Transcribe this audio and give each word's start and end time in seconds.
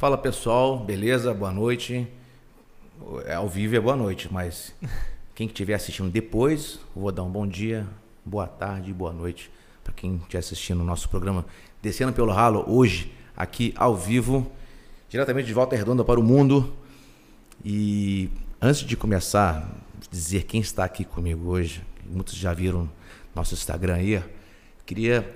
Fala 0.00 0.16
pessoal, 0.16 0.78
beleza? 0.78 1.34
Boa 1.34 1.52
noite. 1.52 2.08
É, 3.26 3.34
ao 3.34 3.46
vivo 3.46 3.76
é 3.76 3.80
boa 3.80 3.94
noite, 3.94 4.32
mas 4.32 4.74
quem 5.36 5.46
estiver 5.46 5.74
assistindo 5.74 6.08
depois, 6.08 6.80
vou 6.96 7.12
dar 7.12 7.22
um 7.22 7.28
bom 7.28 7.46
dia, 7.46 7.86
boa 8.24 8.46
tarde, 8.46 8.94
boa 8.94 9.12
noite 9.12 9.50
para 9.84 9.92
quem 9.92 10.16
estiver 10.16 10.38
assistindo 10.38 10.80
o 10.80 10.84
nosso 10.84 11.06
programa 11.10 11.44
Descendo 11.82 12.14
pelo 12.14 12.32
Ralo 12.32 12.64
hoje, 12.66 13.12
aqui 13.36 13.74
ao 13.76 13.94
vivo, 13.94 14.50
diretamente 15.06 15.48
de 15.48 15.52
Volta 15.52 15.76
Redonda 15.76 16.02
para 16.02 16.18
o 16.18 16.22
mundo. 16.22 16.72
E 17.62 18.30
antes 18.58 18.80
de 18.80 18.96
começar, 18.96 19.70
dizer 20.10 20.44
quem 20.44 20.62
está 20.62 20.82
aqui 20.82 21.04
comigo 21.04 21.50
hoje, 21.50 21.84
muitos 22.06 22.36
já 22.36 22.54
viram 22.54 22.88
nosso 23.34 23.52
Instagram 23.52 23.96
aí, 23.96 24.24
queria 24.86 25.30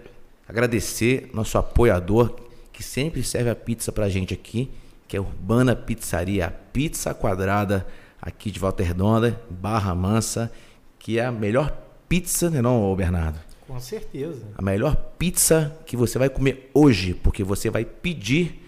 agradecer 0.48 1.28
nosso 1.34 1.59
apoiador 1.59 2.44
que 2.74 2.83
sempre 2.83 3.23
serve 3.23 3.48
a 3.48 3.55
pizza 3.55 3.92
pra 3.92 4.09
gente 4.09 4.34
aqui, 4.34 4.69
que 5.06 5.16
é 5.16 5.20
a 5.20 5.23
Urbana 5.23 5.77
Pizzaria, 5.77 6.46
a 6.46 6.51
pizza 6.51 7.14
quadrada 7.14 7.87
aqui 8.20 8.50
de 8.50 8.59
Volta 8.59 8.83
Redonda, 8.83 9.41
Barra 9.48 9.95
Mansa, 9.95 10.50
que 10.98 11.20
é 11.20 11.24
a 11.24 11.30
melhor 11.30 11.73
pizza, 12.09 12.50
não 12.50 12.59
é 12.59 12.62
não, 12.62 12.97
Bernardo? 12.97 13.38
Com 13.69 13.78
certeza. 13.78 14.42
A 14.59 14.60
melhor 14.60 14.97
pizza 15.16 15.78
que 15.87 15.97
você 15.97 16.19
vai 16.19 16.28
comer 16.28 16.69
hoje, 16.74 17.14
porque 17.14 17.45
você 17.45 17.70
vai 17.70 17.84
pedir 17.84 18.60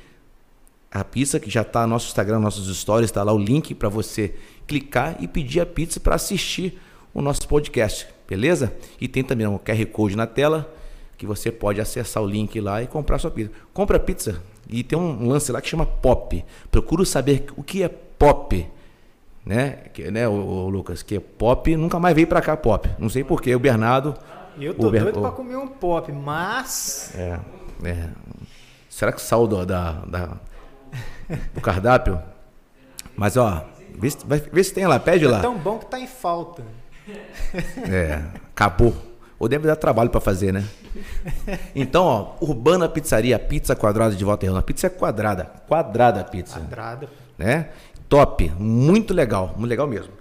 a 0.89 1.03
pizza 1.03 1.41
que 1.41 1.51
já 1.51 1.63
está 1.63 1.83
no 1.83 1.95
nosso 1.95 2.07
Instagram, 2.07 2.39
nossos 2.39 2.75
stories, 2.79 3.11
está 3.11 3.25
lá 3.25 3.33
o 3.33 3.39
link 3.39 3.75
para 3.75 3.89
você 3.89 4.37
clicar 4.69 5.17
e 5.21 5.27
pedir 5.27 5.61
a 5.61 5.67
pizza 5.67 5.99
para 5.99 6.15
assistir 6.15 6.81
o 7.13 7.21
nosso 7.21 7.49
podcast, 7.49 8.07
beleza? 8.29 8.73
E 9.01 9.09
tem 9.09 9.25
também 9.25 9.49
um 9.49 9.59
QR 9.59 9.85
Code 9.87 10.17
na 10.17 10.29
tela 10.29 10.73
que 11.17 11.27
você 11.27 11.51
pode 11.51 11.81
acessar 11.81 12.23
o 12.23 12.27
link 12.27 12.61
lá 12.61 12.83
e 12.83 12.87
comprar 12.87 13.19
sua 13.19 13.31
pizza. 13.31 13.51
Compra 13.73 13.99
pizza 13.99 14.43
e 14.69 14.83
tem 14.83 14.99
um 14.99 15.29
lance 15.29 15.51
lá 15.53 15.61
que 15.61 15.69
chama 15.69 15.87
pop. 15.87 16.45
Procuro 16.71 17.07
saber 17.07 17.47
o 17.57 17.63
que 17.63 17.83
é 17.83 17.89
pop, 17.89 18.69
né? 19.45 19.71
Que, 19.93 20.11
né, 20.11 20.29
o, 20.29 20.33
o 20.33 20.69
Lucas, 20.69 21.03
que 21.03 21.17
é 21.17 21.21
pop, 21.21 21.77
nunca 21.77 21.99
mais 21.99 22.15
veio 22.15 22.27
para 22.27 22.41
cá 22.41 22.57
pop. 22.57 22.89
Não 22.99 23.09
sei 23.09 23.25
porquê, 23.25 23.55
o 23.55 23.61
Bernardo. 23.61 24.15
Eu 24.59 24.75
tô 24.75 24.91
Ber... 24.91 25.03
doido 25.03 25.21
para 25.21 25.31
comer 25.31 25.57
um 25.57 25.69
pop, 25.69 26.11
mas 26.13 27.13
é, 27.15 27.39
é. 27.85 28.09
Será 28.89 29.13
que 29.13 29.21
saiu 29.21 29.47
do, 29.47 29.65
da, 29.67 29.93
da, 30.07 30.37
do 31.55 31.61
cardápio? 31.61 32.21
Mas 33.15 33.37
ó, 33.37 33.65
vê 33.95 34.09
vê 34.53 34.65
se 34.65 34.73
tem 34.73 34.87
lá, 34.87 34.99
pede 34.99 35.27
é 35.27 35.29
lá. 35.29 35.39
É 35.39 35.43
tão 35.43 35.59
bom 35.59 35.79
que 35.79 35.87
tá 35.87 36.01
em 36.01 36.07
falta. 36.07 36.65
É, 37.89 38.23
acabou. 38.51 38.95
Ou 39.39 39.49
deve 39.49 39.67
dar 39.67 39.77
trabalho 39.77 40.11
para 40.11 40.21
fazer, 40.21 40.53
né? 40.53 40.65
Então, 41.75 42.05
ó, 42.05 42.35
Urbana 42.41 42.89
Pizzaria, 42.89 43.39
pizza 43.39 43.77
quadrada 43.77 44.15
de 44.15 44.25
volta 44.25 44.47
redonda. 44.47 44.63
Pizza 44.63 44.87
é 44.87 44.91
quadrada, 44.91 45.45
quadrada 45.69 46.21
a 46.21 46.25
pizza. 46.25 46.59
Quadrada. 46.59 47.09
Né? 47.37 47.69
Top, 48.09 48.51
muito 48.59 49.13
legal, 49.13 49.55
muito 49.57 49.69
legal 49.69 49.87
mesmo. 49.87 50.13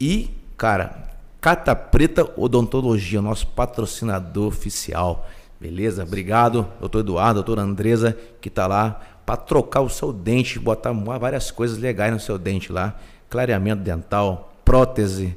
E, 0.00 0.30
cara, 0.56 1.10
Cata 1.40 1.76
Preta 1.76 2.26
Odontologia, 2.36 3.20
nosso 3.20 3.46
patrocinador 3.48 4.46
oficial. 4.46 5.28
Beleza? 5.60 6.02
Obrigado, 6.02 6.66
doutor 6.80 7.00
Eduardo, 7.00 7.34
doutora 7.34 7.60
Andresa, 7.60 8.16
que 8.40 8.48
tá 8.48 8.66
lá 8.66 9.00
para 9.26 9.36
trocar 9.36 9.80
o 9.80 9.88
seu 9.88 10.12
dente, 10.12 10.58
botar 10.58 10.92
várias 10.92 11.50
coisas 11.50 11.78
legais 11.78 12.12
no 12.12 12.20
seu 12.20 12.38
dente 12.38 12.72
lá. 12.72 12.96
Clareamento 13.28 13.82
dental, 13.82 14.54
prótese, 14.64 15.36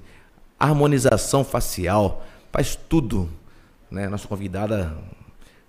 harmonização 0.60 1.44
facial, 1.44 2.24
faz 2.58 2.76
tudo 2.76 3.30
né? 3.90 4.08
Nossa 4.08 4.28
convidada 4.28 4.98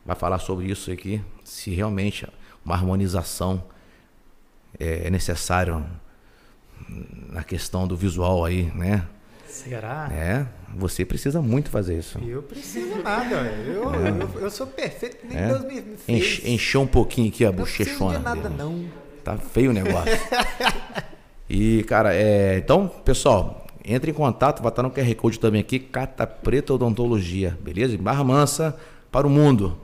vai 0.05 0.17
falar 0.17 0.39
sobre 0.39 0.67
isso 0.67 0.91
aqui, 0.91 1.23
se 1.45 1.71
realmente 1.71 2.27
uma 2.65 2.75
harmonização 2.75 3.63
é 4.79 5.11
necessário 5.11 5.85
na 7.29 7.43
questão 7.43 7.87
do 7.87 7.97
visual 7.97 8.45
aí, 8.45 8.71
né? 8.75 9.07
Será? 9.47 10.09
É, 10.13 10.47
você 10.77 11.05
precisa 11.05 11.41
muito 11.41 11.71
fazer 11.71 11.99
isso. 11.99 12.19
Eu 12.19 12.43
preciso 12.43 13.03
nada, 13.03 13.35
eu, 13.35 13.95
é. 13.95 14.11
eu, 14.11 14.41
eu, 14.41 14.51
sou 14.51 14.67
perfeito, 14.67 15.27
nem 15.27 15.39
é. 15.39 15.47
Deus 15.49 15.65
me 15.65 15.83
fez. 15.83 16.09
Enche, 16.09 16.51
encheu 16.51 16.83
um 16.83 16.87
pouquinho 16.87 17.29
aqui 17.29 17.45
a 17.45 17.53
bochechona. 17.53 18.19
Não 18.19 18.23
nada 18.23 18.49
dele. 18.49 18.55
não. 18.57 18.85
Tá 19.25 19.37
feio 19.37 19.71
o 19.71 19.75
negócio. 19.75 20.13
e, 21.49 21.83
cara, 21.85 22.15
é, 22.15 22.59
então, 22.59 22.89
pessoal, 22.89 23.67
entre 23.89 24.11
em 24.11 24.15
contato, 24.15 24.63
vai 24.63 24.71
estar 24.71 24.83
no 24.83 24.91
QR 24.91 25.15
Code 25.15 25.41
também 25.41 25.61
aqui, 25.61 25.79
Cata 25.79 26.27
Preta 26.27 26.75
Odontologia, 26.75 27.59
beleza? 27.63 27.97
Barra 27.97 28.23
Mansa 28.23 28.77
para 29.11 29.27
o 29.27 29.31
mundo. 29.31 29.79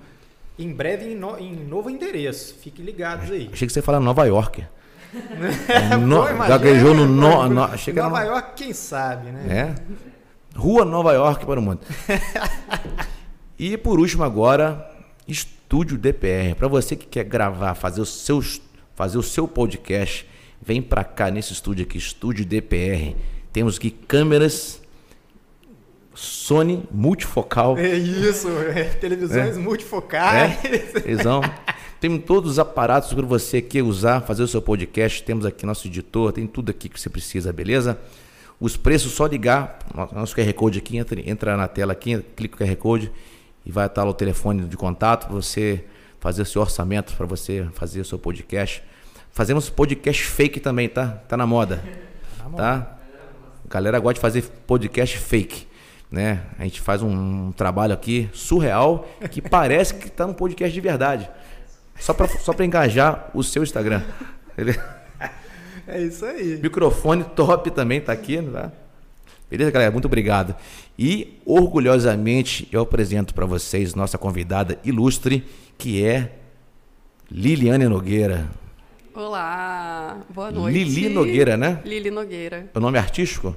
Em 0.58 0.72
breve 0.72 1.06
em, 1.06 1.16
no, 1.16 1.38
em 1.38 1.52
novo 1.52 1.90
endereço, 1.90 2.54
fiquem 2.60 2.84
ligados 2.84 3.30
aí. 3.30 3.48
Achei 3.52 3.66
que 3.66 3.72
você 3.72 3.80
ia 3.80 3.82
falar 3.82 4.00
Nova 4.00 4.24
York. 4.26 4.64
no, 6.06 6.26
Pô, 6.26 6.44
gaguejou 6.46 6.94
no, 6.94 7.06
no, 7.06 7.48
no 7.48 7.48
Nova 7.48 8.20
era... 8.20 8.24
York, 8.24 8.52
quem 8.56 8.72
sabe, 8.72 9.30
né? 9.30 9.46
É. 9.48 10.58
Rua 10.58 10.84
Nova 10.84 11.12
York 11.12 11.44
para 11.46 11.58
o 11.58 11.62
mundo. 11.62 11.80
e 13.58 13.76
por 13.76 13.98
último 13.98 14.22
agora, 14.22 14.88
Estúdio 15.26 15.98
DPR. 15.98 16.54
Para 16.54 16.68
você 16.68 16.94
que 16.94 17.06
quer 17.06 17.24
gravar, 17.24 17.74
fazer 17.74 18.00
o 18.00 18.06
seu, 18.06 18.40
fazer 18.94 19.18
o 19.18 19.22
seu 19.22 19.48
podcast, 19.48 20.28
vem 20.62 20.80
para 20.80 21.02
cá 21.02 21.30
nesse 21.30 21.52
estúdio 21.52 21.84
aqui, 21.84 21.98
Estúdio 21.98 22.44
DPR. 22.44 23.16
Temos 23.54 23.76
aqui 23.76 23.92
câmeras 23.92 24.82
Sony 26.12 26.82
multifocal. 26.90 27.78
É 27.78 27.94
isso, 27.94 28.48
é, 28.48 28.82
televisões 28.82 29.56
é. 29.56 29.60
multifocais. 29.60 30.58
É, 30.64 31.08
exão. 31.08 31.40
Temos 32.00 32.24
todos 32.24 32.50
os 32.50 32.58
aparatos 32.58 33.14
para 33.14 33.24
você 33.24 33.62
que 33.62 33.80
usar, 33.80 34.22
fazer 34.22 34.42
o 34.42 34.48
seu 34.48 34.60
podcast. 34.60 35.22
Temos 35.22 35.46
aqui 35.46 35.64
nosso 35.64 35.86
editor, 35.86 36.32
tem 36.32 36.48
tudo 36.48 36.70
aqui 36.70 36.88
que 36.88 37.00
você 37.00 37.08
precisa, 37.08 37.52
beleza? 37.52 37.96
Os 38.58 38.76
preços, 38.76 39.12
só 39.12 39.24
ligar, 39.24 39.78
nosso 40.12 40.34
QR 40.34 40.52
Code 40.52 40.80
aqui, 40.80 40.96
entra, 40.96 41.20
entra 41.30 41.56
na 41.56 41.68
tela 41.68 41.92
aqui, 41.92 42.20
clica 42.34 42.64
no 42.64 42.68
QR 42.68 42.76
Code 42.76 43.12
e 43.64 43.70
vai 43.70 43.86
estar 43.86 44.02
lá 44.02 44.10
o 44.10 44.14
telefone 44.14 44.64
de 44.64 44.76
contato 44.76 45.28
para 45.28 45.34
você 45.36 45.84
fazer 46.18 46.42
o 46.42 46.46
seu 46.46 46.60
orçamento, 46.60 47.14
para 47.14 47.26
você 47.26 47.68
fazer 47.72 48.00
o 48.00 48.04
seu 48.04 48.18
podcast. 48.18 48.82
Fazemos 49.30 49.70
podcast 49.70 50.24
fake 50.24 50.58
também, 50.58 50.88
tá? 50.88 51.06
Tá 51.28 51.36
na 51.36 51.46
moda. 51.46 51.80
Tá? 52.36 52.42
Na 52.42 52.50
moda. 52.50 52.62
tá? 52.62 53.03
A 53.68 53.72
galera 53.72 53.98
gosta 53.98 54.14
de 54.14 54.20
fazer 54.20 54.42
podcast 54.66 55.18
fake. 55.18 55.66
Né? 56.10 56.42
A 56.58 56.64
gente 56.64 56.80
faz 56.80 57.02
um, 57.02 57.50
trabalho 57.52 57.92
aqui 57.92 58.28
surreal 58.32 59.08
que 59.30 59.42
parece 59.42 59.94
que 59.94 60.06
está 60.06 60.26
num 60.26 60.34
podcast 60.34 60.72
de 60.72 60.80
verdade. 60.80 61.28
Só 61.98 62.12
para 62.12 62.28
só 62.28 62.52
engajar 62.60 63.30
o 63.34 63.42
seu 63.42 63.62
Instagram. 63.62 64.02
Ele... 64.56 64.78
É 65.86 66.00
isso 66.00 66.24
aí. 66.24 66.58
Microfone 66.62 67.22
top 67.22 67.70
também 67.70 67.98
está 67.98 68.10
aqui. 68.10 68.40
Tá? 68.40 68.72
Beleza, 69.50 69.70
galera? 69.70 69.90
Muito 69.90 70.06
obrigado. 70.06 70.54
E 70.98 71.38
orgulhosamente 71.44 72.66
eu 72.72 72.80
apresento 72.80 73.34
para 73.34 73.44
vocês 73.44 73.94
nossa 73.94 74.16
convidada 74.16 74.78
ilustre, 74.82 75.44
que 75.76 76.02
é 76.02 76.32
Liliane 77.30 77.86
Nogueira. 77.86 78.48
Olá, 79.14 80.22
boa 80.28 80.50
noite. 80.50 80.76
Lili 80.76 81.08
Nogueira, 81.08 81.56
né? 81.56 81.80
Lili 81.84 82.10
Nogueira. 82.10 82.68
O 82.74 82.80
nome 82.80 82.98
é 82.98 83.00
artístico? 83.00 83.54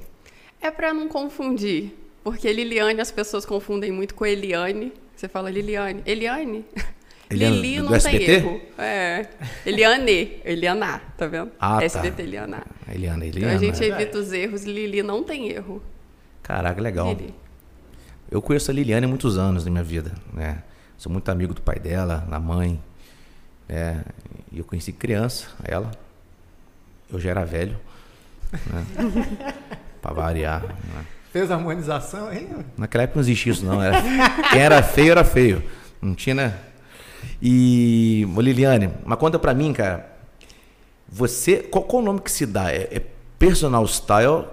É 0.60 0.70
para 0.70 0.94
não 0.94 1.08
confundir, 1.08 1.92
porque 2.22 2.52
Liliane 2.52 3.00
as 3.00 3.10
pessoas 3.10 3.44
confundem 3.44 3.90
muito 3.90 4.14
com 4.14 4.24
Eliane. 4.24 4.92
Você 5.16 5.26
fala 5.26 5.50
Liliane. 5.50 6.00
Eliane? 6.06 6.64
Eliane 7.28 7.60
Lili 7.60 7.82
não 7.82 7.92
SBT? 7.92 8.24
tem 8.24 8.34
erro. 8.36 8.60
É. 8.78 9.26
Eliane, 9.66 10.40
Eliana, 10.44 11.02
tá 11.16 11.26
vendo? 11.26 11.50
Ah, 11.58 11.82
SBT 11.82 12.16
tá. 12.16 12.22
Eliana. 12.22 12.62
Eliana, 12.88 13.26
Eliana. 13.26 13.54
Então 13.54 13.68
a 13.68 13.72
gente 13.72 13.84
evita 13.84 14.16
os 14.16 14.32
erros, 14.32 14.62
Lili 14.62 15.02
não 15.02 15.24
tem 15.24 15.48
erro. 15.48 15.82
Caraca, 16.40 16.80
legal. 16.80 17.08
Lili. 17.08 17.34
Eu 18.30 18.40
conheço 18.40 18.70
a 18.70 18.74
Liliane 18.74 19.06
há 19.06 19.08
muitos 19.08 19.36
anos 19.36 19.64
na 19.64 19.72
minha 19.72 19.82
vida, 19.82 20.14
né? 20.32 20.62
Sou 20.96 21.10
muito 21.10 21.28
amigo 21.30 21.52
do 21.52 21.62
pai 21.62 21.80
dela, 21.80 22.24
da 22.30 22.38
mãe. 22.38 22.80
É, 23.68 23.96
e 24.50 24.58
eu 24.58 24.64
conheci 24.64 24.92
criança, 24.92 25.46
ela. 25.64 25.90
Eu 27.10 27.18
já 27.18 27.30
era 27.30 27.44
velho. 27.44 27.76
Né? 28.52 28.86
pra 30.00 30.12
variar. 30.12 30.62
Né? 30.62 31.06
Fez 31.32 31.50
harmonização 31.50 32.28
aí? 32.28 32.48
Naquela 32.76 33.04
época 33.04 33.18
não 33.18 33.22
existia 33.22 33.52
isso, 33.52 33.64
não. 33.64 33.82
Era, 33.82 34.02
quem 34.50 34.60
era 34.60 34.82
feio 34.82 35.10
era 35.10 35.24
feio. 35.24 35.62
Não 36.00 36.14
tinha, 36.14 36.34
né? 36.34 36.58
E, 37.40 38.26
Liliane, 38.36 38.90
mas 39.04 39.18
conta 39.18 39.38
pra 39.38 39.52
mim, 39.52 39.72
cara. 39.72 40.10
Você. 41.08 41.58
Qual, 41.58 41.84
qual 41.84 42.02
o 42.02 42.04
nome 42.04 42.20
que 42.20 42.30
se 42.30 42.46
dá? 42.46 42.72
É, 42.72 42.88
é 42.90 43.02
personal 43.38 43.86
style, 43.86 44.44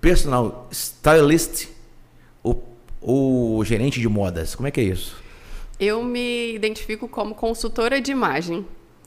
personal 0.00 0.68
stylist 0.70 1.68
ou, 2.42 2.76
ou 3.00 3.64
gerente 3.64 4.00
de 4.00 4.08
modas? 4.08 4.54
Como 4.54 4.68
é 4.68 4.70
que 4.70 4.80
é 4.80 4.84
isso? 4.84 5.16
Eu 5.78 6.02
me 6.04 6.54
identifico 6.54 7.08
como 7.08 7.34
consultora 7.34 8.00
de 8.00 8.12
imagem. 8.12 8.64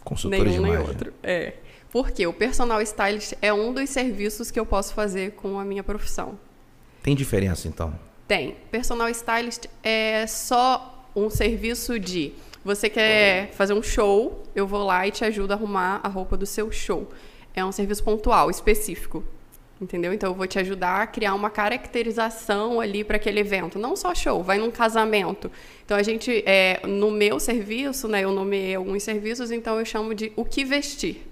Consultora 0.07 0.43
Nenhum 0.43 0.55
de 0.55 0.63
nem 0.63 0.73
imagem. 0.73 0.89
outro. 0.89 1.13
É. 1.21 1.53
Porque 1.91 2.25
o 2.25 2.31
personal 2.31 2.81
stylist 2.81 3.33
é 3.41 3.51
um 3.53 3.73
dos 3.73 3.89
serviços 3.89 4.49
que 4.49 4.57
eu 4.59 4.65
posso 4.65 4.93
fazer 4.93 5.31
com 5.31 5.59
a 5.59 5.65
minha 5.65 5.83
profissão. 5.83 6.39
Tem 7.03 7.13
diferença 7.13 7.67
então? 7.67 7.93
Tem. 8.25 8.55
Personal 8.71 9.09
stylist 9.09 9.65
é 9.83 10.25
só 10.27 11.05
um 11.15 11.29
serviço 11.29 11.99
de 11.99 12.33
Você 12.63 12.89
quer 12.89 13.51
fazer 13.51 13.73
um 13.73 13.81
show, 13.81 14.43
eu 14.53 14.67
vou 14.67 14.83
lá 14.85 15.07
e 15.07 15.11
te 15.11 15.23
ajudo 15.23 15.51
a 15.51 15.55
arrumar 15.55 16.01
a 16.03 16.07
roupa 16.07 16.35
do 16.35 16.45
seu 16.45 16.69
show. 16.71 17.07
É 17.53 17.63
um 17.63 17.71
serviço 17.71 18.03
pontual, 18.03 18.49
específico. 18.49 19.23
Entendeu? 19.79 20.11
Então 20.11 20.31
eu 20.31 20.33
vou 20.33 20.47
te 20.47 20.57
ajudar 20.57 21.03
a 21.03 21.07
criar 21.07 21.35
uma 21.35 21.51
caracterização 21.51 22.81
ali 22.81 23.03
para 23.03 23.17
aquele 23.17 23.39
evento. 23.39 23.77
Não 23.77 23.95
só 23.95 24.13
show, 24.15 24.43
vai 24.43 24.57
num 24.57 24.71
casamento. 24.71 25.51
Então 25.85 25.95
a 25.95 26.01
gente, 26.01 26.43
é, 26.47 26.81
no 26.85 27.11
meu 27.11 27.39
serviço, 27.39 28.07
né, 28.07 28.23
eu 28.23 28.31
nomeei 28.31 28.75
alguns 28.75 29.03
serviços, 29.03 29.51
então 29.51 29.79
eu 29.79 29.85
chamo 29.85 30.15
de 30.15 30.31
o 30.35 30.43
que 30.43 30.65
vestir. 30.65 31.31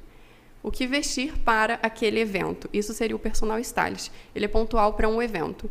O 0.62 0.71
que 0.71 0.86
vestir 0.86 1.33
para 1.39 1.80
aquele 1.81 2.19
evento. 2.19 2.69
Isso 2.71 2.94
seria 2.94 3.15
o 3.15 3.19
personal 3.19 3.59
stylist. 3.59 4.12
Ele 4.33 4.45
é 4.45 4.47
pontual 4.47 4.94
para 4.94 5.09
um 5.09 5.21
evento. 5.21 5.69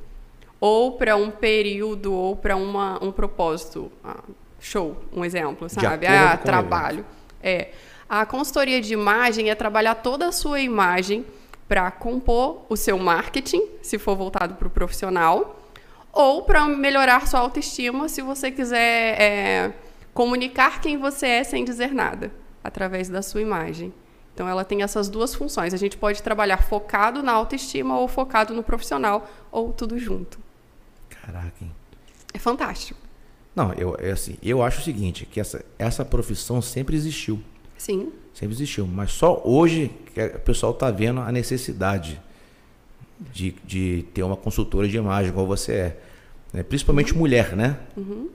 Ou 0.61 0.93
para 0.93 1.17
um 1.17 1.31
período, 1.31 2.13
ou 2.13 2.37
para 2.37 2.57
um 2.57 3.13
propósito. 3.13 3.91
Ah, 4.03 4.23
show, 4.61 4.97
um 5.13 5.25
exemplo, 5.25 5.69
sabe? 5.69 6.07
Ah, 6.07 6.37
trabalho. 6.37 7.05
É. 7.43 7.69
A 8.09 8.25
consultoria 8.25 8.81
de 8.81 8.93
imagem 8.93 9.51
é 9.51 9.55
trabalhar 9.55 9.97
toda 9.97 10.29
a 10.29 10.33
sua 10.33 10.61
imagem 10.61 11.25
para 11.69 11.91
compor 11.91 12.65
o 12.69 12.77
seu 12.77 12.99
marketing, 12.99 13.63
se 13.83 13.99
for 13.99 14.17
voltado 14.17 14.55
para 14.55 14.69
o 14.69 14.71
profissional, 14.71 15.61
ou 16.13 16.43
para 16.43 16.67
melhorar 16.69 17.27
sua 17.27 17.41
autoestima, 17.41 18.09
se 18.09 18.23
você 18.23 18.51
quiser 18.51 19.21
é, 19.21 19.73
comunicar 20.13 20.81
quem 20.81 20.97
você 20.97 21.27
é 21.27 21.45
sem 21.45 21.65
dizer 21.65 21.93
nada, 21.93 22.31
através 22.63 23.09
da 23.09 23.23
sua 23.23 23.41
imagem. 23.41 23.93
Então, 24.33 24.49
ela 24.49 24.65
tem 24.65 24.83
essas 24.83 25.09
duas 25.09 25.35
funções. 25.35 25.73
A 25.73 25.77
gente 25.77 25.97
pode 25.97 26.23
trabalhar 26.23 26.63
focado 26.63 27.23
na 27.23 27.33
autoestima 27.33 27.99
ou 27.99 28.09
focado 28.09 28.53
no 28.53 28.63
profissional, 28.63 29.29
ou 29.51 29.73
tudo 29.73 29.99
junto. 29.99 30.41
Caraca, 31.09 31.55
hein? 31.63 31.71
É 32.33 32.39
fantástico. 32.39 32.99
Não, 33.55 33.73
eu, 33.75 33.97
é 34.01 34.11
assim, 34.11 34.37
eu 34.43 34.61
acho 34.63 34.81
o 34.81 34.83
seguinte, 34.83 35.25
que 35.25 35.39
essa, 35.39 35.65
essa 35.79 36.05
profissão 36.05 36.61
sempre 36.61 36.97
existiu. 36.97 37.41
Sim. 37.79 38.13
Sempre 38.35 38.55
existiu. 38.55 38.87
Mas 38.87 39.13
só 39.13 39.41
hoje 39.45 39.91
que 40.13 40.21
o 40.21 40.41
pessoal 40.41 40.73
está 40.73 40.91
vendo 40.91 41.21
a 41.21 41.31
necessidade 41.31 42.21
de, 43.33 43.55
de 43.65 44.05
ter 44.13 44.23
uma 44.23 44.37
consultora 44.37 44.89
de 44.89 44.97
imagem, 44.97 45.31
igual 45.31 45.47
você 45.47 45.73
é. 45.73 45.97
Né? 46.53 46.63
Principalmente 46.63 47.13
uhum. 47.13 47.21
mulher, 47.21 47.57
né? 47.57 47.79
Uhum. 47.97 48.29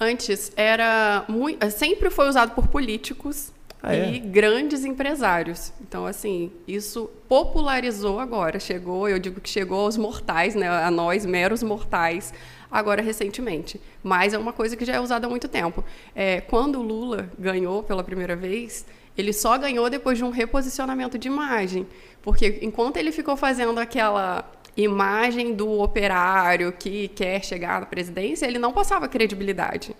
Antes 0.00 0.52
era 0.56 1.24
muito, 1.28 1.70
sempre 1.70 2.10
foi 2.10 2.28
usado 2.28 2.54
por 2.54 2.68
políticos 2.68 3.50
ah, 3.82 3.94
e 3.94 4.16
é? 4.16 4.18
grandes 4.18 4.84
empresários. 4.84 5.72
Então, 5.80 6.04
assim, 6.06 6.50
isso 6.66 7.10
popularizou 7.28 8.18
agora. 8.18 8.58
Chegou, 8.58 9.08
eu 9.08 9.18
digo 9.18 9.40
que 9.40 9.48
chegou 9.48 9.80
aos 9.80 9.96
mortais, 9.96 10.54
né? 10.54 10.68
A 10.68 10.90
nós, 10.90 11.24
meros 11.24 11.62
mortais, 11.62 12.32
agora 12.70 13.00
recentemente. 13.00 13.80
Mas 14.02 14.34
é 14.34 14.38
uma 14.38 14.52
coisa 14.52 14.76
que 14.76 14.84
já 14.84 14.94
é 14.94 15.00
usada 15.00 15.26
há 15.26 15.30
muito 15.30 15.48
tempo. 15.48 15.84
É, 16.14 16.40
quando 16.42 16.78
o 16.78 16.82
Lula 16.82 17.30
ganhou 17.38 17.82
pela 17.82 18.04
primeira 18.04 18.36
vez, 18.36 18.84
ele 19.16 19.32
só 19.32 19.56
ganhou 19.56 19.88
depois 19.88 20.18
de 20.18 20.24
um 20.24 20.30
reposicionamento 20.30 21.18
de 21.18 21.28
imagem. 21.28 21.86
Porque 22.22 22.58
enquanto 22.62 22.96
ele 22.96 23.12
ficou 23.12 23.36
fazendo 23.36 23.78
aquela 23.78 24.50
imagem 24.76 25.54
do 25.54 25.80
operário 25.80 26.72
que 26.72 27.08
quer 27.08 27.42
chegar 27.44 27.80
na 27.80 27.86
presidência, 27.86 28.46
ele 28.46 28.58
não 28.58 28.72
passava 28.72 29.08
credibilidade. 29.08 29.94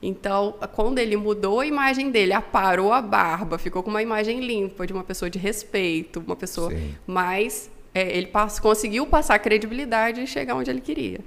Então, 0.00 0.54
quando 0.74 0.98
ele 0.98 1.16
mudou 1.16 1.60
a 1.60 1.66
imagem 1.66 2.10
dele, 2.10 2.32
aparou 2.32 2.92
a 2.92 3.00
barba, 3.00 3.58
ficou 3.58 3.82
com 3.82 3.90
uma 3.90 4.02
imagem 4.02 4.40
limpa, 4.40 4.86
de 4.86 4.92
uma 4.92 5.02
pessoa 5.02 5.28
de 5.28 5.38
respeito, 5.38 6.22
uma 6.24 6.36
pessoa 6.36 6.70
Sim. 6.70 6.94
mais. 7.06 7.70
É, 7.94 8.16
ele 8.16 8.26
pass 8.26 8.60
conseguiu 8.60 9.06
passar 9.06 9.38
credibilidade 9.38 10.20
e 10.20 10.26
chegar 10.26 10.54
onde 10.54 10.70
ele 10.70 10.82
queria. 10.82 11.20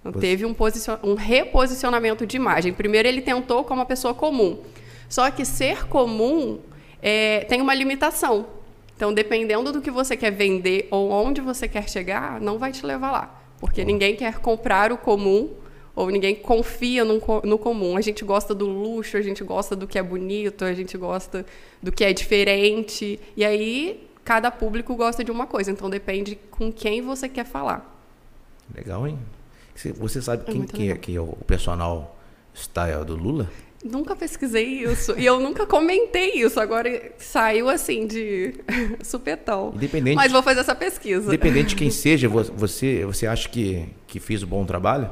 Então, 0.00 0.12
Você... 0.12 0.20
teve 0.20 0.44
um, 0.44 0.54
um 1.04 1.14
reposicionamento 1.14 2.26
de 2.26 2.36
imagem. 2.36 2.72
Primeiro, 2.72 3.06
ele 3.06 3.22
tentou 3.22 3.64
como 3.64 3.80
uma 3.80 3.86
pessoa 3.86 4.12
comum. 4.12 4.58
Só 5.08 5.30
que 5.30 5.44
ser 5.44 5.86
comum 5.86 6.60
é, 7.02 7.40
tem 7.44 7.60
uma 7.60 7.74
limitação. 7.74 8.46
Então, 8.96 9.14
dependendo 9.14 9.72
do 9.72 9.80
que 9.80 9.90
você 9.90 10.16
quer 10.16 10.32
vender 10.32 10.88
ou 10.90 11.10
onde 11.10 11.40
você 11.40 11.68
quer 11.68 11.88
chegar, 11.88 12.40
não 12.40 12.58
vai 12.58 12.72
te 12.72 12.84
levar 12.84 13.12
lá. 13.12 13.42
Porque 13.60 13.84
ninguém 13.84 14.16
quer 14.16 14.38
comprar 14.40 14.92
o 14.92 14.98
comum 14.98 15.50
ou 15.94 16.10
ninguém 16.10 16.34
confia 16.34 17.04
no, 17.04 17.20
no 17.44 17.58
comum. 17.58 17.96
A 17.96 18.00
gente 18.00 18.24
gosta 18.24 18.54
do 18.54 18.66
luxo, 18.66 19.16
a 19.16 19.22
gente 19.22 19.42
gosta 19.44 19.74
do 19.74 19.86
que 19.86 19.98
é 19.98 20.02
bonito, 20.02 20.64
a 20.64 20.72
gente 20.74 20.98
gosta 20.98 21.46
do 21.82 21.92
que 21.92 22.04
é 22.04 22.12
diferente. 22.12 23.20
E 23.36 23.44
aí, 23.44 24.08
cada 24.24 24.50
público 24.50 24.94
gosta 24.96 25.22
de 25.22 25.30
uma 25.30 25.46
coisa. 25.46 25.70
Então, 25.70 25.88
depende 25.88 26.36
com 26.50 26.72
quem 26.72 27.00
você 27.00 27.28
quer 27.28 27.44
falar. 27.44 27.96
Legal, 28.74 29.06
hein? 29.06 29.18
Você 29.74 30.20
sabe 30.20 30.42
é 30.46 30.52
quem 30.52 30.62
que 30.62 30.90
é, 30.90 30.96
que 30.96 31.16
é 31.16 31.20
o 31.20 31.36
personal 31.46 32.16
style 32.52 33.04
do 33.04 33.14
Lula? 33.14 33.48
Nunca 33.84 34.16
pesquisei 34.16 34.82
isso. 34.82 35.14
e 35.16 35.24
eu 35.24 35.38
nunca 35.38 35.64
comentei 35.66 36.32
isso. 36.34 36.58
Agora 36.58 37.12
saiu 37.18 37.68
assim 37.68 38.06
de 38.06 38.54
supetão. 39.02 39.72
Independente, 39.74 40.16
Mas 40.16 40.32
vou 40.32 40.42
fazer 40.42 40.60
essa 40.60 40.74
pesquisa. 40.74 41.28
Independente 41.28 41.68
de 41.70 41.76
quem 41.76 41.90
seja, 41.90 42.28
você, 42.28 43.04
você 43.04 43.26
acha 43.26 43.48
que, 43.48 43.88
que 44.06 44.18
fiz 44.18 44.42
um 44.42 44.46
bom 44.46 44.64
trabalho? 44.64 45.10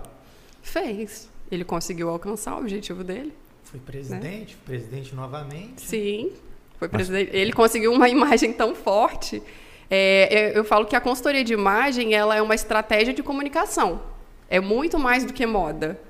Fez. 0.63 1.29
Ele 1.51 1.65
conseguiu 1.65 2.09
alcançar 2.09 2.57
o 2.57 2.59
objetivo 2.59 3.05
dele. 3.05 3.33
Foi 3.65 3.79
presidente, 3.79 4.55
né? 4.55 4.61
presidente 4.65 5.15
novamente. 5.15 5.83
Sim, 5.83 6.33
foi 6.79 6.89
presidente. 6.89 7.31
Ele 7.35 7.53
conseguiu 7.53 7.93
uma 7.93 8.09
imagem 8.09 8.53
tão 8.53 8.75
forte. 8.75 9.43
É, 9.89 10.57
eu 10.59 10.65
falo 10.65 10.87
que 10.87 10.97
a 10.97 11.01
consultoria 11.01 11.45
de 11.45 11.53
imagem 11.53 12.15
ela 12.15 12.35
é 12.35 12.43
uma 12.43 12.55
estratégia 12.55 13.15
de 13.15 13.23
comunicação. 13.23 14.03
É 14.49 14.61
muito 14.61 14.99
mais 14.99 15.25
do 15.25 15.33
que 15.33 15.47
moda 15.47 16.01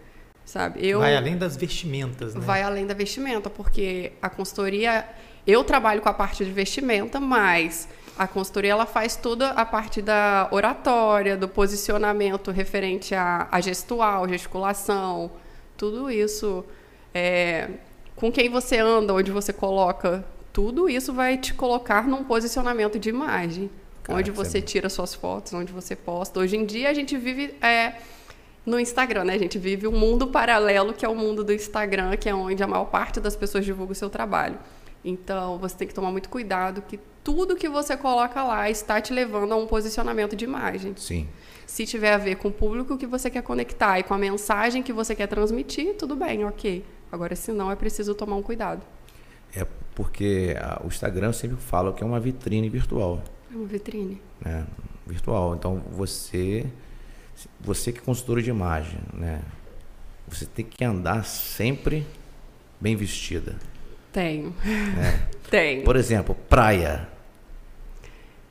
sabe? 0.46 0.86
Eu, 0.86 1.00
vai 1.00 1.14
além 1.14 1.36
das 1.36 1.56
vestimentas, 1.56 2.34
né? 2.34 2.40
Vai 2.40 2.62
além 2.62 2.86
da 2.86 2.94
vestimenta, 2.94 3.50
porque 3.50 4.12
a 4.22 4.30
consultoria, 4.30 5.04
eu 5.46 5.62
trabalho 5.64 6.00
com 6.00 6.08
a 6.08 6.14
parte 6.14 6.44
de 6.44 6.52
vestimenta, 6.52 7.20
mas 7.20 7.88
a 8.16 8.26
consultoria 8.26 8.72
ela 8.72 8.86
faz 8.86 9.16
toda 9.16 9.50
a 9.50 9.66
parte 9.66 10.00
da 10.00 10.48
oratória, 10.52 11.36
do 11.36 11.48
posicionamento 11.48 12.50
referente 12.50 13.14
à, 13.14 13.48
à 13.50 13.60
gestual, 13.60 14.26
gesticulação, 14.28 15.32
tudo 15.76 16.10
isso. 16.10 16.64
É, 17.12 17.68
com 18.14 18.30
quem 18.32 18.48
você 18.48 18.78
anda, 18.78 19.12
onde 19.12 19.30
você 19.30 19.52
coloca, 19.52 20.24
tudo 20.52 20.88
isso 20.88 21.12
vai 21.12 21.36
te 21.36 21.52
colocar 21.52 22.06
num 22.06 22.24
posicionamento 22.24 22.98
de 22.98 23.10
imagem. 23.10 23.68
Cara, 24.02 24.20
onde 24.20 24.30
você 24.30 24.62
tira 24.62 24.88
suas 24.88 25.14
fotos, 25.14 25.52
onde 25.52 25.72
você 25.72 25.96
posta. 25.96 26.38
Hoje 26.38 26.56
em 26.56 26.64
dia 26.64 26.88
a 26.88 26.94
gente 26.94 27.16
vive. 27.18 27.54
É, 27.60 27.94
no 28.66 28.80
Instagram, 28.80 29.24
né? 29.24 29.34
A 29.34 29.38
gente 29.38 29.58
vive 29.58 29.86
um 29.86 29.92
mundo 29.92 30.26
paralelo 30.26 30.92
que 30.92 31.06
é 31.06 31.08
o 31.08 31.14
mundo 31.14 31.44
do 31.44 31.52
Instagram, 31.52 32.16
que 32.16 32.28
é 32.28 32.34
onde 32.34 32.62
a 32.62 32.66
maior 32.66 32.86
parte 32.86 33.20
das 33.20 33.36
pessoas 33.36 33.64
divulga 33.64 33.92
o 33.92 33.94
seu 33.94 34.10
trabalho. 34.10 34.58
Então, 35.04 35.56
você 35.56 35.76
tem 35.76 35.86
que 35.86 35.94
tomar 35.94 36.10
muito 36.10 36.28
cuidado 36.28 36.82
que 36.82 36.98
tudo 37.22 37.54
que 37.54 37.68
você 37.68 37.96
coloca 37.96 38.42
lá 38.42 38.68
está 38.68 39.00
te 39.00 39.12
levando 39.12 39.52
a 39.52 39.56
um 39.56 39.66
posicionamento 39.66 40.34
de 40.34 40.44
imagem. 40.44 40.94
Sim. 40.96 41.28
Se 41.64 41.86
tiver 41.86 42.12
a 42.12 42.18
ver 42.18 42.36
com 42.36 42.48
o 42.48 42.52
público 42.52 42.98
que 42.98 43.06
você 43.06 43.30
quer 43.30 43.42
conectar 43.42 44.00
e 44.00 44.02
com 44.02 44.14
a 44.14 44.18
mensagem 44.18 44.82
que 44.82 44.92
você 44.92 45.14
quer 45.14 45.28
transmitir, 45.28 45.94
tudo 45.94 46.16
bem, 46.16 46.44
ok. 46.44 46.84
Agora, 47.10 47.36
se 47.36 47.52
não, 47.52 47.70
é 47.70 47.76
preciso 47.76 48.16
tomar 48.16 48.34
um 48.34 48.42
cuidado. 48.42 48.82
É 49.54 49.64
porque 49.94 50.56
a, 50.60 50.82
o 50.84 50.88
Instagram 50.88 51.32
sempre 51.32 51.56
fala 51.56 51.92
que 51.92 52.02
é 52.02 52.06
uma 52.06 52.18
vitrine 52.18 52.68
virtual. 52.68 53.22
É 53.52 53.56
uma 53.56 53.66
vitrine. 53.66 54.20
É, 54.44 54.64
virtual. 55.06 55.54
Então, 55.54 55.82
você 55.92 56.66
você 57.60 57.92
que 57.92 57.98
é 57.98 58.02
consultor 58.02 58.40
de 58.40 58.50
imagem, 58.50 58.98
né? 59.12 59.42
Você 60.28 60.46
tem 60.46 60.64
que 60.64 60.84
andar 60.84 61.24
sempre 61.24 62.06
bem 62.80 62.96
vestida. 62.96 63.56
Tenho. 64.12 64.54
Né? 64.64 65.28
Tenho. 65.50 65.84
Por 65.84 65.96
exemplo, 65.96 66.34
praia. 66.48 67.08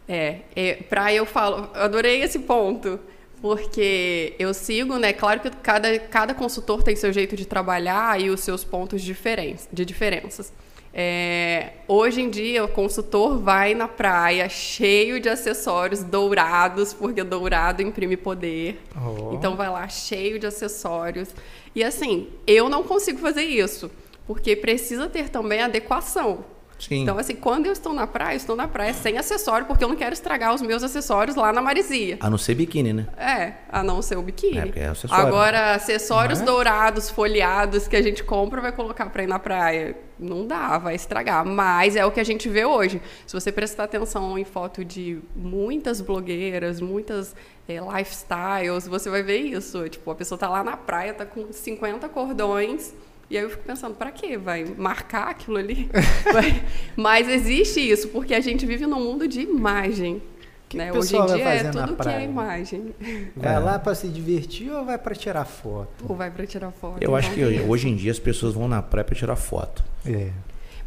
É, 0.07 0.41
é, 0.55 0.75
praia 0.75 1.17
eu 1.17 1.25
falo, 1.25 1.69
adorei 1.73 2.21
esse 2.21 2.39
ponto, 2.39 2.99
porque 3.41 4.35
eu 4.37 4.53
sigo, 4.53 4.97
né? 4.97 5.11
Claro 5.11 5.39
que 5.39 5.49
cada, 5.49 5.97
cada 5.99 6.33
consultor 6.33 6.83
tem 6.83 6.95
seu 6.95 7.11
jeito 7.11 7.35
de 7.35 7.45
trabalhar 7.45 8.19
e 8.21 8.29
os 8.29 8.41
seus 8.41 8.63
pontos 8.63 9.01
de 9.01 9.85
diferenças. 9.85 10.53
É, 10.97 11.73
hoje 11.89 12.21
em 12.21 12.29
dia, 12.29 12.63
o 12.63 12.69
consultor 12.69 13.37
vai 13.37 13.73
na 13.73 13.85
praia 13.85 14.47
cheio 14.47 15.19
de 15.19 15.27
acessórios 15.27 16.01
dourados, 16.01 16.93
porque 16.93 17.21
dourado 17.21 17.81
imprime 17.81 18.15
poder. 18.15 18.81
Oh. 18.95 19.33
Então, 19.33 19.57
vai 19.57 19.69
lá 19.69 19.89
cheio 19.89 20.39
de 20.39 20.47
acessórios. 20.47 21.35
E 21.75 21.83
assim, 21.83 22.29
eu 22.47 22.69
não 22.69 22.81
consigo 22.81 23.19
fazer 23.19 23.43
isso, 23.43 23.91
porque 24.25 24.55
precisa 24.55 25.09
ter 25.09 25.27
também 25.27 25.61
adequação. 25.61 26.45
Sim. 26.77 27.03
Então, 27.03 27.17
assim, 27.17 27.35
quando 27.35 27.65
eu 27.65 27.71
estou 27.71 27.93
na 27.93 28.05
praia, 28.05 28.35
eu 28.35 28.37
estou 28.37 28.55
na 28.55 28.67
praia 28.67 28.93
sem 28.93 29.17
acessório, 29.17 29.65
porque 29.65 29.83
eu 29.83 29.87
não 29.87 29.95
quero 29.95 30.13
estragar 30.13 30.53
os 30.53 30.61
meus 30.61 30.83
acessórios 30.83 31.35
lá 31.35 31.51
na 31.53 31.61
Marizia. 31.61 32.17
A 32.19 32.29
não 32.29 32.37
ser 32.37 32.55
biquíni, 32.55 32.93
né? 32.93 33.07
É, 33.17 33.53
a 33.69 33.83
não 33.83 34.01
ser 34.01 34.17
o 34.17 34.21
biquíni. 34.21 34.73
É, 34.75 34.83
é 34.83 34.87
acessório. 34.87 35.27
Agora, 35.27 35.75
acessórios 35.75 36.41
é? 36.41 36.45
dourados, 36.45 37.09
folheados, 37.09 37.87
que 37.87 37.95
a 37.95 38.01
gente 38.01 38.23
compra 38.23 38.61
vai 38.61 38.71
colocar 38.71 39.09
para 39.09 39.23
ir 39.23 39.27
na 39.27 39.39
praia. 39.39 39.95
Não 40.19 40.45
dá, 40.45 40.77
vai 40.77 40.95
estragar. 40.95 41.45
Mas 41.45 41.95
é 41.95 42.05
o 42.05 42.11
que 42.11 42.19
a 42.19 42.23
gente 42.23 42.47
vê 42.49 42.65
hoje. 42.65 43.01
Se 43.25 43.33
você 43.33 43.51
prestar 43.51 43.85
atenção 43.85 44.37
em 44.37 44.45
foto 44.45 44.83
de 44.83 45.19
muitas 45.35 46.01
blogueiras, 46.01 46.79
muitas 46.81 47.35
é, 47.67 47.79
lifestyles, 47.79 48.87
você 48.87 49.09
vai 49.09 49.23
ver 49.23 49.39
isso. 49.39 49.87
Tipo, 49.89 50.11
a 50.11 50.15
pessoa 50.15 50.37
tá 50.37 50.49
lá 50.49 50.63
na 50.63 50.77
praia, 50.77 51.13
tá 51.13 51.25
com 51.25 51.51
50 51.51 52.07
cordões 52.09 52.93
E 53.29 53.37
aí 53.37 53.43
eu 53.43 53.49
fico 53.49 53.63
pensando, 53.63 53.95
para 53.95 54.11
quê? 54.11 54.37
Vai 54.37 54.63
marcar 54.63 55.29
aquilo 55.29 55.57
ali? 55.57 55.89
Vai... 56.31 56.63
Mas 56.95 57.27
existe 57.27 57.79
isso, 57.79 58.09
porque 58.09 58.33
a 58.33 58.39
gente 58.39 58.65
vive 58.65 58.85
num 58.85 59.03
mundo 59.03 59.27
de 59.27 59.41
imagem. 59.41 60.21
Que 60.69 60.77
né? 60.77 60.91
Hoje 60.91 61.15
em 61.15 61.25
dia 61.25 61.43
é 61.43 61.71
tudo 61.71 61.95
que 61.95 62.07
é 62.07 62.23
imagem. 62.23 62.93
Vai 63.35 63.55
é. 63.55 63.59
lá 63.59 63.79
para 63.79 63.93
se 63.95 64.07
divertir 64.07 64.71
ou 64.71 64.85
vai 64.85 64.97
para 64.97 65.15
tirar 65.15 65.45
foto? 65.45 66.05
Ou 66.07 66.15
vai 66.15 66.29
para 66.31 66.45
tirar 66.45 66.71
foto. 66.71 66.95
Eu 66.95 67.03
então 67.03 67.15
acho 67.15 67.31
que 67.33 67.43
hoje, 67.43 67.61
hoje 67.61 67.89
em 67.89 67.95
dia 67.95 68.11
as 68.11 68.19
pessoas 68.19 68.53
vão 68.53 68.67
na 68.67 68.81
praia 68.81 69.03
para 69.03 69.15
tirar 69.15 69.35
foto. 69.35 69.83
É. 70.05 70.29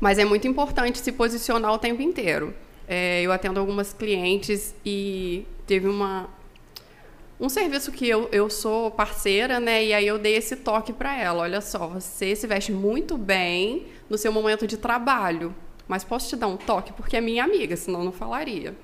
Mas 0.00 0.18
é 0.18 0.24
muito 0.24 0.46
importante 0.46 0.98
se 0.98 1.12
posicionar 1.12 1.72
o 1.72 1.78
tempo 1.78 2.02
inteiro. 2.02 2.54
É, 2.88 3.20
eu 3.22 3.32
atendo 3.32 3.60
algumas 3.60 3.92
clientes 3.92 4.74
e 4.84 5.44
teve 5.66 5.86
uma, 5.86 6.28
um 7.40 7.48
serviço 7.48 7.92
que 7.92 8.08
eu, 8.08 8.28
eu 8.32 8.50
sou 8.50 8.90
parceira, 8.90 9.60
né? 9.60 9.84
E 9.84 9.94
aí 9.94 10.06
eu 10.06 10.18
dei 10.18 10.36
esse 10.36 10.56
toque 10.56 10.92
para 10.92 11.16
ela. 11.16 11.42
Olha 11.42 11.60
só, 11.60 11.86
você 11.86 12.34
se 12.34 12.46
veste 12.46 12.72
muito 12.72 13.16
bem 13.16 13.86
no 14.10 14.18
seu 14.18 14.32
momento 14.32 14.66
de 14.66 14.76
trabalho, 14.76 15.54
mas 15.86 16.02
posso 16.02 16.28
te 16.28 16.36
dar 16.36 16.48
um 16.48 16.56
toque 16.56 16.92
porque 16.92 17.16
é 17.16 17.20
minha 17.20 17.44
amiga, 17.44 17.76
senão 17.76 18.02
não 18.02 18.12
falaria. 18.12 18.74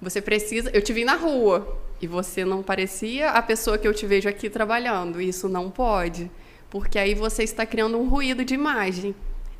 Você 0.00 0.20
precisa. 0.20 0.70
Eu 0.70 0.82
te 0.82 0.92
vi 0.92 1.04
na 1.04 1.14
rua 1.14 1.78
e 2.00 2.06
você 2.08 2.44
não 2.44 2.62
parecia 2.62 3.30
a 3.30 3.40
pessoa 3.40 3.78
que 3.78 3.86
eu 3.86 3.94
te 3.94 4.04
vejo 4.04 4.28
aqui 4.28 4.50
trabalhando. 4.50 5.20
Isso 5.20 5.48
não 5.48 5.70
pode, 5.70 6.28
porque 6.68 6.98
aí 6.98 7.14
você 7.14 7.44
está 7.44 7.64
criando 7.64 7.96
um 7.96 8.08
ruído 8.08 8.44
de 8.44 8.54
imagem. 8.54 9.14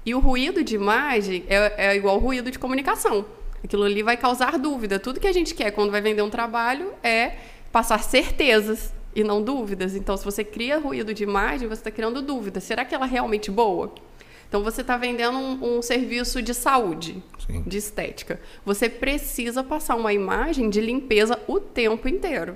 E 0.05 0.13
o 0.17 0.19
ruído 0.19 0.65
de 0.65 0.75
imagem 0.75 1.45
é, 1.49 1.91
é 1.91 1.97
igual 1.97 2.17
ao 2.17 2.21
ruído 2.21 2.51
de 2.51 2.59
comunicação. 2.59 3.25
Aquilo 3.63 3.85
ali 3.85 4.03
vai 4.03 4.17
causar 4.17 4.59
dúvida. 4.59 4.99
Tudo 4.99 5.21
que 5.21 5.29
a 5.29 5.33
gente 5.33 5.55
quer 5.55 5.71
quando 5.71 5.93
vai 5.93 6.01
vender 6.01 6.23
um 6.23 6.31
trabalho 6.31 6.93
é 7.05 7.37
passar 7.73 8.03
certezas 8.05 8.93
e 9.15 9.25
não 9.25 9.43
dúvidas. 9.43 9.97
Então, 9.97 10.17
se 10.17 10.25
você 10.25 10.45
cria 10.45 10.79
ruído 10.79 11.13
de 11.15 11.23
imagem, 11.23 11.67
você 11.67 11.81
está 11.81 11.91
criando 11.91 12.21
dúvidas. 12.21 12.63
Será 12.65 12.85
que 12.85 12.95
ela 12.95 13.07
é 13.07 13.09
realmente 13.09 13.51
boa? 13.51 13.93
Então, 14.49 14.63
você 14.63 14.83
está 14.83 14.99
vendendo 14.99 15.39
um, 15.39 15.79
um, 15.79 15.83
serviço 15.83 16.43
de 16.43 16.53
saúde, 16.53 17.23
Sim. 17.47 17.63
de 17.67 17.79
estética. 17.79 18.39
Você 18.67 18.89
precisa 18.89 19.65
passar 19.65 19.97
uma 19.97 20.13
imagem 20.13 20.69
de 20.69 20.81
limpeza 20.81 21.41
o 21.47 21.59
tempo 21.59 22.07
inteiro. 22.07 22.55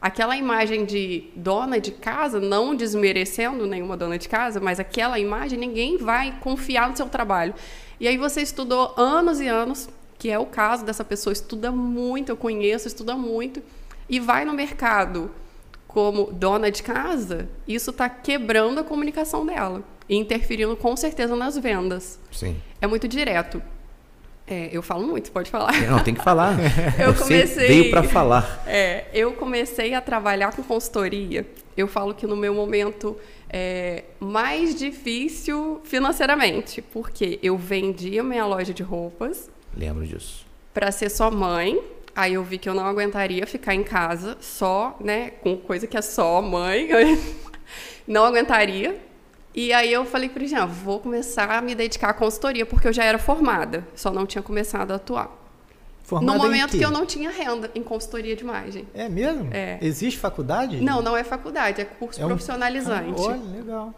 Aquela 0.00 0.36
imagem 0.36 0.84
de 0.84 1.30
dona 1.36 1.78
de 1.78 1.90
casa, 1.90 2.40
não 2.40 2.74
desmerecendo 2.74 3.66
nenhuma 3.66 3.96
dona 3.96 4.18
de 4.18 4.28
casa, 4.28 4.60
mas 4.60 4.80
aquela 4.80 5.18
imagem, 5.18 5.58
ninguém 5.58 5.98
vai 5.98 6.38
confiar 6.40 6.90
no 6.90 6.96
seu 6.96 7.06
trabalho. 7.06 7.54
E 8.00 8.08
aí 8.08 8.16
você 8.16 8.40
estudou 8.40 8.94
anos 8.96 9.40
e 9.40 9.46
anos, 9.46 9.88
que 10.18 10.30
é 10.30 10.38
o 10.38 10.46
caso 10.46 10.84
dessa 10.84 11.04
pessoa, 11.04 11.32
estuda 11.32 11.70
muito, 11.70 12.30
eu 12.30 12.36
conheço, 12.36 12.88
estuda 12.88 13.14
muito 13.14 13.62
e 14.08 14.20
vai 14.20 14.44
no 14.44 14.52
mercado 14.52 15.30
como 15.86 16.32
dona 16.32 16.70
de 16.70 16.82
casa, 16.82 17.48
isso 17.68 17.90
está 17.90 18.08
quebrando 18.08 18.80
a 18.80 18.84
comunicação 18.84 19.46
dela 19.46 19.82
e 20.08 20.16
interferindo 20.16 20.76
com 20.76 20.96
certeza 20.96 21.36
nas 21.36 21.56
vendas. 21.56 22.18
Sim. 22.32 22.56
É 22.80 22.86
muito 22.86 23.06
direto. 23.06 23.62
É, 24.46 24.68
eu 24.70 24.82
falo 24.82 25.06
muito, 25.06 25.30
pode 25.30 25.50
falar. 25.50 25.72
Não, 25.88 26.02
tem 26.02 26.14
que 26.14 26.22
falar. 26.22 26.58
eu 27.00 27.14
Você 27.14 27.22
comecei, 27.22 27.68
veio 27.68 27.90
para 27.90 28.02
falar. 28.02 28.62
É, 28.66 29.06
eu 29.14 29.32
comecei 29.32 29.94
a 29.94 30.00
trabalhar 30.00 30.54
com 30.54 30.62
consultoria. 30.62 31.46
Eu 31.76 31.88
falo 31.88 32.12
que 32.12 32.26
no 32.26 32.36
meu 32.36 32.52
momento 32.52 33.16
é 33.48 34.04
mais 34.20 34.74
difícil 34.74 35.80
financeiramente, 35.84 36.82
porque 36.82 37.38
eu 37.42 37.56
vendia 37.56 38.22
minha 38.22 38.44
loja 38.44 38.74
de 38.74 38.82
roupas. 38.82 39.48
Lembro 39.74 40.06
disso. 40.06 40.44
Para 40.74 40.92
ser 40.92 41.08
só 41.08 41.30
mãe, 41.30 41.80
Aí 42.16 42.34
eu 42.34 42.44
vi 42.44 42.58
que 42.58 42.68
eu 42.68 42.74
não 42.74 42.86
aguentaria 42.86 43.46
ficar 43.46 43.74
em 43.74 43.82
casa 43.82 44.36
só, 44.40 44.96
né, 45.00 45.30
com 45.30 45.56
coisa 45.56 45.86
que 45.86 45.96
é 45.96 46.02
só 46.02 46.40
mãe. 46.40 46.88
não 48.06 48.24
aguentaria. 48.24 49.00
E 49.54 49.72
aí 49.72 49.92
eu 49.92 50.04
falei 50.04 50.28
para 50.28 50.44
Jean, 50.46 50.66
vou 50.66 51.00
começar 51.00 51.50
a 51.50 51.60
me 51.60 51.74
dedicar 51.74 52.10
à 52.10 52.14
consultoria, 52.14 52.66
porque 52.66 52.88
eu 52.88 52.92
já 52.92 53.04
era 53.04 53.18
formada, 53.18 53.86
só 53.94 54.10
não 54.10 54.26
tinha 54.26 54.42
começado 54.42 54.90
a 54.90 54.96
atuar. 54.96 55.30
Formada 56.02 56.36
no 56.36 56.42
momento 56.42 56.76
que 56.76 56.84
eu 56.84 56.90
não 56.90 57.06
tinha 57.06 57.30
renda 57.30 57.70
em 57.74 57.82
consultoria 57.82 58.36
de 58.36 58.42
imagem. 58.42 58.86
É 58.92 59.08
mesmo? 59.08 59.48
É. 59.52 59.78
Existe 59.80 60.18
faculdade? 60.18 60.80
Não, 60.80 61.00
não 61.00 61.16
é 61.16 61.24
faculdade, 61.24 61.80
é 61.80 61.84
curso 61.84 62.20
é 62.20 62.24
um... 62.24 62.28
profissionalizante. 62.28 63.20
Ah, 63.22 63.30
olha, 63.30 63.56
legal. 63.56 63.94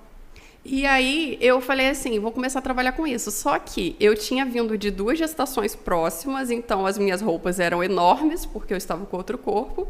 E 0.69 0.85
aí 0.85 1.39
eu 1.41 1.61
falei 1.61 1.89
assim, 1.89 2.19
vou 2.19 2.33
começar 2.33 2.59
a 2.59 2.63
trabalhar 2.63 2.93
com 2.93 3.07
isso. 3.07 3.31
Só 3.31 3.59
que 3.59 3.95
eu 4.01 4.15
tinha 4.17 4.45
vindo 4.45 4.77
de 4.77 4.91
duas 4.91 5.19
gestações 5.19 5.75
próximas, 5.75 6.51
então 6.51 6.85
as 6.85 6.99
minhas 6.99 7.21
roupas 7.21 7.61
eram 7.61 7.83
enormes, 7.83 8.45
porque 8.45 8.73
eu 8.73 8.77
estava 8.77 9.07
com 9.07 9.17
outro 9.17 9.39
corpo. 9.39 9.87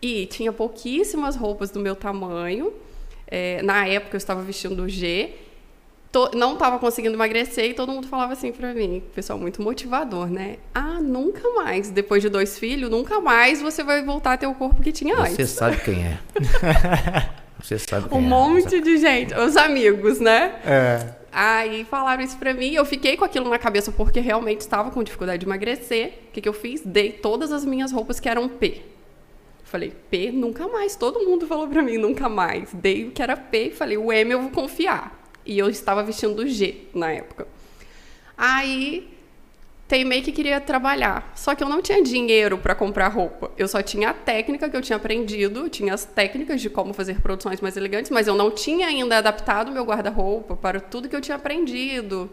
E 0.00 0.26
tinha 0.26 0.52
pouquíssimas 0.52 1.36
roupas 1.36 1.70
do 1.70 1.80
meu 1.80 1.96
tamanho. 1.96 2.72
É, 3.26 3.62
na 3.62 3.86
época 3.86 4.16
eu 4.16 4.18
estava 4.18 4.42
vestindo 4.42 4.88
G. 4.88 5.34
Não 6.34 6.54
estava 6.54 6.78
conseguindo 6.78 7.14
emagrecer 7.14 7.66
e 7.66 7.74
todo 7.74 7.92
mundo 7.92 8.06
falava 8.06 8.32
assim 8.32 8.50
para 8.50 8.72
mim, 8.72 9.02
pessoal 9.14 9.38
muito 9.38 9.60
motivador, 9.60 10.28
né? 10.28 10.56
Ah, 10.74 10.98
nunca 10.98 11.46
mais, 11.50 11.90
depois 11.90 12.22
de 12.22 12.30
dois 12.30 12.58
filhos, 12.58 12.88
nunca 12.88 13.20
mais 13.20 13.60
você 13.60 13.84
vai 13.84 14.02
voltar 14.02 14.32
a 14.32 14.36
ter 14.38 14.46
o 14.46 14.54
corpo 14.54 14.80
que 14.80 14.92
tinha 14.92 15.14
você 15.14 15.22
antes. 15.22 15.36
Você 15.36 15.46
sabe 15.46 15.76
quem 15.78 16.06
é. 16.06 16.18
Você 17.66 17.80
sabe 17.80 18.14
Um 18.14 18.18
é, 18.18 18.20
monte 18.20 18.80
de 18.80 18.96
gente, 18.96 19.34
os 19.34 19.56
amigos, 19.56 20.20
né? 20.20 20.54
É. 20.64 21.14
Aí 21.32 21.84
falaram 21.84 22.22
isso 22.22 22.38
pra 22.38 22.54
mim, 22.54 22.72
eu 22.72 22.84
fiquei 22.84 23.16
com 23.16 23.24
aquilo 23.24 23.50
na 23.50 23.58
cabeça 23.58 23.90
porque 23.90 24.20
realmente 24.20 24.60
estava 24.60 24.92
com 24.92 25.02
dificuldade 25.02 25.40
de 25.40 25.46
emagrecer. 25.46 26.12
O 26.28 26.32
que, 26.32 26.40
que 26.40 26.48
eu 26.48 26.52
fiz? 26.52 26.80
Dei 26.82 27.10
todas 27.10 27.50
as 27.50 27.64
minhas 27.64 27.90
roupas 27.90 28.20
que 28.20 28.28
eram 28.28 28.48
P. 28.48 28.82
Falei, 29.64 29.92
P, 30.08 30.30
nunca 30.30 30.68
mais. 30.68 30.94
Todo 30.94 31.26
mundo 31.26 31.44
falou 31.48 31.66
pra 31.66 31.82
mim, 31.82 31.98
nunca 31.98 32.28
mais. 32.28 32.72
Dei 32.72 33.08
o 33.08 33.10
que 33.10 33.20
era 33.20 33.36
P 33.36 33.64
e 33.64 33.70
falei, 33.72 33.96
o 33.96 34.12
M 34.12 34.30
eu 34.30 34.42
vou 34.42 34.50
confiar. 34.50 35.28
E 35.44 35.58
eu 35.58 35.68
estava 35.68 36.04
vestindo 36.04 36.46
G 36.46 36.86
na 36.94 37.10
época. 37.10 37.48
Aí 38.38 39.15
teimei 39.88 40.22
que 40.22 40.32
queria 40.32 40.60
trabalhar. 40.60 41.32
Só 41.34 41.54
que 41.54 41.62
eu 41.62 41.68
não 41.68 41.80
tinha 41.80 42.02
dinheiro 42.02 42.58
para 42.58 42.74
comprar 42.74 43.08
roupa. 43.08 43.50
Eu 43.56 43.68
só 43.68 43.82
tinha 43.82 44.10
a 44.10 44.14
técnica 44.14 44.68
que 44.68 44.76
eu 44.76 44.82
tinha 44.82 44.96
aprendido, 44.96 45.68
tinha 45.68 45.94
as 45.94 46.04
técnicas 46.04 46.60
de 46.60 46.68
como 46.68 46.92
fazer 46.92 47.20
produções 47.20 47.60
mais 47.60 47.76
elegantes, 47.76 48.10
mas 48.10 48.26
eu 48.26 48.34
não 48.34 48.50
tinha 48.50 48.88
ainda 48.88 49.18
adaptado 49.18 49.70
meu 49.70 49.84
guarda-roupa 49.84 50.56
para 50.56 50.80
tudo 50.80 51.08
que 51.08 51.16
eu 51.16 51.20
tinha 51.20 51.36
aprendido 51.36 52.30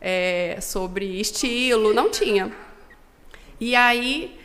é, 0.00 0.58
sobre 0.60 1.20
estilo, 1.20 1.92
não 1.92 2.10
tinha. 2.10 2.50
E 3.60 3.76
aí. 3.76 4.38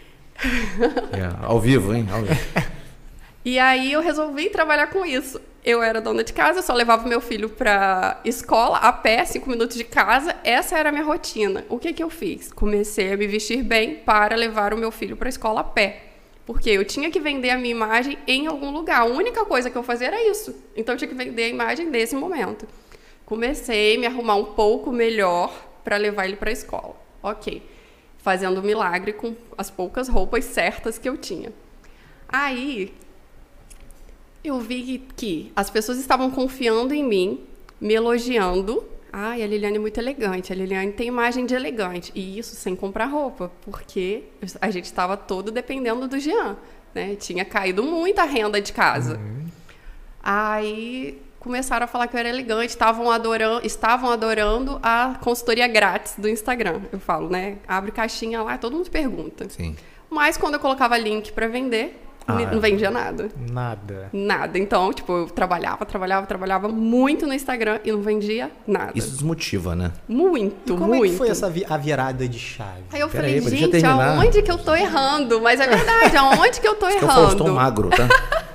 É, 1.12 1.46
ao 1.46 1.60
vivo, 1.60 1.94
hein? 1.94 2.08
Ao 2.12 2.22
vivo. 2.22 2.40
e 3.44 3.58
aí 3.58 3.92
eu 3.92 4.02
resolvi 4.02 4.50
trabalhar 4.50 4.88
com 4.88 5.06
isso 5.06 5.40
eu 5.64 5.84
era 5.84 6.00
dona 6.00 6.24
de 6.24 6.32
casa, 6.32 6.62
só 6.62 6.74
levava 6.74 7.08
meu 7.08 7.20
filho 7.20 7.50
para 7.50 8.20
escola 8.24 8.78
a 8.78 8.94
pé, 8.94 9.26
cinco 9.26 9.50
minutos 9.50 9.76
de 9.76 9.84
casa. 9.84 10.36
Essa 10.44 10.78
era 10.78 10.90
a 10.90 10.92
minha 10.92 11.04
rotina. 11.04 11.66
O 11.68 11.78
que 11.78 11.92
que 11.92 12.02
eu 12.02 12.10
fiz? 12.10 12.52
Comecei 12.52 13.12
a 13.12 13.18
me 13.18 13.28
vestir 13.28 13.62
bem 13.62 13.96
para 13.96 14.36
levar 14.36 14.74
o 14.74 14.78
meu 14.78 14.92
filho 14.92 15.18
para 15.18 15.28
a 15.28 15.30
escola 15.30 15.62
a 15.62 15.64
pé. 15.64 16.04
Porque 16.46 16.70
eu 16.70 16.84
tinha 16.86 17.12
que 17.12 17.20
vender 17.20 17.50
a 17.50 17.58
minha 17.58 17.72
imagem 17.72 18.18
em 18.26 18.48
algum 18.48 18.72
lugar. 18.72 19.02
A 19.02 19.06
única 19.06 19.46
coisa 19.46 19.70
que 19.70 19.78
eu 19.78 19.84
fazia 19.84 20.08
era 20.08 20.30
isso. 20.30 20.56
Então 20.76 20.96
eu 20.96 20.98
tinha 20.98 21.10
que 21.10 21.16
vender 21.16 21.44
a 21.44 21.48
imagem 21.50 21.86
nesse 21.88 22.16
momento. 22.16 22.66
Comecei 23.26 23.98
a 23.98 24.00
me 24.00 24.08
arrumar 24.08 24.36
um 24.36 24.46
pouco 24.46 24.92
melhor 24.92 25.54
para 25.84 25.98
levar 25.98 26.26
ele 26.26 26.38
para 26.38 26.50
a 26.50 26.54
escola. 26.54 26.96
Ok. 27.22 27.62
Fazendo 28.18 28.62
um 28.62 28.64
milagre 28.64 29.14
com 29.14 29.36
as 29.58 29.70
poucas 29.70 30.08
roupas 30.08 30.46
certas 30.46 30.98
que 30.98 31.08
eu 31.08 31.18
tinha. 31.18 31.54
Aí 32.28 32.94
eu 34.44 34.60
vi 34.60 35.04
que 35.16 35.52
as 35.56 35.70
pessoas 35.70 35.98
estavam 35.98 36.30
confiando 36.32 36.94
em 36.94 37.04
mim, 37.04 37.42
me 37.80 37.94
elogiando. 37.94 38.84
Ai, 39.12 39.42
a 39.42 39.48
Liliane 39.48 39.78
é 39.78 39.80
muito 39.80 39.98
elegante, 39.98 40.54
a 40.54 40.56
Liliane 40.56 40.92
tem 40.92 41.08
imagem 41.08 41.46
de 41.46 41.56
elegante. 41.56 42.12
E 42.14 42.38
isso 42.38 42.56
sem 42.56 42.76
comprar 42.76 43.06
roupa, 43.06 43.52
porque 43.62 44.24
a 44.62 44.70
gente 44.70 44.86
estava 44.86 45.18
todo 45.18 45.52
dependendo 45.52 46.08
do 46.08 46.20
Jean. 46.20 46.58
Né? 46.94 47.16
Tinha 47.16 47.44
caído 47.44 47.84
muita 47.84 48.24
renda 48.24 48.62
de 48.62 48.72
casa. 48.72 49.18
Uhum. 49.18 49.48
Aí 50.22 51.22
começaram 51.40 51.86
a 51.86 51.88
falar 51.88 52.08
que 52.08 52.16
eu 52.16 52.20
era 52.20 52.30
elegante, 52.30 52.70
estavam 52.70 53.10
adorando, 53.10 53.66
estavam 53.66 54.12
adorando 54.12 54.80
a 54.84 55.18
consultoria 55.22 55.68
grátis 55.68 56.16
do 56.18 56.28
Instagram. 56.28 56.82
Eu 56.92 57.00
falo, 57.00 57.30
né? 57.30 57.58
Abre 57.68 57.92
caixinha 57.92 58.42
lá, 58.44 58.58
todo 58.58 58.76
mundo 58.76 58.90
pergunta. 58.90 59.50
Sim. 59.50 59.76
Mas 60.10 60.38
quando 60.38 60.56
eu 60.56 60.60
colocava 60.60 60.98
link 60.98 61.32
para 61.32 61.48
vender, 61.48 62.09
ah, 62.30 62.52
não 62.52 62.60
vendia 62.60 62.92
nada. 62.92 63.30
Nada. 63.52 64.10
Nada. 64.14 64.58
Então, 64.58 64.92
tipo, 64.94 65.12
eu 65.12 65.26
trabalhava, 65.28 65.86
trabalhava, 65.86 66.26
trabalhava 66.26 66.68
muito 66.68 67.26
no 67.26 67.34
Instagram 67.34 67.80
e 67.84 67.92
não 67.92 68.02
vendia 68.02 68.52
nada. 68.68 68.92
Isso 68.96 69.12
desmotiva, 69.12 69.76
né? 69.76 69.92
Muito, 70.08 70.74
e 70.74 70.78
como 70.78 70.96
muito. 70.96 71.14
É 71.14 71.18
foi 71.18 71.30
essa 71.30 71.50
vi 71.50 71.66
a 71.70 71.78
virada 71.78 72.28
de 72.28 72.40
chave? 72.40 72.84
Aí 72.92 73.00
eu 73.00 73.10
Pera 73.10 73.24
falei, 73.24 73.40
aí, 73.40 73.58
gente, 73.58 73.86
aonde 73.86 74.42
que 74.42 74.52
eu 74.52 74.58
tô 74.58 74.76
errando? 74.76 75.42
Mas 75.42 75.60
é 75.60 75.68
verdade, 75.68 76.18
aonde 76.18 76.60
que 76.60 76.68
eu 76.68 76.76
tô 76.76 76.88
errando? 76.88 77.14
Que 77.14 77.20
eu 77.20 77.30
estou 77.30 77.54
magro, 77.54 77.90
tá? 77.90 78.08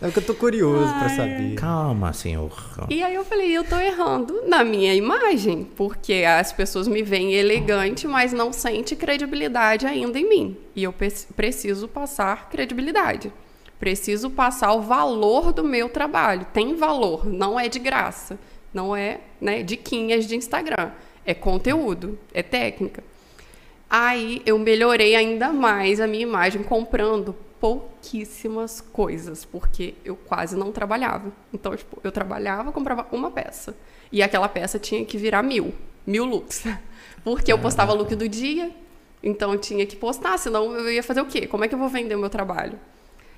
É 0.00 0.08
o 0.08 0.12
que 0.12 0.18
eu 0.18 0.26
tô 0.26 0.34
curioso 0.34 0.92
para 0.98 1.08
saber. 1.08 1.54
Calma, 1.54 2.12
senhor. 2.12 2.52
E 2.90 3.02
aí 3.02 3.14
eu 3.14 3.24
falei, 3.24 3.56
eu 3.56 3.64
tô 3.64 3.78
errando 3.78 4.42
na 4.46 4.62
minha 4.62 4.94
imagem, 4.94 5.66
porque 5.74 6.24
as 6.26 6.52
pessoas 6.52 6.86
me 6.86 7.02
veem 7.02 7.32
elegante, 7.34 8.06
mas 8.06 8.32
não 8.32 8.52
sente 8.52 8.94
credibilidade 8.94 9.86
ainda 9.86 10.18
em 10.18 10.28
mim. 10.28 10.56
E 10.74 10.82
eu 10.82 10.94
preciso 11.34 11.88
passar 11.88 12.50
credibilidade. 12.50 13.32
Preciso 13.78 14.30
passar 14.30 14.72
o 14.74 14.82
valor 14.82 15.52
do 15.52 15.64
meu 15.64 15.88
trabalho. 15.88 16.46
Tem 16.52 16.74
valor, 16.74 17.26
não 17.26 17.58
é 17.58 17.68
de 17.68 17.78
graça. 17.78 18.38
Não 18.72 18.94
é 18.94 19.20
né, 19.40 19.62
diquinhas 19.62 20.26
de 20.26 20.36
Instagram. 20.36 20.90
É 21.24 21.32
conteúdo, 21.32 22.18
é 22.34 22.42
técnica. 22.42 23.02
Aí 23.88 24.42
eu 24.44 24.58
melhorei 24.58 25.14
ainda 25.14 25.52
mais 25.52 26.00
a 26.00 26.06
minha 26.06 26.22
imagem 26.22 26.62
comprando 26.62 27.34
pouquíssimas 27.60 28.80
coisas, 28.80 29.44
porque 29.44 29.94
eu 30.04 30.16
quase 30.16 30.56
não 30.56 30.72
trabalhava. 30.72 31.32
Então, 31.52 31.76
tipo, 31.76 31.98
eu 32.04 32.12
trabalhava, 32.12 32.72
comprava 32.72 33.06
uma 33.12 33.30
peça. 33.30 33.76
E 34.12 34.22
aquela 34.22 34.48
peça 34.48 34.78
tinha 34.78 35.04
que 35.04 35.16
virar 35.18 35.42
mil, 35.42 35.74
mil 36.06 36.24
looks. 36.24 36.64
Porque 37.24 37.52
eu 37.52 37.58
postava 37.58 37.92
look 37.92 38.14
do 38.14 38.28
dia, 38.28 38.70
então 39.20 39.52
eu 39.52 39.58
tinha 39.58 39.84
que 39.84 39.96
postar, 39.96 40.38
senão 40.38 40.72
eu 40.72 40.92
ia 40.92 41.02
fazer 41.02 41.20
o 41.20 41.26
quê? 41.26 41.44
Como 41.44 41.64
é 41.64 41.68
que 41.68 41.74
eu 41.74 41.78
vou 41.78 41.88
vender 41.88 42.14
o 42.14 42.18
meu 42.20 42.30
trabalho? 42.30 42.78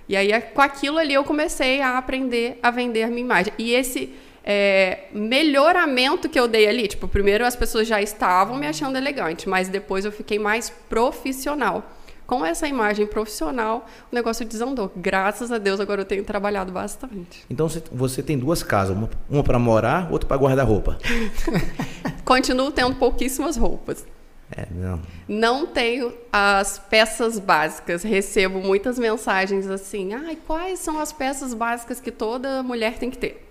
E 0.06 0.14
aí, 0.14 0.30
com 0.40 0.60
aquilo 0.60 0.98
ali, 0.98 1.14
eu 1.14 1.24
comecei 1.24 1.80
a 1.80 1.96
aprender 1.96 2.58
a 2.62 2.70
vender 2.70 3.04
a 3.04 3.08
minha 3.08 3.20
imagem. 3.20 3.52
E 3.58 3.72
esse 3.72 4.14
é, 4.44 5.04
melhoramento 5.12 6.28
que 6.28 6.40
eu 6.40 6.48
dei 6.48 6.66
ali, 6.66 6.88
tipo, 6.88 7.06
primeiro 7.06 7.44
as 7.44 7.54
pessoas 7.54 7.86
já 7.86 8.00
estavam 8.00 8.56
me 8.56 8.66
achando 8.66 8.96
elegante, 8.96 9.48
mas 9.48 9.68
depois 9.68 10.04
eu 10.04 10.12
fiquei 10.12 10.38
mais 10.38 10.70
profissional. 10.70 11.97
Com 12.28 12.44
essa 12.44 12.68
imagem 12.68 13.06
profissional, 13.06 13.86
o 14.12 14.14
negócio 14.14 14.44
desandou. 14.44 14.92
Graças 14.94 15.50
a 15.50 15.56
Deus, 15.56 15.80
agora 15.80 16.02
eu 16.02 16.04
tenho 16.04 16.22
trabalhado 16.22 16.70
bastante. 16.70 17.42
Então 17.48 17.66
você 17.90 18.22
tem 18.22 18.38
duas 18.38 18.62
casas, 18.62 18.94
uma, 18.94 19.08
uma 19.30 19.42
para 19.42 19.58
morar, 19.58 20.12
outra 20.12 20.28
para 20.28 20.36
guardar 20.36 20.66
roupa. 20.66 20.98
Continuo 22.26 22.70
tendo 22.70 22.96
pouquíssimas 22.96 23.56
roupas. 23.56 24.06
É, 24.54 24.66
não. 24.70 25.00
não 25.26 25.66
tenho 25.66 26.12
as 26.30 26.78
peças 26.78 27.38
básicas. 27.38 28.02
Recebo 28.02 28.60
muitas 28.60 28.98
mensagens 28.98 29.66
assim: 29.66 30.12
ah, 30.12 30.36
quais 30.46 30.80
são 30.80 31.00
as 31.00 31.10
peças 31.10 31.54
básicas 31.54 31.98
que 31.98 32.10
toda 32.10 32.62
mulher 32.62 32.98
tem 32.98 33.10
que 33.10 33.16
ter? 33.16 33.47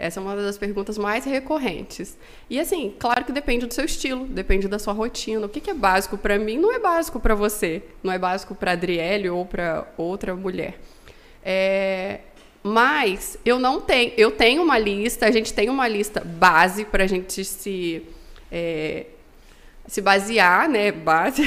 Essa 0.00 0.18
é 0.18 0.22
uma 0.22 0.34
das 0.34 0.56
perguntas 0.56 0.96
mais 0.96 1.26
recorrentes. 1.26 2.16
E 2.48 2.58
assim, 2.58 2.94
claro 2.98 3.24
que 3.24 3.32
depende 3.32 3.66
do 3.66 3.74
seu 3.74 3.84
estilo, 3.84 4.26
depende 4.26 4.66
da 4.66 4.78
sua 4.78 4.94
rotina. 4.94 5.44
O 5.44 5.48
que, 5.48 5.70
é 5.70 5.74
básico 5.74 6.16
para 6.16 6.38
mim 6.38 6.58
não 6.58 6.72
é 6.72 6.78
básico 6.78 7.20
para 7.20 7.34
você, 7.34 7.82
não 8.02 8.10
é 8.10 8.18
básico 8.18 8.54
para 8.54 8.72
Adriele 8.72 9.28
ou 9.28 9.44
para 9.44 9.86
outra 9.98 10.34
mulher. 10.34 10.80
É, 11.44 12.20
mas 12.62 13.38
eu 13.44 13.58
não 13.58 13.80
tenho, 13.80 14.12
eu 14.16 14.30
tenho 14.30 14.62
uma 14.62 14.78
lista, 14.78 15.26
a 15.26 15.30
gente 15.30 15.52
tem 15.52 15.68
uma 15.68 15.86
lista 15.86 16.20
base 16.24 16.86
para 16.86 17.04
a 17.04 17.06
gente 17.06 17.44
se 17.44 18.02
é, 18.50 19.04
se 19.86 20.00
basear, 20.00 20.68
né? 20.68 20.90
Base 20.90 21.42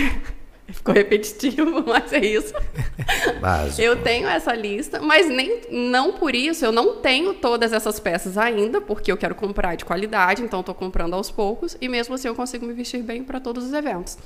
Ficou 0.84 0.94
repetitivo, 0.94 1.84
mas 1.86 2.12
é 2.12 2.20
isso. 2.20 2.54
Básico. 3.40 3.82
Eu 3.82 4.02
tenho 4.02 4.28
essa 4.28 4.54
lista, 4.54 5.00
mas 5.00 5.30
nem 5.30 5.62
não 5.70 6.14
por 6.14 6.34
isso 6.34 6.66
eu 6.66 6.72
não 6.72 6.98
tenho 6.98 7.36
todas 7.36 7.72
essas 7.72 8.00
peças 8.00 8.38
ainda, 8.38 8.82
porque 8.82 9.12
eu 9.12 9.18
quero 9.18 9.36
comprar 9.36 9.76
de 9.76 9.86
qualidade, 9.86 10.42
então 10.42 10.62
estou 10.62 10.76
comprando 10.76 11.14
aos 11.14 11.30
poucos 11.30 11.78
e 11.80 11.88
mesmo 11.88 12.16
assim 12.16 12.28
eu 12.28 12.36
consigo 12.36 12.66
me 12.66 12.74
vestir 12.74 13.04
bem 13.04 13.24
para 13.24 13.40
todos 13.40 13.64
os 13.64 13.74
eventos. 13.74 14.18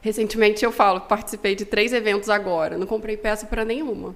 Recentemente 0.00 0.64
eu 0.64 0.70
falo, 0.70 1.00
participei 1.00 1.56
de 1.56 1.64
três 1.64 1.92
eventos 1.92 2.30
agora, 2.30 2.78
não 2.78 2.86
comprei 2.86 3.16
peça 3.16 3.46
para 3.46 3.64
nenhuma. 3.64 4.14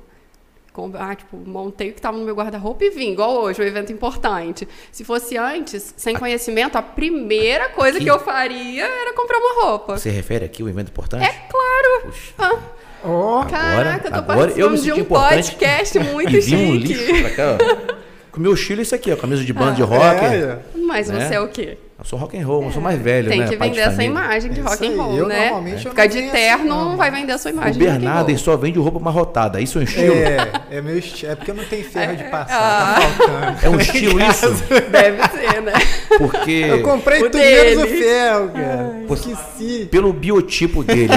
Ah, 0.94 1.14
tipo, 1.14 1.36
montei 1.36 1.90
o 1.90 1.92
que 1.92 1.98
estava 1.98 2.16
no 2.16 2.24
meu 2.24 2.34
guarda-roupa 2.34 2.84
e 2.84 2.90
vim, 2.90 3.12
igual 3.12 3.42
hoje, 3.42 3.60
um 3.60 3.64
evento 3.64 3.92
importante. 3.92 4.66
Se 4.92 5.04
fosse 5.04 5.36
antes, 5.36 5.92
sem 5.96 6.14
conhecimento, 6.14 6.76
a 6.76 6.82
primeira 6.82 7.68
coisa 7.70 7.98
aqui? 7.98 8.04
que 8.04 8.10
eu 8.10 8.18
faria 8.20 8.84
era 8.84 9.12
comprar 9.12 9.38
uma 9.38 9.64
roupa. 9.64 9.98
Você 9.98 10.10
refere 10.10 10.44
aqui 10.44 10.62
o 10.62 10.66
um 10.66 10.68
evento 10.68 10.88
importante? 10.88 11.24
É 11.24 11.32
claro. 11.50 12.06
Puxa. 12.06 12.34
Ah. 12.38 12.58
Oh, 13.02 13.44
Caraca, 13.48 14.08
agora, 14.08 14.08
eu 14.08 14.10
tô 14.10 14.32
agora 14.32 14.50
eu 14.52 14.70
me 14.70 14.78
de 14.78 14.92
um 14.92 14.98
importante 14.98 15.52
podcast 15.52 15.98
muito 16.12 16.36
e 16.36 16.42
chique. 16.42 16.54
um 16.56 16.74
lixo 16.74 17.20
pra 17.22 17.30
cá, 17.30 17.56
ó. 17.56 18.00
Com 18.30 18.38
o 18.38 18.40
meu 18.40 18.54
estilo 18.54 18.80
é 18.80 18.82
isso 18.82 18.94
aqui, 18.94 19.10
ó, 19.10 19.16
camisa 19.16 19.42
de 19.42 19.52
banda 19.52 19.72
ah, 19.72 19.74
de 19.74 19.82
rock. 19.82 20.24
É, 20.24 20.58
Mas 20.76 21.08
né? 21.08 21.26
você 21.26 21.34
é 21.34 21.40
o 21.40 21.48
quê? 21.48 21.78
Eu 22.00 22.06
sou 22.06 22.18
rock 22.18 22.34
and 22.34 22.46
roll, 22.46 22.64
eu 22.64 22.72
sou 22.72 22.80
mais 22.80 22.98
velho, 22.98 23.28
Tem 23.28 23.40
né? 23.40 23.46
que 23.46 23.56
vender 23.56 23.80
essa 23.80 24.02
imagem 24.02 24.50
de 24.50 24.62
rock 24.62 24.86
and 24.86 24.96
roll, 24.96 25.18
eu, 25.18 25.28
né? 25.28 25.76
Ficar 25.76 26.06
de 26.06 26.30
terno 26.30 26.64
não 26.64 26.96
vai 26.96 27.10
vender 27.10 27.32
a 27.32 27.38
sua 27.38 27.50
imagem. 27.50 27.76
O 27.76 27.84
Bernardo 27.84 28.38
só 28.38 28.56
vende 28.56 28.78
roupa 28.78 28.98
amarrotada. 28.98 29.60
Isso 29.60 29.76
é 29.76 29.82
um 29.82 29.84
estilo? 29.84 30.14
É, 30.14 30.50
é 30.70 30.80
meu 30.80 30.98
estilo. 30.98 31.32
É 31.32 31.36
porque 31.36 31.50
eu 31.50 31.54
não 31.54 31.64
tenho 31.64 31.84
ferro 31.84 32.16
de 32.16 32.24
passar. 32.24 32.46
Tá 32.46 32.56
ah. 32.56 32.94
Tá 32.94 33.00
faltando. 33.02 33.66
É 33.66 33.68
um 33.68 33.78
estilo 33.78 34.18
isso? 34.24 34.48
Deve 34.90 35.28
ser, 35.28 35.60
né? 35.60 35.72
Porque. 36.16 36.64
Eu 36.70 36.82
comprei 36.82 37.20
tudo 37.20 37.36
menos 37.36 37.84
o 37.84 37.86
ferro, 37.86 38.48
cara. 38.48 38.92
Ai, 38.94 39.14
Esqueci. 39.14 39.88
Pelo 39.90 40.10
biotipo 40.14 40.82
dele, 40.82 41.12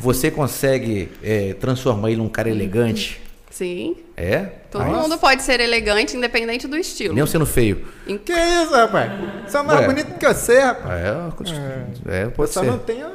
você 0.00 0.30
consegue 0.30 1.08
é, 1.20 1.54
transformar 1.54 2.12
ele 2.12 2.18
num 2.18 2.28
cara 2.28 2.48
elegante? 2.48 3.20
Sim. 3.50 3.96
É? 4.16 4.61
Todo 4.72 4.86
Nossa. 4.86 5.02
mundo 5.02 5.18
pode 5.18 5.42
ser 5.42 5.60
elegante, 5.60 6.16
independente 6.16 6.66
do 6.66 6.78
estilo. 6.78 7.14
Mesmo 7.14 7.28
sendo 7.28 7.44
feio. 7.44 7.86
Que 8.06 8.32
isso, 8.32 8.72
rapaz? 8.72 9.12
Você 9.46 9.58
é 9.58 9.62
mais 9.62 9.80
Ué. 9.80 9.86
bonito 9.86 10.18
que 10.18 10.26
você, 10.26 10.60
rapaz. 10.60 10.98
É, 12.06 12.22
é, 12.22 12.26
pode 12.28 12.50
Só 12.50 12.60
ser. 12.60 12.70
não 12.70 12.78
tenho... 12.78 13.06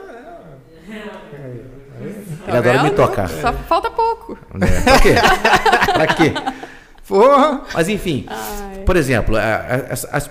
Ele 1.99 2.23
tá 2.45 2.57
adora 2.59 2.83
me 2.83 2.91
tocar. 2.91 3.27
Só 3.27 3.51
falta 3.51 3.89
pouco. 3.89 4.37
É. 4.61 4.81
Pra 4.81 4.99
quê? 4.99 5.15
pra 5.93 6.07
quê? 6.07 6.33
Porra. 7.07 7.63
Mas 7.73 7.89
enfim, 7.89 8.25
Ai. 8.27 8.83
por 8.85 8.95
exemplo, 8.95 9.35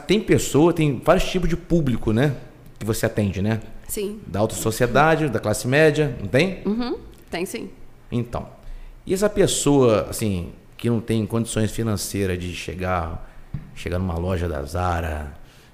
tem 0.07 0.21
pessoa, 0.21 0.73
tem 0.73 1.03
vários 1.05 1.25
tipos 1.25 1.49
de 1.49 1.57
público, 1.57 2.12
né? 2.12 2.35
Que 2.79 2.87
você 2.87 3.05
atende, 3.07 3.43
né? 3.43 3.61
Sim. 3.89 4.21
Da 4.29 4.39
alta 4.39 4.55
sociedade, 4.55 5.29
da 5.29 5.41
classe 5.41 5.67
média, 5.67 6.17
não 6.21 6.29
tem? 6.29 6.62
Uhum. 6.65 6.97
Tem 7.29 7.45
sim. 7.45 7.69
Então, 8.12 8.47
e 9.05 9.12
essa 9.12 9.29
pessoa, 9.29 10.07
assim, 10.09 10.53
que 10.77 10.91
não 10.91 11.01
tem 11.01 11.27
condições 11.27 11.71
financeiras 11.71 12.39
de 12.39 12.55
chegar, 12.55 13.31
chegar 13.75 13.99
numa 13.99 14.19
loja 14.19 14.49
da 14.49 14.62
Zara, 14.62 15.33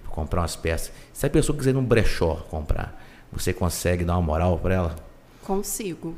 comprar 0.08 0.42
umas 0.42 0.56
peças. 0.56 0.92
Se 1.12 1.26
a 1.26 1.30
pessoa 1.30 1.56
quiser 1.56 1.70
ir 1.70 1.74
num 1.74 1.84
brechó 1.84 2.36
comprar, 2.50 3.02
você 3.32 3.52
consegue 3.52 4.04
dar 4.04 4.14
uma 4.14 4.22
moral 4.22 4.58
para 4.58 4.74
ela? 4.74 4.96
Consigo. 5.42 6.16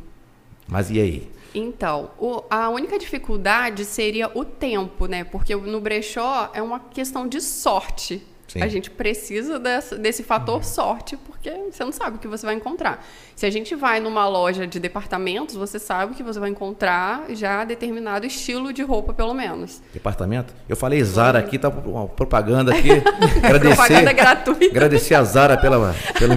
Mas 0.67 0.91
e 0.91 1.01
aí? 1.01 1.33
Então, 1.55 2.11
o, 2.19 2.43
a 2.51 2.69
única 2.69 2.99
dificuldade 2.99 3.85
seria 3.85 4.31
o 4.35 4.45
tempo, 4.45 5.07
né? 5.07 5.23
Porque 5.23 5.55
no 5.55 5.81
brechó 5.81 6.51
é 6.53 6.61
uma 6.61 6.81
questão 6.81 7.29
de 7.29 7.41
sorte. 7.41 8.27
Sim. 8.55 8.63
A 8.63 8.69
gente 8.69 8.89
precisa 8.89 9.59
dessa, 9.59 9.99
desse 9.99 10.23
fator 10.23 10.59
uhum. 10.59 10.63
sorte, 10.63 11.17
porque 11.17 11.51
você 11.73 11.85
não 11.85 11.91
sabe 11.91 12.19
o 12.19 12.21
que 12.21 12.29
você 12.29 12.47
vai 12.47 12.55
encontrar. 12.55 13.05
Se 13.35 13.45
a 13.45 13.51
gente 13.51 13.75
vai 13.75 13.99
numa 13.99 14.29
loja 14.29 14.65
de 14.65 14.79
departamentos, 14.79 15.57
você 15.57 15.77
sabe 15.77 16.15
que 16.15 16.23
você 16.23 16.39
vai 16.39 16.51
encontrar 16.51 17.25
já 17.31 17.65
determinado 17.65 18.25
estilo 18.25 18.73
de 18.73 18.81
roupa, 18.85 19.13
pelo 19.13 19.35
menos. 19.35 19.83
Departamento? 19.93 20.55
Eu 20.69 20.77
falei 20.77 21.03
Zara 21.03 21.41
aqui, 21.41 21.59
tá 21.59 21.69
uma 21.69 22.07
propaganda 22.07 22.73
aqui. 22.73 22.91
agradecer, 23.43 23.75
propaganda 23.75 24.13
gratuita. 24.13 24.67
Agradecer 24.67 25.15
a 25.17 25.25
Zara 25.25 25.57
pela, 25.57 25.93
pela, 26.17 26.37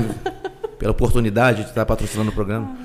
pela 0.80 0.92
oportunidade 0.92 1.66
de 1.66 1.70
estar 1.70 1.86
patrocinando 1.86 2.32
o 2.32 2.34
programa. 2.34 2.76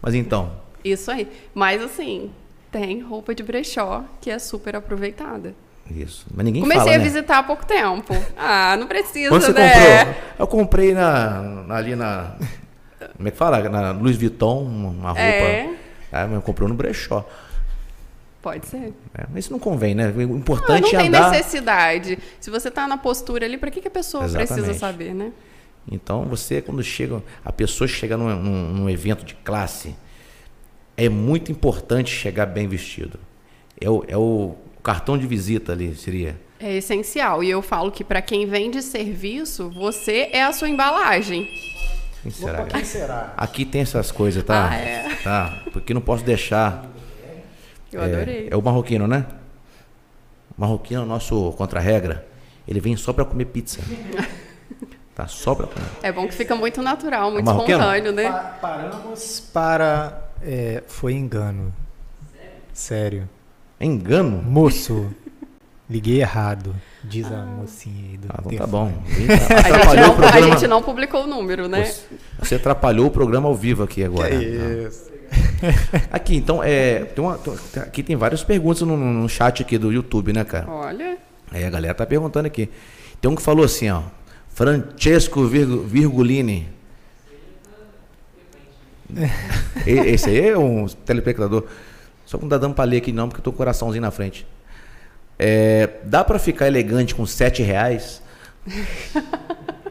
Mas 0.00 0.14
então. 0.14 0.50
Isso 0.82 1.10
aí. 1.10 1.28
Mas 1.52 1.82
assim, 1.82 2.30
tem 2.72 3.02
roupa 3.02 3.34
de 3.34 3.42
brechó 3.42 4.06
que 4.22 4.30
é 4.30 4.38
super 4.38 4.74
aproveitada. 4.74 5.54
Isso. 5.90 6.26
Mas 6.34 6.44
ninguém 6.44 6.62
Comecei 6.62 6.84
fala, 6.84 6.94
a 6.94 6.98
né? 6.98 7.04
visitar 7.04 7.38
há 7.38 7.42
pouco 7.42 7.66
tempo. 7.66 8.14
Ah, 8.36 8.76
não 8.76 8.86
precisa, 8.86 9.28
Quando 9.28 9.42
você 9.42 9.52
né? 9.52 10.04
comprou? 10.04 10.24
Eu 10.38 10.46
comprei 10.46 10.94
na, 10.94 11.64
ali 11.70 11.94
na. 11.94 12.36
Como 13.16 13.28
é 13.28 13.30
que 13.30 13.36
fala? 13.36 13.68
Na 13.68 13.92
Louis 13.92 14.16
Vuitton, 14.16 14.62
uma 14.64 15.08
roupa. 15.08 15.20
É. 15.20 15.74
Ah, 16.10 16.26
mas 16.26 16.42
comprou 16.42 16.68
no 16.68 16.74
brechó. 16.74 17.26
Pode 18.40 18.66
ser. 18.66 18.92
É, 19.14 19.24
mas 19.32 19.44
isso 19.44 19.52
não 19.52 19.58
convém, 19.58 19.94
né? 19.94 20.12
O 20.14 20.20
importante 20.20 20.92
não, 20.92 20.92
não 20.92 21.00
é 21.00 21.06
andar... 21.06 21.30
tem 21.30 21.38
necessidade. 21.38 22.18
Se 22.38 22.50
você 22.50 22.68
está 22.68 22.86
na 22.86 22.96
postura 22.96 23.46
ali, 23.46 23.56
para 23.56 23.70
que, 23.70 23.80
que 23.80 23.88
a 23.88 23.90
pessoa 23.90 24.24
Exatamente. 24.24 24.52
precisa 24.52 24.78
saber, 24.78 25.14
né? 25.14 25.32
Então, 25.90 26.24
você, 26.24 26.62
quando 26.62 26.82
chega, 26.82 27.22
a 27.44 27.52
pessoa 27.52 27.88
chega 27.88 28.16
num, 28.16 28.28
num, 28.36 28.72
num 28.72 28.90
evento 28.90 29.24
de 29.24 29.34
classe, 29.34 29.94
é 30.96 31.08
muito 31.08 31.50
importante 31.50 32.10
chegar 32.10 32.46
bem 32.46 32.68
vestido. 32.68 33.18
É 33.80 33.88
o, 33.88 34.04
é 34.06 34.16
o 34.16 34.54
cartão 34.84 35.16
de 35.16 35.26
visita 35.26 35.72
ali 35.72 35.96
seria? 35.96 36.38
É 36.60 36.74
essencial. 36.74 37.42
E 37.42 37.50
eu 37.50 37.62
falo 37.62 37.90
que 37.90 38.04
para 38.04 38.20
quem 38.20 38.46
vende 38.46 38.82
serviço, 38.82 39.70
você 39.70 40.28
é 40.30 40.44
a 40.44 40.52
sua 40.52 40.68
embalagem. 40.68 41.48
Quem 42.22 42.30
será? 42.30 42.64
Quem 42.64 42.84
será? 42.84 43.34
Aqui 43.36 43.64
tem 43.64 43.80
essas 43.80 44.12
coisas, 44.12 44.44
tá? 44.44 44.68
Ah, 44.70 44.76
é. 44.76 45.08
Tá, 45.22 45.62
porque 45.72 45.92
não 45.94 46.00
posso 46.00 46.22
deixar. 46.22 46.86
Eu 47.90 48.02
é, 48.02 48.04
adorei. 48.04 48.48
É 48.50 48.56
o 48.56 48.62
marroquino, 48.62 49.08
né? 49.08 49.26
O 50.56 50.60
marroquino 50.60 51.00
é 51.00 51.04
o 51.04 51.06
nosso 51.06 51.52
contra-regra. 51.52 52.26
Ele 52.68 52.80
vem 52.80 52.96
só 52.96 53.12
para 53.12 53.24
comer 53.24 53.46
pizza. 53.46 53.80
tá 55.14 55.26
só 55.26 55.54
para 55.54 55.66
comer. 55.66 55.86
É 56.02 56.12
bom 56.12 56.26
que 56.26 56.34
fica 56.34 56.54
muito 56.54 56.82
natural, 56.82 57.30
muito 57.30 57.48
é 57.48 57.52
espontâneo, 57.52 58.12
né? 58.12 58.30
Pa 58.30 58.58
paramos 58.60 59.40
para. 59.52 60.30
É, 60.42 60.82
foi 60.86 61.14
engano. 61.14 61.74
Sério. 62.72 63.28
É 63.84 63.86
engano? 63.86 64.42
Moço, 64.42 65.14
liguei 65.90 66.22
errado. 66.22 66.74
Diz 67.02 67.30
a 67.30 67.44
mocinha 67.44 68.12
aí 68.12 68.16
do 68.16 68.28
ah, 68.30 68.42
então 68.46 68.58
tá 68.58 68.66
bom. 68.66 68.90
A 69.62 69.68
gente, 69.78 69.96
não, 70.00 70.24
a 70.26 70.40
gente, 70.40 70.66
não, 70.66 70.82
publicou 70.82 71.24
o 71.24 71.26
número, 71.26 71.68
né? 71.68 71.84
Você, 71.84 72.02
você, 72.38 72.54
atrapalhou 72.54 73.08
o 73.08 73.10
programa 73.10 73.46
ao 73.46 73.54
vivo 73.54 73.82
aqui 73.82 74.02
agora. 74.02 74.30
Que 74.30 74.42
isso. 74.42 75.12
Aqui, 76.10 76.36
então, 76.36 76.62
é, 76.62 77.04
tem 77.04 77.22
uma, 77.22 77.38
aqui 77.76 78.02
tem 78.02 78.14
várias 78.14 78.42
perguntas 78.44 78.82
no, 78.82 78.96
no, 78.96 79.28
chat 79.28 79.62
aqui 79.62 79.76
do 79.76 79.92
YouTube, 79.92 80.32
né, 80.32 80.44
cara? 80.44 80.70
Olha. 80.70 81.18
Aí 81.50 81.64
a 81.64 81.70
galera 81.70 81.92
tá 81.92 82.06
perguntando 82.06 82.46
aqui. 82.46 82.70
Tem 83.20 83.30
um 83.30 83.34
que 83.34 83.42
falou 83.42 83.64
assim, 83.64 83.90
ó. 83.90 84.02
Francesco 84.48 85.44
Virgulini. 85.46 86.68
Esse 89.86 90.30
aí 90.30 90.48
é 90.48 90.58
um 90.58 90.86
telespectador. 90.86 91.66
Só 92.24 92.38
que 92.38 92.44
não 92.44 92.58
dando 92.58 92.74
pra 92.74 92.84
ler 92.84 92.98
aqui 92.98 93.12
não, 93.12 93.28
porque 93.28 93.40
eu 93.40 93.44
tô 93.44 93.50
com 93.50 93.56
o 93.56 93.58
coraçãozinho 93.58 94.02
na 94.02 94.10
frente. 94.10 94.46
É, 95.38 95.90
dá 96.04 96.22
para 96.24 96.38
ficar 96.38 96.66
elegante 96.66 97.14
com 97.14 97.26
sete 97.26 97.62
reais? 97.62 98.22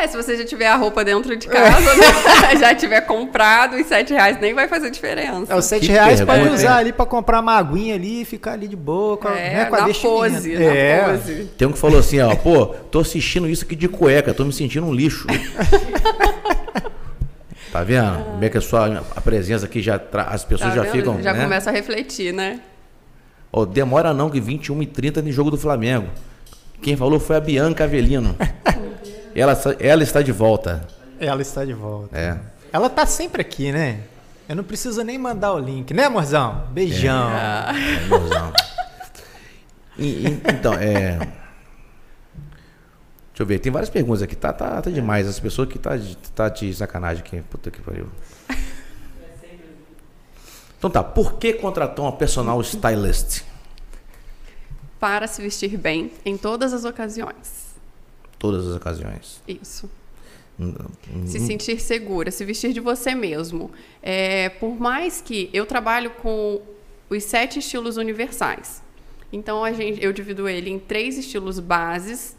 É, 0.00 0.08
se 0.08 0.16
você 0.16 0.36
já 0.36 0.44
tiver 0.44 0.66
a 0.66 0.74
roupa 0.74 1.04
dentro 1.04 1.36
de 1.36 1.46
casa, 1.46 1.94
né? 1.94 2.56
já 2.58 2.74
tiver 2.74 3.00
comprado, 3.02 3.76
os 3.76 3.86
sete 3.86 4.12
reais 4.12 4.40
nem 4.40 4.52
vai 4.54 4.66
fazer 4.66 4.90
diferença. 4.90 5.52
É, 5.52 5.56
os 5.56 5.64
sete 5.66 5.86
que 5.86 5.92
reais 5.92 6.20
pode 6.20 6.48
usar 6.48 6.78
ali 6.78 6.92
para 6.92 7.06
comprar 7.06 7.38
uma 7.40 7.56
aguinha 7.56 7.94
ali 7.94 8.22
e 8.22 8.24
ficar 8.24 8.54
ali 8.54 8.66
de 8.66 8.74
boa 8.74 9.16
com, 9.16 9.28
é, 9.28 9.54
né, 9.54 9.64
com 9.66 9.76
a 9.76 9.86
na 9.86 9.94
pose, 9.94 10.54
é. 10.56 11.04
pose. 11.04 11.50
Tem 11.56 11.68
um 11.68 11.72
que 11.72 11.78
falou 11.78 12.00
assim, 12.00 12.18
ó, 12.20 12.34
pô, 12.34 12.66
tô 12.66 13.00
assistindo 13.00 13.48
isso 13.48 13.64
aqui 13.64 13.76
de 13.76 13.88
cueca, 13.88 14.34
tô 14.34 14.44
me 14.44 14.52
sentindo 14.52 14.86
um 14.86 14.92
lixo. 14.92 15.26
tá 17.72 17.82
vendo? 17.82 18.24
Como 18.24 18.44
é 18.44 18.48
que 18.48 18.58
a 18.58 18.60
sua 18.60 19.04
a 19.14 19.20
presença 19.20 19.66
aqui 19.66 19.80
já 19.82 20.00
as 20.28 20.44
pessoas 20.44 20.74
tá 20.74 20.84
já 20.84 20.90
ficam, 20.90 21.22
já 21.22 21.32
né? 21.32 21.42
começa 21.42 21.70
a 21.70 21.72
refletir, 21.72 22.32
né? 22.32 22.60
Ó, 23.52 23.64
demora 23.64 24.14
não 24.14 24.30
que 24.30 24.40
21 24.40 24.82
e 24.82 24.86
30 24.86 25.22
no 25.22 25.32
jogo 25.32 25.50
do 25.50 25.58
Flamengo. 25.58 26.08
Quem 26.82 26.96
falou 26.96 27.20
foi 27.20 27.36
a 27.36 27.40
Bianca 27.40 27.84
Avelino. 27.84 28.36
Ela, 29.32 29.56
ela 29.78 30.02
está 30.02 30.22
de 30.22 30.32
volta. 30.32 30.84
Ela 31.20 31.40
está 31.40 31.64
de 31.64 31.72
volta. 31.72 32.18
É. 32.18 32.36
Ela 32.72 32.88
está 32.88 33.06
sempre 33.06 33.40
aqui, 33.40 33.70
né? 33.70 34.00
Eu 34.48 34.56
não 34.56 34.64
preciso 34.64 35.04
nem 35.04 35.16
mandar 35.16 35.52
o 35.52 35.58
link, 35.60 35.94
né, 35.94 36.06
amorzão? 36.06 36.64
Beijão. 36.72 37.30
É, 37.30 37.70
é 37.70 38.04
amorzão. 38.06 38.52
e, 39.96 40.06
e, 40.08 40.42
então, 40.52 40.74
é. 40.74 41.16
Deixa 43.40 43.42
eu 43.42 43.46
ver, 43.46 43.58
tem 43.58 43.72
várias 43.72 43.88
perguntas 43.88 44.22
aqui. 44.22 44.36
Tá, 44.36 44.52
tá, 44.52 44.82
tá 44.82 44.90
demais. 44.90 45.26
As 45.26 45.40
pessoas 45.40 45.68
que 45.68 45.78
tá, 45.78 45.92
tá 46.34 46.48
de 46.48 46.74
sacanagem 46.74 47.22
aqui. 47.24 47.40
Puta 47.42 47.70
que 47.70 47.80
pariu. 47.80 48.06
Então 50.78 50.90
tá, 50.90 51.02
por 51.02 51.34
que 51.34 51.52
contratou 51.54 52.04
uma 52.06 52.12
personal 52.12 52.60
stylist? 52.60 53.42
Para 54.98 55.26
se 55.26 55.42
vestir 55.42 55.76
bem 55.76 56.10
em 56.24 56.36
todas 56.36 56.72
as 56.72 56.84
ocasiões 56.84 57.70
todas 58.40 58.66
as 58.66 58.74
ocasiões. 58.74 59.40
Isso. 59.46 59.88
Hum, 60.58 60.74
hum, 61.14 61.26
se 61.26 61.38
sentir 61.38 61.78
segura, 61.78 62.30
se 62.30 62.44
vestir 62.44 62.72
de 62.72 62.80
você 62.80 63.14
mesmo. 63.14 63.70
É, 64.02 64.48
por 64.48 64.80
mais 64.80 65.20
que 65.20 65.48
eu 65.52 65.64
trabalho 65.64 66.10
com 66.10 66.60
os 67.08 67.22
sete 67.22 67.60
estilos 67.60 67.96
universais. 67.96 68.82
Então 69.32 69.62
a 69.62 69.72
gente, 69.72 70.02
eu 70.02 70.12
divido 70.12 70.48
ele 70.48 70.70
em 70.70 70.78
três 70.78 71.16
estilos 71.16 71.60
bases, 71.60 72.34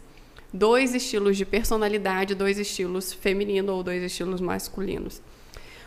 dois 0.52 0.94
estilos 0.94 1.36
de 1.36 1.44
personalidade, 1.44 2.34
dois 2.34 2.58
estilos 2.58 3.12
feminino 3.12 3.72
ou 3.72 3.82
dois 3.82 4.02
estilos 4.02 4.40
masculinos. 4.40 5.22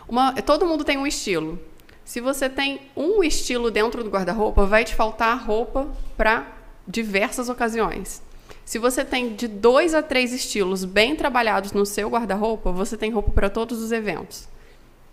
Uma, 0.07 0.33
todo 0.41 0.65
mundo 0.65 0.83
tem 0.83 0.97
um 0.97 1.05
estilo. 1.05 1.59
Se 2.03 2.21
você 2.21 2.49
tem 2.49 2.81
um 2.95 3.23
estilo 3.23 3.71
dentro 3.71 4.03
do 4.03 4.09
guarda-roupa, 4.09 4.65
vai 4.65 4.83
te 4.83 4.93
faltar 4.93 5.43
roupa 5.43 5.87
para 6.15 6.47
diversas 6.87 7.49
ocasiões. 7.49 8.21
Se 8.63 8.79
você 8.79 9.03
tem 9.03 9.35
de 9.35 9.47
dois 9.47 9.93
a 9.93 10.01
três 10.01 10.33
estilos 10.33 10.85
bem 10.85 11.15
trabalhados 11.15 11.71
no 11.71 11.85
seu 11.85 12.09
guarda-roupa, 12.09 12.71
você 12.71 12.97
tem 12.97 13.11
roupa 13.11 13.31
para 13.31 13.49
todos 13.49 13.81
os 13.81 13.91
eventos. 13.91 14.47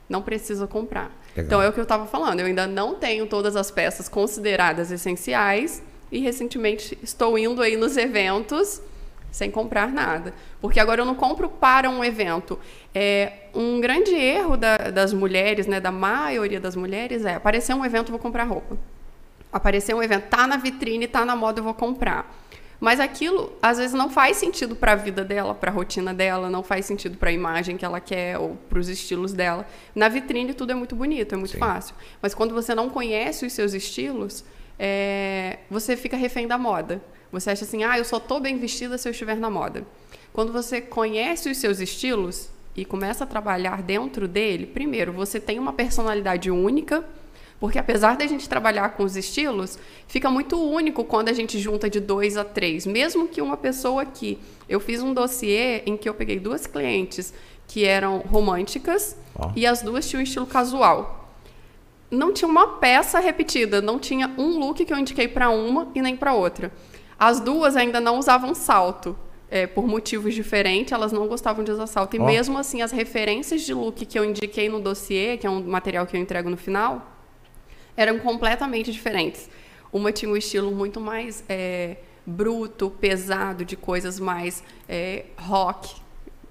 Não 0.09 0.23
precisa 0.23 0.67
comprar. 0.67 1.11
Legal. 1.35 1.47
Então 1.47 1.63
é 1.63 1.69
o 1.69 1.73
que 1.73 1.81
eu 1.81 1.85
estava 1.85 2.07
falando. 2.07 2.41
Eu 2.41 2.47
ainda 2.47 2.67
não 2.67 2.95
tenho 2.95 3.27
todas 3.27 3.57
as 3.57 3.71
peças 3.71 4.09
consideradas 4.09 4.91
essenciais 4.91 5.83
e 6.11 6.19
recentemente 6.19 6.99
estou 7.03 7.39
indo 7.39 7.63
aí 7.63 7.77
nos 7.77 7.97
eventos 7.97 8.83
sem 9.33 9.51
comprar 9.51 9.91
nada. 9.91 10.33
Porque 10.61 10.79
agora 10.79 11.01
eu 11.01 11.05
não 11.05 11.17
compro 11.17 11.49
para 11.49 11.91
um 11.91 12.05
evento. 12.05 12.59
É, 12.95 13.33
um 13.55 13.81
grande 13.81 14.15
erro 14.15 14.57
da, 14.57 14.77
das 14.77 15.13
mulheres, 15.13 15.67
né, 15.67 15.81
da 15.81 15.91
maioria 15.91 16.61
das 16.61 16.77
mulheres, 16.77 17.25
é 17.25 17.35
aparecer 17.35 17.75
um 17.75 17.85
evento, 17.85 18.11
vou 18.11 18.21
comprar 18.21 18.45
roupa. 18.45 18.77
Aparecer 19.51 19.95
um 19.95 20.03
evento, 20.03 20.29
tá 20.29 20.47
na 20.47 20.57
vitrine, 20.57 21.09
tá 21.09 21.25
na 21.25 21.35
moda, 21.35 21.61
eu 21.61 21.65
vou 21.65 21.75
comprar. 21.75 22.31
Mas 22.79 22.99
aquilo, 22.99 23.53
às 23.63 23.79
vezes, 23.79 23.95
não 23.95 24.11
faz 24.11 24.37
sentido 24.37 24.75
para 24.75 24.93
a 24.93 24.97
vida 24.97 25.25
dela, 25.25 25.55
para 25.55 25.71
a 25.71 25.75
rotina 25.75 26.13
dela, 26.13 26.51
não 26.51 26.65
faz 26.65 26.85
sentido 26.85 27.17
para 27.17 27.31
a 27.31 27.33
imagem 27.33 27.77
que 27.77 27.85
ela 27.85 28.01
quer 28.01 28.39
ou 28.39 28.57
para 28.69 28.79
os 28.79 28.89
estilos 28.89 29.33
dela. 29.33 29.65
Na 29.95 30.09
vitrine, 30.09 30.53
tudo 30.53 30.73
é 30.73 30.75
muito 30.75 30.97
bonito, 30.97 31.33
é 31.35 31.39
muito 31.39 31.53
Sim. 31.53 31.59
fácil. 31.59 31.95
Mas 32.21 32.35
quando 32.35 32.53
você 32.53 32.75
não 32.75 32.91
conhece 32.91 33.47
os 33.47 33.53
seus 33.53 33.73
estilos, 33.73 34.45
é... 34.79 35.61
você 35.71 35.97
fica 35.97 36.17
refém 36.17 36.49
da 36.49 36.59
moda. 36.59 37.01
Você 37.33 37.51
acha 37.51 37.65
assim, 37.65 37.83
ah, 37.83 37.99
eu 37.99 38.05
só 38.05 38.19
estou 38.19 38.39
bem 38.39 38.59
vestida 38.59 38.97
se 38.97 39.09
eu 39.09 39.11
estiver 39.11 39.37
na 39.37 39.51
moda. 39.51 39.85
Quando 40.33 40.53
você 40.53 40.81
conhece 40.81 41.51
os 41.51 41.57
seus 41.57 41.81
estilos 41.81 42.49
e 42.77 42.85
começa 42.85 43.25
a 43.25 43.27
trabalhar 43.27 43.83
dentro 43.83 44.29
dele, 44.29 44.67
primeiro, 44.67 45.13
você 45.13 45.41
tem 45.41 45.59
uma 45.59 45.73
personalidade 45.73 46.51
única 46.51 47.05
porque 47.63 47.79
apesar 47.79 48.17
da 48.17 48.27
gente 48.27 48.49
trabalhar 48.49 48.97
com 48.97 49.05
os 49.05 49.15
estilos, 49.15 49.79
fica 50.09 50.29
muito 50.29 50.61
único 50.61 51.05
quando 51.05 51.29
a 51.29 51.33
gente 51.33 51.61
junta 51.61 51.89
de 51.89 52.01
dois 52.01 52.37
a 52.37 52.43
três. 52.43 52.85
Mesmo 52.85 53.29
que 53.29 53.41
uma 53.41 53.57
pessoa 53.57 54.03
aqui. 54.03 54.37
Eu 54.69 54.81
fiz 54.81 55.01
um 55.01 55.15
dossiê 55.15 55.81
em 55.87 55.97
que 55.97 56.09
eu 56.09 56.15
peguei 56.15 56.41
duas 56.41 56.67
clientes 56.67 57.33
que 57.69 57.85
eram 57.85 58.19
românticas 58.19 59.17
oh. 59.39 59.53
e 59.55 59.65
as 59.65 59.81
duas 59.81 60.09
tinham 60.09 60.23
um 60.23 60.25
estilo 60.25 60.45
casual. 60.45 61.33
Não 62.11 62.33
tinha 62.33 62.49
uma 62.49 62.79
peça 62.79 63.21
repetida, 63.21 63.81
não 63.81 63.97
tinha 63.97 64.29
um 64.37 64.59
look 64.59 64.85
que 64.85 64.93
eu 64.93 64.99
indiquei 64.99 65.29
para 65.29 65.49
uma 65.49 65.87
e 65.95 66.03
nem 66.03 66.17
para 66.17 66.35
outra. 66.35 66.73
As 67.23 67.39
duas 67.39 67.77
ainda 67.77 68.01
não 68.01 68.19
usavam 68.19 68.53
salto. 68.53 69.17
É, 69.49 69.65
por 69.65 69.87
motivos 69.87 70.35
diferentes, 70.35 70.93
elas 70.93 71.13
não 71.13 71.29
gostavam 71.29 71.63
de 71.63 71.71
usar 71.71 71.87
salto. 71.87 72.17
E 72.17 72.19
oh. 72.19 72.25
mesmo 72.25 72.59
assim, 72.59 72.83
as 72.83 72.91
referências 72.91 73.63
de 73.63 73.73
look 73.73 74.05
que 74.05 74.19
eu 74.19 74.25
indiquei 74.25 74.69
no 74.69 74.81
dossiê, 74.81 75.37
que 75.37 75.47
é 75.47 75.51
um 75.51 75.63
material 75.63 76.05
que 76.05 76.17
eu 76.17 76.21
entrego 76.21 76.51
no 76.51 76.57
final, 76.57 77.15
eram 77.97 78.19
completamente 78.19 78.91
diferentes. 78.91 79.49
Uma 79.93 80.11
tinha 80.11 80.33
um 80.33 80.37
estilo 80.37 80.73
muito 80.73 80.99
mais 80.99 81.45
é, 81.49 81.99
bruto, 82.27 82.91
pesado, 82.91 83.65
de 83.65 83.77
coisas 83.77 84.19
mais 84.19 84.65
é, 84.89 85.27
rock, 85.39 85.95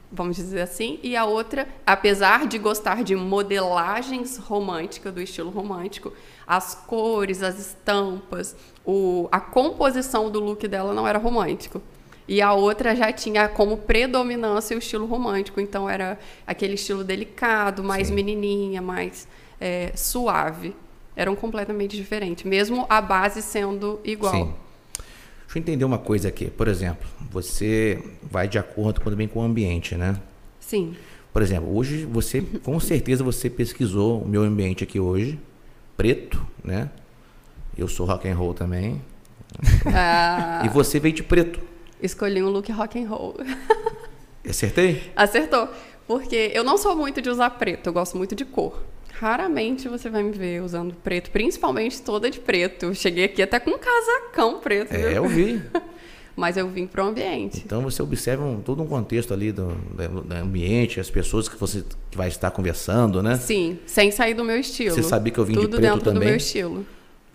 vamos 0.10 0.38
dizer 0.38 0.62
assim, 0.62 0.99
e 1.03 1.17
a 1.17 1.25
outra, 1.25 1.67
apesar 1.86 2.45
de 2.45 2.57
gostar 2.57 3.03
de 3.03 3.15
modelagens 3.15 4.38
românticas, 4.38 5.13
do 5.13 5.21
estilo 5.21 5.49
romântico, 5.49 6.13
as 6.52 6.76
cores, 6.76 7.42
as 7.42 7.58
estampas, 7.58 8.58
o, 8.86 9.30
a 9.32 9.40
composição 9.40 10.30
do 10.30 10.38
look 10.42 10.68
dela 10.68 10.94
não 10.94 11.08
era 11.08 11.18
romântico. 11.18 11.82
E 12.28 12.42
a 12.42 12.52
outra 12.52 12.94
já 12.94 13.10
tinha 13.14 13.48
como 13.48 13.78
predominância 13.78 14.76
o 14.76 14.80
estilo 14.80 15.06
romântico, 15.06 15.62
então 15.62 15.90
era 15.90 16.20
aquele 16.46 16.74
estilo 16.74 17.06
delicado, 17.06 17.82
mais 17.82 18.10
Sim. 18.10 18.16
menininha, 18.16 18.82
mais 18.82 19.30
é, 19.62 19.94
suave 19.96 20.76
eram 21.16 21.38
completamente 21.38 21.96
diferentes, 21.96 22.44
mesmo 22.44 22.86
a 22.90 23.00
base 23.00 23.42
sendo 23.42 24.02
igual. 24.04 24.34
Sim. 24.34 24.54
Deixa 25.46 25.58
eu 25.58 25.62
entender 25.62 25.86
uma 25.86 26.00
coisa 26.00 26.28
aqui. 26.28 26.50
Por 26.50 26.68
exemplo, 26.68 27.08
você 27.32 28.04
vai 28.22 28.50
de 28.50 28.60
acordo 28.60 29.00
também 29.00 29.28
com 29.28 29.40
o 29.40 29.44
ambiente, 29.44 29.96
né? 29.96 30.20
Sim. 30.60 30.96
Por 31.32 31.42
exemplo, 31.42 31.74
hoje 31.74 32.04
você, 32.04 32.42
com 32.42 32.78
certeza 32.78 33.24
você 33.24 33.50
pesquisou 33.50 34.22
o 34.22 34.28
meu 34.28 34.42
ambiente 34.44 34.84
aqui 34.84 35.00
hoje, 35.00 35.40
preto, 36.02 36.44
né? 36.64 36.90
Eu 37.78 37.88
sou 37.88 38.08
rock 38.08 38.28
and 38.28 38.36
roll 38.36 38.56
também. 38.56 39.00
Ah, 39.86 40.64
e 40.66 40.70
você 40.70 41.00
veio 41.00 41.14
de 41.14 41.22
preto. 41.22 41.60
Escolhi 42.02 42.42
um 42.42 42.50
look 42.50 42.72
rock 42.72 42.98
and 42.98 43.08
roll. 43.08 43.36
Acertei? 44.44 45.12
Acertou. 45.16 45.70
Porque 46.08 46.52
eu 46.56 46.64
não 46.64 46.76
sou 46.76 46.96
muito 46.96 47.22
de 47.22 47.30
usar 47.30 47.52
preto, 47.52 47.86
eu 47.86 47.94
gosto 47.94 48.18
muito 48.18 48.34
de 48.34 48.44
cor. 48.44 48.82
Raramente 49.14 49.88
você 49.88 50.10
vai 50.10 50.24
me 50.24 50.32
ver 50.32 50.64
usando 50.64 50.96
preto, 50.96 51.30
principalmente 51.30 52.02
toda 52.02 52.32
de 52.32 52.40
preto. 52.40 52.96
Cheguei 52.96 53.26
aqui 53.26 53.44
até 53.44 53.60
com 53.60 53.70
um 53.70 53.78
casacão 53.78 54.60
preto. 54.60 54.96
É, 54.96 54.98
viu? 54.98 55.12
eu 55.12 55.28
vi. 55.28 55.62
Mas 56.36 56.58
eu 56.58 56.67
vim 56.70 56.88
para 56.88 57.04
o 57.04 57.08
ambiente. 57.08 57.62
Então 57.65 57.82
você 57.82 58.02
observa 58.02 58.44
um, 58.44 58.62
todo 58.62 58.82
um 58.82 58.88
contexto 58.88 59.34
ali 59.34 59.52
do, 59.52 59.67
do, 59.67 60.22
do, 60.22 60.34
ambiente, 60.34 61.00
as 61.00 61.10
pessoas 61.10 61.50
que 61.50 61.58
você 61.58 61.84
que 62.10 62.17
vai 62.17 62.30
estar 62.30 62.52
conversando, 62.52 63.22
né? 63.22 63.36
Sim, 63.38 63.80
sem 63.86 64.12
sair 64.12 64.34
do 64.34 64.44
meu 64.44 64.58
estilo. 64.58 64.96
Você 64.96 65.04
sabia 65.04 65.32
que 65.32 65.39
eu 65.39 65.46
vim 65.46 65.54
Tudo 65.54 65.70
de 65.70 65.78
preto 65.78 65.82
dentro 65.82 66.06
também? 66.06 66.20
do 66.20 66.26
meu 66.26 66.36
estilo. 66.36 66.86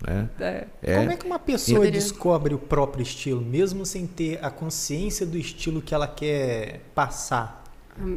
É. 0.05 0.25
É. 0.39 0.67
É. 0.83 0.95
Como 0.97 1.11
é 1.11 1.17
que 1.17 1.25
uma 1.25 1.39
pessoa 1.39 1.89
descobre 1.89 2.53
o 2.53 2.59
próprio 2.59 3.01
estilo, 3.01 3.41
mesmo 3.41 3.85
sem 3.85 4.05
ter 4.05 4.43
a 4.43 4.49
consciência 4.49 5.25
do 5.25 5.37
estilo 5.37 5.81
que 5.81 5.93
ela 5.93 6.07
quer 6.07 6.81
passar? 6.93 7.63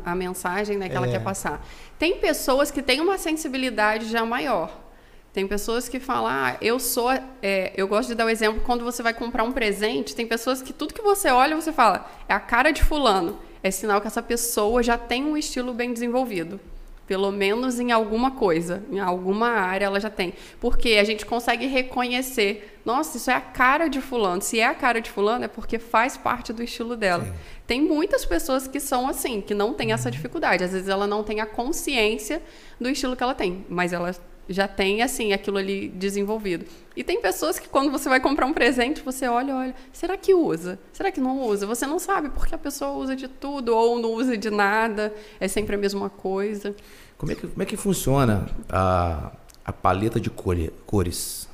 A, 0.05 0.12
a 0.12 0.14
mensagem 0.14 0.77
né, 0.77 0.88
que 0.88 0.97
ela 0.97 1.07
é. 1.07 1.12
quer 1.12 1.23
passar. 1.23 1.66
Tem 1.99 2.19
pessoas 2.19 2.71
que 2.71 2.83
têm 2.83 3.01
uma 3.01 3.16
sensibilidade 3.16 4.11
já 4.11 4.25
maior. 4.25 4.89
Tem 5.33 5.47
pessoas 5.47 5.88
que 5.88 6.01
falam, 6.01 6.29
ah, 6.29 6.57
eu 6.61 6.81
sou. 6.81 7.11
É, 7.40 7.73
eu 7.77 7.87
gosto 7.87 8.09
de 8.09 8.14
dar 8.16 8.27
o 8.27 8.29
exemplo 8.29 8.62
quando 8.66 8.85
você 8.85 9.03
vai 9.03 9.14
comprar 9.14 9.45
um 9.45 9.53
presente. 9.53 10.14
Tem 10.14 10.27
pessoas 10.27 10.61
que 10.61 10.73
tudo 10.73 10.93
que 10.93 11.03
você 11.03 11.29
olha, 11.31 11.55
você 11.55 11.73
fala, 11.73 12.11
é 12.29 12.35
a 12.35 12.40
cara 12.40 12.73
de 12.73 12.83
fulano. 12.83 13.38
É 13.62 13.71
sinal 13.71 14.01
que 14.01 14.07
essa 14.07 14.23
pessoa 14.23 14.83
já 14.83 14.99
tem 14.99 15.25
um 15.25 15.37
estilo 15.37 15.73
bem 15.73 15.93
desenvolvido. 15.93 16.59
Pelo 17.07 17.31
menos 17.31 17.79
em 17.79 17.93
alguma 17.93 18.33
coisa, 18.33 18.85
em 18.90 18.99
alguma 18.99 19.49
área 19.49 19.87
ela 19.87 20.01
já 20.01 20.11
tem. 20.11 20.33
Porque 20.61 20.90
a 20.90 21.05
gente 21.05 21.27
consegue 21.27 21.66
reconhecer, 21.66 22.81
nossa, 22.85 23.16
isso 23.16 23.31
é 23.31 23.35
a 23.35 23.40
cara 23.40 23.88
de 23.88 24.01
fulano. 24.01 24.40
Se 24.40 24.59
é 24.59 24.66
a 24.66 24.75
cara 24.75 25.01
de 25.01 25.11
fulano, 25.11 25.45
é 25.45 25.49
porque 25.49 25.79
faz 25.79 26.16
parte 26.16 26.53
do 26.53 26.62
estilo 26.62 26.97
dela. 26.97 27.25
Sim. 27.25 27.33
Tem 27.66 27.81
muitas 27.81 28.25
pessoas 28.25 28.66
que 28.66 28.81
são 28.81 29.09
assim, 29.09 29.40
que 29.40 29.55
não 29.55 29.75
têm 29.75 29.93
essa 29.93 30.11
dificuldade. 30.11 30.64
Às 30.64 30.73
vezes 30.73 30.88
ela 30.88 31.07
não 31.07 31.23
tem 31.23 31.40
a 31.40 31.47
consciência 31.47 32.43
do 32.81 32.88
estilo 32.88 33.16
que 33.16 33.23
ela 33.23 33.35
tem, 33.35 33.64
mas 33.69 33.93
ela 33.93 34.14
já 34.48 34.66
tem 34.66 35.03
assim 35.03 35.33
aquilo 35.33 35.59
ali 35.59 35.88
desenvolvido. 35.88 36.64
E 36.96 37.05
tem 37.05 37.20
pessoas 37.20 37.59
que 37.59 37.68
quando 37.68 37.90
você 37.90 38.09
vai 38.09 38.20
comprar 38.20 38.46
um 38.46 38.53
presente, 38.53 39.00
você 39.00 39.29
olha, 39.29 39.55
olha, 39.55 39.74
será 39.92 40.16
que 40.16 40.35
usa? 40.35 40.79
Será 40.92 41.12
que 41.12 41.20
não 41.20 41.42
usa? 41.42 41.66
Você 41.66 41.87
não 41.87 41.98
sabe 41.98 42.31
porque 42.31 42.55
a 42.55 42.59
pessoa 42.59 42.90
usa 42.92 43.14
de 43.14 43.29
tudo 43.29 43.74
ou 43.74 44.00
não 44.00 44.12
usa 44.12 44.37
de 44.37 44.50
nada, 44.50 45.14
é 45.38 45.46
sempre 45.46 45.76
a 45.76 45.79
mesma 45.79 46.11
coisa. 46.11 46.74
Como 47.16 47.31
é 47.31 47.35
que, 47.35 47.46
como 47.46 47.62
é 47.62 47.66
que 47.66 47.76
funciona 47.76 48.48
a, 48.68 49.33
a 49.64 49.72
paleta 49.72 50.18
de 50.18 50.31
cores? 50.31 51.48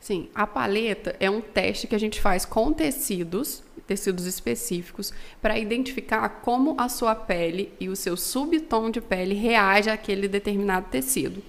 Sim, 0.00 0.28
a 0.34 0.46
paleta 0.46 1.16
é 1.18 1.28
um 1.28 1.40
teste 1.40 1.86
que 1.86 1.94
a 1.94 1.98
gente 1.98 2.20
faz 2.20 2.44
com 2.44 2.72
tecidos, 2.72 3.62
tecidos 3.86 4.26
específicos, 4.26 5.12
para 5.40 5.58
identificar 5.58 6.28
como 6.42 6.76
a 6.78 6.88
sua 6.88 7.14
pele 7.14 7.72
e 7.80 7.88
o 7.88 7.96
seu 7.96 8.16
subtom 8.16 8.90
de 8.90 9.00
pele 9.00 9.34
reage 9.34 9.90
àquele 9.90 10.28
determinado 10.28 10.86
tecido. 10.90 11.42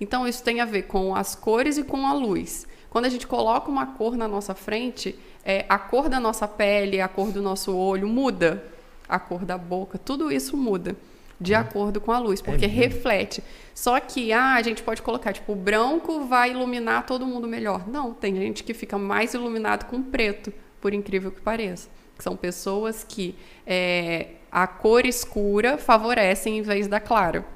Então, 0.00 0.26
isso 0.26 0.42
tem 0.42 0.60
a 0.60 0.64
ver 0.64 0.82
com 0.82 1.14
as 1.14 1.34
cores 1.34 1.76
e 1.76 1.84
com 1.84 2.06
a 2.06 2.12
luz. 2.12 2.66
Quando 2.88 3.04
a 3.04 3.08
gente 3.08 3.26
coloca 3.26 3.70
uma 3.70 3.86
cor 3.86 4.16
na 4.16 4.26
nossa 4.26 4.54
frente, 4.54 5.16
é, 5.44 5.64
a 5.68 5.78
cor 5.78 6.08
da 6.08 6.18
nossa 6.18 6.48
pele, 6.48 7.00
a 7.00 7.08
cor 7.08 7.30
do 7.30 7.42
nosso 7.42 7.76
olho 7.76 8.08
muda, 8.08 8.64
a 9.08 9.18
cor 9.18 9.44
da 9.44 9.56
boca, 9.58 9.98
tudo 9.98 10.32
isso 10.32 10.56
muda 10.56 10.96
de 11.40 11.54
uhum. 11.54 11.60
acordo 11.60 12.00
com 12.00 12.12
a 12.12 12.18
luz, 12.18 12.42
porque 12.42 12.66
é 12.66 12.68
reflete. 12.68 13.42
Só 13.74 13.98
que 13.98 14.32
ah, 14.32 14.54
a 14.54 14.62
gente 14.62 14.82
pode 14.82 15.00
colocar, 15.00 15.32
tipo, 15.32 15.52
o 15.52 15.56
branco 15.56 16.26
vai 16.26 16.50
iluminar 16.50 17.06
todo 17.06 17.26
mundo 17.26 17.48
melhor. 17.48 17.88
Não, 17.88 18.12
tem 18.12 18.36
gente 18.36 18.62
que 18.62 18.74
fica 18.74 18.98
mais 18.98 19.32
iluminado 19.32 19.86
com 19.86 20.02
preto, 20.02 20.52
por 20.80 20.92
incrível 20.92 21.32
que 21.32 21.40
pareça. 21.40 21.88
São 22.18 22.36
pessoas 22.36 23.02
que 23.02 23.34
é, 23.66 24.32
a 24.52 24.66
cor 24.66 25.06
escura 25.06 25.78
favorece 25.78 26.50
em 26.50 26.60
vez 26.60 26.86
da 26.86 27.00
clara. 27.00 27.46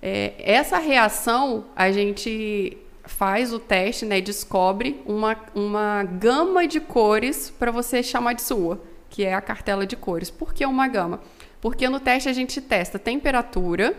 É, 0.00 0.34
essa 0.38 0.78
reação, 0.78 1.66
a 1.74 1.90
gente 1.90 2.78
faz 3.04 3.52
o 3.52 3.58
teste, 3.58 4.04
né, 4.04 4.20
descobre 4.20 5.00
uma, 5.06 5.36
uma 5.54 6.04
gama 6.04 6.66
de 6.66 6.78
cores 6.78 7.50
para 7.50 7.70
você 7.70 8.02
chamar 8.02 8.34
de 8.34 8.42
sua, 8.42 8.80
que 9.08 9.24
é 9.24 9.34
a 9.34 9.40
cartela 9.40 9.86
de 9.86 9.96
cores. 9.96 10.30
Por 10.30 10.52
que 10.52 10.64
uma 10.64 10.86
gama? 10.86 11.20
Porque 11.60 11.88
no 11.88 11.98
teste 11.98 12.28
a 12.28 12.32
gente 12.32 12.60
testa 12.60 12.98
temperatura, 12.98 13.94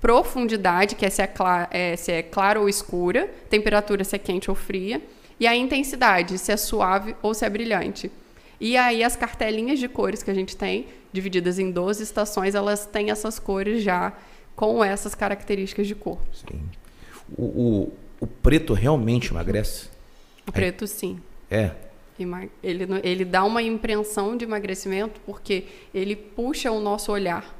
profundidade, 0.00 0.96
que 0.96 1.06
é 1.06 1.10
se 1.10 1.22
é, 1.22 1.32
é, 1.70 1.96
se 1.96 2.10
é 2.10 2.22
clara 2.22 2.60
ou 2.60 2.68
escura, 2.68 3.30
temperatura 3.48 4.02
se 4.02 4.16
é 4.16 4.18
quente 4.18 4.50
ou 4.50 4.56
fria, 4.56 5.00
e 5.38 5.46
a 5.46 5.54
intensidade, 5.54 6.38
se 6.38 6.50
é 6.50 6.56
suave 6.56 7.14
ou 7.22 7.34
se 7.34 7.44
é 7.44 7.50
brilhante. 7.50 8.10
E 8.60 8.76
aí 8.76 9.04
as 9.04 9.16
cartelinhas 9.16 9.78
de 9.78 9.88
cores 9.88 10.22
que 10.22 10.30
a 10.30 10.34
gente 10.34 10.56
tem, 10.56 10.86
divididas 11.12 11.58
em 11.58 11.70
12 11.70 12.02
estações, 12.02 12.54
elas 12.54 12.86
têm 12.86 13.10
essas 13.10 13.38
cores 13.38 13.82
já 13.82 14.12
com 14.54 14.84
essas 14.84 15.14
características 15.14 15.86
de 15.86 15.94
cor. 15.94 16.18
Sim. 16.32 16.62
O, 17.36 17.42
o, 17.42 17.92
o 18.20 18.26
preto 18.26 18.72
realmente 18.72 19.30
emagrece? 19.30 19.88
O 20.46 20.52
preto, 20.52 20.86
sim. 20.86 21.20
É. 21.50 21.72
Ele, 22.62 22.86
ele 23.02 23.24
dá 23.24 23.44
uma 23.44 23.60
impressão 23.62 24.36
de 24.36 24.44
emagrecimento 24.44 25.20
porque 25.26 25.64
ele 25.92 26.14
puxa 26.14 26.70
o 26.70 26.80
nosso 26.80 27.10
olhar 27.10 27.54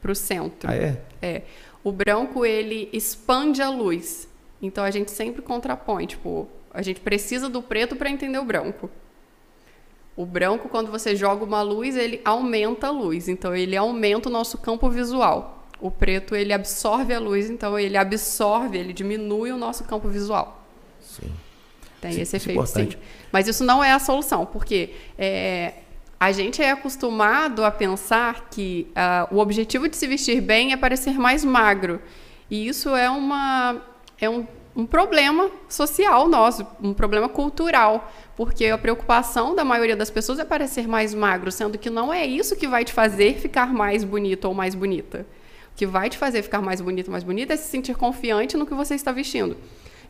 para 0.00 0.12
o 0.12 0.14
centro. 0.14 0.70
Ah, 0.70 0.74
é? 0.74 1.02
É. 1.20 1.42
O 1.84 1.92
branco, 1.92 2.44
ele 2.44 2.88
expande 2.92 3.60
a 3.60 3.68
luz. 3.68 4.28
Então, 4.62 4.82
a 4.82 4.90
gente 4.90 5.10
sempre 5.10 5.42
contrapõe. 5.42 6.06
Tipo, 6.06 6.48
a 6.72 6.80
gente 6.82 7.00
precisa 7.00 7.48
do 7.48 7.62
preto 7.62 7.96
para 7.96 8.10
entender 8.10 8.38
o 8.38 8.44
branco. 8.44 8.90
O 10.16 10.24
branco, 10.26 10.68
quando 10.68 10.90
você 10.90 11.14
joga 11.14 11.44
uma 11.44 11.62
luz, 11.62 11.96
ele 11.96 12.20
aumenta 12.24 12.88
a 12.88 12.90
luz. 12.90 13.28
Então, 13.28 13.54
ele 13.54 13.76
aumenta 13.76 14.28
o 14.28 14.32
nosso 14.32 14.58
campo 14.58 14.88
visual. 14.88 15.57
O 15.80 15.90
preto 15.90 16.34
ele 16.34 16.52
absorve 16.52 17.14
a 17.14 17.20
luz, 17.20 17.48
então 17.48 17.78
ele 17.78 17.96
absorve, 17.96 18.76
ele 18.76 18.92
diminui 18.92 19.52
o 19.52 19.56
nosso 19.56 19.84
campo 19.84 20.08
visual. 20.08 20.64
Sim. 21.00 21.30
Tem 22.00 22.12
sim, 22.12 22.20
esse 22.20 22.36
é 22.36 22.38
efeito, 22.38 22.66
sim. 22.66 22.88
Mas 23.32 23.46
isso 23.46 23.64
não 23.64 23.82
é 23.82 23.92
a 23.92 23.98
solução, 23.98 24.44
porque 24.46 24.90
é, 25.16 25.74
a 26.18 26.32
gente 26.32 26.60
é 26.62 26.70
acostumado 26.70 27.64
a 27.64 27.70
pensar 27.70 28.48
que 28.50 28.88
uh, 28.90 29.34
o 29.34 29.38
objetivo 29.38 29.88
de 29.88 29.96
se 29.96 30.06
vestir 30.06 30.40
bem 30.40 30.72
é 30.72 30.76
parecer 30.76 31.18
mais 31.18 31.44
magro. 31.44 32.00
E 32.50 32.66
isso 32.66 32.94
é, 32.96 33.08
uma, 33.10 33.80
é 34.20 34.28
um, 34.28 34.46
um 34.74 34.86
problema 34.86 35.50
social 35.68 36.28
nosso, 36.28 36.66
um 36.82 36.92
problema 36.92 37.28
cultural, 37.28 38.12
porque 38.36 38.66
a 38.66 38.78
preocupação 38.78 39.54
da 39.54 39.64
maioria 39.64 39.96
das 39.96 40.10
pessoas 40.10 40.38
é 40.38 40.44
parecer 40.44 40.88
mais 40.88 41.14
magro, 41.14 41.52
sendo 41.52 41.78
que 41.78 41.90
não 41.90 42.12
é 42.12 42.24
isso 42.26 42.56
que 42.56 42.66
vai 42.66 42.84
te 42.84 42.92
fazer 42.92 43.38
ficar 43.38 43.72
mais 43.72 44.02
bonito 44.02 44.46
ou 44.46 44.54
mais 44.54 44.74
bonita 44.74 45.26
que 45.78 45.86
vai 45.86 46.10
te 46.10 46.18
fazer 46.18 46.42
ficar 46.42 46.60
mais 46.60 46.80
bonito, 46.80 47.08
mais 47.08 47.22
bonita, 47.22 47.54
é 47.54 47.56
se 47.56 47.70
sentir 47.70 47.94
confiante 47.94 48.56
no 48.56 48.66
que 48.66 48.74
você 48.74 48.96
está 48.96 49.12
vestindo. 49.12 49.56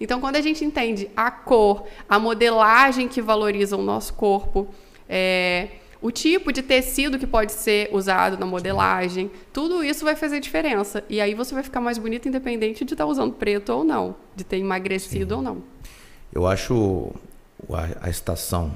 Então, 0.01 0.19
quando 0.19 0.37
a 0.37 0.41
gente 0.41 0.65
entende 0.65 1.11
a 1.15 1.31
cor, 1.31 1.87
a 2.09 2.19
modelagem 2.19 3.07
que 3.07 3.21
valoriza 3.21 3.77
o 3.77 3.83
nosso 3.83 4.15
corpo, 4.15 4.67
é, 5.07 5.69
o 6.01 6.11
tipo 6.11 6.55
de 6.55 6.63
tecido 6.63 7.19
que 7.19 7.27
pode 7.27 7.53
ser 7.53 7.91
usado 7.93 8.39
na 8.39 8.47
modelagem, 8.47 9.31
tudo 9.53 9.85
isso 9.85 10.07
vai 10.07 10.17
fazer 10.17 10.41
diferença. 10.41 11.05
E 11.07 11.21
aí 11.21 11.35
você 11.35 11.53
vai 11.53 11.63
ficar 11.63 11.83
mais 11.83 11.99
bonito 11.99 12.27
independente 12.27 12.83
de 12.83 12.95
estar 12.95 13.05
usando 13.05 13.35
preto 13.35 13.69
ou 13.71 13.85
não, 13.85 14.17
de 14.35 14.45
ter 14.45 14.57
emagrecido 14.57 15.35
Sim. 15.35 15.37
ou 15.37 15.43
não. 15.43 15.63
Eu 16.33 16.47
acho 16.47 17.13
a, 17.71 18.07
a 18.07 18.09
estação 18.09 18.73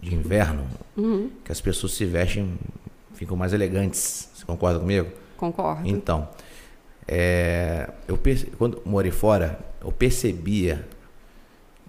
de 0.00 0.12
inverno 0.12 0.66
uhum. 0.96 1.30
que 1.44 1.52
as 1.52 1.60
pessoas 1.60 1.92
se 1.92 2.04
vestem, 2.04 2.58
ficam 3.14 3.36
mais 3.36 3.52
elegantes. 3.52 4.28
Você 4.34 4.44
concorda 4.44 4.80
comigo? 4.80 5.22
Concordo. 5.42 5.88
Então, 5.88 6.28
é, 7.08 7.90
eu 8.06 8.16
quando 8.56 8.80
morei 8.86 9.10
fora, 9.10 9.58
eu 9.80 9.90
percebia 9.90 10.86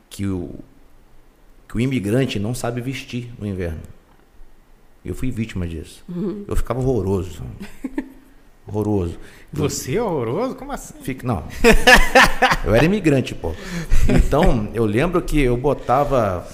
que 0.09 0.25
o, 0.25 0.55
que 1.69 1.77
o 1.77 1.79
imigrante 1.79 2.39
não 2.39 2.55
sabe 2.55 2.81
vestir 2.81 3.31
no 3.37 3.45
inverno. 3.45 3.79
Eu 5.05 5.13
fui 5.13 5.29
vítima 5.29 5.67
disso. 5.67 6.03
Uhum. 6.09 6.45
Eu 6.47 6.55
ficava 6.55 6.79
horroroso. 6.79 7.43
horroroso. 8.65 9.19
Você 9.51 9.97
é 9.97 10.01
horroroso? 10.01 10.55
Como 10.55 10.71
assim? 10.71 10.95
Fico, 11.03 11.23
não. 11.23 11.43
eu 12.65 12.73
era 12.73 12.83
imigrante, 12.83 13.35
pô. 13.35 13.53
Então, 14.09 14.67
eu 14.73 14.83
lembro 14.83 15.21
que 15.21 15.39
eu 15.39 15.55
botava 15.55 16.47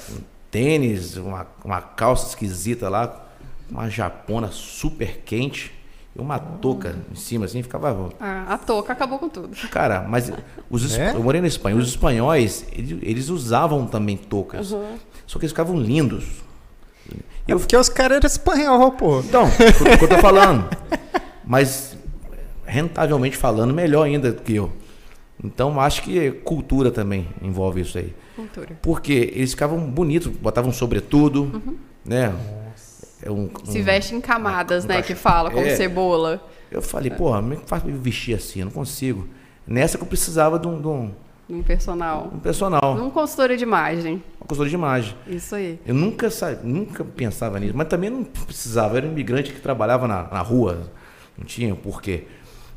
tênis, 0.51 1.15
uma, 1.15 1.47
uma 1.63 1.79
calça 1.79 2.27
esquisita 2.27 2.89
lá, 2.89 3.25
uma 3.71 3.89
japona 3.89 4.49
super 4.51 5.21
quente 5.23 5.78
uma 6.19 6.39
touca 6.39 6.95
em 7.11 7.15
cima, 7.15 7.45
assim, 7.45 7.61
ficava. 7.63 8.09
Ah, 8.19 8.53
a 8.53 8.57
touca 8.57 8.93
acabou 8.93 9.19
com 9.19 9.29
tudo. 9.29 9.55
Cara, 9.69 10.05
mas 10.07 10.31
os 10.69 10.97
é? 10.97 11.13
eu 11.15 11.23
morei 11.23 11.41
na 11.41 11.47
Espanha, 11.47 11.75
os 11.75 11.87
espanhóis, 11.87 12.65
eles, 12.71 12.99
eles 13.01 13.29
usavam 13.29 13.85
também 13.85 14.17
toucas. 14.17 14.71
Uhum. 14.71 14.97
Só 15.25 15.39
que 15.39 15.45
eles 15.45 15.51
ficavam 15.51 15.77
lindos. 15.77 16.25
É 17.47 17.53
eu... 17.53 17.59
porque 17.59 17.75
os 17.75 17.89
caras 17.89 18.17
eram 18.17 18.27
espanhol, 18.27 18.91
pô. 18.91 19.19
Então, 19.21 19.45
o 19.45 19.97
que 19.97 20.03
eu 20.03 20.09
tô 20.09 20.17
falando. 20.17 20.69
Mas 21.45 21.97
rentavelmente 22.69 23.35
falando, 23.35 23.73
melhor 23.73 24.03
ainda 24.03 24.31
do 24.31 24.41
que 24.41 24.55
eu. 24.55 24.71
Então, 25.43 25.79
acho 25.79 26.03
que 26.03 26.31
cultura 26.31 26.91
também 26.91 27.27
envolve 27.41 27.81
isso 27.81 27.97
aí. 27.97 28.13
Cultura. 28.35 28.77
Porque 28.81 29.31
eles 29.33 29.51
ficavam 29.51 29.79
bonitos, 29.79 30.27
botavam 30.27 30.71
sobretudo, 30.71 31.43
uhum. 31.43 31.75
né? 32.05 32.33
É 33.21 33.29
um, 33.29 33.49
Se 33.65 33.81
veste 33.81 34.15
em 34.15 34.21
camadas, 34.21 34.85
um, 34.85 34.87
né? 34.87 34.99
Um 34.99 35.01
que 35.01 35.15
fala, 35.15 35.51
como 35.51 35.65
é, 35.65 35.75
cebola. 35.75 36.41
Eu 36.71 36.81
falei, 36.81 37.11
porra, 37.11 37.41
como 37.41 37.53
é 37.53 37.57
que 37.57 37.67
faz 37.67 37.83
pra 37.83 37.91
me 37.91 37.97
vestir 37.97 38.35
assim? 38.35 38.59
Eu 38.59 38.65
não 38.65 38.71
consigo. 38.71 39.27
Nessa 39.67 39.97
que 39.97 40.03
eu 40.03 40.07
precisava 40.07 40.57
de 40.57 40.67
um. 40.67 40.81
De 40.81 40.87
um, 40.87 41.13
um 41.49 41.63
personal. 41.63 42.31
Um 42.33 42.39
personal. 42.39 42.95
Um 42.95 43.09
consultor 43.09 43.55
de 43.55 43.63
imagem. 43.63 44.23
Uma 44.39 44.47
consultora 44.47 44.69
de 44.69 44.75
imagem. 44.75 45.15
Isso 45.27 45.55
aí. 45.55 45.79
Eu 45.85 45.93
nunca, 45.93 46.29
nunca 46.63 47.03
pensava 47.03 47.59
nisso, 47.59 47.73
mas 47.75 47.87
também 47.87 48.09
não 48.09 48.23
precisava. 48.23 48.93
Eu 48.93 48.97
era 48.97 49.07
um 49.07 49.11
imigrante 49.11 49.51
que 49.51 49.59
trabalhava 49.59 50.07
na, 50.07 50.23
na 50.23 50.41
rua. 50.41 50.91
Não 51.37 51.45
tinha 51.45 51.73
porquê. 51.75 52.25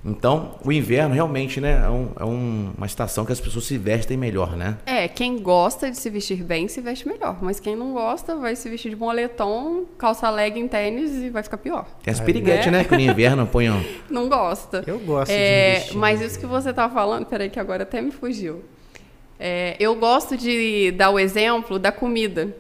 Então, 0.05 0.57
o 0.65 0.73
inverno 0.73 1.15
realmente, 1.15 1.61
né, 1.61 1.83
é, 1.85 1.89
um, 1.89 2.11
é 2.19 2.25
um, 2.25 2.73
uma 2.77 2.87
estação 2.87 3.25
que 3.25 3.33
as 3.33 3.41
pessoas 3.41 3.65
se 3.65 3.79
vestem 3.79 4.17
melhor, 4.17 4.57
né? 4.57 4.77
É, 4.85 5.07
quem 5.07 5.39
gosta 5.39 5.91
de 5.91 5.97
se 5.97 6.11
vestir 6.11 6.43
bem 6.43 6.67
se 6.67 6.81
veste 6.81 7.07
melhor, 7.07 7.39
mas 7.41 7.61
quem 7.61 7.77
não 7.77 7.93
gosta 7.93 8.35
vai 8.35 8.57
se 8.57 8.69
vestir 8.69 8.91
de 8.91 8.97
moletom, 8.97 9.85
calça 9.97 10.29
legging, 10.29 10.67
tênis 10.67 11.13
e 11.23 11.31
vai 11.31 11.43
ficar 11.43 11.59
pior. 11.59 11.87
Tem 12.03 12.13
as 12.13 12.21
piriguetes, 12.21 12.67
né? 12.67 12.79
né? 12.79 12.85
Que 12.85 12.97
no 12.97 13.01
inverno 13.01 13.47
põem. 13.47 13.63
Não 14.11 14.29
gosta. 14.29 14.83
Eu 14.87 14.99
gosto 14.99 15.31
é, 15.31 15.75
de 15.75 15.81
vestir. 15.81 15.97
Mas 15.97 16.21
isso 16.21 16.39
que 16.39 16.47
você 16.47 16.73
tá 16.73 16.91
falando, 16.91 17.27
peraí 17.27 17.49
que 17.49 17.61
agora 17.61 17.85
até 17.85 18.01
me 18.01 18.11
fugiu. 18.11 18.63
É, 19.39 19.77
eu 19.79 19.95
gosto 19.95 20.37
de 20.37 20.91
dar 20.93 21.11
o 21.11 21.19
exemplo 21.19 21.79
da 21.79 21.93
comida. 21.93 22.55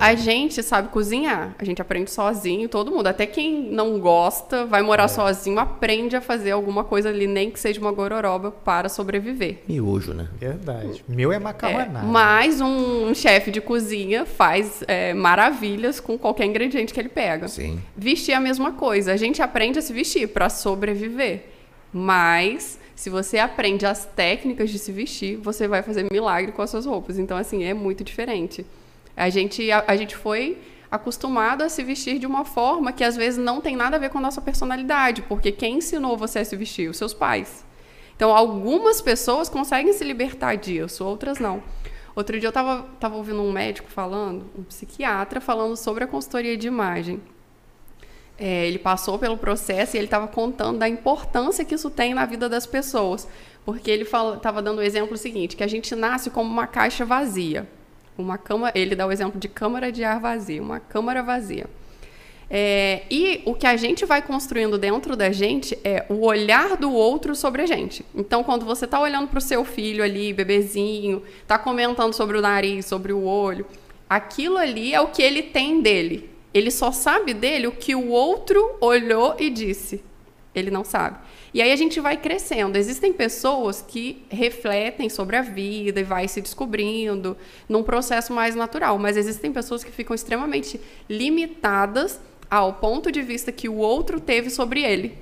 A 0.00 0.14
gente 0.14 0.62
sabe 0.62 0.88
cozinhar, 0.88 1.54
a 1.58 1.64
gente 1.64 1.80
aprende 1.80 2.10
sozinho, 2.10 2.68
todo 2.68 2.90
mundo. 2.90 3.06
Até 3.06 3.24
quem 3.24 3.70
não 3.70 4.00
gosta, 4.00 4.64
vai 4.66 4.82
morar 4.82 5.04
é. 5.04 5.08
sozinho, 5.08 5.58
aprende 5.58 6.16
a 6.16 6.20
fazer 6.20 6.50
alguma 6.50 6.82
coisa 6.82 7.08
ali, 7.08 7.26
nem 7.26 7.50
que 7.50 7.60
seja 7.60 7.80
uma 7.80 7.92
gororoba, 7.92 8.50
para 8.50 8.88
sobreviver. 8.88 9.58
Miojo, 9.68 10.12
né? 10.12 10.28
Verdade. 10.38 11.04
Meu 11.08 11.32
é 11.32 11.38
macarronada. 11.38 12.00
É, 12.00 12.10
mas 12.10 12.60
um, 12.60 13.10
um 13.10 13.14
chefe 13.14 13.50
de 13.50 13.60
cozinha 13.60 14.26
faz 14.26 14.82
é, 14.88 15.14
maravilhas 15.14 16.00
com 16.00 16.18
qualquer 16.18 16.46
ingrediente 16.46 16.92
que 16.92 16.98
ele 16.98 17.08
pega. 17.08 17.46
Sim. 17.46 17.80
Vestir 17.96 18.32
é 18.32 18.34
a 18.34 18.40
mesma 18.40 18.72
coisa. 18.72 19.12
A 19.12 19.16
gente 19.16 19.40
aprende 19.40 19.78
a 19.78 19.82
se 19.82 19.92
vestir 19.92 20.28
para 20.28 20.48
sobreviver. 20.48 21.44
Mas 21.92 22.78
se 22.94 23.08
você 23.08 23.38
aprende 23.38 23.86
as 23.86 24.04
técnicas 24.04 24.68
de 24.68 24.78
se 24.78 24.92
vestir, 24.92 25.36
você 25.36 25.66
vai 25.66 25.82
fazer 25.82 26.06
milagre 26.12 26.52
com 26.52 26.60
as 26.60 26.70
suas 26.70 26.86
roupas. 26.86 27.18
Então, 27.18 27.36
assim, 27.36 27.64
é 27.64 27.72
muito 27.72 28.04
diferente. 28.04 28.66
A 29.20 29.28
gente, 29.28 29.70
a, 29.70 29.84
a 29.86 29.96
gente 29.96 30.16
foi 30.16 30.56
acostumado 30.90 31.62
a 31.62 31.68
se 31.68 31.84
vestir 31.84 32.18
de 32.18 32.26
uma 32.26 32.42
forma 32.42 32.90
que 32.90 33.04
às 33.04 33.16
vezes 33.16 33.38
não 33.38 33.60
tem 33.60 33.76
nada 33.76 33.96
a 33.96 33.98
ver 33.98 34.08
com 34.08 34.16
a 34.16 34.20
nossa 34.20 34.40
personalidade, 34.40 35.20
porque 35.20 35.52
quem 35.52 35.76
ensinou 35.76 36.16
você 36.16 36.38
a 36.38 36.44
se 36.44 36.56
vestir? 36.56 36.88
Os 36.88 36.96
seus 36.96 37.12
pais. 37.12 37.62
Então, 38.16 38.34
algumas 38.34 39.02
pessoas 39.02 39.50
conseguem 39.50 39.92
se 39.92 40.02
libertar 40.04 40.56
disso, 40.56 41.04
outras 41.04 41.38
não. 41.38 41.62
Outro 42.16 42.40
dia 42.40 42.46
eu 42.46 42.50
estava 42.50 42.86
tava 42.98 43.16
ouvindo 43.16 43.42
um 43.42 43.52
médico 43.52 43.90
falando, 43.90 44.46
um 44.58 44.62
psiquiatra, 44.62 45.38
falando 45.38 45.76
sobre 45.76 46.04
a 46.04 46.06
consultoria 46.06 46.56
de 46.56 46.66
imagem. 46.66 47.20
É, 48.38 48.66
ele 48.66 48.78
passou 48.78 49.18
pelo 49.18 49.36
processo 49.36 49.96
e 49.96 49.98
ele 49.98 50.06
estava 50.06 50.26
contando 50.28 50.78
da 50.78 50.88
importância 50.88 51.62
que 51.62 51.74
isso 51.74 51.90
tem 51.90 52.14
na 52.14 52.24
vida 52.24 52.48
das 52.48 52.64
pessoas. 52.64 53.28
Porque 53.66 53.90
ele 53.90 54.04
estava 54.04 54.62
dando 54.62 54.78
o 54.78 54.82
exemplo 54.82 55.14
seguinte, 55.18 55.56
que 55.56 55.62
a 55.62 55.68
gente 55.68 55.94
nasce 55.94 56.30
como 56.30 56.50
uma 56.50 56.66
caixa 56.66 57.04
vazia 57.04 57.68
uma 58.20 58.38
cama, 58.38 58.70
ele 58.74 58.94
dá 58.94 59.06
o 59.06 59.12
exemplo 59.12 59.40
de 59.40 59.48
câmara 59.48 59.90
de 59.90 60.04
ar 60.04 60.20
vazia, 60.20 60.62
uma 60.62 60.78
câmara 60.78 61.22
vazia. 61.22 61.66
É, 62.52 63.02
e 63.08 63.42
o 63.44 63.54
que 63.54 63.64
a 63.64 63.76
gente 63.76 64.04
vai 64.04 64.20
construindo 64.20 64.76
dentro 64.76 65.14
da 65.14 65.30
gente 65.30 65.78
é 65.84 66.04
o 66.08 66.26
olhar 66.26 66.76
do 66.76 66.92
outro 66.92 67.36
sobre 67.36 67.62
a 67.62 67.66
gente. 67.66 68.04
Então, 68.12 68.42
quando 68.42 68.64
você 68.64 68.86
está 68.86 69.00
olhando 69.00 69.28
para 69.28 69.38
o 69.38 69.42
seu 69.42 69.64
filho 69.64 70.02
ali, 70.02 70.32
bebezinho, 70.32 71.22
está 71.42 71.56
comentando 71.56 72.12
sobre 72.12 72.36
o 72.36 72.40
nariz, 72.40 72.86
sobre 72.86 73.12
o 73.12 73.22
olho, 73.24 73.64
aquilo 74.08 74.58
ali 74.58 74.92
é 74.92 75.00
o 75.00 75.08
que 75.08 75.22
ele 75.22 75.42
tem 75.42 75.80
dele. 75.80 76.28
Ele 76.52 76.72
só 76.72 76.90
sabe 76.90 77.32
dele 77.32 77.68
o 77.68 77.72
que 77.72 77.94
o 77.94 78.08
outro 78.08 78.76
olhou 78.80 79.36
e 79.38 79.48
disse. 79.48 80.02
Ele 80.52 80.72
não 80.72 80.82
sabe. 80.82 81.18
E 81.52 81.60
aí 81.60 81.72
a 81.72 81.76
gente 81.76 82.00
vai 82.00 82.16
crescendo. 82.16 82.76
Existem 82.76 83.12
pessoas 83.12 83.82
que 83.86 84.22
refletem 84.28 85.08
sobre 85.08 85.36
a 85.36 85.42
vida 85.42 86.00
e 86.00 86.04
vai 86.04 86.28
se 86.28 86.40
descobrindo 86.40 87.36
num 87.68 87.82
processo 87.82 88.32
mais 88.32 88.54
natural, 88.54 88.98
mas 88.98 89.16
existem 89.16 89.52
pessoas 89.52 89.82
que 89.82 89.90
ficam 89.90 90.14
extremamente 90.14 90.80
limitadas 91.08 92.20
ao 92.50 92.74
ponto 92.74 93.10
de 93.10 93.22
vista 93.22 93.52
que 93.52 93.68
o 93.68 93.76
outro 93.76 94.20
teve 94.20 94.50
sobre 94.50 94.82
ele. 94.82 95.16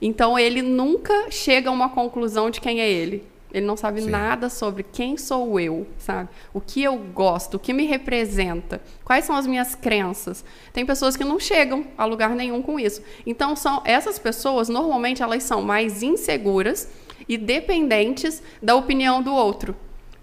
Então 0.00 0.38
ele 0.38 0.62
nunca 0.62 1.30
chega 1.30 1.70
a 1.70 1.72
uma 1.72 1.88
conclusão 1.88 2.50
de 2.50 2.60
quem 2.60 2.80
é 2.80 2.90
ele. 2.90 3.24
Ele 3.54 3.64
não 3.64 3.76
sabe 3.76 4.02
Sim. 4.02 4.10
nada 4.10 4.50
sobre 4.50 4.82
quem 4.82 5.16
sou 5.16 5.60
eu, 5.60 5.86
sabe? 5.96 6.28
O 6.52 6.60
que 6.60 6.82
eu 6.82 6.96
gosto, 6.98 7.54
o 7.54 7.58
que 7.60 7.72
me 7.72 7.86
representa, 7.86 8.82
quais 9.04 9.24
são 9.24 9.36
as 9.36 9.46
minhas 9.46 9.76
crenças. 9.76 10.44
Tem 10.72 10.84
pessoas 10.84 11.16
que 11.16 11.22
não 11.22 11.38
chegam 11.38 11.86
a 11.96 12.04
lugar 12.04 12.30
nenhum 12.30 12.60
com 12.60 12.80
isso. 12.80 13.00
Então 13.24 13.54
são 13.54 13.80
essas 13.84 14.18
pessoas 14.18 14.68
normalmente 14.68 15.22
elas 15.22 15.44
são 15.44 15.62
mais 15.62 16.02
inseguras 16.02 16.88
e 17.28 17.38
dependentes 17.38 18.42
da 18.60 18.74
opinião 18.74 19.22
do 19.22 19.32
outro. 19.32 19.76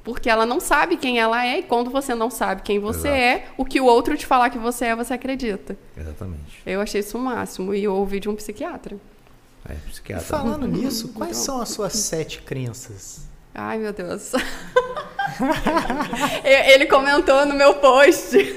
Porque 0.03 0.29
ela 0.29 0.45
não 0.45 0.59
sabe 0.59 0.97
quem 0.97 1.19
ela 1.19 1.45
é, 1.45 1.59
e 1.59 1.63
quando 1.63 1.89
você 1.89 2.13
não 2.13 2.29
sabe 2.29 2.63
quem 2.63 2.79
você 2.79 3.07
Exato. 3.07 3.15
é, 3.15 3.45
o 3.55 3.63
que 3.63 3.79
o 3.79 3.85
outro 3.85 4.17
te 4.17 4.25
falar 4.25 4.49
que 4.49 4.57
você 4.57 4.85
é, 4.85 4.95
você 4.95 5.13
acredita. 5.13 5.77
Exatamente. 5.95 6.61
Eu 6.65 6.81
achei 6.81 6.99
isso 7.01 7.17
o 7.17 7.21
máximo, 7.21 7.73
e 7.73 7.83
eu 7.83 7.93
ouvi 7.93 8.19
de 8.19 8.27
um 8.27 8.35
psiquiatra. 8.35 8.97
É, 9.69 9.75
psiquiatra. 9.89 10.25
Falando 10.25 10.67
nisso, 10.67 11.09
quais 11.09 11.31
então, 11.31 11.45
são 11.45 11.61
as 11.61 11.69
suas 11.69 11.93
sete 11.93 12.41
crenças? 12.41 13.21
Ai, 13.53 13.77
meu 13.77 13.93
Deus. 13.93 14.31
Ele 16.43 16.85
comentou 16.85 17.45
no 17.45 17.53
meu 17.53 17.75
post. 17.75 18.55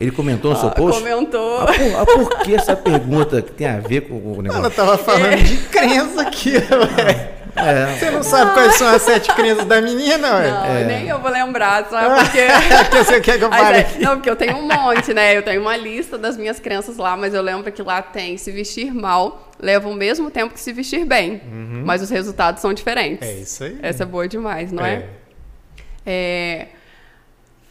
Ele 0.00 0.12
comentou 0.12 0.52
no 0.52 0.58
seu 0.58 0.68
ah, 0.68 0.72
post? 0.72 1.02
Comentou. 1.02 1.60
Ah, 1.60 1.66
por, 1.66 1.96
ah, 1.96 2.06
por, 2.06 2.38
que 2.40 2.54
essa 2.54 2.76
pergunta 2.76 3.42
que 3.42 3.52
tem 3.52 3.66
a 3.66 3.80
ver 3.80 4.02
com 4.02 4.14
o 4.14 4.42
negócio? 4.42 4.60
Ela 4.60 4.70
tava 4.70 4.96
falando 4.96 5.32
é. 5.32 5.36
de 5.36 5.56
crença 5.56 6.22
aqui, 6.22 6.52
velho. 6.58 7.38
É. 7.56 7.96
Você 7.98 8.10
não 8.12 8.22
sabe 8.22 8.52
quais 8.52 8.76
são 8.76 8.86
as 8.86 9.02
sete 9.02 9.34
crenças 9.34 9.64
da 9.64 9.80
menina, 9.80 10.36
ué? 10.36 10.50
Não, 10.50 10.64
é. 10.66 10.84
nem 10.84 11.08
eu 11.08 11.18
vou 11.18 11.30
lembrar, 11.30 11.88
sabe? 11.90 12.22
Porque... 12.22 12.46
que 12.90 13.04
você 13.04 13.20
quer 13.20 13.38
que 13.38 13.44
eu 13.44 13.50
fale? 13.50 13.78
É, 13.78 13.88
não, 13.98 14.14
porque 14.14 14.30
eu 14.30 14.36
tenho 14.36 14.56
um 14.56 14.68
monte, 14.68 15.12
né? 15.12 15.36
Eu 15.36 15.42
tenho 15.42 15.60
uma 15.60 15.76
lista 15.76 16.16
das 16.16 16.36
minhas 16.36 16.60
crenças 16.60 16.96
lá, 16.96 17.16
mas 17.16 17.34
eu 17.34 17.42
lembro 17.42 17.72
que 17.72 17.82
lá 17.82 18.00
tem 18.00 18.36
se 18.36 18.52
vestir 18.52 18.94
mal 18.94 19.47
leva 19.58 19.88
o 19.88 19.94
mesmo 19.94 20.30
tempo 20.30 20.54
que 20.54 20.60
se 20.60 20.72
vestir 20.72 21.04
bem, 21.04 21.40
uhum. 21.44 21.82
mas 21.84 22.02
os 22.02 22.10
resultados 22.10 22.60
são 22.60 22.72
diferentes. 22.72 23.26
É 23.26 23.34
isso 23.34 23.64
aí. 23.64 23.78
Essa 23.82 24.02
é 24.04 24.06
boa 24.06 24.28
demais, 24.28 24.72
não 24.72 24.84
é? 24.84 24.94
é? 24.94 25.08
é... 26.06 26.68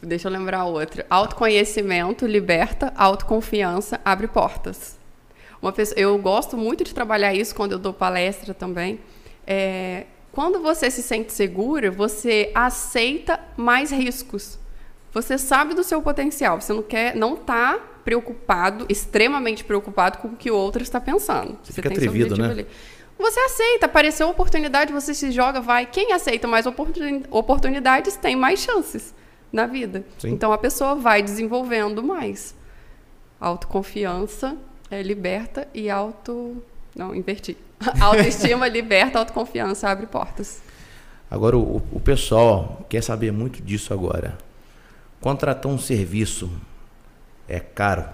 Deixa 0.02 0.28
eu 0.28 0.32
lembrar 0.32 0.64
outra. 0.64 1.04
Autoconhecimento 1.10 2.26
liberta, 2.26 2.92
autoconfiança 2.96 4.00
abre 4.04 4.28
portas. 4.28 4.96
Uma 5.60 5.72
pessoa, 5.72 5.98
eu 5.98 6.16
gosto 6.18 6.56
muito 6.56 6.84
de 6.84 6.94
trabalhar 6.94 7.34
isso 7.34 7.54
quando 7.54 7.72
eu 7.72 7.78
dou 7.78 7.92
palestra 7.92 8.54
também 8.54 9.00
é, 9.50 10.04
quando 10.30 10.60
você 10.60 10.90
se 10.90 11.02
sente 11.02 11.32
segura, 11.32 11.90
você 11.90 12.52
aceita 12.54 13.40
mais 13.56 13.90
riscos. 13.90 14.58
Você 15.10 15.38
sabe 15.38 15.72
do 15.72 15.82
seu 15.82 16.02
potencial. 16.02 16.60
Você 16.60 16.74
não 16.74 16.82
quer, 16.82 17.16
não 17.16 17.32
está 17.32 17.80
preocupado, 18.08 18.86
extremamente 18.88 19.62
preocupado 19.62 20.16
com 20.16 20.28
o 20.28 20.34
que 20.34 20.50
o 20.50 20.56
outro 20.56 20.82
está 20.82 20.98
pensando. 20.98 21.58
Você, 21.62 21.66
você 21.66 21.72
fica 21.74 21.90
atrevido, 21.90 22.38
né? 22.38 22.48
Ali. 22.48 22.66
Você 23.18 23.38
aceita, 23.38 23.84
apareceu 23.84 24.30
oportunidade, 24.30 24.94
você 24.94 25.12
se 25.12 25.30
joga, 25.30 25.60
vai. 25.60 25.84
Quem 25.84 26.14
aceita 26.14 26.48
mais 26.48 26.64
oportunidades 26.66 28.16
tem 28.16 28.34
mais 28.34 28.60
chances 28.60 29.14
na 29.52 29.66
vida. 29.66 30.06
Sim. 30.18 30.30
Então 30.30 30.54
a 30.54 30.56
pessoa 30.56 30.94
vai 30.94 31.22
desenvolvendo 31.22 32.02
mais. 32.02 32.54
Autoconfiança 33.38 34.56
é, 34.90 35.02
liberta 35.02 35.68
e 35.74 35.90
auto. 35.90 36.62
Não, 36.96 37.14
inverti. 37.14 37.58
Autoestima 38.00 38.68
liberta, 38.68 39.18
autoconfiança 39.18 39.86
abre 39.86 40.06
portas. 40.06 40.62
Agora, 41.30 41.58
o, 41.58 41.82
o 41.92 42.00
pessoal 42.00 42.86
quer 42.88 43.02
saber 43.02 43.32
muito 43.32 43.60
disso 43.60 43.92
agora. 43.92 44.38
Contratar 45.20 45.70
um 45.70 45.76
serviço 45.76 46.50
é 47.48 47.58
caro? 47.58 48.04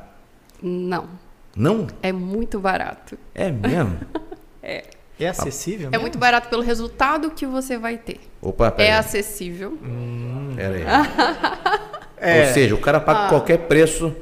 Não. 0.62 1.08
Não? 1.56 1.86
É 2.02 2.12
muito 2.12 2.58
barato. 2.58 3.18
É 3.34 3.50
mesmo? 3.50 3.98
é. 4.62 4.84
É 5.18 5.28
acessível? 5.28 5.90
É 5.92 5.98
muito 5.98 6.18
barato 6.18 6.48
pelo 6.48 6.62
resultado 6.62 7.30
que 7.30 7.46
você 7.46 7.78
vai 7.78 7.96
ter. 7.96 8.20
Opa, 8.42 8.70
pera 8.70 8.88
É 8.88 8.92
acessível. 8.94 9.78
Hum, 9.82 10.52
pera 10.56 10.74
aí. 10.74 10.84
é. 12.18 12.46
Ou 12.46 12.52
seja, 12.52 12.74
o 12.74 12.80
cara 12.80 12.98
paga 13.00 13.26
ah. 13.26 13.28
qualquer 13.28 13.58
preço 13.68 14.14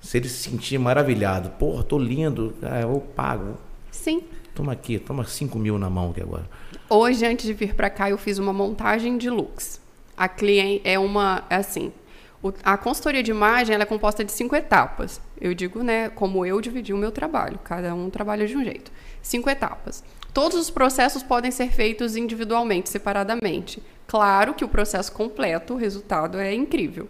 se 0.00 0.18
ele 0.18 0.28
se 0.28 0.50
sentir 0.50 0.78
maravilhado. 0.78 1.50
Porra, 1.50 1.82
tô 1.82 1.98
lindo, 1.98 2.54
ah, 2.62 2.80
eu 2.80 3.00
pago. 3.14 3.56
Sim. 3.90 4.22
Toma 4.54 4.72
aqui, 4.72 4.98
toma 4.98 5.24
5 5.24 5.58
mil 5.58 5.78
na 5.78 5.88
mão 5.88 6.10
aqui 6.10 6.20
agora. 6.20 6.48
Hoje, 6.90 7.24
antes 7.24 7.46
de 7.46 7.54
vir 7.54 7.74
para 7.74 7.88
cá, 7.88 8.10
eu 8.10 8.18
fiz 8.18 8.38
uma 8.38 8.52
montagem 8.52 9.16
de 9.16 9.30
looks. 9.30 9.80
A 10.16 10.28
cliente 10.28 10.82
é 10.84 10.98
uma, 10.98 11.44
é 11.48 11.56
assim, 11.56 11.92
o, 12.42 12.52
a 12.62 12.76
consultoria 12.76 13.22
de 13.22 13.30
imagem 13.30 13.74
é 13.74 13.84
composta 13.84 14.24
de 14.24 14.30
cinco 14.30 14.54
etapas. 14.54 15.20
Eu 15.40 15.54
digo, 15.54 15.82
né, 15.82 16.08
como 16.10 16.46
eu 16.46 16.60
dividi 16.60 16.92
o 16.92 16.96
meu 16.96 17.10
trabalho. 17.10 17.58
Cada 17.64 17.94
um 17.94 18.10
trabalha 18.10 18.46
de 18.46 18.56
um 18.56 18.64
jeito. 18.64 18.92
Cinco 19.20 19.50
etapas. 19.50 20.04
Todos 20.32 20.58
os 20.58 20.70
processos 20.70 21.22
podem 21.22 21.50
ser 21.50 21.70
feitos 21.70 22.14
individualmente, 22.14 22.88
separadamente. 22.88 23.82
Claro 24.06 24.54
que 24.54 24.64
o 24.64 24.68
processo 24.68 25.12
completo, 25.12 25.74
o 25.74 25.76
resultado 25.76 26.38
é 26.38 26.54
incrível. 26.54 27.08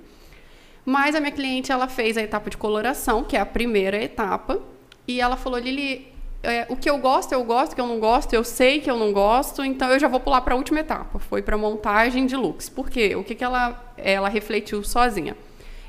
Mas 0.84 1.14
a 1.14 1.20
minha 1.20 1.32
cliente 1.32 1.70
ela 1.70 1.86
fez 1.86 2.16
a 2.16 2.22
etapa 2.22 2.48
de 2.48 2.56
coloração, 2.56 3.22
que 3.22 3.36
é 3.36 3.40
a 3.40 3.46
primeira 3.46 4.02
etapa, 4.02 4.58
e 5.06 5.20
ela 5.20 5.36
falou: 5.36 5.58
Lili, 5.58 6.10
é, 6.42 6.66
o 6.68 6.76
que 6.76 6.88
eu 6.88 6.98
gosto, 6.98 7.32
eu 7.32 7.42
gosto, 7.42 7.72
o 7.72 7.74
que 7.74 7.80
eu 7.80 7.86
não 7.86 7.98
gosto, 7.98 8.32
eu 8.32 8.44
sei 8.44 8.80
que 8.80 8.90
eu 8.90 8.96
não 8.96 9.12
gosto, 9.12 9.64
então 9.64 9.90
eu 9.90 9.98
já 9.98 10.06
vou 10.06 10.20
pular 10.20 10.40
para 10.40 10.54
a 10.54 10.56
última 10.56 10.80
etapa. 10.80 11.18
Foi 11.18 11.42
para 11.42 11.56
montagem 11.56 12.26
de 12.26 12.36
looks. 12.36 12.68
Por 12.68 12.88
quê? 12.88 13.16
O 13.16 13.24
que, 13.24 13.34
que 13.34 13.44
ela, 13.44 13.92
ela 13.96 14.28
refletiu 14.28 14.82
sozinha? 14.84 15.36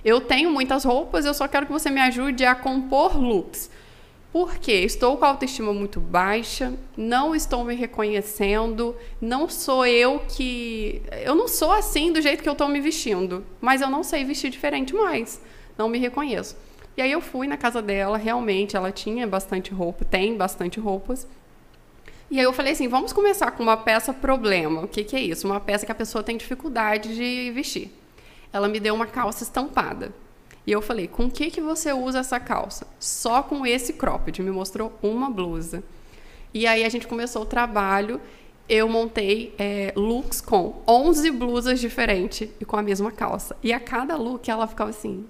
Eu 0.03 0.21
tenho 0.21 0.49
muitas 0.49 0.83
roupas, 0.83 1.25
eu 1.25 1.33
só 1.33 1.47
quero 1.47 1.65
que 1.65 1.71
você 1.71 1.89
me 1.89 2.01
ajude 2.01 2.45
a 2.45 2.55
compor 2.55 3.17
looks. 3.17 3.69
Por 4.31 4.57
quê? 4.57 4.83
Estou 4.83 5.17
com 5.17 5.25
a 5.25 5.29
autoestima 5.29 5.73
muito 5.73 5.99
baixa, 5.99 6.73
não 6.95 7.35
estou 7.35 7.63
me 7.63 7.73
reconhecendo, 7.73 8.95
não 9.19 9.49
sou 9.49 9.85
eu 9.85 10.19
que. 10.19 11.01
Eu 11.23 11.33
não 11.33 11.47
sou 11.47 11.71
assim 11.71 12.13
do 12.13 12.21
jeito 12.21 12.43
que 12.43 12.49
eu 12.49 12.53
estou 12.53 12.67
me 12.67 12.79
vestindo, 12.79 13.43
mas 13.59 13.81
eu 13.81 13.89
não 13.89 14.03
sei 14.03 14.23
vestir 14.23 14.51
diferente 14.51 14.93
mais. 14.93 15.41
Não 15.75 15.89
me 15.89 15.97
reconheço. 15.97 16.55
E 16.99 17.01
aí 17.01 17.13
eu 17.13 17.21
fui 17.21 17.47
na 17.47 17.55
casa 17.55 17.81
dela, 17.81 18.17
realmente, 18.17 18.75
ela 18.75 18.91
tinha 18.91 19.25
bastante 19.25 19.71
roupa, 19.71 20.03
tem 20.03 20.35
bastante 20.35 20.81
roupas. 20.81 21.25
E 22.29 22.37
aí 22.37 22.43
eu 22.43 22.51
falei 22.51 22.73
assim, 22.73 22.89
vamos 22.89 23.13
começar 23.13 23.51
com 23.51 23.63
uma 23.63 23.77
peça 23.77 24.11
problema. 24.11 24.81
O 24.81 24.87
que, 24.89 25.05
que 25.05 25.15
é 25.15 25.21
isso? 25.21 25.47
Uma 25.47 25.61
peça 25.61 25.85
que 25.85 25.93
a 25.93 25.95
pessoa 25.95 26.21
tem 26.21 26.35
dificuldade 26.35 27.15
de 27.15 27.51
vestir. 27.51 27.89
ela 28.51 28.67
me 28.67 28.81
deu 28.81 28.93
uma 28.93 29.05
calça 29.05 29.43
estampada. 29.43 30.13
E 30.67 30.73
eu 30.73 30.81
falei, 30.81 31.07
com 31.07 31.31
que, 31.31 31.49
que 31.49 31.61
você 31.61 31.93
usa 31.93 32.19
essa 32.19 32.37
calça? 32.37 32.85
Só 32.99 33.43
com 33.43 33.65
esse 33.65 33.93
cropped. 33.93 34.43
Me 34.43 34.51
mostrou 34.51 34.91
uma 35.01 35.29
blusa. 35.29 35.81
E 36.53 36.67
aí 36.67 36.83
a 36.83 36.89
gente 36.89 37.07
começou 37.07 37.43
o 37.43 37.45
trabalho. 37.45 38.19
Eu 38.69 38.87
montei 38.87 39.55
é, 39.57 39.91
looks 39.95 40.39
com 40.39 40.81
11 40.87 41.31
blusas 41.31 41.79
diferentes 41.79 42.47
e 42.61 42.65
com 42.65 42.77
a 42.77 42.83
mesma 42.83 43.11
calça. 43.11 43.57
E 43.63 43.73
a 43.73 43.79
cada 43.79 44.15
look 44.15 44.47
ela 44.47 44.67
ficava 44.67 44.91
assim: 44.91 45.25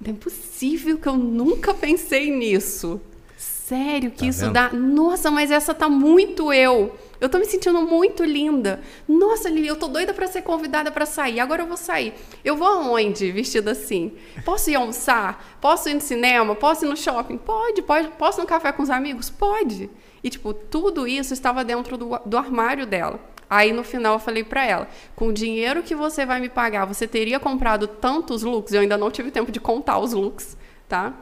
não 0.00 0.12
é 0.12 0.14
possível 0.14 0.96
que 0.96 1.08
eu 1.08 1.16
nunca 1.16 1.74
pensei 1.74 2.30
nisso. 2.30 3.00
Sério 3.36 4.12
que 4.12 4.18
tá 4.18 4.26
isso 4.26 4.40
vendo? 4.42 4.52
dá. 4.52 4.72
Nossa, 4.72 5.28
mas 5.28 5.50
essa 5.50 5.74
tá 5.74 5.88
muito 5.88 6.52
eu. 6.52 6.96
Eu 7.20 7.28
tô 7.28 7.38
me 7.38 7.44
sentindo 7.44 7.82
muito 7.82 8.22
linda. 8.22 8.80
Nossa, 9.08 9.48
Lili, 9.48 9.66
eu 9.66 9.74
tô 9.74 9.88
doida 9.88 10.14
para 10.14 10.28
ser 10.28 10.42
convidada 10.42 10.92
para 10.92 11.04
sair. 11.04 11.40
Agora 11.40 11.62
eu 11.62 11.66
vou 11.66 11.76
sair. 11.76 12.14
Eu 12.44 12.56
vou 12.56 12.68
aonde 12.68 13.32
vestida 13.32 13.72
assim? 13.72 14.12
Posso 14.44 14.70
ir 14.70 14.76
almoçar? 14.76 15.58
Posso 15.60 15.88
ir 15.88 15.94
no 15.94 16.00
cinema? 16.00 16.54
Posso 16.54 16.84
ir 16.84 16.88
no 16.88 16.96
shopping? 16.96 17.38
Pode, 17.38 17.82
pode. 17.82 18.08
Posso 18.10 18.38
ir 18.38 18.42
no 18.42 18.46
café 18.46 18.70
com 18.70 18.82
os 18.82 18.90
amigos? 18.90 19.28
Pode. 19.30 19.90
E, 20.22 20.30
tipo, 20.30 20.52
tudo 20.52 21.06
isso 21.06 21.32
estava 21.32 21.64
dentro 21.64 21.96
do, 21.96 22.18
do 22.24 22.36
armário 22.36 22.86
dela. 22.86 23.20
Aí 23.48 23.72
no 23.72 23.84
final 23.84 24.14
eu 24.14 24.18
falei 24.18 24.42
para 24.42 24.64
ela: 24.66 24.88
com 25.14 25.28
o 25.28 25.32
dinheiro 25.32 25.82
que 25.82 25.94
você 25.94 26.26
vai 26.26 26.40
me 26.40 26.48
pagar, 26.48 26.84
você 26.84 27.06
teria 27.06 27.38
comprado 27.38 27.86
tantos 27.86 28.42
looks? 28.42 28.72
Eu 28.72 28.80
ainda 28.80 28.98
não 28.98 29.10
tive 29.10 29.30
tempo 29.30 29.52
de 29.52 29.60
contar 29.60 29.98
os 29.98 30.12
looks, 30.12 30.56
tá? 30.88 31.14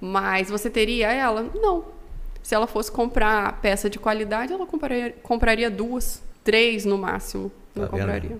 Mas 0.00 0.48
você 0.48 0.70
teria 0.70 1.12
ela? 1.12 1.50
Não. 1.54 1.84
Se 2.42 2.54
ela 2.54 2.66
fosse 2.66 2.92
comprar 2.92 3.60
peça 3.60 3.88
de 3.88 3.98
qualidade, 3.98 4.52
ela 4.52 4.66
compraria, 4.66 5.14
compraria 5.22 5.70
duas, 5.70 6.22
três 6.44 6.84
no 6.84 6.98
máximo. 6.98 7.50
Não 7.74 7.84
tá 7.84 7.90
compraria. 7.90 8.38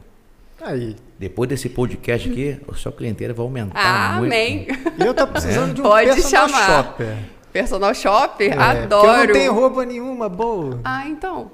Aí. 0.61 0.96
Depois 1.18 1.48
desse 1.48 1.68
podcast 1.68 2.28
aqui, 2.28 2.61
a 2.68 2.74
sua 2.74 2.92
clientela 2.92 3.32
vai 3.32 3.44
aumentar 3.44 3.80
ah, 3.80 4.18
muito. 4.18 4.32
Amém. 4.32 4.66
E 4.98 5.07
eu 5.07 5.14
tô 5.14 5.26
precisando 5.26 5.70
é. 5.70 5.74
de 5.74 5.80
um 5.80 5.84
Pode 5.84 6.07
personal 6.07 6.48
chamar. 6.48 6.66
shopper. 6.66 7.16
Personal 7.55 7.94
shopper? 7.94 8.52
É, 8.52 8.59
Adoro. 8.59 9.07
eu 9.07 9.26
não 9.28 9.32
tenho 9.32 9.52
roupa 9.52 9.84
nenhuma 9.86 10.28
boa. 10.28 10.80
Ah, 10.82 11.07
então. 11.07 11.52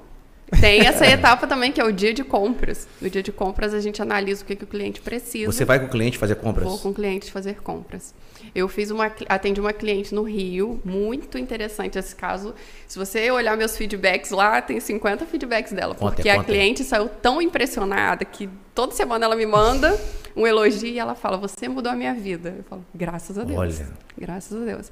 Tem 0.59 0.81
essa 0.81 1.05
etapa 1.05 1.45
também, 1.45 1.71
que 1.71 1.79
é 1.79 1.85
o 1.85 1.93
dia 1.93 2.11
de 2.11 2.23
compras. 2.23 2.87
No 2.99 3.07
dia 3.07 3.21
de 3.21 3.31
compras, 3.31 3.71
a 3.71 3.79
gente 3.79 4.01
analisa 4.01 4.41
o 4.41 4.45
que, 4.45 4.55
que 4.55 4.63
o 4.63 4.67
cliente 4.67 4.99
precisa. 4.99 5.51
Você 5.51 5.63
vai 5.63 5.79
com 5.79 5.85
o 5.85 5.89
cliente 5.89 6.17
fazer 6.17 6.35
compras? 6.37 6.67
Vou 6.67 6.79
com 6.79 6.89
o 6.89 6.93
cliente 6.93 7.31
fazer 7.31 7.61
compras. 7.61 8.15
Eu 8.53 8.67
fiz 8.67 8.89
uma, 8.89 9.11
atendi 9.29 9.61
uma 9.61 9.71
cliente 9.73 10.13
no 10.13 10.23
Rio, 10.23 10.81
muito 10.83 11.37
interessante 11.37 11.99
esse 11.99 12.15
caso. 12.15 12.55
Se 12.87 12.97
você 12.97 13.29
olhar 13.29 13.55
meus 13.55 13.77
feedbacks 13.77 14.31
lá, 14.31 14.59
tem 14.59 14.79
50 14.79 15.27
feedbacks 15.27 15.71
dela. 15.71 15.93
Conta, 15.93 16.15
porque 16.15 16.29
conta. 16.29 16.41
a 16.41 16.43
cliente 16.43 16.83
saiu 16.83 17.07
tão 17.07 17.39
impressionada 17.39 18.25
que 18.25 18.49
toda 18.73 18.91
semana 18.91 19.25
ela 19.25 19.35
me 19.35 19.45
manda 19.45 19.95
um 20.35 20.47
elogio 20.47 20.89
e 20.89 20.97
ela 20.97 21.13
fala: 21.13 21.37
Você 21.37 21.69
mudou 21.69 21.91
a 21.91 21.95
minha 21.95 22.15
vida. 22.15 22.55
Eu 22.57 22.63
falo: 22.63 22.83
Graças 22.93 23.37
a 23.37 23.43
Deus. 23.43 23.59
Olha. 23.59 23.89
Graças 24.17 24.59
a 24.59 24.65
Deus. 24.65 24.91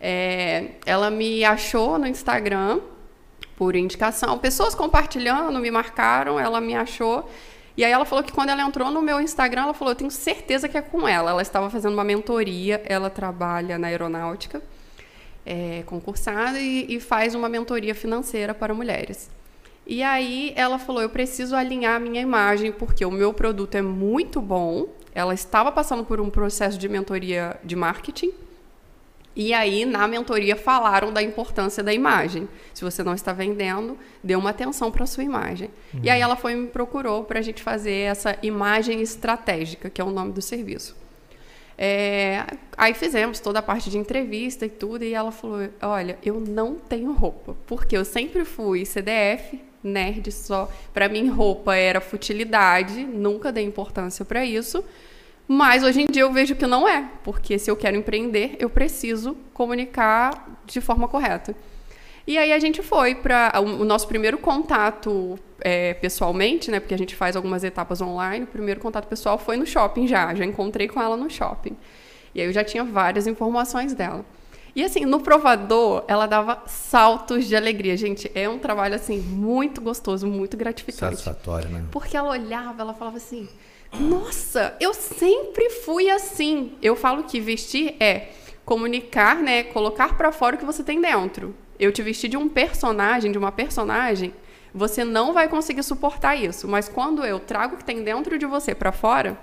É, 0.00 0.72
ela 0.86 1.10
me 1.10 1.44
achou 1.44 1.98
no 1.98 2.06
Instagram 2.06 2.80
por 3.56 3.74
indicação. 3.74 4.38
Pessoas 4.38 4.74
compartilhando, 4.74 5.58
me 5.58 5.70
marcaram, 5.70 6.38
ela 6.38 6.60
me 6.60 6.74
achou. 6.76 7.28
E 7.76 7.84
aí 7.84 7.90
ela 7.90 8.04
falou 8.04 8.24
que 8.24 8.32
quando 8.32 8.50
ela 8.50 8.62
entrou 8.62 8.90
no 8.90 9.02
meu 9.02 9.20
Instagram, 9.20 9.62
ela 9.62 9.74
falou: 9.74 9.92
Eu 9.92 9.96
tenho 9.96 10.10
certeza 10.10 10.68
que 10.68 10.78
é 10.78 10.82
com 10.82 11.06
ela. 11.06 11.30
Ela 11.30 11.42
estava 11.42 11.68
fazendo 11.68 11.94
uma 11.94 12.04
mentoria, 12.04 12.80
ela 12.86 13.10
trabalha 13.10 13.76
na 13.78 13.88
aeronáutica, 13.88 14.62
é, 15.44 15.82
concursada, 15.86 16.58
e, 16.58 16.86
e 16.88 17.00
faz 17.00 17.34
uma 17.34 17.48
mentoria 17.48 17.94
financeira 17.94 18.54
para 18.54 18.72
mulheres. 18.72 19.28
E 19.86 20.02
aí 20.02 20.52
ela 20.56 20.78
falou: 20.78 21.02
Eu 21.02 21.08
preciso 21.08 21.56
alinhar 21.56 21.96
a 21.96 22.00
minha 22.00 22.20
imagem, 22.20 22.70
porque 22.70 23.04
o 23.04 23.10
meu 23.10 23.32
produto 23.32 23.74
é 23.74 23.82
muito 23.82 24.40
bom. 24.40 24.86
Ela 25.14 25.34
estava 25.34 25.72
passando 25.72 26.04
por 26.04 26.20
um 26.20 26.30
processo 26.30 26.78
de 26.78 26.88
mentoria 26.88 27.58
de 27.64 27.74
marketing 27.74 28.32
e 29.38 29.54
aí, 29.54 29.84
na 29.84 30.08
mentoria, 30.08 30.56
falaram 30.56 31.12
da 31.12 31.22
importância 31.22 31.80
da 31.80 31.94
imagem. 31.94 32.48
Se 32.74 32.82
você 32.82 33.04
não 33.04 33.14
está 33.14 33.32
vendendo, 33.32 33.96
dê 34.22 34.34
uma 34.34 34.50
atenção 34.50 34.90
para 34.90 35.04
a 35.04 35.06
sua 35.06 35.22
imagem. 35.22 35.70
Uhum. 35.94 36.00
E 36.02 36.10
aí, 36.10 36.20
ela 36.20 36.34
foi 36.34 36.56
me 36.56 36.66
procurou 36.66 37.22
para 37.22 37.38
a 37.38 37.42
gente 37.42 37.62
fazer 37.62 37.92
essa 37.92 38.36
imagem 38.42 39.00
estratégica, 39.00 39.88
que 39.88 40.00
é 40.00 40.04
o 40.04 40.10
nome 40.10 40.32
do 40.32 40.42
serviço. 40.42 40.96
É, 41.80 42.44
aí 42.76 42.92
fizemos 42.94 43.38
toda 43.38 43.60
a 43.60 43.62
parte 43.62 43.88
de 43.88 43.96
entrevista 43.96 44.66
e 44.66 44.68
tudo, 44.68 45.04
e 45.04 45.14
ela 45.14 45.30
falou: 45.30 45.68
Olha, 45.80 46.18
eu 46.24 46.40
não 46.40 46.74
tenho 46.74 47.12
roupa, 47.12 47.54
porque 47.64 47.96
eu 47.96 48.04
sempre 48.04 48.44
fui 48.44 48.84
CDF, 48.84 49.62
nerd 49.84 50.32
só. 50.32 50.68
Para 50.92 51.08
mim, 51.08 51.28
roupa 51.28 51.76
era 51.76 52.00
futilidade, 52.00 53.04
nunca 53.04 53.52
dei 53.52 53.62
importância 53.62 54.24
para 54.24 54.44
isso. 54.44 54.82
Mas 55.48 55.82
hoje 55.82 56.02
em 56.02 56.06
dia 56.06 56.22
eu 56.22 56.32
vejo 56.32 56.54
que 56.54 56.66
não 56.66 56.86
é, 56.86 57.08
porque 57.24 57.58
se 57.58 57.70
eu 57.70 57.76
quero 57.76 57.96
empreender, 57.96 58.56
eu 58.58 58.68
preciso 58.68 59.34
comunicar 59.54 60.60
de 60.66 60.78
forma 60.78 61.08
correta. 61.08 61.56
E 62.26 62.36
aí 62.36 62.52
a 62.52 62.58
gente 62.58 62.82
foi 62.82 63.14
para 63.14 63.58
o 63.58 63.82
nosso 63.86 64.06
primeiro 64.06 64.36
contato 64.36 65.38
é, 65.62 65.94
pessoalmente, 65.94 66.70
né? 66.70 66.78
Porque 66.78 66.92
a 66.92 66.98
gente 66.98 67.16
faz 67.16 67.34
algumas 67.34 67.64
etapas 67.64 68.02
online. 68.02 68.44
O 68.44 68.48
primeiro 68.48 68.78
contato 68.78 69.08
pessoal 69.08 69.38
foi 69.38 69.56
no 69.56 69.64
shopping 69.64 70.06
já, 70.06 70.34
já 70.34 70.44
encontrei 70.44 70.86
com 70.86 71.00
ela 71.00 71.16
no 71.16 71.30
shopping. 71.30 71.74
E 72.34 72.42
aí 72.42 72.46
eu 72.46 72.52
já 72.52 72.62
tinha 72.62 72.84
várias 72.84 73.26
informações 73.26 73.94
dela. 73.94 74.26
E 74.76 74.84
assim, 74.84 75.06
no 75.06 75.20
provador, 75.20 76.04
ela 76.06 76.26
dava 76.26 76.62
saltos 76.66 77.46
de 77.46 77.56
alegria. 77.56 77.96
Gente, 77.96 78.30
é 78.34 78.46
um 78.46 78.58
trabalho 78.58 78.94
assim 78.94 79.18
muito 79.18 79.80
gostoso, 79.80 80.26
muito 80.26 80.56
gratificante. 80.56 81.16
Satisfatório, 81.16 81.70
né? 81.70 81.84
Porque 81.90 82.14
ela 82.14 82.28
olhava, 82.28 82.82
ela 82.82 82.92
falava 82.92 83.16
assim: 83.16 83.48
nossa, 83.92 84.76
eu 84.80 84.92
sempre 84.92 85.70
fui 85.70 86.10
assim. 86.10 86.72
Eu 86.82 86.94
falo 86.94 87.24
que 87.24 87.40
vestir 87.40 87.96
é 88.00 88.30
comunicar, 88.64 89.36
né? 89.36 89.64
Colocar 89.64 90.16
para 90.16 90.30
fora 90.30 90.56
o 90.56 90.58
que 90.58 90.64
você 90.64 90.82
tem 90.82 91.00
dentro. 91.00 91.54
Eu 91.78 91.92
te 91.92 92.02
vestir 92.02 92.28
de 92.28 92.36
um 92.36 92.48
personagem, 92.48 93.32
de 93.32 93.38
uma 93.38 93.52
personagem, 93.52 94.34
você 94.74 95.04
não 95.04 95.32
vai 95.32 95.48
conseguir 95.48 95.82
suportar 95.82 96.36
isso. 96.36 96.68
Mas 96.68 96.88
quando 96.88 97.24
eu 97.24 97.40
trago 97.40 97.74
o 97.74 97.78
que 97.78 97.84
tem 97.84 98.02
dentro 98.02 98.38
de 98.38 98.46
você 98.46 98.74
para 98.74 98.92
fora, 98.92 99.38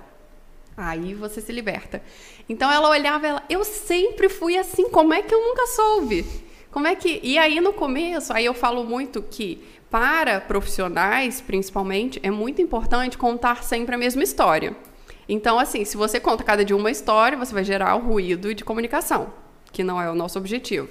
aí 0.78 1.14
você 1.14 1.41
se 1.41 1.52
liberta. 1.52 2.04
Então 2.48 2.72
ela 2.72 2.89
olhava, 2.89 3.26
ela, 3.26 3.43
eu 3.50 3.64
sempre 3.64 4.30
fui 4.30 4.58
assim. 4.58 4.89
Como 4.89 5.14
é 5.14 5.22
que 5.22 5.34
eu 5.34 5.41
nunca 5.41 5.66
soube? 5.68 6.26
Como 6.72 6.88
é 6.88 6.96
que? 6.96 7.20
E 7.24 7.38
aí 7.38 7.62
no 7.62 7.74
começo, 7.74 8.34
aí 8.34 8.46
eu 8.46 8.54
falo 8.54 8.84
muito 8.84 9.24
que 9.24 9.64
para 9.96 10.41
profissionais, 10.41 11.39
principalmente, 11.39 12.20
é 12.22 12.30
muito 12.30 12.62
importante 12.62 13.18
contar 13.18 13.64
sempre 13.64 13.96
a 13.96 13.98
mesma 13.98 14.22
história. 14.22 14.76
Então, 15.28 15.58
assim, 15.58 15.86
se 15.86 15.96
você 15.96 16.20
conta 16.20 16.43
cada 16.43 16.66
dia 16.66 16.76
uma 16.76 16.91
história, 16.91 17.38
você 17.38 17.54
vai 17.54 17.64
gerar 17.64 17.96
o 17.96 18.00
ruído 18.00 18.54
de 18.54 18.66
comunicação, 18.66 19.32
que 19.72 19.86
não 19.86 20.02
é 20.02 20.12
o 20.12 20.14
nosso 20.14 20.38
objetivo. 20.38 20.89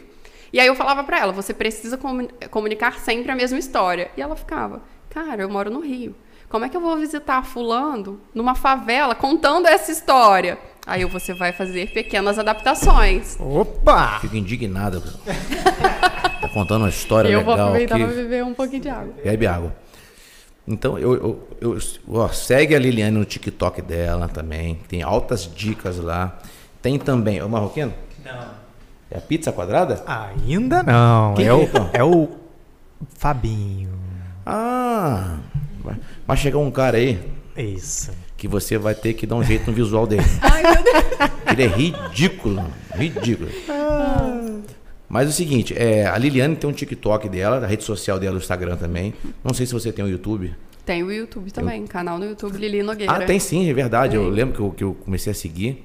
E 0.50 0.58
aí 0.58 0.66
eu 0.66 0.74
falava 0.74 1.04
para 1.04 1.18
ela, 1.18 1.32
você 1.34 1.52
precisa 1.52 1.98
comunicar 2.50 2.98
sempre 2.98 3.30
a 3.30 3.36
mesma 3.36 3.58
história. 3.58 4.10
E 4.16 4.22
ela 4.22 4.36
ficava, 4.36 4.80
cara, 5.10 5.42
eu 5.42 5.50
moro 5.50 5.70
no 5.70 5.80
Rio. 5.80 6.14
Como 6.48 6.64
é 6.64 6.70
que 6.70 6.76
eu 6.76 6.80
vou 6.80 6.96
visitar 6.96 7.44
fulano 7.44 8.18
numa 8.34 8.54
favela 8.54 9.14
contando 9.14 9.66
essa 9.66 9.92
história? 9.92 10.58
Aí 10.86 11.04
você 11.04 11.34
vai 11.34 11.52
fazer 11.52 11.92
pequenas 11.92 12.38
adaptações. 12.38 13.36
Opa! 13.38 14.20
Fico 14.20 14.36
indignado. 14.36 15.02
contando 16.54 16.82
uma 16.82 16.88
história 16.88 17.28
eu 17.28 17.38
legal. 17.40 17.52
Eu 17.52 17.56
vou 17.56 17.66
aproveitar 17.66 17.98
para 17.98 18.06
beber 18.06 18.44
um 18.44 18.54
pouquinho 18.54 18.82
de 18.82 18.88
água. 18.88 19.14
Bebe 19.22 19.46
água. 19.46 19.74
Então, 20.66 20.98
eu, 20.98 21.14
eu, 21.14 21.48
eu 21.60 21.78
ó, 22.14 22.28
segue 22.28 22.74
a 22.74 22.78
Liliane 22.78 23.18
no 23.18 23.24
TikTok 23.24 23.82
dela 23.82 24.28
também. 24.28 24.76
Tem 24.88 25.02
altas 25.02 25.50
dicas 25.54 25.98
lá. 25.98 26.38
Tem 26.80 26.98
também. 26.98 27.42
O 27.42 27.48
Marroquino? 27.48 27.92
Não. 28.24 28.64
É 29.10 29.18
a 29.18 29.20
pizza 29.20 29.52
quadrada? 29.52 30.02
Ainda 30.06 30.82
não. 30.82 31.34
Quem 31.34 31.44
é, 31.44 31.48
é, 31.48 31.54
o, 31.54 31.68
é 31.92 32.04
o 32.04 32.28
Fabinho. 33.18 33.90
Ah, 34.46 35.38
Vai, 35.84 35.96
vai 36.26 36.36
chegar 36.36 36.58
um 36.58 36.70
cara 36.70 36.96
aí. 36.96 37.20
Isso. 37.56 38.10
Que 38.36 38.48
você 38.48 38.78
vai 38.78 38.94
ter 38.94 39.12
que 39.12 39.26
dar 39.26 39.36
um 39.36 39.44
jeito 39.44 39.66
no 39.70 39.76
visual 39.76 40.06
dele. 40.06 40.24
Ai, 40.40 40.62
meu 40.62 40.82
Deus. 40.82 41.04
Ele 41.52 41.62
é 41.62 41.66
ridículo. 41.66 42.64
Ridículo. 42.94 43.50
Ah. 43.68 44.60
Mas 45.14 45.28
é 45.28 45.30
o 45.30 45.32
seguinte, 45.32 45.72
é, 45.78 46.08
a 46.08 46.18
Liliane 46.18 46.56
tem 46.56 46.68
um 46.68 46.72
TikTok 46.72 47.28
dela, 47.28 47.60
da 47.60 47.68
rede 47.68 47.84
social 47.84 48.18
dela, 48.18 48.32
do 48.32 48.42
Instagram 48.42 48.76
também. 48.76 49.14
Não 49.44 49.54
sei 49.54 49.64
se 49.64 49.72
você 49.72 49.92
tem 49.92 50.04
o 50.04 50.08
YouTube. 50.08 50.52
Tem 50.84 51.04
o 51.04 51.12
YouTube 51.12 51.52
também, 51.52 51.82
eu... 51.82 51.86
canal 51.86 52.18
no 52.18 52.24
YouTube 52.24 52.58
Lili 52.58 52.82
Nogueira. 52.82 53.12
Ah, 53.12 53.20
tem 53.20 53.38
sim, 53.38 53.70
é 53.70 53.72
verdade. 53.72 54.16
Eu 54.16 54.28
lembro 54.28 54.56
que 54.56 54.60
eu, 54.60 54.70
que 54.72 54.82
eu 54.82 54.92
comecei 55.04 55.30
a 55.30 55.34
seguir. 55.34 55.84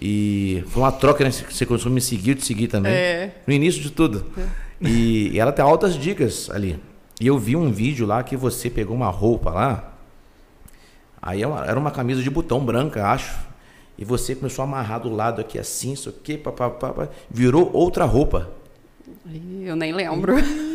E 0.00 0.62
foi 0.68 0.84
uma 0.84 0.92
troca, 0.92 1.24
né? 1.24 1.32
Você 1.32 1.66
começou 1.66 1.90
a 1.90 1.94
me 1.96 2.00
seguir, 2.00 2.30
eu 2.30 2.36
te 2.36 2.44
seguir 2.44 2.68
também. 2.68 2.92
É. 2.92 3.34
No 3.44 3.52
início 3.52 3.82
de 3.82 3.90
tudo. 3.90 4.24
É. 4.38 4.42
E, 4.80 5.30
e 5.32 5.40
ela 5.40 5.50
tem 5.50 5.64
altas 5.64 5.98
dicas 5.98 6.48
ali. 6.48 6.78
E 7.20 7.26
eu 7.26 7.36
vi 7.36 7.56
um 7.56 7.72
vídeo 7.72 8.06
lá 8.06 8.22
que 8.22 8.36
você 8.36 8.70
pegou 8.70 8.94
uma 8.94 9.10
roupa 9.10 9.50
lá. 9.50 9.98
Aí 11.20 11.42
é 11.42 11.46
era 11.66 11.76
uma 11.76 11.90
camisa 11.90 12.22
de 12.22 12.30
botão 12.30 12.64
branca, 12.64 13.04
acho. 13.04 13.34
E 13.96 14.04
você 14.04 14.34
começou 14.34 14.62
a 14.62 14.66
amarrar 14.66 15.00
do 15.00 15.08
lado 15.08 15.40
aqui 15.40 15.58
assim, 15.58 15.92
isso 15.92 16.08
aqui, 16.08 16.36
papapá, 16.36 17.08
virou 17.30 17.70
outra 17.72 18.04
roupa. 18.04 18.50
Eu 19.62 19.76
nem 19.76 19.92
lembro. 19.92 20.34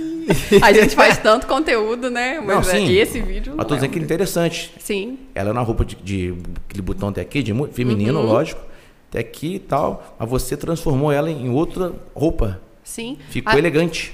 A 0.61 0.71
gente 0.71 0.95
faz 0.95 1.17
tanto 1.17 1.47
conteúdo, 1.47 2.09
né? 2.09 2.39
Mas 2.39 2.55
não, 2.55 2.63
sim. 2.63 2.91
esse 2.93 3.19
vídeo. 3.19 3.53
Mas 3.55 3.65
tô 3.65 3.73
dizendo 3.73 3.89
é. 3.89 3.93
que 3.93 3.99
é 3.99 4.01
interessante. 4.01 4.73
Sim. 4.79 5.17
Ela 5.33 5.53
na 5.53 5.61
roupa 5.61 5.83
de, 5.83 5.95
de 5.95 6.35
aquele 6.67 6.81
botão 6.81 7.09
até 7.09 7.21
aqui, 7.21 7.41
de 7.41 7.53
feminino, 7.71 8.19
uhum. 8.19 8.25
lógico, 8.25 8.61
até 9.09 9.19
aqui 9.19 9.55
e 9.55 9.59
tal. 9.59 10.15
Mas 10.19 10.29
você 10.29 10.55
transformou 10.55 11.11
ela 11.11 11.31
em 11.31 11.49
outra 11.49 11.93
roupa. 12.13 12.61
Sim. 12.83 13.17
Ficou 13.29 13.53
a... 13.53 13.57
elegante. 13.57 14.13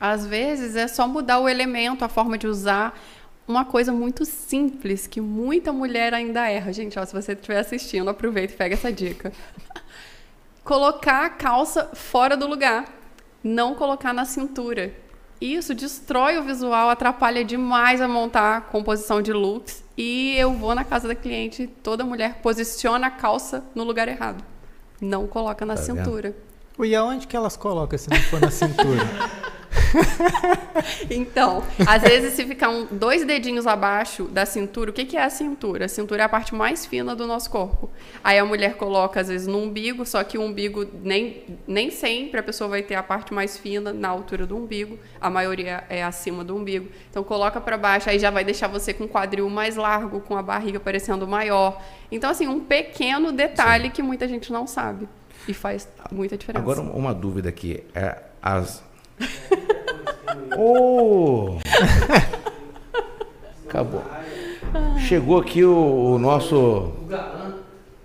Às 0.00 0.26
vezes 0.26 0.76
é 0.76 0.86
só 0.86 1.08
mudar 1.08 1.40
o 1.40 1.48
elemento, 1.48 2.04
a 2.04 2.08
forma 2.08 2.36
de 2.36 2.46
usar. 2.46 2.98
Uma 3.48 3.64
coisa 3.64 3.92
muito 3.92 4.24
simples 4.24 5.06
que 5.06 5.20
muita 5.20 5.72
mulher 5.72 6.12
ainda 6.12 6.48
erra. 6.48 6.72
Gente, 6.72 6.98
ó, 6.98 7.04
se 7.04 7.12
você 7.12 7.32
estiver 7.32 7.58
assistindo, 7.58 8.10
aproveita 8.10 8.52
e 8.52 8.56
pega 8.56 8.74
essa 8.74 8.92
dica. 8.92 9.32
Colocar 10.64 11.26
a 11.26 11.30
calça 11.30 11.90
fora 11.94 12.36
do 12.36 12.46
lugar. 12.48 12.86
Não 13.44 13.76
colocar 13.76 14.12
na 14.12 14.24
cintura. 14.24 14.92
Isso 15.40 15.74
destrói 15.74 16.38
o 16.38 16.42
visual, 16.42 16.88
atrapalha 16.90 17.44
demais 17.44 18.00
a 18.00 18.08
montar 18.08 18.56
a 18.56 18.60
composição 18.60 19.22
de 19.22 19.32
looks. 19.32 19.84
E 19.96 20.34
eu 20.36 20.52
vou 20.52 20.74
na 20.74 20.82
casa 20.82 21.06
da 21.06 21.14
cliente, 21.14 21.68
toda 21.82 22.04
mulher 22.04 22.40
posiciona 22.42 23.06
a 23.06 23.10
calça 23.10 23.62
no 23.74 23.84
lugar 23.84 24.08
errado. 24.08 24.42
Não 25.00 25.26
coloca 25.26 25.64
na 25.64 25.74
tá 25.76 25.82
cintura. 25.82 26.34
Vendo? 26.76 26.86
E 26.86 26.94
aonde 26.94 27.26
que 27.26 27.36
elas 27.36 27.56
colocam 27.56 27.98
se 27.98 28.10
não 28.10 28.18
for 28.22 28.40
na 28.40 28.50
cintura? 28.50 29.02
então, 31.10 31.62
às 31.86 32.02
vezes 32.02 32.34
se 32.34 32.44
ficar 32.44 32.68
um, 32.68 32.86
dois 32.86 33.24
dedinhos 33.24 33.66
abaixo 33.66 34.24
da 34.24 34.46
cintura, 34.46 34.90
o 34.90 34.92
que, 34.92 35.04
que 35.04 35.16
é 35.16 35.22
a 35.22 35.30
cintura? 35.30 35.86
A 35.86 35.88
cintura 35.88 36.22
é 36.22 36.24
a 36.24 36.28
parte 36.28 36.54
mais 36.54 36.86
fina 36.86 37.14
do 37.14 37.26
nosso 37.26 37.50
corpo. 37.50 37.90
Aí 38.22 38.38
a 38.38 38.44
mulher 38.44 38.76
coloca, 38.76 39.20
às 39.20 39.28
vezes, 39.28 39.46
no 39.46 39.58
umbigo, 39.58 40.04
só 40.04 40.22
que 40.22 40.38
o 40.38 40.42
umbigo 40.42 40.86
nem, 41.02 41.44
nem 41.66 41.90
sempre 41.90 42.40
a 42.40 42.42
pessoa 42.42 42.68
vai 42.68 42.82
ter 42.82 42.94
a 42.94 43.02
parte 43.02 43.32
mais 43.32 43.56
fina 43.56 43.92
na 43.92 44.08
altura 44.08 44.46
do 44.46 44.56
umbigo. 44.56 44.98
A 45.20 45.30
maioria 45.30 45.84
é 45.88 46.02
acima 46.02 46.44
do 46.44 46.54
umbigo. 46.56 46.88
Então 47.10 47.22
coloca 47.24 47.60
para 47.60 47.76
baixo, 47.76 48.10
aí 48.10 48.18
já 48.18 48.30
vai 48.30 48.44
deixar 48.44 48.68
você 48.68 48.92
com 48.92 49.04
o 49.04 49.08
quadril 49.08 49.48
mais 49.48 49.76
largo, 49.76 50.20
com 50.20 50.36
a 50.36 50.42
barriga 50.42 50.78
parecendo 50.78 51.26
maior. 51.26 51.80
Então, 52.10 52.30
assim, 52.30 52.46
um 52.46 52.60
pequeno 52.60 53.32
detalhe 53.32 53.84
Sim. 53.84 53.90
que 53.90 54.02
muita 54.02 54.28
gente 54.28 54.52
não 54.52 54.66
sabe. 54.66 55.08
E 55.48 55.54
faz 55.54 55.88
muita 56.10 56.36
diferença. 56.36 56.62
Agora, 56.62 56.80
uma 56.80 57.14
dúvida 57.14 57.48
aqui. 57.48 57.84
É, 57.94 58.18
as, 58.42 58.82
Oh! 60.56 61.58
Acabou. 63.68 64.02
Chegou 64.98 65.38
aqui 65.38 65.64
o, 65.64 66.14
o 66.14 66.18
nosso. 66.18 66.92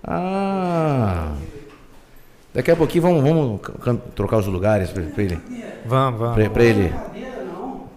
Ah! 0.04 1.32
Daqui 2.54 2.70
a 2.70 2.76
pouquinho 2.76 3.02
vamos, 3.02 3.22
vamos 3.22 4.02
trocar 4.14 4.38
os 4.38 4.46
lugares 4.46 4.90
para 4.90 5.02
ele. 5.22 5.40
Vamos, 5.86 6.20
vamos. 6.20 6.48
Para 6.48 6.64
ele. 6.64 6.92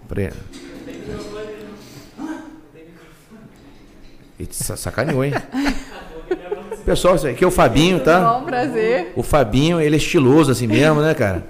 Pra 0.08 0.22
ele. 0.22 0.34
E 4.40 4.48
sacaneou, 4.52 5.24
hein? 5.24 5.34
Pessoal, 6.86 7.16
aqui 7.16 7.44
é 7.44 7.48
o 7.48 7.52
Fabinho, 7.52 8.00
tá? 8.00 8.20
Bom, 8.20 8.46
prazer. 8.46 9.12
O 9.16 9.24
Fabinho, 9.24 9.82
ele 9.82 9.96
é 9.96 9.98
estiloso 9.98 10.52
assim 10.52 10.68
mesmo, 10.68 11.02
né, 11.02 11.14
cara? 11.14 11.44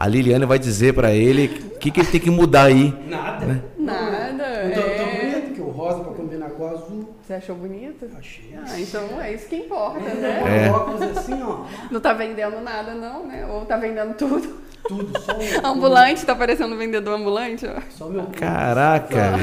A 0.00 0.08
Liliane 0.08 0.46
vai 0.46 0.58
dizer 0.58 0.94
para 0.94 1.12
ele 1.12 1.72
o 1.74 1.78
que, 1.78 1.90
que 1.90 2.00
ele 2.00 2.08
tem 2.08 2.18
que 2.18 2.30
mudar 2.30 2.62
aí. 2.62 2.90
Nada. 3.06 3.44
Né? 3.44 3.62
Nada. 3.78 4.64
Então, 4.64 4.82
é... 4.82 4.96
tão 4.96 5.06
bonito 5.06 5.54
que 5.54 5.60
o 5.60 5.68
rosa 5.68 6.02
para 6.02 6.14
combinar 6.14 6.48
com 6.52 6.62
o 6.62 6.68
azul. 6.68 7.14
Você 7.20 7.34
achou 7.34 7.54
bonito? 7.54 8.08
Achei. 8.18 8.54
Ah, 8.56 8.80
então 8.80 9.20
é 9.20 9.34
isso 9.34 9.46
que 9.46 9.56
importa, 9.56 10.00
é, 10.00 10.14
né? 10.14 10.68
É. 10.68 10.70
Óculos 10.70 11.02
assim, 11.02 11.42
ó. 11.42 11.66
Não 11.90 12.00
tá 12.00 12.14
vendendo 12.14 12.62
nada, 12.62 12.94
não, 12.94 13.26
né? 13.26 13.46
Ou 13.46 13.66
tá 13.66 13.76
vendendo 13.76 14.14
tudo. 14.14 14.58
Tudo, 14.88 15.20
só 15.20 15.32
o 15.36 15.38
Ambulante, 15.68 16.24
tá 16.24 16.34
parecendo 16.34 16.74
um 16.74 16.78
vendedor 16.78 17.20
ambulante, 17.20 17.66
ó. 17.66 17.82
Só 17.90 18.08
meu 18.08 18.24
Caraca, 18.28 19.34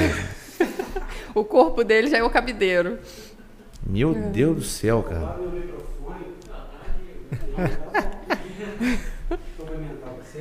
O 1.36 1.44
corpo 1.46 1.84
dele 1.84 2.08
já 2.08 2.18
é 2.18 2.24
o 2.24 2.32
cabideiro. 2.32 2.98
Meu 3.86 4.10
é. 4.10 4.22
Deus 4.30 4.56
do 4.56 4.64
céu, 4.64 5.04
cara. 5.04 5.38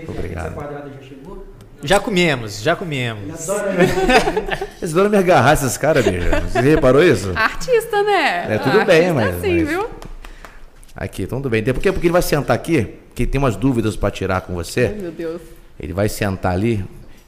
Obrigado. 0.08 0.46
Essa 0.46 0.54
quadrada 0.54 0.90
já 0.90 1.08
chegou? 1.08 1.46
Já 1.82 2.00
comemos, 2.00 2.62
já 2.62 2.74
comemos. 2.74 3.48
Eles 4.80 4.92
adoram 4.92 5.10
me 5.10 5.18
agarrar 5.18 5.52
esses 5.52 5.76
caras, 5.76 6.04
bicho. 6.04 6.26
Você 6.50 6.60
reparou 6.60 7.02
isso? 7.02 7.32
Artista, 7.34 8.02
né? 8.02 8.54
É 8.54 8.58
tudo 8.58 8.84
bem, 8.84 9.12
mas. 9.12 9.36
Assim, 9.36 9.60
mas... 9.60 9.68
viu? 9.68 9.86
Aqui, 10.94 11.26
tudo 11.26 11.50
bem. 11.50 11.62
Porque, 11.62 11.92
porque 11.92 12.06
ele 12.06 12.12
vai 12.12 12.22
sentar 12.22 12.56
aqui, 12.56 12.94
que 13.14 13.26
tem 13.26 13.38
umas 13.38 13.54
dúvidas 13.54 13.94
para 13.96 14.10
tirar 14.10 14.40
com 14.40 14.54
você. 14.54 14.86
Ai, 14.86 15.02
meu 15.02 15.12
Deus. 15.12 15.42
Ele 15.78 15.92
vai 15.92 16.08
sentar 16.08 16.52
ali, 16.52 16.78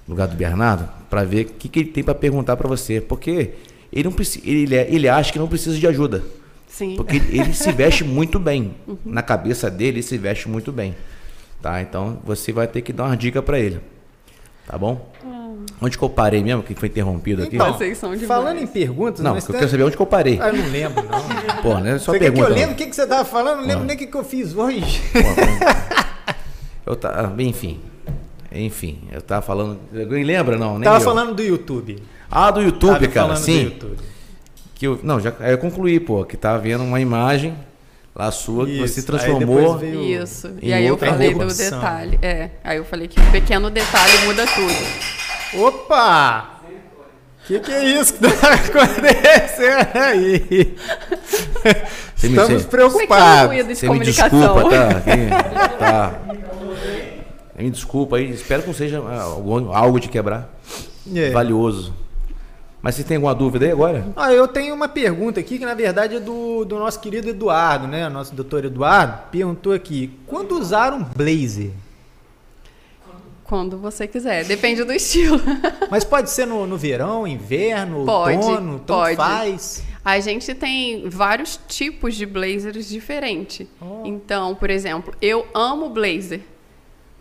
no 0.07 0.15
lugar 0.15 0.27
do 0.27 0.35
Bernardo, 0.35 0.89
para 1.11 1.23
ver 1.23 1.47
o 1.47 1.49
que, 1.51 1.69
que 1.69 1.81
ele 1.81 1.91
tem 1.91 2.03
para 2.03 2.15
perguntar 2.15 2.57
para 2.57 2.67
você. 2.67 3.01
Porque 3.01 3.51
ele, 3.93 4.05
não 4.05 4.13
precisa, 4.13 4.49
ele, 4.49 4.75
ele 4.75 5.09
acha 5.09 5.31
que 5.31 5.39
não 5.39 5.47
precisa 5.47 5.77
de 5.77 5.87
ajuda. 5.87 6.25
Sim. 6.67 6.97
Porque 6.97 7.17
ele 7.17 7.53
se 7.55 7.71
veste 7.71 8.05
muito 8.05 8.39
bem. 8.39 8.75
Uhum. 8.87 8.97
Na 9.05 9.21
cabeça 9.23 9.71
dele, 9.71 9.99
ele 9.99 10.03
se 10.03 10.17
veste 10.17 10.49
muito 10.49 10.73
bem. 10.73 10.97
Tá? 11.61 11.83
Então 11.83 12.19
você 12.25 12.53
vai 12.53 12.67
ter 12.67 12.83
que 12.83 12.93
dar 12.93 13.05
uma 13.05 13.17
dica 13.17 13.43
para 13.43 13.59
ele. 13.59 13.81
Tá 14.67 14.77
bom? 14.77 15.11
Hum. 15.25 15.65
Onde 15.81 15.97
que 15.97 16.05
eu 16.05 16.11
parei 16.11 16.43
mesmo, 16.43 16.63
que 16.63 16.75
foi 16.75 16.89
interrompido 16.89 17.43
aqui? 17.43 17.57
Então, 17.57 17.73
Vocês 17.73 17.97
são 17.97 18.13
demais. 18.13 18.29
Falando 18.29 18.59
em 18.59 18.67
perguntas... 18.67 19.25
Não, 19.25 19.35
eu 19.35 19.43
tá... 19.43 19.53
quero 19.55 19.69
saber 19.69 19.83
onde 19.85 19.97
que 19.97 20.03
eu 20.03 20.07
parei. 20.07 20.39
Ah, 20.41 20.49
eu 20.49 20.57
não 20.57 20.71
lembro, 20.71 21.05
não. 21.05 21.23
Pô, 21.63 21.79
né? 21.79 21.99
Só 21.99 22.13
você 22.13 22.19
pergunta. 22.19 22.47
que 22.47 22.53
eu 22.53 22.55
lembro 22.55 22.75
o 22.75 22.77
que, 22.77 22.87
que 22.87 22.95
você 22.95 23.03
estava 23.03 23.25
falando? 23.25 23.61
Não 23.61 23.67
lembro 23.67 23.85
nem 23.85 23.97
o 23.97 23.99
que, 23.99 24.07
que 24.07 24.17
eu 24.17 24.25
fiz 24.25 24.55
hoje. 24.55 25.01
Pô, 25.13 25.19
eu 26.93 26.97
tá, 26.97 27.33
enfim. 27.39 27.81
Enfim, 28.53 29.01
eu 29.11 29.23
tava 29.23 29.43
falando... 29.43 29.79
Alguém 29.99 30.25
lembra, 30.25 30.59
não? 30.59 30.75
Nem 30.75 30.83
tava 30.83 30.99
eu. 30.99 31.01
falando 31.01 31.35
do 31.35 31.43
YouTube. 31.43 32.03
Ah, 32.31 32.51
do 32.51 32.61
YouTube, 32.61 33.09
tava 33.09 33.09
cara, 33.09 33.37
sim. 33.37 33.65
Do 33.65 33.71
YouTube. 33.71 33.97
Que 34.75 34.87
eu, 34.87 35.01
não, 35.03 35.19
já 35.19 35.31
eu 35.41 35.59
concluí, 35.59 35.99
pô, 35.99 36.25
que 36.25 36.37
tava 36.37 36.59
vendo 36.59 36.85
uma 36.85 37.01
imagem 37.01 37.55
lá 38.19 38.33
sua 38.33 38.67
que 38.67 38.81
você 38.81 39.01
transformou. 39.01 39.79
Veio, 39.79 40.23
Isso. 40.23 40.53
E 40.61 40.73
aí 40.73 40.85
eu 40.85 40.99
falei 40.99 41.33
do 41.33 41.47
detalhe. 41.47 42.19
É. 42.21 42.51
Aí 42.65 42.77
eu 42.77 42.85
falei 42.85 43.07
que 43.07 43.21
um 43.21 43.31
pequeno 43.31 43.71
detalhe 43.71 44.19
muda 44.27 44.45
tudo. 44.47 45.65
Opa! 45.65 46.59
O 47.45 47.47
que, 47.49 47.61
que 47.61 47.73
é 47.73 47.83
isso 47.83 48.13
que 48.13 48.21
tá 48.21 48.53
acontecendo 48.53 49.97
aí? 49.97 50.77
Você 52.15 52.27
Estamos 52.27 52.65
me, 52.65 52.69
preocupados. 52.69 53.67
Você 53.69 53.89
me 53.89 54.01
desculpa, 54.01 54.65
tá? 54.69 55.01
tá. 55.79 56.21
Me 57.57 57.71
desculpa 57.71 58.17
aí. 58.17 58.31
Espero 58.33 58.63
que 58.63 58.69
não 58.69 58.75
seja 58.75 58.99
algo, 58.99 59.73
algo 59.73 59.99
de 59.99 60.09
quebrar. 60.09 60.51
É. 61.15 61.31
Valioso. 61.31 61.95
Mas 62.81 62.95
você 62.95 63.03
tem 63.03 63.17
alguma 63.17 63.35
dúvida 63.35 63.65
aí 63.65 63.73
agora? 63.73 64.07
Ah, 64.15 64.33
eu 64.33 64.47
tenho 64.47 64.75
uma 64.75 64.89
pergunta 64.89 65.41
aqui 65.41 65.59
que 65.59 65.65
na 65.65 65.75
verdade 65.75 66.17
é 66.17 66.21
do, 66.21 66.65
do 66.65 66.79
nosso 66.79 67.01
querido 67.01 67.29
Eduardo, 67.29 67.89
né? 67.89 68.09
Nosso 68.09 68.35
doutor 68.35 68.65
Eduardo 68.65 69.19
perguntou 69.33 69.73
aqui: 69.73 70.13
quando 70.27 70.53
usar 70.53 70.93
um 70.93 71.03
blazer? 71.03 71.73
Quando 73.43 73.79
você 73.79 74.07
quiser, 74.07 74.45
depende 74.45 74.85
do 74.85 74.93
estilo. 74.93 75.41
Mas 75.91 76.05
pode 76.05 76.31
ser 76.31 76.47
no, 76.47 76.67
no 76.67 76.77
verão, 76.77 77.27
inverno, 77.27 78.05
pode, 78.05 78.37
outono, 78.37 78.73
tanto 78.81 78.87
pode. 78.87 79.17
faz. 79.17 79.83
A 80.05 80.21
gente 80.21 80.55
tem 80.55 81.09
vários 81.09 81.59
tipos 81.67 82.15
de 82.15 82.27
blazers 82.27 82.89
diferentes. 82.89 83.67
Oh. 83.81 84.03
Então, 84.05 84.55
por 84.55 84.69
exemplo, 84.69 85.15
eu 85.21 85.47
amo 85.55 85.89
blazer 85.89 86.43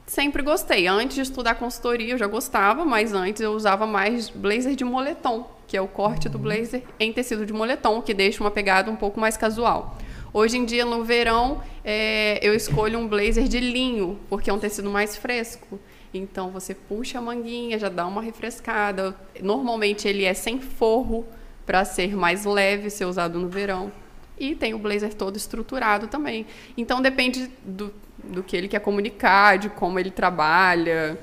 sempre 0.07 0.41
gostei. 0.41 0.87
Antes 0.87 1.15
de 1.15 1.21
estudar 1.21 1.55
consultoria, 1.55 2.13
eu 2.13 2.17
já 2.17 2.25
gostava, 2.25 2.83
mas 2.83 3.13
antes 3.13 3.41
eu 3.41 3.51
usava 3.51 3.85
mais 3.85 4.29
blazer 4.29 4.75
de 4.75 4.83
moletom, 4.83 5.47
que 5.67 5.77
é 5.77 5.81
o 5.81 5.87
corte 5.87 6.27
do 6.27 6.39
blazer 6.39 6.81
em 6.99 7.13
tecido 7.13 7.45
de 7.45 7.53
moletom, 7.53 8.01
que 8.01 8.13
deixa 8.13 8.41
uma 8.41 8.49
pegada 8.49 8.89
um 8.89 8.95
pouco 8.95 9.19
mais 9.19 9.37
casual. 9.37 9.97
Hoje 10.33 10.57
em 10.57 10.65
dia, 10.65 10.85
no 10.85 11.03
verão, 11.03 11.61
é, 11.83 12.39
eu 12.41 12.53
escolho 12.53 12.97
um 12.99 13.07
blazer 13.07 13.47
de 13.47 13.59
linho, 13.59 14.19
porque 14.29 14.49
é 14.49 14.53
um 14.53 14.59
tecido 14.59 14.89
mais 14.89 15.15
fresco. 15.15 15.79
Então, 16.13 16.51
você 16.51 16.73
puxa 16.73 17.19
a 17.19 17.21
manguinha, 17.21 17.77
já 17.77 17.89
dá 17.89 18.05
uma 18.07 18.21
refrescada. 18.21 19.15
Normalmente, 19.41 20.07
ele 20.07 20.23
é 20.23 20.33
sem 20.33 20.59
forro, 20.59 21.25
para 21.65 21.83
ser 21.83 22.15
mais 22.15 22.45
leve, 22.45 22.89
ser 22.89 23.05
usado 23.05 23.39
no 23.39 23.49
verão. 23.49 23.91
E 24.39 24.55
tem 24.55 24.73
o 24.73 24.79
blazer 24.79 25.13
todo 25.13 25.35
estruturado 25.35 26.07
também. 26.07 26.45
Então, 26.77 27.01
depende 27.01 27.49
do, 27.63 27.93
do 28.23 28.43
que 28.43 28.55
ele 28.55 28.67
quer 28.67 28.79
comunicar, 28.79 29.57
de 29.57 29.69
como 29.69 29.99
ele 29.99 30.11
trabalha. 30.11 31.17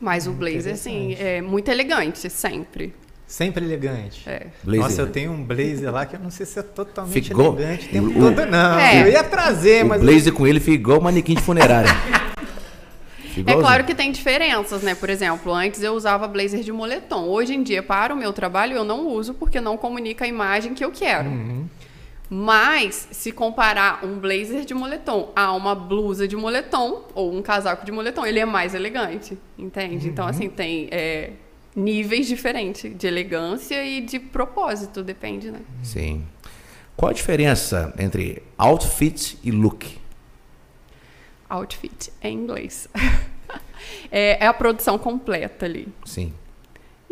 Mas 0.00 0.26
o 0.26 0.32
blazer, 0.32 0.74
assim, 0.74 1.14
é 1.14 1.40
muito 1.40 1.70
elegante, 1.70 2.28
sempre. 2.28 2.92
Sempre 3.32 3.64
elegante. 3.64 4.28
É. 4.28 4.48
Blazer. 4.62 4.82
Nossa, 4.82 5.02
eu 5.02 5.06
tenho 5.06 5.32
um 5.32 5.42
blazer 5.42 5.90
lá 5.90 6.04
que 6.04 6.16
eu 6.16 6.20
não 6.20 6.28
sei 6.28 6.44
se 6.44 6.58
é 6.58 6.62
totalmente 6.62 7.28
ficou, 7.28 7.54
elegante 7.54 7.86
o 7.86 7.90
tempo 7.90 8.08
o, 8.08 8.12
todo, 8.14 8.46
não. 8.46 8.78
É. 8.78 9.02
Eu 9.02 9.08
ia 9.08 9.24
trazer, 9.24 9.84
o 9.84 9.88
mas. 9.88 10.02
O 10.02 10.04
blazer 10.04 10.32
com 10.34 10.46
ele 10.46 10.60
ficou 10.60 10.74
igual 10.74 11.00
manequim 11.00 11.34
de 11.34 11.40
funerária. 11.40 11.88
é 13.46 13.54
claro 13.54 13.84
que 13.84 13.94
tem 13.94 14.12
diferenças, 14.12 14.82
né? 14.82 14.94
Por 14.94 15.08
exemplo, 15.08 15.50
antes 15.50 15.82
eu 15.82 15.94
usava 15.94 16.28
blazer 16.28 16.60
de 16.60 16.70
moletom. 16.70 17.26
Hoje 17.26 17.54
em 17.54 17.62
dia, 17.62 17.82
para 17.82 18.12
o 18.12 18.16
meu 18.16 18.34
trabalho, 18.34 18.76
eu 18.76 18.84
não 18.84 19.08
uso 19.08 19.32
porque 19.32 19.62
não 19.62 19.78
comunica 19.78 20.26
a 20.26 20.28
imagem 20.28 20.74
que 20.74 20.84
eu 20.84 20.90
quero. 20.90 21.30
Uhum. 21.30 21.66
Mas, 22.34 23.08
se 23.10 23.30
comparar 23.30 24.02
um 24.02 24.18
blazer 24.18 24.64
de 24.64 24.72
moletom 24.72 25.30
a 25.36 25.52
uma 25.52 25.74
blusa 25.74 26.26
de 26.26 26.34
moletom 26.34 27.04
ou 27.14 27.30
um 27.30 27.42
casaco 27.42 27.84
de 27.84 27.92
moletom, 27.92 28.24
ele 28.24 28.38
é 28.38 28.46
mais 28.46 28.74
elegante, 28.74 29.36
entende? 29.58 30.08
Então, 30.08 30.26
assim, 30.26 30.48
tem 30.48 30.88
é, 30.90 31.32
níveis 31.76 32.26
diferentes 32.26 32.96
de 32.96 33.06
elegância 33.06 33.84
e 33.84 34.00
de 34.00 34.18
propósito, 34.18 35.02
depende, 35.02 35.50
né? 35.50 35.60
Sim. 35.82 36.24
Qual 36.96 37.10
a 37.10 37.12
diferença 37.12 37.92
entre 37.98 38.42
outfit 38.56 39.38
e 39.44 39.50
look? 39.50 39.98
Outfit 41.50 42.14
em 42.22 42.34
inglês. 42.34 42.88
é, 44.10 44.42
é 44.42 44.46
a 44.46 44.54
produção 44.54 44.96
completa 44.96 45.66
ali. 45.66 45.86
Sim. 46.06 46.32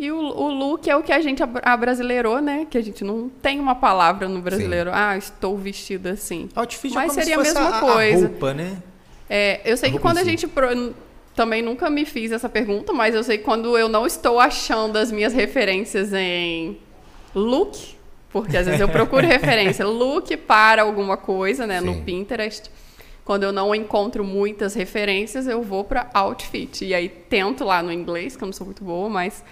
E 0.01 0.11
o, 0.11 0.17
o, 0.17 0.49
look 0.49 0.89
é 0.89 0.95
o 0.95 1.03
que 1.03 1.13
a 1.13 1.21
gente 1.21 1.43
abrasileirou, 1.61 2.41
né? 2.41 2.65
Que 2.67 2.75
a 2.75 2.81
gente 2.81 3.03
não 3.03 3.29
tem 3.29 3.59
uma 3.59 3.75
palavra 3.75 4.27
no 4.27 4.41
brasileiro. 4.41 4.89
Sim. 4.89 4.95
Ah, 4.97 5.15
estou 5.15 5.55
vestida 5.55 6.13
assim. 6.13 6.49
Outfit 6.55 6.91
é 6.91 6.95
Mas 6.95 7.13
seria 7.13 7.35
a 7.35 7.37
mesma 7.37 7.79
coisa. 7.79 8.25
A 8.25 8.29
roupa, 8.29 8.51
né? 8.51 8.81
É, 9.29 9.61
eu 9.63 9.77
sei 9.77 9.89
a 9.89 9.91
que 9.91 9.99
quando 9.99 10.17
a 10.17 10.23
gente. 10.23 10.47
Pro... 10.47 10.95
Também 11.35 11.61
nunca 11.61 11.87
me 11.87 12.03
fiz 12.03 12.31
essa 12.31 12.49
pergunta, 12.49 12.91
mas 12.91 13.13
eu 13.13 13.23
sei 13.23 13.37
que 13.37 13.43
quando 13.43 13.77
eu 13.77 13.87
não 13.87 14.07
estou 14.07 14.39
achando 14.39 14.97
as 14.97 15.11
minhas 15.11 15.33
referências 15.33 16.11
em 16.13 16.79
look, 17.35 17.95
porque 18.31 18.57
às 18.57 18.65
vezes 18.65 18.81
eu 18.81 18.89
procuro 18.89 19.25
referência, 19.27 19.85
look 19.85 20.35
para 20.35 20.81
alguma 20.81 21.15
coisa, 21.15 21.67
né, 21.67 21.79
Sim. 21.79 21.85
no 21.85 22.01
Pinterest. 22.01 22.71
Quando 23.23 23.43
eu 23.43 23.51
não 23.51 23.73
encontro 23.75 24.23
muitas 24.23 24.73
referências, 24.73 25.45
eu 25.45 25.61
vou 25.61 25.83
para 25.83 26.09
outfit. 26.11 26.83
E 26.83 26.91
aí 26.95 27.07
tento 27.07 27.63
lá 27.63 27.83
no 27.83 27.93
inglês, 27.93 28.35
que 28.35 28.43
eu 28.43 28.47
não 28.47 28.53
sou 28.53 28.65
muito 28.65 28.83
boa, 28.83 29.07
mas 29.07 29.43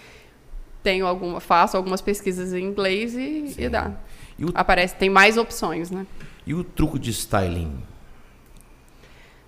tenho 0.83 1.05
alguma, 1.05 1.39
faço 1.39 1.75
algumas 1.77 2.01
pesquisas 2.01 2.53
em 2.53 2.63
inglês 2.63 3.15
e, 3.15 3.55
e 3.57 3.69
dá. 3.69 3.91
E 4.37 4.45
o... 4.45 4.51
Aparece, 4.53 4.95
tem 4.95 5.09
mais 5.09 5.37
opções, 5.37 5.91
né? 5.91 6.05
E 6.45 6.53
o 6.53 6.63
truque 6.63 6.97
de 6.97 7.11
styling? 7.11 7.83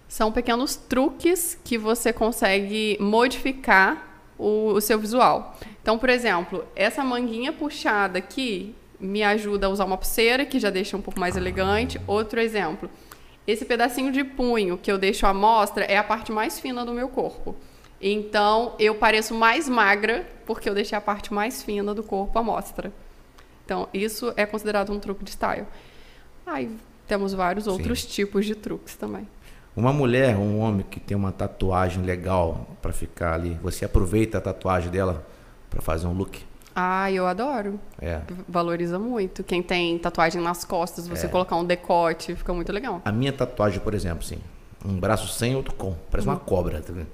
São 0.08 0.32
pequenos 0.32 0.76
truques 0.76 1.58
que 1.64 1.78
você 1.78 2.12
consegue 2.12 2.98
modificar 3.00 4.26
o, 4.38 4.74
o 4.74 4.82
seu 4.82 5.00
visual. 5.00 5.58
Então, 5.82 5.98
por 5.98 6.10
exemplo, 6.10 6.66
essa 6.76 7.04
manguinha 7.04 7.54
puxada 7.54 8.20
aqui 8.20 8.76
me 9.00 9.24
ajuda 9.24 9.68
a 9.68 9.70
usar 9.70 9.86
uma 9.86 9.98
pulseira, 9.98 10.46
que 10.46 10.60
já 10.60 10.70
deixa 10.70 10.98
um 10.98 11.02
pouco 11.02 11.20
mais 11.20 11.36
elegante. 11.36 12.00
Outro 12.06 12.40
exemplo, 12.40 12.90
esse 13.48 13.66
pedacinho 13.66 14.12
de 14.12 14.24
punho 14.24 14.78
que 14.78 14.92
eu 14.92 14.98
deixo 14.98 15.26
à 15.26 15.34
mostra 15.34 15.86
é 15.86 15.98
a 15.98 16.04
parte 16.04 16.32
mais 16.32 16.60
fina 16.60 16.86
do 16.86 16.94
meu 16.94 17.08
corpo. 17.08 17.56
Então, 18.02 18.74
eu 18.80 18.96
pareço 18.96 19.34
mais 19.34 19.70
magra 19.70 20.26
porque 20.46 20.68
eu 20.68 20.74
deixei 20.74 20.98
a 20.98 21.02
parte 21.02 21.34
mais 21.34 21.62
fina 21.62 21.94
do 21.94 22.02
corpo 22.02 22.38
à 22.40 22.44
mostra. 22.44 22.92
Então, 23.64 23.88
isso 23.94 24.34
é 24.36 24.46
considerado 24.46 24.92
um 24.92 25.00
truque 25.00 25.24
de 25.24 25.32
style. 25.32 25.68
Aí 26.46 26.76
temos 27.08 27.34
vários 27.34 27.68
outros 27.68 28.02
Sim. 28.02 28.08
tipos 28.08 28.46
de 28.46 28.56
truques 28.56 28.96
também. 28.96 29.28
Uma 29.76 29.94
mulher, 29.94 30.36
um 30.36 30.60
homem 30.60 30.86
que 30.90 31.00
tem 31.00 31.16
uma 31.16 31.32
tatuagem 31.32 32.04
legal 32.04 32.68
para 32.82 32.92
ficar 32.92 33.36
ali, 33.36 33.58
você 33.62 33.86
aproveita 33.86 34.40
a 34.40 34.42
tatuagem 34.42 34.90
dela 34.90 35.26
para 35.70 35.82
fazer 35.82 36.08
um 36.08 36.14
look? 36.14 36.44
Ah, 36.76 37.12
eu 37.12 37.26
adoro. 37.28 37.80
É. 38.02 38.22
Valoriza 38.48 38.98
muito. 38.98 39.44
Quem 39.44 39.62
tem 39.62 39.98
tatuagem 39.98 40.42
nas 40.42 40.66
costas, 40.66 41.08
você 41.08 41.26
é. 41.26 41.30
colocar 41.30 41.56
um 41.56 41.66
decote, 41.66 42.36
fica 42.36 42.54
muito 42.54 42.72
legal. 42.72 43.02
A 43.06 43.12
minha 43.12 43.32
tatuagem, 43.32 43.80
por 43.80 43.94
exemplo, 43.94 44.24
sim, 44.24 44.40
um 44.84 45.00
braço 45.00 45.28
sem, 45.28 45.56
outro 45.56 45.74
com, 45.74 45.96
parece 46.10 46.28
uhum. 46.28 46.34
uma 46.34 46.40
cobra. 46.40 46.82
Tá 46.82 46.92
vendo? 46.92 47.08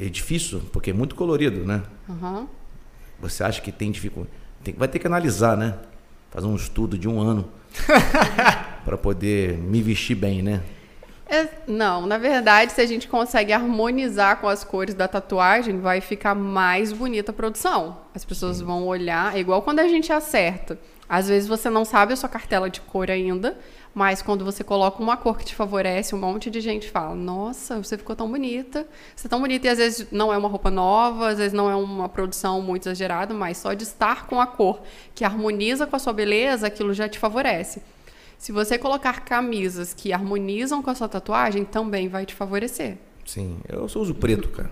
É 0.00 0.08
difícil, 0.08 0.62
porque 0.72 0.90
é 0.90 0.92
muito 0.92 1.14
colorido, 1.14 1.64
né? 1.64 1.82
Uhum. 2.08 2.46
Você 3.20 3.42
acha 3.42 3.60
que 3.60 3.72
tem 3.72 3.90
dificuldade? 3.90 4.34
Tem, 4.62 4.74
vai 4.74 4.88
ter 4.88 4.98
que 4.98 5.06
analisar, 5.06 5.56
né? 5.56 5.78
Fazer 6.30 6.46
um 6.46 6.56
estudo 6.56 6.98
de 6.98 7.08
um 7.08 7.20
ano 7.20 7.48
para 8.84 8.96
poder 8.96 9.56
me 9.58 9.80
vestir 9.82 10.14
bem, 10.14 10.42
né? 10.42 10.62
É, 11.28 11.48
não, 11.66 12.06
na 12.06 12.18
verdade, 12.18 12.72
se 12.72 12.80
a 12.80 12.86
gente 12.86 13.08
consegue 13.08 13.52
harmonizar 13.52 14.40
com 14.40 14.48
as 14.48 14.62
cores 14.62 14.94
da 14.94 15.08
tatuagem, 15.08 15.80
vai 15.80 16.00
ficar 16.00 16.36
mais 16.36 16.92
bonita 16.92 17.32
a 17.32 17.34
produção. 17.34 17.98
As 18.14 18.24
pessoas 18.24 18.58
Sim. 18.58 18.64
vão 18.64 18.86
olhar, 18.86 19.36
é 19.36 19.40
igual 19.40 19.60
quando 19.62 19.80
a 19.80 19.88
gente 19.88 20.12
acerta. 20.12 20.78
Às 21.08 21.28
vezes 21.28 21.48
você 21.48 21.68
não 21.68 21.84
sabe 21.84 22.12
a 22.12 22.16
sua 22.16 22.28
cartela 22.28 22.70
de 22.70 22.80
cor 22.80 23.10
ainda, 23.10 23.58
mas 23.94 24.22
quando 24.22 24.44
você 24.44 24.62
coloca 24.62 25.02
uma 25.02 25.16
cor 25.16 25.38
que 25.38 25.44
te 25.44 25.54
favorece, 25.54 26.14
um 26.14 26.18
monte 26.18 26.50
de 26.50 26.60
gente 26.60 26.90
fala: 26.90 27.14
Nossa, 27.14 27.82
você 27.82 27.96
ficou 27.96 28.14
tão 28.14 28.30
bonita. 28.30 28.86
Você 29.14 29.26
é 29.26 29.30
tão 29.30 29.40
bonita. 29.40 29.66
E 29.66 29.70
às 29.70 29.78
vezes 29.78 30.06
não 30.12 30.32
é 30.32 30.36
uma 30.36 30.48
roupa 30.48 30.70
nova, 30.70 31.28
às 31.28 31.38
vezes 31.38 31.52
não 31.52 31.70
é 31.70 31.74
uma 31.74 32.08
produção 32.08 32.60
muito 32.60 32.88
exagerada, 32.88 33.32
mas 33.34 33.56
só 33.56 33.72
de 33.72 33.84
estar 33.84 34.26
com 34.26 34.40
a 34.40 34.46
cor 34.46 34.80
que 35.14 35.24
harmoniza 35.24 35.86
com 35.86 35.96
a 35.96 35.98
sua 35.98 36.12
beleza, 36.12 36.66
aquilo 36.66 36.92
já 36.92 37.08
te 37.08 37.18
favorece. 37.18 37.82
Se 38.38 38.52
você 38.52 38.78
colocar 38.78 39.20
camisas 39.20 39.94
que 39.94 40.12
harmonizam 40.12 40.82
com 40.82 40.90
a 40.90 40.94
sua 40.94 41.08
tatuagem, 41.08 41.64
também 41.64 42.08
vai 42.08 42.26
te 42.26 42.34
favorecer. 42.34 42.98
Sim, 43.24 43.58
eu 43.68 43.88
só 43.88 44.00
uso 44.00 44.14
preto, 44.14 44.48
cara. 44.48 44.70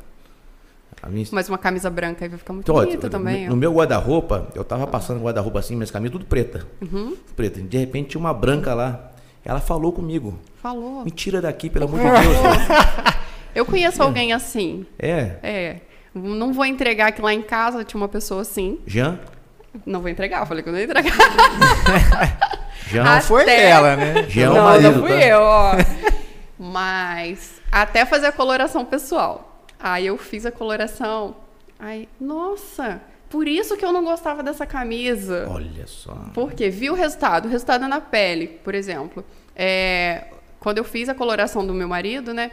Minha... 1.08 1.26
Mas 1.32 1.48
uma 1.48 1.58
camisa 1.58 1.90
branca 1.90 2.24
aí 2.24 2.28
vai 2.28 2.38
ficar 2.38 2.52
muito 2.52 2.70
então, 2.70 2.82
bonita 2.82 3.10
também. 3.10 3.44
No, 3.44 3.50
no 3.50 3.56
meu 3.56 3.74
guarda-roupa, 3.74 4.48
eu 4.54 4.64
tava 4.64 4.86
passando 4.86 5.22
guarda-roupa 5.22 5.58
assim, 5.58 5.74
minhas 5.74 5.90
camisas 5.90 6.12
tudo 6.12 6.24
preta. 6.24 6.66
Uhum. 6.80 7.16
Preta. 7.36 7.60
De 7.60 7.76
repente 7.76 8.10
tinha 8.10 8.20
uma 8.20 8.32
branca 8.32 8.72
lá. 8.74 9.10
Ela 9.44 9.60
falou 9.60 9.92
comigo. 9.92 10.38
Falou. 10.62 11.04
Me 11.04 11.10
tira 11.10 11.42
daqui, 11.42 11.68
pelo 11.68 11.84
amor 11.84 11.98
de 11.98 12.04
Deus. 12.04 12.36
Eu 13.54 13.66
conheço 13.66 14.02
alguém 14.02 14.32
assim. 14.32 14.86
É? 14.98 15.36
É. 15.42 15.80
Não 16.14 16.52
vou 16.52 16.64
entregar 16.64 17.12
que 17.12 17.20
lá 17.20 17.34
em 17.34 17.42
casa 17.42 17.84
tinha 17.84 18.00
uma 18.00 18.08
pessoa 18.08 18.40
assim. 18.40 18.78
Jean? 18.86 19.20
Não 19.84 20.00
vou 20.00 20.08
entregar, 20.08 20.46
falei 20.46 20.62
que 20.62 20.68
eu 20.68 20.72
não 20.72 20.78
ia 20.78 20.86
entregar. 20.86 21.12
Jean 22.89 23.05
não 23.05 23.20
foi 23.20 23.51
ela, 23.51 23.97
né? 23.97 24.26
Jean 24.28 24.53
não, 24.53 24.64
marido, 24.64 24.93
não 24.93 25.01
fui 25.01 25.11
tá? 25.11 25.26
eu, 25.26 25.41
ó. 25.41 25.72
Mas 26.59 27.61
até 27.70 28.05
fazer 28.05 28.26
a 28.26 28.32
coloração 28.32 28.85
pessoal. 28.85 29.66
Aí 29.78 30.07
eu 30.07 30.16
fiz 30.16 30.47
a 30.47 30.53
coloração. 30.53 31.37
Aí, 31.78 32.09
nossa, 32.20 33.01
por 33.28 33.49
isso 33.49 33.76
que 33.76 33.85
eu 33.85 33.93
não 33.93 34.05
gostava 34.05 34.43
dessa 34.43 34.64
camisa. 34.64 35.47
Olha 35.51 35.87
só. 35.87 36.14
Porque 36.32 36.70
vi 36.70 36.89
o 36.89 36.95
resultado. 36.95 37.47
O 37.47 37.51
resultado 37.51 37.85
é 37.85 37.89
na 37.89 38.01
pele, 38.01 38.47
por 38.47 38.74
exemplo. 38.74 39.24
É, 39.57 40.24
quando 40.61 40.78
eu 40.78 40.85
fiz 40.85 41.09
a 41.09 41.14
coloração 41.14 41.66
do 41.66 41.74
meu 41.74 41.89
marido, 41.89 42.32
né? 42.32 42.53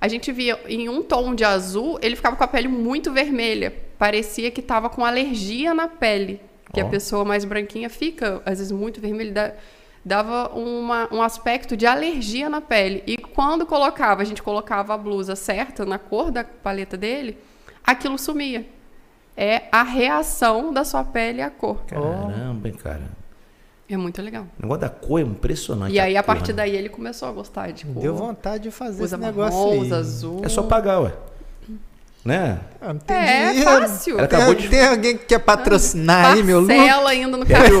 A 0.00 0.08
gente 0.08 0.32
via 0.32 0.58
em 0.66 0.88
um 0.88 1.02
tom 1.02 1.34
de 1.34 1.44
azul, 1.44 1.98
ele 2.02 2.16
ficava 2.16 2.34
com 2.34 2.42
a 2.42 2.48
pele 2.48 2.66
muito 2.66 3.12
vermelha. 3.12 3.72
Parecia 3.98 4.50
que 4.50 4.60
estava 4.60 4.88
com 4.88 5.04
alergia 5.04 5.72
na 5.72 5.86
pele. 5.86 6.40
Que 6.72 6.82
oh. 6.82 6.86
a 6.86 6.88
pessoa 6.88 7.24
mais 7.24 7.44
branquinha 7.44 7.88
fica, 7.88 8.42
às 8.44 8.58
vezes, 8.58 8.72
muito 8.72 9.00
vermelha. 9.00 9.56
Dava 10.04 10.48
uma, 10.54 11.08
um 11.14 11.22
aspecto 11.22 11.76
de 11.76 11.86
alergia 11.86 12.48
na 12.48 12.60
pele. 12.60 13.02
E 13.06 13.16
quando 13.16 13.64
colocava, 13.64 14.20
a 14.20 14.24
gente 14.24 14.42
colocava 14.42 14.94
a 14.94 14.98
blusa 14.98 15.36
certa, 15.36 15.84
na 15.84 15.98
cor 15.98 16.30
da 16.30 16.44
paleta 16.44 16.96
dele, 16.96 17.38
aquilo 17.84 18.18
sumia 18.18 18.66
é 19.36 19.62
a 19.72 19.82
reação 19.82 20.72
da 20.72 20.84
sua 20.84 21.04
pele 21.04 21.42
à 21.42 21.50
cor. 21.50 21.78
Caramba, 21.86 22.68
hein, 22.68 22.74
cara. 22.74 23.22
É 23.88 23.96
muito 23.96 24.22
legal. 24.22 24.46
O 24.58 24.62
negócio 24.62 24.80
da 24.80 24.88
cor 24.88 25.20
é 25.20 25.22
impressionante. 25.22 25.92
E 25.92 26.00
aí, 26.00 26.16
a, 26.16 26.20
a 26.20 26.22
partir 26.22 26.52
né? 26.52 26.58
daí, 26.58 26.76
ele 26.76 26.88
começou 26.88 27.28
a 27.28 27.32
gostar 27.32 27.72
de 27.72 27.84
cor. 27.84 28.02
Deu 28.02 28.14
vontade 28.14 28.64
de 28.64 28.70
fazer 28.70 29.02
Usa 29.02 29.16
esse 29.16 29.24
negócio 29.24 29.58
marrom, 29.58 29.82
aí. 29.82 29.92
azul. 29.92 30.40
É 30.44 30.48
só 30.48 30.62
pagar, 30.62 31.00
ué. 31.00 31.12
Né? 32.24 32.60
Ah, 32.80 32.94
é, 33.08 33.48
dinheiro. 33.50 33.70
fácil. 33.70 34.18
Ela 34.18 34.28
tem, 34.28 34.54
de... 34.54 34.68
tem 34.68 34.86
alguém 34.86 35.16
que 35.16 35.24
quer 35.24 35.40
patrocinar 35.40 36.26
ah, 36.26 36.32
aí, 36.34 36.42
meu 36.42 36.60
lucro? 36.60 36.76
Parcela 36.76 37.10
ainda 37.10 37.36
no 37.36 37.44
cartão. 37.44 37.80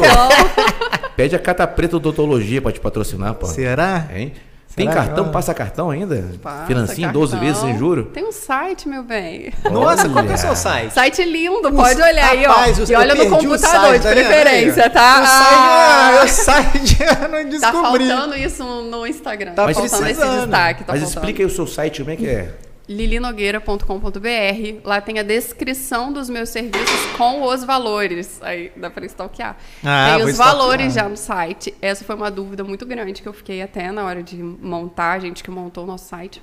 Pede 1.14 1.36
a 1.36 1.38
Cata 1.38 1.66
Preta 1.66 1.96
Odontologia 1.96 2.60
pra 2.60 2.72
te 2.72 2.80
patrocinar, 2.80 3.34
pô. 3.34 3.46
Será? 3.46 4.08
Hein? 4.12 4.32
Tem 4.74 4.88
Será 4.88 5.04
cartão? 5.04 5.30
Passa 5.30 5.52
cartão 5.52 5.90
ainda? 5.90 6.30
Passa 6.42 6.66
Financinho, 6.66 7.08
cartão. 7.08 7.20
12 7.20 7.36
vezes 7.36 7.58
sem 7.58 7.78
juro? 7.78 8.04
Tem 8.06 8.24
um 8.24 8.32
site, 8.32 8.88
meu 8.88 9.02
bem. 9.02 9.52
Nossa, 9.70 10.08
qual 10.08 10.24
que 10.24 10.32
é 10.32 10.34
o 10.34 10.38
seu 10.38 10.56
site? 10.56 10.94
Site 10.94 11.24
lindo, 11.24 11.70
pode 11.70 12.00
olhar 12.00 12.30
aí, 12.30 12.44
ó. 12.46 12.64
e 12.88 12.94
olha 12.94 13.14
no 13.14 13.28
computador, 13.28 13.98
de 13.98 14.08
preferência, 14.08 14.88
tá? 14.88 15.20
O 15.22 15.26
site, 15.26 15.60
ah, 15.60 16.22
o 16.24 16.28
site 16.28 16.98
eu 17.22 17.28
não 17.28 17.48
descobri. 17.48 18.08
Tá 18.08 18.16
faltando 18.16 18.36
isso 18.36 18.64
no 18.64 19.06
Instagram. 19.06 19.52
Tá 19.52 19.68
faltando 19.72 20.08
esse 20.08 20.26
destaque. 20.26 20.84
Tá 20.84 20.92
Mas 20.94 21.02
faltando. 21.02 21.04
explica 21.04 21.42
aí 21.42 21.46
o 21.46 21.50
seu 21.50 21.66
site, 21.66 22.00
como 22.00 22.10
é 22.10 22.16
que 22.16 22.26
é? 22.26 22.54
lilinogueira.com.br. 22.92 24.80
Lá 24.84 25.00
tem 25.00 25.18
a 25.18 25.22
descrição 25.22 26.12
dos 26.12 26.28
meus 26.28 26.50
serviços 26.50 27.06
com 27.16 27.42
os 27.42 27.64
valores. 27.64 28.40
Aí 28.42 28.70
dá 28.76 28.90
para 28.90 29.06
stalkear. 29.06 29.56
Ah, 29.84 30.14
tem 30.16 30.24
os 30.24 30.36
valores 30.36 30.94
já 30.94 31.08
no 31.08 31.16
site. 31.16 31.74
Essa 31.80 32.04
foi 32.04 32.14
uma 32.14 32.30
dúvida 32.30 32.62
muito 32.62 32.86
grande 32.86 33.22
que 33.22 33.28
eu 33.28 33.32
fiquei 33.32 33.62
até 33.62 33.90
na 33.90 34.04
hora 34.04 34.22
de 34.22 34.36
montar, 34.36 35.12
a 35.12 35.18
gente 35.18 35.42
que 35.42 35.50
montou 35.50 35.84
o 35.84 35.86
nosso 35.86 36.08
site. 36.08 36.42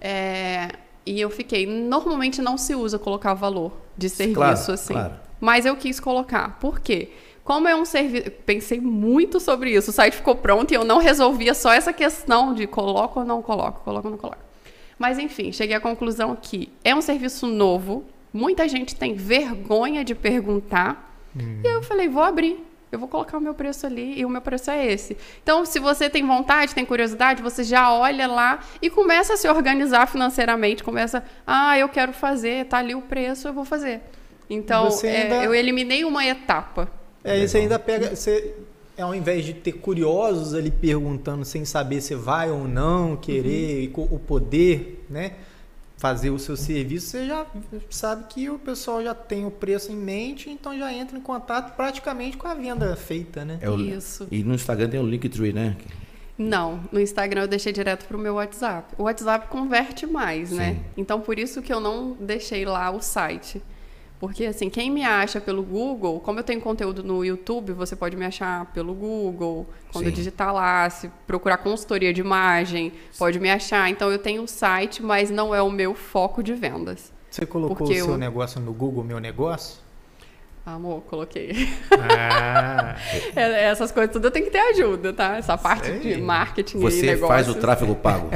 É, 0.00 0.68
e 1.04 1.20
eu 1.20 1.30
fiquei. 1.30 1.66
Normalmente 1.66 2.40
não 2.42 2.58
se 2.58 2.74
usa 2.74 2.98
colocar 2.98 3.34
valor 3.34 3.72
de 3.96 4.08
serviço 4.08 4.36
claro, 4.36 4.72
assim. 4.72 4.92
Claro. 4.94 5.14
Mas 5.40 5.66
eu 5.66 5.76
quis 5.76 6.00
colocar. 6.00 6.58
Por 6.58 6.80
quê? 6.80 7.12
Como 7.44 7.66
é 7.66 7.74
um 7.74 7.84
serviço. 7.84 8.30
Pensei 8.44 8.80
muito 8.80 9.40
sobre 9.40 9.70
isso. 9.70 9.90
O 9.90 9.92
site 9.92 10.16
ficou 10.16 10.34
pronto 10.34 10.70
e 10.70 10.74
eu 10.74 10.84
não 10.84 10.98
resolvia 10.98 11.54
só 11.54 11.72
essa 11.72 11.92
questão 11.92 12.52
de 12.52 12.66
coloco 12.66 13.20
ou 13.20 13.26
não 13.26 13.40
coloco, 13.40 13.80
coloco 13.84 14.06
ou 14.06 14.10
não 14.12 14.18
coloco. 14.18 14.47
Mas 14.98 15.18
enfim, 15.18 15.52
cheguei 15.52 15.76
à 15.76 15.80
conclusão 15.80 16.36
que 16.40 16.70
é 16.82 16.94
um 16.94 17.00
serviço 17.00 17.46
novo, 17.46 18.04
muita 18.32 18.68
gente 18.68 18.94
tem 18.96 19.14
vergonha 19.14 20.04
de 20.04 20.14
perguntar. 20.14 21.14
Hum. 21.36 21.60
E 21.64 21.68
eu 21.68 21.82
falei, 21.82 22.08
vou 22.08 22.22
abrir. 22.22 22.64
eu 22.90 22.98
vou 22.98 23.08
colocar 23.08 23.36
o 23.36 23.40
meu 23.40 23.54
preço 23.54 23.86
ali 23.86 24.18
e 24.18 24.24
o 24.24 24.28
meu 24.28 24.40
preço 24.40 24.70
é 24.70 24.86
esse. 24.86 25.16
Então, 25.42 25.64
se 25.64 25.78
você 25.78 26.08
tem 26.08 26.26
vontade, 26.26 26.74
tem 26.74 26.84
curiosidade, 26.84 27.42
você 27.42 27.62
já 27.62 27.92
olha 27.92 28.26
lá 28.26 28.60
e 28.80 28.88
começa 28.88 29.34
a 29.34 29.36
se 29.36 29.48
organizar 29.48 30.06
financeiramente, 30.06 30.82
começa, 30.82 31.22
ah, 31.46 31.78
eu 31.78 31.88
quero 31.88 32.12
fazer, 32.12 32.64
tá 32.66 32.78
ali 32.78 32.94
o 32.94 33.02
preço, 33.02 33.48
eu 33.48 33.52
vou 33.52 33.64
fazer. 33.64 34.00
Então, 34.48 34.86
ainda... 34.86 35.06
é, 35.36 35.46
eu 35.46 35.54
eliminei 35.54 36.04
uma 36.04 36.24
etapa. 36.24 36.90
É, 37.22 37.46
você 37.46 37.58
ainda 37.58 37.78
pega, 37.78 38.16
você, 38.16 38.54
ao 38.98 39.14
invés 39.14 39.44
de 39.44 39.54
ter 39.54 39.72
curiosos 39.72 40.54
ali 40.54 40.70
perguntando 40.70 41.44
sem 41.44 41.64
saber 41.64 42.00
se 42.00 42.14
vai 42.14 42.50
ou 42.50 42.66
não 42.66 43.16
querer, 43.16 43.92
uhum. 43.96 44.08
o 44.10 44.18
poder, 44.18 45.04
né? 45.08 45.32
fazer 45.98 46.30
o 46.30 46.38
seu 46.38 46.56
serviço, 46.56 47.08
você 47.08 47.26
já 47.26 47.44
sabe 47.90 48.24
que 48.28 48.48
o 48.48 48.58
pessoal 48.58 49.02
já 49.02 49.14
tem 49.14 49.44
o 49.44 49.50
preço 49.50 49.90
em 49.90 49.96
mente, 49.96 50.48
então 50.48 50.78
já 50.78 50.92
entra 50.92 51.18
em 51.18 51.20
contato 51.20 51.74
praticamente 51.74 52.36
com 52.36 52.46
a 52.46 52.54
venda 52.54 52.94
feita, 52.94 53.44
né? 53.44 53.58
É 53.60 53.68
o, 53.68 53.78
Isso. 53.80 54.28
E 54.30 54.44
no 54.44 54.54
Instagram 54.54 54.88
tem 54.88 55.00
o 55.00 55.06
Linktree, 55.06 55.52
né? 55.52 55.76
Não, 56.38 56.84
no 56.92 57.00
Instagram 57.00 57.42
eu 57.42 57.48
deixei 57.48 57.72
direto 57.72 58.06
para 58.06 58.16
o 58.16 58.20
meu 58.20 58.34
WhatsApp. 58.34 58.94
O 58.96 59.02
WhatsApp 59.02 59.48
converte 59.48 60.06
mais, 60.06 60.52
né? 60.52 60.68
Sim. 60.68 60.74
né? 60.74 60.84
Então 60.96 61.20
por 61.20 61.36
isso 61.36 61.60
que 61.60 61.72
eu 61.72 61.80
não 61.80 62.12
deixei 62.20 62.64
lá 62.64 62.92
o 62.92 63.02
site. 63.02 63.60
Porque, 64.18 64.46
assim, 64.46 64.68
quem 64.68 64.90
me 64.90 65.04
acha 65.04 65.40
pelo 65.40 65.62
Google, 65.62 66.18
como 66.18 66.40
eu 66.40 66.42
tenho 66.42 66.60
conteúdo 66.60 67.04
no 67.04 67.24
YouTube, 67.24 67.72
você 67.72 67.94
pode 67.94 68.16
me 68.16 68.26
achar 68.26 68.66
pelo 68.72 68.92
Google. 68.92 69.66
Quando 69.92 70.06
Sim. 70.06 70.12
digitar 70.12 70.52
lá, 70.52 70.90
se 70.90 71.08
procurar 71.24 71.58
consultoria 71.58 72.12
de 72.12 72.20
imagem, 72.20 72.92
pode 73.16 73.38
me 73.38 73.48
achar. 73.48 73.88
Então, 73.88 74.10
eu 74.10 74.18
tenho 74.18 74.40
o 74.40 74.44
um 74.44 74.46
site, 74.48 75.02
mas 75.02 75.30
não 75.30 75.54
é 75.54 75.62
o 75.62 75.70
meu 75.70 75.94
foco 75.94 76.42
de 76.42 76.52
vendas. 76.52 77.12
Você 77.30 77.46
colocou 77.46 77.76
Porque 77.76 77.94
o 77.94 78.04
seu 78.04 78.14
eu... 78.14 78.18
negócio 78.18 78.60
no 78.60 78.72
Google 78.72 79.04
Meu 79.04 79.20
Negócio? 79.20 79.78
Amor, 80.66 81.02
coloquei. 81.02 81.68
Ah. 81.92 82.96
É, 83.36 83.64
essas 83.64 83.92
coisas 83.92 84.12
tudo 84.12 84.26
eu 84.26 84.30
tenho 84.30 84.46
que 84.46 84.50
ter 84.50 84.58
ajuda, 84.58 85.12
tá? 85.12 85.36
Essa 85.36 85.56
parte 85.56 85.86
Sei. 85.86 85.98
de 85.98 86.20
marketing 86.20 86.78
Você 86.80 86.98
e 86.98 87.02
negócio. 87.02 87.20
Você 87.20 87.44
faz 87.44 87.48
o 87.48 87.54
tráfego 87.54 87.94
pago? 87.94 88.30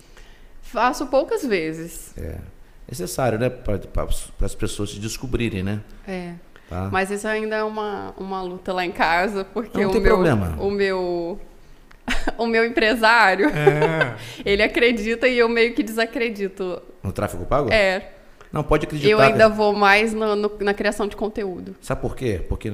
Faço 0.62 1.06
poucas 1.06 1.44
vezes. 1.44 2.16
É 2.16 2.38
necessário, 2.88 3.38
né? 3.38 3.50
Para 3.50 4.06
as 4.40 4.54
pessoas 4.54 4.90
se 4.90 4.98
descobrirem, 4.98 5.62
né? 5.62 5.80
É. 6.06 6.34
Tá? 6.68 6.88
Mas 6.92 7.10
isso 7.10 7.26
ainda 7.26 7.56
é 7.56 7.64
uma, 7.64 8.14
uma 8.18 8.42
luta 8.42 8.72
lá 8.72 8.84
em 8.84 8.92
casa, 8.92 9.44
porque 9.44 9.80
Não 9.80 9.88
o 9.88 9.92
tem 9.92 10.00
meu, 10.00 10.14
problema. 10.14 10.56
o 10.58 10.70
meu 10.70 11.40
o 12.38 12.46
meu 12.46 12.64
empresário, 12.64 13.48
é. 13.48 14.16
ele 14.44 14.62
acredita 14.62 15.26
e 15.28 15.38
eu 15.38 15.48
meio 15.48 15.74
que 15.74 15.82
desacredito. 15.82 16.82
No 17.02 17.12
tráfego 17.12 17.44
pago? 17.44 17.72
É. 17.72 18.12
Não, 18.50 18.62
pode 18.62 18.86
acreditar. 18.86 19.10
Eu 19.10 19.20
ainda 19.20 19.46
vou 19.48 19.74
mais 19.74 20.14
no, 20.14 20.34
no, 20.34 20.50
na 20.60 20.72
criação 20.72 21.06
de 21.06 21.14
conteúdo. 21.14 21.76
Sabe 21.82 22.00
por 22.00 22.16
quê? 22.16 22.42
Porque 22.48 22.72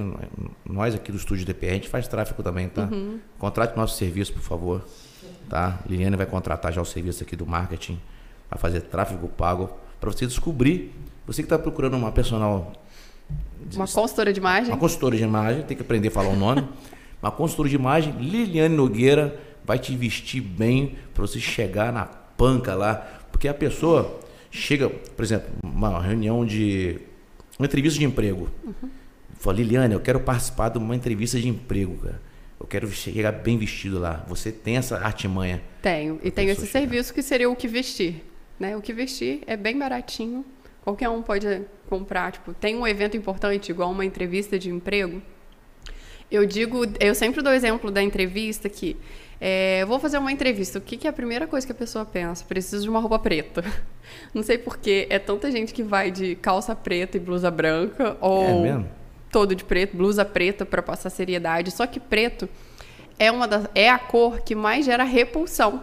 nós 0.65 0.95
aqui 0.95 1.11
do 1.11 1.19
Estúdio 1.19 1.45
DP, 1.45 1.69
a 1.69 1.73
gente 1.73 1.89
faz 1.89 2.07
tráfego 2.07 2.45
também, 2.45 2.69
tá? 2.69 2.83
Uhum. 2.83 3.19
Contrate 3.39 3.77
nosso 3.77 3.97
serviço, 3.97 4.33
por 4.33 4.43
favor. 4.43 4.85
Tá? 5.49 5.81
Liliane 5.87 6.17
vai 6.17 6.27
contratar 6.27 6.73
já 6.73 6.81
o 6.81 6.85
serviço 6.85 7.25
aqui 7.25 7.35
do 7.35 7.45
marketing. 7.45 8.01
Vai 8.49 8.59
fazer 8.59 8.83
tráfego 8.83 9.27
pago 9.29 9.84
para 10.05 10.13
você 10.13 10.27
descobrir. 10.27 10.93
Você 11.27 11.43
que 11.43 11.47
está 11.47 11.59
procurando 11.59 11.97
uma 11.97 12.13
personal. 12.13 12.73
Uma 13.75 13.87
consultora 13.87 14.33
de 14.33 14.39
imagem? 14.39 14.71
Uma 14.71 14.77
consultora 14.77 15.17
de 15.17 15.23
imagem, 15.23 15.63
tem 15.63 15.75
que 15.75 15.83
aprender 15.83 16.09
a 16.09 16.11
falar 16.11 16.29
o 16.29 16.37
nome. 16.37 16.69
uma 17.23 17.33
consultora 17.33 17.69
de 17.71 17.75
imagem, 17.75 18.13
Liliane 18.21 18.77
Nogueira, 18.77 19.41
vai 19.65 19.79
te 19.79 19.97
vestir 19.97 20.43
bem 20.43 20.97
para 21.15 21.23
você 21.23 21.41
chegar 21.41 21.91
na 21.91 22.05
panca 22.05 22.75
lá. 22.75 22.97
Porque 23.33 23.49
a 23.49 23.55
pessoa 23.55 24.21
chega, 24.51 24.91
por 24.91 25.25
exemplo, 25.25 25.49
uma 25.63 26.03
reunião 26.03 26.45
de. 26.45 27.01
uma 27.59 27.65
entrevista 27.65 27.99
de 27.99 28.05
emprego. 28.05 28.51
Uhum. 28.63 28.91
Fala, 29.39 29.57
Liliane, 29.57 29.95
eu 29.95 30.01
quero 30.01 30.21
participar 30.21 30.69
de 30.69 30.77
uma 30.77 30.95
entrevista 30.95 31.41
de 31.41 31.49
emprego, 31.49 31.97
cara. 31.97 32.21
Eu 32.61 32.67
quero 32.67 32.91
chegar 32.91 33.33
bem 33.33 33.57
vestido 33.57 33.99
lá. 33.99 34.25
Você 34.29 34.53
tem 34.53 34.77
essa 34.77 34.99
artimanha? 34.99 35.63
Tenho. 35.81 36.21
E 36.23 36.31
tenho 36.31 36.51
esse 36.51 36.67
chegar. 36.67 36.81
serviço 36.81 37.15
que 37.15 37.23
seria 37.23 37.49
o 37.49 37.57
que 37.57 37.67
vestir. 37.67 38.23
Né? 38.59 38.77
O 38.77 38.81
que 38.81 38.93
vestir 38.93 39.43
é 39.47 39.57
bem 39.57 39.79
baratinho, 39.79 40.45
qualquer 40.83 41.09
um 41.09 41.23
pode 41.23 41.63
comprar. 41.89 42.33
Tipo, 42.33 42.55
tem 42.55 42.77
um 42.77 42.87
evento 42.87 43.17
importante, 43.17 43.71
igual 43.71 43.91
uma 43.91 44.05
entrevista 44.05 44.59
de 44.59 44.71
emprego. 44.71 45.21
Eu 46.31 46.47
digo, 46.47 46.85
eu 47.01 47.15
sempre 47.15 47.43
dou 47.43 47.53
exemplo 47.53 47.91
da 47.91 48.03
entrevista 48.03 48.69
que 48.69 48.97
é, 49.41 49.85
vou 49.85 49.99
fazer 49.99 50.19
uma 50.19 50.33
entrevista. 50.33 50.79
O 50.79 50.81
que, 50.81 50.97
que, 50.97 51.07
é 51.07 51.11
a 51.11 51.13
primeira 51.13 51.47
coisa 51.47 51.67
que 51.67 51.73
a 51.73 51.75
pessoa 51.75 52.05
pensa? 52.05 52.45
Preciso 52.45 52.85
de 52.85 52.89
uma 52.89 52.99
roupa 52.99 53.19
preta. 53.19 53.63
Não 54.33 54.43
sei 54.43 54.57
porquê, 54.57 55.07
é 55.11 55.19
tanta 55.19 55.51
gente 55.51 55.75
que 55.75 55.83
vai 55.83 56.11
de 56.11 56.35
calça 56.37 56.75
preta 56.75 57.17
e 57.17 57.21
blusa 57.21 57.51
branca, 57.51 58.17
ou 58.21 58.65
é 58.65 58.85
todo 59.31 59.53
de 59.53 59.65
preto, 59.65 59.97
blusa 59.97 60.25
preta 60.25 60.65
para 60.65 60.81
passar 60.81 61.11
seriedade. 61.11 61.73
Só 61.73 61.87
que 61.89 61.99
preto 61.99 62.49
é, 63.19 63.33
uma 63.33 63.49
das, 63.49 63.69
é 63.75 63.91
a 63.91 63.99
cor 63.99 64.41
que 64.43 64.55
mais 64.55 64.85
gera 64.85 65.03
repulsão 65.03 65.83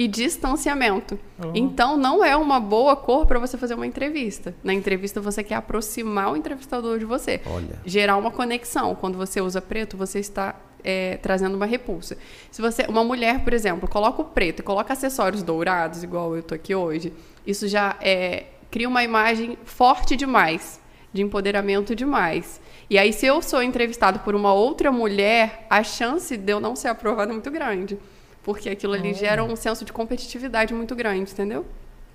e 0.00 0.08
distanciamento. 0.08 1.20
Uhum. 1.38 1.52
Então, 1.54 1.98
não 1.98 2.24
é 2.24 2.34
uma 2.34 2.58
boa 2.58 2.96
cor 2.96 3.26
para 3.26 3.38
você 3.38 3.58
fazer 3.58 3.74
uma 3.74 3.86
entrevista. 3.86 4.54
Na 4.64 4.72
entrevista, 4.72 5.20
você 5.20 5.44
quer 5.44 5.56
aproximar 5.56 6.32
o 6.32 6.36
entrevistador 6.38 6.98
de 6.98 7.04
você. 7.04 7.38
Olha. 7.44 7.78
Gerar 7.84 8.16
uma 8.16 8.30
conexão. 8.30 8.94
Quando 8.94 9.18
você 9.18 9.42
usa 9.42 9.60
preto, 9.60 9.98
você 9.98 10.18
está 10.18 10.58
é, 10.82 11.18
trazendo 11.18 11.54
uma 11.54 11.66
repulsa. 11.66 12.16
Se 12.50 12.62
você, 12.62 12.86
uma 12.88 13.04
mulher, 13.04 13.44
por 13.44 13.52
exemplo, 13.52 13.86
coloca 13.86 14.22
o 14.22 14.24
preto 14.24 14.60
e 14.60 14.62
coloca 14.62 14.94
acessórios 14.94 15.42
dourados, 15.42 16.02
igual 16.02 16.34
eu 16.34 16.42
tô 16.42 16.54
aqui 16.54 16.74
hoje, 16.74 17.12
isso 17.46 17.68
já 17.68 17.94
é, 18.00 18.44
cria 18.70 18.88
uma 18.88 19.04
imagem 19.04 19.58
forte 19.66 20.16
demais, 20.16 20.80
de 21.12 21.20
empoderamento 21.20 21.94
demais. 21.94 22.58
E 22.88 22.96
aí, 22.96 23.12
se 23.12 23.26
eu 23.26 23.42
sou 23.42 23.62
entrevistado 23.62 24.20
por 24.20 24.34
uma 24.34 24.54
outra 24.54 24.90
mulher, 24.90 25.66
a 25.68 25.82
chance 25.82 26.38
de 26.38 26.50
eu 26.50 26.58
não 26.58 26.74
ser 26.74 26.88
aprovada 26.88 27.32
é 27.32 27.34
muito 27.34 27.50
grande. 27.50 27.98
Porque 28.42 28.68
aquilo 28.70 28.94
ali 28.94 29.12
gera 29.14 29.44
um 29.44 29.54
senso 29.54 29.84
de 29.84 29.92
competitividade 29.92 30.72
muito 30.72 30.94
grande, 30.94 31.30
entendeu? 31.30 31.66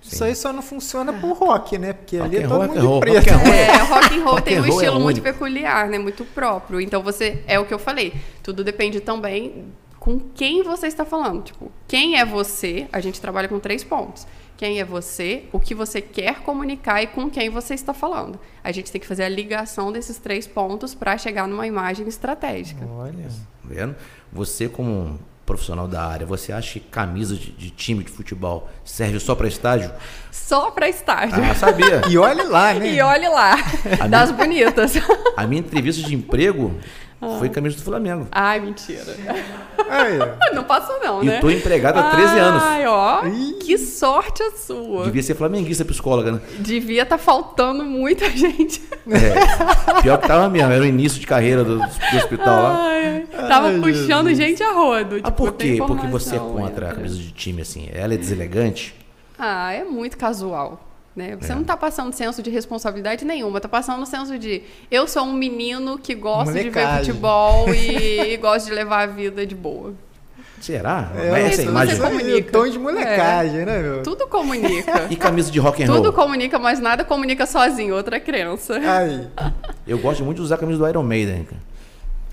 Sim. 0.02 0.14
Isso 0.14 0.24
aí 0.24 0.34
só 0.34 0.52
não 0.52 0.62
funciona 0.62 1.12
é. 1.12 1.20
por 1.20 1.32
rock, 1.32 1.78
né? 1.78 1.92
Porque 1.92 2.18
rock 2.18 2.28
ali 2.28 2.44
é 2.44 2.48
todo 2.48 2.58
rock 2.58 2.74
mundo 2.74 2.86
roll, 2.86 3.00
preto. 3.00 3.16
Rock 3.16 3.30
and 3.30 3.36
roll, 3.36 3.54
é, 3.54 3.76
rock 3.78 4.14
and 4.14 4.24
roll 4.24 4.40
tem 4.40 4.60
um 4.60 4.64
é 4.64 4.68
estilo 4.68 4.96
é 4.96 4.98
muito 5.00 5.22
peculiar, 5.22 5.88
né? 5.88 5.98
Muito 5.98 6.24
próprio. 6.24 6.80
Então 6.80 7.02
você 7.02 7.42
é 7.46 7.58
o 7.58 7.64
que 7.64 7.74
eu 7.74 7.78
falei. 7.78 8.14
Tudo 8.42 8.62
depende 8.62 9.00
também 9.00 9.66
com 9.98 10.20
quem 10.20 10.62
você 10.62 10.86
está 10.86 11.04
falando. 11.04 11.44
Tipo, 11.44 11.72
quem 11.88 12.18
é 12.18 12.24
você? 12.24 12.86
A 12.92 13.00
gente 13.00 13.20
trabalha 13.20 13.48
com 13.48 13.58
três 13.58 13.82
pontos. 13.82 14.26
Quem 14.56 14.80
é 14.80 14.84
você, 14.84 15.44
o 15.52 15.60
que 15.60 15.74
você 15.74 16.00
quer 16.00 16.40
comunicar 16.40 17.02
e 17.02 17.08
com 17.08 17.28
quem 17.28 17.50
você 17.50 17.74
está 17.74 17.92
falando. 17.92 18.38
A 18.64 18.72
gente 18.72 18.90
tem 18.90 19.00
que 19.00 19.06
fazer 19.06 19.24
a 19.24 19.28
ligação 19.28 19.92
desses 19.92 20.16
três 20.18 20.46
pontos 20.46 20.94
para 20.94 21.18
chegar 21.18 21.46
numa 21.46 21.66
imagem 21.66 22.08
estratégica. 22.08 22.86
Olha, 22.86 23.24
tá 23.24 23.30
vendo? 23.64 23.96
Você 24.32 24.66
como 24.68 25.18
profissional 25.46 25.86
da 25.86 26.04
área, 26.04 26.26
você 26.26 26.52
acha 26.52 26.74
que 26.74 26.80
camisa 26.80 27.36
de, 27.36 27.52
de 27.52 27.70
time 27.70 28.02
de 28.02 28.10
futebol 28.10 28.68
serve 28.84 29.20
só 29.20 29.34
para 29.34 29.46
estágio? 29.46 29.90
Só 30.32 30.72
para 30.72 30.88
estágio. 30.88 31.42
Ah, 31.42 31.54
sabia. 31.54 32.02
e 32.10 32.18
olhe 32.18 32.42
lá, 32.42 32.74
né? 32.74 32.92
E 32.92 33.00
olhe 33.00 33.28
lá. 33.28 33.56
A 34.00 34.08
das 34.08 34.32
minha, 34.32 34.44
bonitas. 34.44 34.94
A 35.36 35.46
minha 35.46 35.60
entrevista 35.60 36.02
de 36.02 36.14
emprego 36.14 36.74
ah. 37.20 37.36
Foi 37.38 37.48
camisa 37.48 37.76
do 37.76 37.82
Flamengo. 37.82 38.28
Ai, 38.30 38.60
mentira. 38.60 39.16
Aí. 39.88 40.18
Não 40.54 40.64
passou 40.64 41.00
não, 41.02 41.22
né? 41.22 41.38
E 41.38 41.40
tô 41.40 41.50
empregado 41.50 41.98
há 41.98 42.10
13 42.10 42.38
anos. 42.38 42.62
Ai, 42.62 42.86
ó. 42.86 43.22
Que 43.60 43.78
sorte 43.78 44.42
a 44.42 44.50
sua. 44.52 45.04
Devia 45.04 45.22
ser 45.22 45.34
flamenguista 45.34 45.84
psicóloga, 45.84 46.32
né? 46.32 46.40
Devia 46.58 47.02
estar 47.02 47.16
tá 47.16 47.22
faltando 47.22 47.84
muita 47.84 48.28
gente. 48.30 48.82
É. 49.08 50.02
Pior 50.02 50.18
que 50.18 50.28
tava 50.28 50.48
mesmo. 50.48 50.72
Era 50.72 50.82
o 50.82 50.86
início 50.86 51.18
de 51.18 51.26
carreira 51.26 51.64
do, 51.64 51.78
do 51.78 52.16
hospital 52.16 52.62
lá. 52.62 52.84
Ai, 52.84 53.26
tava 53.48 53.68
Ai, 53.68 53.80
puxando 53.80 54.28
Jesus. 54.28 54.38
gente 54.38 54.62
a 54.62 54.72
rodo. 54.72 55.16
Ah, 55.16 55.30
tipo, 55.30 55.32
por 55.32 55.52
quê? 55.54 55.76
Porque 55.78 56.06
você 56.06 56.36
é 56.36 56.38
contra 56.38 56.90
a 56.90 56.94
camisa 56.94 57.16
de 57.16 57.32
time, 57.32 57.62
assim. 57.62 57.88
Ela 57.92 58.14
é 58.14 58.16
deselegante? 58.16 58.94
Ah, 59.38 59.72
é 59.72 59.84
muito 59.84 60.16
casual. 60.16 60.85
Né? 61.16 61.34
Você 61.40 61.50
é. 61.50 61.54
não 61.54 61.62
está 61.62 61.74
passando 61.74 62.12
senso 62.12 62.42
de 62.42 62.50
responsabilidade 62.50 63.24
nenhuma, 63.24 63.56
está 63.56 63.68
passando 63.68 64.04
senso 64.04 64.38
de 64.38 64.62
eu 64.90 65.08
sou 65.08 65.24
um 65.24 65.32
menino 65.32 65.96
que 65.96 66.14
gosta 66.14 66.52
de 66.62 66.68
ver 66.68 66.86
futebol 66.98 67.72
e, 67.72 68.34
e 68.34 68.36
gosta 68.36 68.68
de 68.68 68.74
levar 68.74 69.04
a 69.04 69.06
vida 69.06 69.46
de 69.46 69.54
boa. 69.54 69.94
Será? 70.60 71.10
É, 71.16 71.28
é 71.28 71.46
essa 71.46 71.62
imagem. 71.62 71.98
Comunica. 71.98 72.52
Tom 72.52 72.68
de 72.68 72.78
molecagem, 72.78 73.60
é. 73.60 73.64
né, 73.64 73.82
meu? 73.82 74.02
Tudo 74.02 74.26
comunica. 74.26 75.06
e 75.08 75.16
camisa 75.16 75.50
de 75.50 75.58
rock 75.58 75.82
and 75.82 75.86
roll? 75.86 75.96
Tudo 75.96 76.12
comunica, 76.12 76.58
mas 76.58 76.80
nada 76.80 77.02
comunica 77.02 77.46
sozinho, 77.46 77.94
outra 77.94 78.20
crença. 78.20 78.74
Aí. 78.74 79.26
Eu 79.86 79.98
gosto 79.98 80.22
muito 80.22 80.36
de 80.36 80.42
usar 80.42 80.56
a 80.56 80.58
camisa 80.58 80.78
do 80.78 80.88
Iron 80.88 81.02
Maiden. 81.02 81.46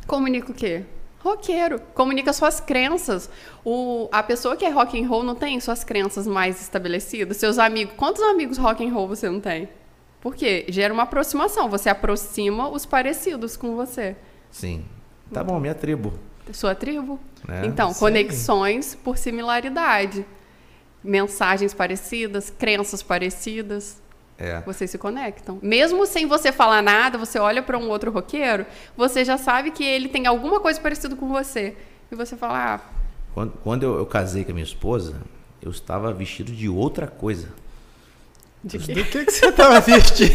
Comunica 0.06 0.52
o 0.52 0.54
quê? 0.54 0.84
Roqueiro, 1.24 1.80
comunica 1.94 2.34
suas 2.34 2.60
crenças. 2.60 3.30
O, 3.64 4.10
a 4.12 4.22
pessoa 4.22 4.58
que 4.58 4.66
é 4.66 4.70
rock 4.70 5.02
and 5.02 5.08
roll 5.08 5.24
não 5.24 5.34
tem 5.34 5.58
suas 5.62 5.84
crenças 5.84 6.28
mais 6.28 6.62
estabelecidas. 6.62 7.38
Seus 7.38 7.58
amigos, 7.58 7.96
quantos 7.96 8.22
amigos 8.22 8.58
rock 8.58 8.86
and 8.86 8.94
roll 8.94 9.08
você 9.08 9.30
não 9.30 9.40
tem? 9.40 9.70
Por 10.20 10.36
quê? 10.36 10.66
Gera 10.68 10.94
uma 10.94 11.04
aproximação. 11.04 11.70
Você 11.70 11.90
aproxima 11.90 12.68
os 12.68 12.86
parecidos 12.86 13.56
com 13.56 13.76
você. 13.76 14.18
Sim. 14.52 14.84
Tá 15.32 15.42
bom, 15.44 15.60
minha 15.60 15.74
tribo. 15.74 16.14
Sua 16.52 16.76
tribo. 16.76 17.18
É, 17.48 17.66
então, 17.66 17.94
sim. 17.94 18.00
conexões 18.00 18.94
por 18.94 19.18
similaridade. 19.18 20.26
Mensagens 21.02 21.74
parecidas, 21.74 22.50
crenças 22.50 23.02
parecidas. 23.02 24.02
É. 24.38 24.62
Vocês 24.62 24.90
se 24.90 24.98
conectam. 24.98 25.60
Mesmo 25.62 26.06
sem 26.06 26.26
você 26.26 26.52
falar 26.52 26.82
nada, 26.82 27.18
você 27.18 27.38
olha 27.40 27.62
para 27.62 27.78
um 27.78 27.90
outro 27.90 28.12
roqueiro, 28.12 28.66
você 28.98 29.24
já 29.24 29.38
sabe 29.38 29.72
que 29.72 29.84
ele 29.84 30.10
tem 30.10 30.26
alguma 30.26 30.60
coisa 30.60 30.80
parecida 30.82 31.16
com 31.16 31.28
você. 31.30 31.76
E 32.12 32.16
você 32.16 32.36
fala, 32.36 32.76
ah, 32.76 32.80
Quando, 33.34 33.52
quando 33.64 33.84
eu, 33.84 33.98
eu 33.98 34.06
casei 34.06 34.44
com 34.44 34.52
a 34.52 34.54
minha 34.54 34.66
esposa, 34.66 35.16
eu 35.62 35.72
estava 35.72 36.12
vestido 36.12 36.52
de 36.52 36.68
outra 36.68 37.08
coisa. 37.08 37.50
de 38.64 38.78
Do 38.78 38.84
quê? 38.86 39.04
que, 39.04 39.26
que 39.26 39.32
você 39.32 39.52
tava 39.52 39.80
vestido? 39.80 40.34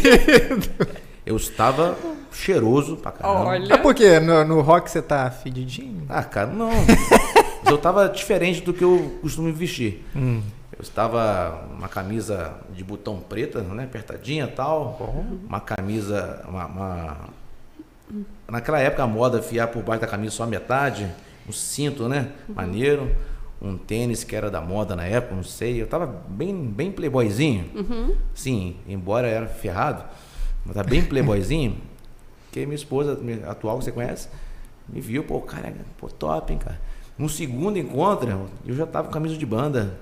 Eu 1.25 1.35
estava 1.37 1.95
cheiroso 2.31 2.97
pra 2.97 3.11
caramba. 3.11 3.49
Olha. 3.49 3.73
É 3.75 3.77
porque 3.77 4.19
no, 4.19 4.43
no 4.43 4.61
rock 4.61 4.89
você 4.89 4.99
tá 4.99 5.29
fedidinho? 5.29 6.03
Ah, 6.09 6.23
cara, 6.23 6.47
não. 6.47 6.71
Mas 6.71 7.67
eu 7.67 7.75
estava 7.75 8.09
diferente 8.09 8.61
do 8.61 8.73
que 8.73 8.83
eu 8.83 9.19
costumo 9.21 9.53
vestir. 9.53 10.03
Hum. 10.15 10.41
Eu 10.79 10.83
estava 10.83 11.65
uma 11.77 11.89
camisa 11.89 12.53
de 12.73 12.85
botão 12.85 13.19
preta, 13.19 13.61
né, 13.61 13.83
apertadinha 13.83 14.45
e 14.45 14.47
tal. 14.51 14.95
Uma 15.45 15.59
camisa, 15.59 16.41
uma, 16.47 16.65
uma- 16.67 17.17
naquela 18.47 18.79
época 18.79 19.03
a 19.03 19.07
moda 19.07 19.41
fiar 19.41 19.67
por 19.67 19.83
baixo 19.83 19.99
da 20.01 20.07
camisa 20.07 20.33
só 20.35 20.43
a 20.43 20.47
metade, 20.47 21.05
um 21.47 21.51
cinto, 21.51 22.07
né, 22.07 22.31
maneiro, 22.47 23.13
um 23.61 23.77
tênis 23.77 24.23
que 24.23 24.33
era 24.33 24.49
da 24.49 24.61
moda 24.61 24.95
na 24.95 25.03
época, 25.03 25.35
não 25.35 25.43
sei. 25.43 25.81
Eu 25.81 25.85
tava 25.87 26.05
bem, 26.29 26.55
bem 26.55 26.93
playboyzinho. 26.93 27.69
Sim, 28.33 28.77
embora 28.87 29.27
era 29.27 29.47
ferrado, 29.47 30.05
mas 30.65 30.75
tá 30.75 30.83
bem 30.83 31.03
playboyzinho. 31.03 31.75
que 32.53 32.65
minha 32.65 32.75
esposa 32.75 33.15
minha 33.15 33.49
atual 33.49 33.77
que 33.79 33.83
você 33.83 33.91
conhece 33.91 34.29
me 34.87 35.01
viu, 35.01 35.25
pô, 35.25 35.41
cara, 35.41 35.73
pô, 35.97 36.07
top, 36.07 36.53
hein, 36.53 36.57
cara. 36.57 36.79
No 37.17 37.27
segundo 37.27 37.77
encontro, 37.77 38.49
eu 38.65 38.73
já 38.73 38.87
tava 38.87 39.07
com 39.07 39.13
camisa 39.13 39.35
de 39.37 39.45
banda. 39.45 39.99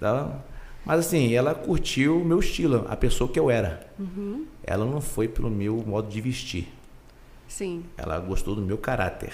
Tá? 0.00 0.38
Mas 0.84 1.00
assim, 1.00 1.34
ela 1.34 1.54
curtiu 1.54 2.20
o 2.20 2.24
meu 2.24 2.38
estilo, 2.38 2.86
a 2.88 2.96
pessoa 2.96 3.28
que 3.30 3.38
eu 3.38 3.50
era. 3.50 3.86
Ela 4.62 4.84
não 4.84 5.00
foi 5.00 5.26
pelo 5.26 5.50
meu 5.50 5.82
modo 5.86 6.08
de 6.08 6.20
vestir. 6.20 6.68
Sim. 7.48 7.84
Ela 7.96 8.18
gostou 8.20 8.54
do 8.54 8.62
meu 8.62 8.78
caráter. 8.78 9.32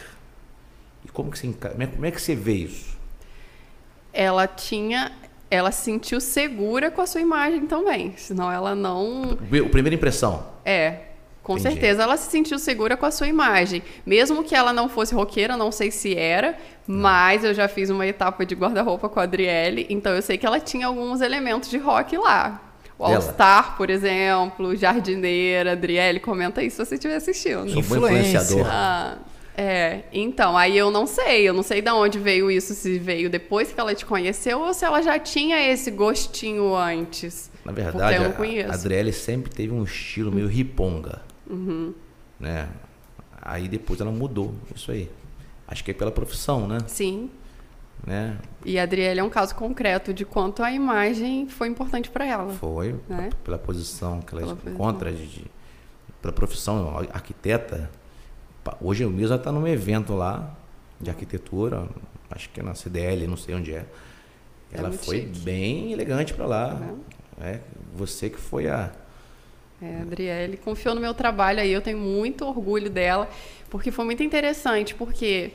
E 1.04 1.08
como 1.08 1.30
que 1.30 1.38
você, 1.38 1.48
é- 1.48 1.86
como 1.86 2.06
é 2.06 2.10
que 2.10 2.20
você 2.20 2.34
vê 2.34 2.54
isso? 2.54 2.96
Ela 4.12 4.46
tinha. 4.46 5.12
Ela 5.50 5.70
se 5.70 5.82
sentiu 5.84 6.20
segura 6.20 6.90
com 6.90 7.00
a 7.02 7.06
sua 7.06 7.20
imagem 7.20 7.66
também. 7.66 8.14
Senão 8.16 8.50
ela 8.50 8.74
não. 8.74 9.32
O 9.32 9.68
primeira 9.68 9.94
impressão. 9.94 10.46
É. 10.64 11.11
Com 11.43 11.55
Entendi. 11.59 11.74
certeza 11.74 12.05
ela 12.05 12.16
se 12.16 12.30
sentiu 12.30 12.57
segura 12.59 12.97
com 12.97 13.05
a 13.05 13.11
sua 13.11 13.26
imagem. 13.26 13.82
Mesmo 14.07 14.45
que 14.45 14.55
ela 14.55 14.72
não 14.72 14.88
fosse 14.88 15.12
roqueira, 15.14 15.57
não 15.57 15.72
sei 15.72 15.90
se 15.90 16.16
era, 16.16 16.57
mas 16.86 17.43
eu 17.43 17.53
já 17.53 17.66
fiz 17.66 17.90
uma 17.90 18.07
etapa 18.07 18.47
de 18.47 18.55
guarda-roupa 18.55 19.09
com 19.09 19.18
a 19.18 19.24
Adriele, 19.24 19.86
então 19.90 20.12
eu 20.14 20.22
sei 20.22 20.38
que 20.38 20.47
ela 20.47 20.61
tinha 20.61 20.86
alguns 20.86 21.20
elementos 21.20 21.68
de 21.68 21.78
rock 21.78 22.16
lá. 22.16 22.62
O. 22.97 23.05
All 23.05 23.20
Star, 23.20 23.76
por 23.76 23.90
exemplo, 23.90 24.76
Jardineira, 24.76 25.72
Adriele, 25.72 26.20
comenta 26.20 26.62
isso 26.62 26.76
se 26.76 26.86
você 26.86 26.95
estiver 26.95 27.16
assistindo. 27.16 27.68
Sou 27.70 27.80
influenciador. 27.80 28.64
Ah, 28.70 29.16
é, 29.57 30.03
então, 30.12 30.57
aí 30.57 30.78
eu 30.78 30.93
não 30.93 31.07
sei, 31.09 31.49
eu 31.49 31.53
não 31.53 31.64
sei 31.64 31.82
de 31.82 31.90
onde 31.90 32.20
veio 32.20 32.49
isso, 32.53 32.72
se 32.74 33.01
veio 33.01 33.28
depois 33.28 33.72
que 33.72 33.80
ela 33.80 33.93
te 33.97 34.07
conheceu 34.07 34.61
ou 34.61 34.72
se 34.72 34.84
ela 34.84 35.03
já 35.03 35.18
tinha 35.18 35.61
esse 35.72 35.90
gostinho 35.90 36.74
antes. 36.76 37.51
Na 37.64 37.72
verdade, 37.72 38.16
eu 38.16 38.22
não 38.22 38.30
a- 38.30 38.34
conheço. 38.34 38.70
a 38.70 38.74
Adriele 38.74 39.12
sempre 39.12 39.51
teve 39.53 39.72
um 39.72 39.82
estilo 39.82 40.30
meio 40.30 40.47
riponga. 40.47 41.20
Uhum. 41.53 41.94
Né? 42.40 42.68
Aí 43.40 43.68
depois 43.68 44.00
ela 44.00 44.11
mudou. 44.11 44.55
Isso 44.74 44.90
aí. 44.90 45.11
Acho 45.68 45.84
que 45.84 45.90
é 45.90 45.94
pela 45.94 46.11
profissão, 46.11 46.66
né? 46.66 46.78
Sim. 46.86 47.30
né? 48.07 48.36
E 48.64 48.78
a 48.78 48.82
Adriele 48.82 49.20
é 49.20 49.22
um 49.24 49.30
caso 49.30 49.55
concreto 49.55 50.12
de 50.12 50.24
quanto 50.24 50.62
a 50.62 50.72
imagem 50.72 51.48
foi 51.48 51.68
importante 51.68 52.11
para 52.11 52.24
ela. 52.26 52.53
Foi 52.55 52.96
Né? 53.09 53.30
pela 53.44 53.59
posição 53.59 54.20
que 54.20 54.34
ela 54.34 54.57
Pela 54.57 54.74
encontra, 54.74 55.12
de, 55.12 55.26
de- 55.26 55.44
pela 56.20 56.32
profissão 56.32 56.96
arquiteta. 57.12 57.90
Hoje 58.80 59.05
mesmo 59.07 59.34
está 59.36 59.50
num 59.53 59.66
evento 59.66 60.14
lá 60.14 60.55
de 61.00 61.11
arquitetura, 61.11 61.88
acho 62.30 62.48
que 62.50 62.61
é 62.61 62.62
na 62.62 62.74
CDL, 62.74 63.26
não 63.26 63.36
sei 63.36 63.55
onde 63.55 63.72
é. 63.72 63.84
É 64.72 64.78
Ela 64.78 64.88
muito 64.88 65.05
foi 65.05 65.20
chique. 65.22 65.40
bem 65.40 65.92
elegante 65.92 66.32
para 66.34 66.46
lá. 66.46 66.74
Né? 66.74 66.94
É, 67.40 67.61
você 67.94 68.30
que 68.30 68.38
foi 68.38 68.68
a. 68.68 68.90
É, 69.83 69.99
a 69.99 70.03
Adriele 70.03 70.57
confiou 70.57 70.95
no 70.95 71.01
meu 71.01 71.12
trabalho 71.12 71.61
aí, 71.61 71.72
eu 71.72 71.80
tenho 71.83 71.99
muito 71.99 72.45
orgulho 72.47 72.89
dela, 72.89 73.28
porque 73.68 73.91
foi 73.91 74.05
muito 74.05 74.22
interessante, 74.22 74.95
porque 74.95 75.51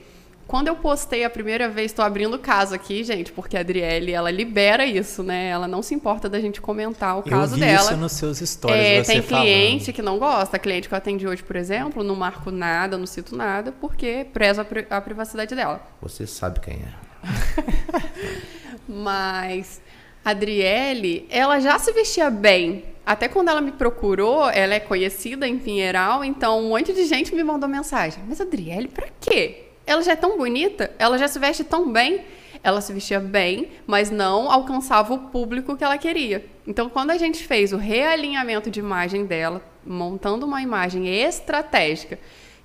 quando 0.46 0.68
eu 0.68 0.76
postei 0.76 1.24
a 1.24 1.30
primeira 1.30 1.68
vez, 1.70 1.92
estou 1.92 2.04
abrindo 2.04 2.38
caso 2.40 2.74
aqui, 2.76 3.04
gente, 3.04 3.32
porque 3.32 3.56
a 3.58 3.62
Adriele, 3.62 4.12
ela 4.12 4.30
libera 4.32 4.86
isso, 4.86 5.22
né? 5.24 5.48
Ela 5.50 5.68
não 5.68 5.82
se 5.82 5.94
importa 5.94 6.28
da 6.30 6.40
gente 6.40 6.60
comentar 6.62 7.16
o 7.16 7.20
Eu 7.20 7.24
caso 7.24 7.56
vi 7.56 7.62
dela. 7.62 7.82
isso 7.82 7.98
nos 7.98 8.12
seus 8.14 8.40
stories, 8.40 8.78
É, 8.86 9.04
você 9.04 9.12
tem 9.14 9.22
falando. 9.22 9.44
cliente 9.46 9.94
que 9.94 10.02
não 10.02 10.18
gosta. 10.18 10.58
Cliente 10.58 10.88
que 10.88 10.94
eu 10.94 10.98
atendi 10.98 11.28
hoje, 11.28 11.44
por 11.44 11.56
exemplo, 11.58 12.02
não 12.04 12.16
marco 12.16 12.50
nada, 12.52 12.98
não 12.98 13.06
cito 13.06 13.36
nada, 13.36 13.74
porque 13.74 14.26
preza 14.34 14.62
a 14.62 14.66
pri- 14.66 14.88
a 14.90 15.00
privacidade 15.02 15.54
dela. 15.54 15.82
Você 16.02 16.26
sabe 16.26 16.60
quem 16.62 16.76
é. 16.76 17.08
Mas 18.88 19.82
a 20.24 20.30
Adriele, 20.32 21.28
ela 21.30 21.60
já 21.60 21.78
se 21.80 21.92
vestia 21.92 22.30
bem. 22.30 22.84
Até 23.08 23.30
quando 23.30 23.48
ela 23.48 23.62
me 23.62 23.72
procurou, 23.72 24.50
ela 24.50 24.74
é 24.74 24.82
conhecida 24.82 25.48
em 25.48 25.58
Pinheiral, 25.58 26.26
então 26.26 26.60
um 26.60 26.68
monte 26.68 26.92
de 26.92 27.06
gente 27.06 27.34
me 27.34 27.42
mandou 27.42 27.70
mensagem. 27.70 28.22
Mas 28.28 28.42
Adriele, 28.42 28.90
pra 28.90 29.08
quê? 29.22 29.70
Ela 29.86 30.02
já 30.02 30.12
é 30.12 30.16
tão 30.18 30.38
bonita, 30.38 30.92
ela 31.00 31.18
já 31.18 31.26
se 31.26 31.40
veste 31.40 31.64
tão 31.64 31.90
bem. 31.90 32.26
Ela 32.62 32.82
se 32.82 32.92
vestia 32.92 33.20
bem, 33.22 33.70
mas 33.86 34.12
não 34.12 34.52
alcançava 34.52 35.14
o 35.14 35.20
público 35.30 35.78
que 35.78 35.86
ela 35.86 35.98
queria. 35.98 36.44
Então, 36.66 36.90
quando 36.90 37.12
a 37.12 37.18
gente 37.18 37.46
fez 37.46 37.72
o 37.72 37.78
realinhamento 37.78 38.70
de 38.70 38.82
imagem 38.82 39.26
dela, 39.26 39.62
montando 39.86 40.46
uma 40.46 40.62
imagem 40.62 41.08
estratégica 41.08 42.20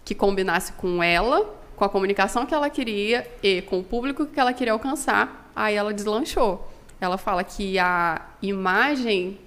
que 0.05 0.12
combinasse 0.12 0.72
com 0.72 1.01
ela, 1.01 1.55
com 1.76 1.84
a 1.84 1.88
comunicação 1.88 2.45
que 2.47 2.55
ela 2.55 2.68
queria 2.68 3.30
e 3.45 3.62
com 3.62 3.78
o 3.78 3.84
público 3.84 4.26
que 4.26 4.40
ela 4.40 4.53
queria 4.53 4.72
alcançar, 4.72 5.53
aí 5.55 5.76
ela 5.76 5.95
deslanchou. 5.95 6.68
Ela 7.01 7.16
fala 7.16 7.45
que 7.45 7.78
a 7.78 8.22
imagem. 8.43 9.38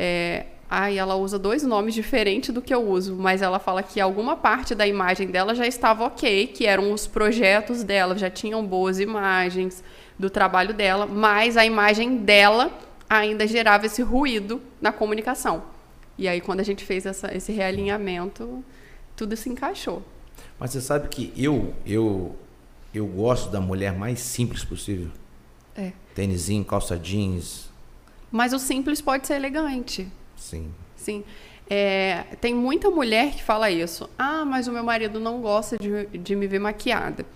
É, 0.00 0.46
ai, 0.70 0.96
ela 0.96 1.16
usa 1.16 1.36
dois 1.40 1.64
nomes 1.64 1.92
diferentes 1.92 2.54
do 2.54 2.62
que 2.62 2.72
eu 2.72 2.88
uso, 2.88 3.16
mas 3.16 3.42
ela 3.42 3.58
fala 3.58 3.82
que 3.82 4.00
alguma 4.00 4.36
parte 4.36 4.76
da 4.76 4.86
imagem 4.86 5.26
dela 5.28 5.56
já 5.56 5.66
estava 5.66 6.04
ok, 6.04 6.46
que 6.46 6.64
eram 6.66 6.92
os 6.92 7.04
projetos 7.08 7.82
dela, 7.82 8.16
já 8.16 8.30
tinham 8.30 8.64
boas 8.64 9.00
imagens 9.00 9.82
do 10.16 10.30
trabalho 10.30 10.72
dela, 10.72 11.04
mas 11.04 11.56
a 11.56 11.64
imagem 11.66 12.18
dela 12.18 12.70
ainda 13.10 13.44
gerava 13.46 13.86
esse 13.86 14.02
ruído 14.02 14.60
na 14.80 14.92
comunicação. 14.92 15.64
E 16.16 16.28
aí, 16.28 16.40
quando 16.40 16.60
a 16.60 16.64
gente 16.64 16.84
fez 16.84 17.04
essa- 17.06 17.34
esse 17.36 17.50
realinhamento, 17.52 18.62
tudo 19.16 19.36
se 19.36 19.48
encaixou. 19.48 20.02
Mas 20.60 20.70
você 20.70 20.80
sabe 20.80 21.08
que 21.08 21.32
eu, 21.36 21.72
eu, 21.86 22.36
eu 22.94 23.06
gosto 23.06 23.50
da 23.50 23.60
mulher 23.60 23.96
mais 23.96 24.20
simples 24.20 24.64
possível. 24.64 25.08
É. 25.76 25.92
Tênisinho, 26.14 26.64
calça 26.64 26.96
jeans, 26.96 27.67
Mas 28.30 28.52
o 28.52 28.58
simples 28.58 29.00
pode 29.00 29.26
ser 29.26 29.34
elegante. 29.34 30.08
sim. 30.36 30.72
Sim. 30.96 31.24
É, 31.70 32.24
tem 32.40 32.54
muita 32.54 32.90
mulher 32.90 33.32
que 33.32 33.42
fala 33.42 33.70
isso. 33.70 34.08
Ah, 34.18 34.44
mas 34.44 34.66
o 34.66 34.72
meu 34.72 34.82
marido 34.82 35.20
não 35.20 35.40
gosta 35.40 35.76
de, 35.78 36.06
de 36.18 36.34
me 36.34 36.46
ver 36.46 36.58
maquiada. 36.58 37.26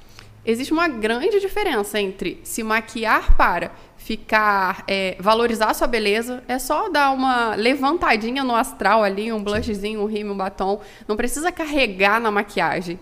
Existe 0.45 0.73
uma 0.73 0.89
grande 0.89 1.39
diferença 1.39 2.01
entre 2.01 2.41
se 2.43 2.63
maquiar 2.63 3.37
para 3.37 3.71
ficar, 3.97 4.83
é, 4.89 5.17
valorizar 5.21 5.71
a 5.71 5.75
sua 5.75 5.87
beleza, 5.87 6.43
é 6.49 6.59
só 6.59 6.89
dar 6.89 7.13
uma 7.13 7.55
levantadinha 7.55 8.43
no 8.43 8.55
astral 8.55 9.05
ali, 9.05 9.33
um 9.33 9.43
blushzinho, 9.43 10.01
um 10.01 10.07
rímel, 10.07 10.33
um 10.33 10.37
batom. 10.37 10.81
Não 11.07 11.17
precisa 11.17 11.53
carregar 11.53 12.21
na 12.21 12.31
maquiagem. 12.31 12.99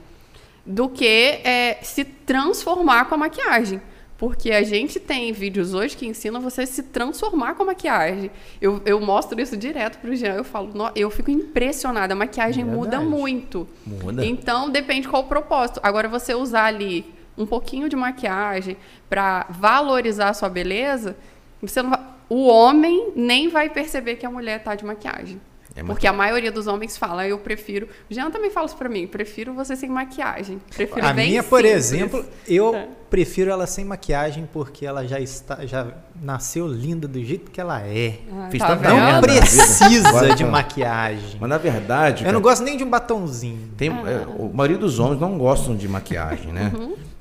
Do 0.66 0.88
que 0.88 1.06
é, 1.06 1.78
se 1.82 2.04
transformar 2.04 3.06
com 3.06 3.14
a 3.14 3.18
maquiagem. 3.18 3.80
Porque 4.20 4.50
a 4.52 4.62
gente 4.62 5.00
tem 5.00 5.32
vídeos 5.32 5.72
hoje 5.72 5.96
que 5.96 6.06
ensinam 6.06 6.42
você 6.42 6.60
a 6.60 6.66
se 6.66 6.82
transformar 6.82 7.54
com 7.54 7.62
a 7.62 7.66
maquiagem. 7.66 8.30
Eu, 8.60 8.82
eu 8.84 9.00
mostro 9.00 9.40
isso 9.40 9.56
direto 9.56 9.98
pro 9.98 10.14
Jean. 10.14 10.34
Eu 10.34 10.44
falo, 10.44 10.70
"No- 10.74 10.90
eu 10.94 11.10
fico 11.10 11.30
impressionada. 11.30 12.12
A 12.12 12.16
maquiagem 12.16 12.62
muda 12.62 12.98
Verdade. 12.98 13.06
muito. 13.10 13.66
Muda. 13.86 14.22
Então, 14.24 14.68
depende 14.68 15.08
qual 15.08 15.22
o 15.22 15.26
propósito. 15.26 15.80
Agora, 15.82 16.06
você 16.06 16.34
usar 16.34 16.64
ali 16.66 17.06
um 17.38 17.46
pouquinho 17.46 17.88
de 17.88 17.96
maquiagem 17.96 18.76
para 19.08 19.46
valorizar 19.48 20.28
a 20.28 20.34
sua 20.34 20.50
beleza, 20.50 21.16
você 21.62 21.80
não 21.80 21.88
vai- 21.88 22.04
o 22.28 22.46
homem 22.46 23.12
nem 23.16 23.48
vai 23.48 23.70
perceber 23.70 24.16
que 24.16 24.26
a 24.26 24.30
mulher 24.30 24.62
tá 24.62 24.74
de 24.74 24.84
maquiagem. 24.84 25.40
É 25.80 25.84
Porque 25.84 26.06
a 26.06 26.12
maioria 26.12 26.52
dos 26.52 26.66
homens 26.66 26.96
fala, 26.96 27.26
eu 27.26 27.38
prefiro. 27.38 27.88
O 28.10 28.14
Jean 28.14 28.30
também 28.30 28.50
fala 28.50 28.66
isso 28.66 28.76
pra 28.76 28.88
mim, 28.88 29.06
prefiro 29.06 29.54
você 29.54 29.74
sem 29.76 29.88
maquiagem. 29.88 30.60
Prefiro 30.74 31.06
A 31.06 31.12
bem 31.12 31.28
minha, 31.30 31.42
por 31.42 31.58
simples. 31.62 31.74
exemplo, 31.76 32.24
eu 32.46 32.74
É. 32.74 32.88
prefiro 33.08 33.50
ela 33.50 33.66
sem 33.66 33.84
maquiagem 33.84 34.48
porque 34.52 34.84
ela 34.86 35.06
já 35.06 35.18
está, 35.20 35.64
já 35.66 35.86
nasceu 36.22 36.66
linda 36.68 37.08
do 37.08 37.22
jeito 37.24 37.50
que 37.50 37.60
ela 37.60 37.80
é. 37.82 38.18
Ah, 38.32 38.48
Fiz 38.50 38.60
tá 38.60 38.74
vendo? 38.74 38.94
Não 38.94 39.06
vida. 39.06 39.20
precisa 39.22 40.08
Agora 40.08 40.34
de 40.34 40.44
maquiagem. 40.44 41.36
Mas 41.40 41.48
na 41.48 41.58
verdade, 41.58 42.24
Eu 42.24 42.32
não 42.32 42.40
cara, 42.40 42.52
gosto 42.52 42.62
nem 42.62 42.76
de 42.76 42.84
um 42.84 42.90
batonzinho. 42.90 43.70
tem, 43.76 43.88
é, 43.88 44.26
o 44.38 44.50
maioria 44.52 44.78
dos 44.78 44.98
homens 44.98 45.20
não 45.20 45.38
gostam 45.38 45.74
de 45.76 45.88
maquiagem, 45.88 46.52
né? 46.52 46.72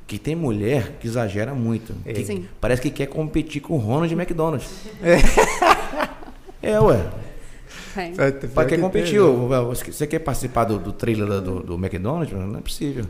Que 0.05 0.17
tem 0.17 0.35
mulher 0.35 0.93
que 0.99 1.05
exagera 1.07 1.53
muito. 1.53 1.93
que 2.03 2.25
Sim. 2.25 2.47
Parece 2.59 2.81
que 2.81 2.89
quer 2.89 3.05
competir 3.05 3.61
com 3.61 3.75
o 3.75 3.77
Ronald 3.77 4.11
McDonald. 4.13 4.65
É, 6.61 6.79
ué. 6.79 7.05
Tem. 7.93 8.13
Pra 8.53 8.65
quem 8.65 8.79
competiu, 8.79 9.47
você 9.67 10.07
quer 10.07 10.19
participar 10.19 10.65
do, 10.65 10.77
do 10.79 10.91
trailer 10.93 11.41
do, 11.41 11.61
do 11.61 11.75
McDonald's? 11.75 12.31
Não 12.31 12.57
é 12.57 12.61
possível. 12.61 13.05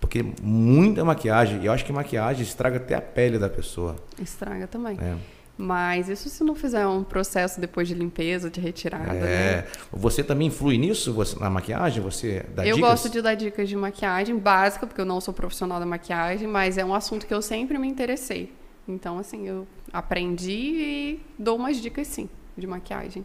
Porque 0.00 0.24
muita 0.42 1.04
maquiagem, 1.04 1.60
e 1.62 1.66
eu 1.66 1.72
acho 1.72 1.84
que 1.84 1.92
maquiagem 1.92 2.42
estraga 2.42 2.76
até 2.76 2.94
a 2.94 3.00
pele 3.00 3.38
da 3.38 3.48
pessoa. 3.48 3.96
Estraga 4.20 4.66
também. 4.66 4.96
né? 4.96 5.18
Mas 5.60 6.08
isso 6.08 6.28
se 6.28 6.44
não 6.44 6.54
fizer 6.54 6.86
um 6.86 7.02
processo 7.02 7.60
depois 7.60 7.88
de 7.88 7.94
limpeza, 7.94 8.48
de 8.48 8.60
retirada. 8.60 9.12
né? 9.12 9.28
É. 9.28 9.66
Você 9.92 10.22
também 10.22 10.46
influi 10.46 10.78
nisso 10.78 11.12
você, 11.12 11.36
na 11.36 11.50
maquiagem? 11.50 12.00
Você 12.00 12.46
dá 12.54 12.64
eu 12.64 12.76
dicas? 12.76 12.90
gosto 12.90 13.10
de 13.10 13.20
dar 13.20 13.34
dicas 13.34 13.68
de 13.68 13.74
maquiagem 13.74 14.38
básica, 14.38 14.86
porque 14.86 15.00
eu 15.00 15.04
não 15.04 15.20
sou 15.20 15.34
profissional 15.34 15.80
da 15.80 15.86
maquiagem, 15.86 16.46
mas 16.46 16.78
é 16.78 16.84
um 16.84 16.94
assunto 16.94 17.26
que 17.26 17.34
eu 17.34 17.42
sempre 17.42 17.76
me 17.76 17.88
interessei. 17.88 18.52
Então, 18.86 19.18
assim, 19.18 19.48
eu 19.48 19.66
aprendi 19.92 20.52
e 20.52 21.20
dou 21.36 21.56
umas 21.56 21.78
dicas, 21.82 22.06
sim, 22.06 22.28
de 22.56 22.66
maquiagem. 22.66 23.24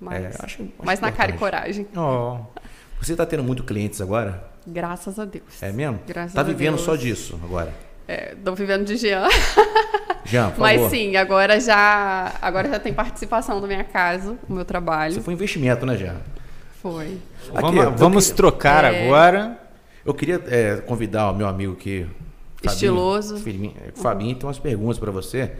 Mas, 0.00 0.24
É, 0.24 0.28
acho- 0.28 0.44
acho 0.44 0.68
mas 0.82 1.00
na 1.00 1.12
cara 1.12 1.30
e 1.32 1.38
coragem. 1.38 1.86
Ó, 1.94 2.38
Você 3.00 3.12
está 3.12 3.24
tendo 3.26 3.42
muito 3.42 3.62
clientes 3.64 4.00
agora? 4.00 4.44
Graças 4.66 5.18
a 5.18 5.24
Deus. 5.24 5.62
É 5.62 5.72
mesmo? 5.72 6.00
Graças 6.06 6.34
tá 6.34 6.40
a 6.40 6.44
vivendo 6.44 6.74
Deus. 6.74 6.82
só 6.82 6.96
disso 6.96 7.38
agora. 7.42 7.72
É, 8.06 8.34
tô 8.44 8.54
vivendo 8.54 8.84
de 8.84 8.96
Jean. 8.96 9.26
Jean, 10.24 10.50
por 10.50 10.60
Mas 10.60 10.76
favor. 10.76 10.90
sim, 10.90 11.16
agora 11.16 11.58
já, 11.60 12.32
agora 12.42 12.68
já 12.68 12.78
tem 12.78 12.92
participação 12.92 13.60
da 13.60 13.66
minha 13.66 13.84
casa, 13.84 14.36
o 14.48 14.52
meu 14.52 14.64
trabalho. 14.64 15.12
Isso 15.12 15.22
foi 15.22 15.32
um 15.32 15.36
investimento, 15.36 15.86
né, 15.86 15.96
Jean? 15.96 16.16
Foi. 16.82 17.18
Aqui, 17.54 17.60
vamos 17.62 17.84
eu 17.84 17.90
vamos 17.96 18.24
queria- 18.26 18.36
trocar 18.36 18.84
É. 18.84 19.04
agora. 19.06 19.58
Eu 20.04 20.12
queria 20.14 20.40
é, 20.46 20.76
convidar 20.76 21.30
o 21.30 21.34
meu 21.34 21.46
amigo 21.46 21.72
aqui. 21.74 22.06
Fabinho, 22.56 22.72
Estiloso. 22.74 23.36
Fabinho, 23.38 23.74
Fabinho 23.94 24.34
tem 24.36 24.46
umas 24.46 24.58
perguntas 24.58 24.98
para 24.98 25.10
você. 25.10 25.52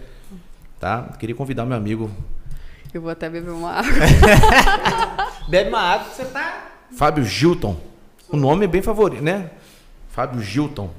Tá? 0.78 1.11
Queria 1.18 1.34
convidar 1.34 1.64
o 1.64 1.66
meu 1.66 1.76
amigo 1.76 2.11
Eu 2.93 3.01
vou 3.01 3.11
até 3.11 3.28
beber 3.30 3.51
uma 3.51 3.70
água. 3.70 3.93
Bebe 5.49 5.68
uma 5.70 5.80
água 5.80 6.09
que 6.09 6.16
você 6.16 6.24
tá. 6.24 6.70
Fábio 6.91 7.24
Gilton. 7.24 7.76
O 8.28 8.36
nome 8.36 8.64
é 8.64 8.68
bem 8.68 8.82
favorito, 8.82 9.22
né? 9.22 9.51
Fábio 10.09 10.43
Gilton. 10.43 10.91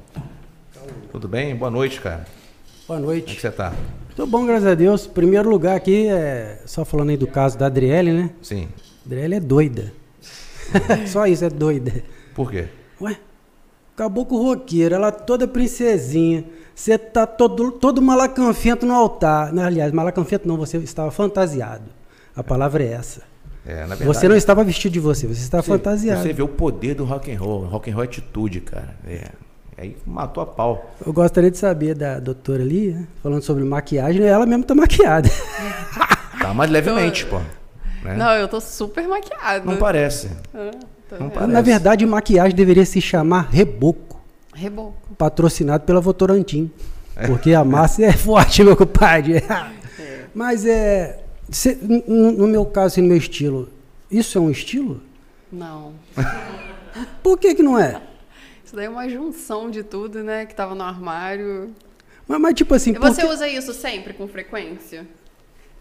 Tudo 1.12 1.28
bem? 1.28 1.54
Boa 1.54 1.70
noite, 1.70 2.00
cara. 2.00 2.26
Boa 2.88 3.00
Como 3.00 3.12
é 3.12 3.16
que 3.20 3.26
noite. 3.28 3.42
você 3.42 3.52
tá? 3.52 3.74
Tô 4.16 4.26
bom, 4.26 4.46
graças 4.46 4.68
a 4.68 4.74
Deus. 4.74 5.06
Primeiro 5.06 5.50
lugar 5.50 5.76
aqui, 5.76 6.08
é, 6.08 6.62
só 6.66 6.86
falando 6.86 7.10
aí 7.10 7.18
do 7.18 7.28
caso 7.28 7.58
da 7.58 7.66
Adriele, 7.66 8.14
né? 8.14 8.30
Sim. 8.42 8.70
Adriele 9.06 9.36
é 9.36 9.40
doida. 9.42 9.94
só 11.08 11.28
isso, 11.28 11.44
é 11.44 11.50
doida. 11.50 12.04
Por 12.34 12.50
quê? 12.52 12.70
Ué, 13.02 13.18
acabou 13.94 14.26
com 14.26 14.36
o 14.36 14.44
roqueiro, 14.44 14.96
ela 14.96 15.12
toda 15.12 15.46
princesinha. 15.46 16.46
Você 16.76 16.98
tá 16.98 17.28
todo, 17.28 17.72
todo 17.72 18.02
malacanfento 18.02 18.86
no 18.86 18.94
altar. 18.94 19.54
Não, 19.54 19.64
aliás, 19.64 19.92
malacanfento 19.92 20.48
não, 20.48 20.58
você 20.58 20.78
estava 20.78 21.12
fantasiado. 21.12 21.84
A 22.36 22.44
palavra 22.44 22.84
é 22.84 22.94
essa. 22.94 23.22
É, 23.66 23.82
na 23.82 23.88
verdade, 23.96 24.06
Você 24.06 24.28
não 24.28 24.36
estava 24.36 24.64
vestido 24.64 24.94
de 24.94 25.00
você, 25.00 25.28
você 25.28 25.42
estava 25.42 25.62
fantasiado. 25.62 26.22
Você 26.24 26.34
vê 26.34 26.42
o 26.42 26.48
poder 26.48 26.96
do 26.96 27.04
rock 27.06 27.32
and 27.32 27.38
roll. 27.40 27.66
Rock 27.66 27.92
and 27.92 27.94
roll 27.94 28.04
é 28.04 28.08
atitude, 28.08 28.62
cara. 28.62 28.96
É. 29.08 29.28
Aí 29.78 29.96
matou 30.06 30.42
a 30.44 30.46
pau. 30.46 30.92
Eu 31.06 31.14
gostaria 31.14 31.50
de 31.52 31.58
saber 31.58 31.94
da 31.96 32.20
doutora 32.20 32.62
ali, 32.64 32.92
né, 32.92 33.08
falando 33.22 33.42
sobre 33.42 33.64
maquiagem, 33.64 34.24
ela 34.24 34.46
mesmo 34.46 34.64
tá 34.64 34.74
maquiada. 34.76 35.30
Tá, 36.40 36.54
mas 36.54 36.70
levemente, 36.72 37.26
pô. 37.26 37.38
né? 38.04 38.16
Não, 38.18 38.32
eu 38.34 38.48
tô 38.48 38.60
super 38.60 39.08
maquiada. 39.08 39.64
Não 39.66 39.78
parece. 39.78 40.30
Ah, 40.54 40.72
tô 41.10 41.16
Não 41.18 41.28
vendo. 41.28 41.32
parece. 41.34 41.52
Na 41.54 41.62
verdade, 41.62 42.06
maquiagem 42.06 42.56
deveria 42.56 42.86
se 42.86 43.00
chamar 43.00 43.48
reboco, 43.52 44.11
Reboco. 44.54 44.96
patrocinado 45.18 45.84
pela 45.86 46.02
Votorantim. 46.02 46.72
Porque 47.28 47.54
a 47.54 47.64
massa 47.64 48.04
é 48.04 48.12
forte, 48.14 48.64
meu 48.64 48.76
compadre. 48.76 49.44
Mas 50.34 50.66
é. 50.66 51.20
cê- 51.50 51.78
no, 52.08 52.32
no 52.32 52.48
meu 52.48 52.66
caso 52.66 53.00
e 53.00 53.02
no 53.02 53.10
meu 53.10 53.18
estilo, 53.18 53.70
isso 54.10 54.38
é 54.38 54.42
um 54.42 54.50
estilo? 54.50 55.02
Não. 55.52 55.94
Por 57.22 57.38
que, 57.38 57.54
que 57.56 57.62
não 57.64 57.78
é? 57.78 58.02
Isso 58.66 58.76
daí 58.76 58.86
é 58.86 58.90
uma 58.90 59.08
junção 59.10 59.70
de 59.70 59.84
tudo, 59.84 60.24
né? 60.24 60.46
Que 60.46 60.56
tava 60.56 60.74
no 60.74 60.84
armário. 60.84 61.72
Mas, 62.28 62.40
mas, 62.40 62.54
tipo 62.54 62.74
assim. 62.74 62.94
Você 62.94 63.22
porque- 63.22 63.34
usa 63.34 63.48
isso 63.48 63.74
sempre, 63.74 64.14
com 64.14 64.28
frequência? 64.28 65.06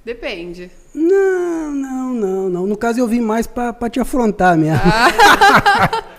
Depende. 0.05 0.71
Não, 0.95 1.71
não, 1.73 2.13
não, 2.15 2.49
não. 2.49 2.67
No 2.67 2.77
caso 2.77 2.99
eu 2.99 3.07
vim 3.07 3.21
mais 3.21 3.47
pra, 3.47 3.73
pra 3.73 3.89
te 3.91 4.01
afrontar 4.01 4.57
mesmo. 4.57 4.81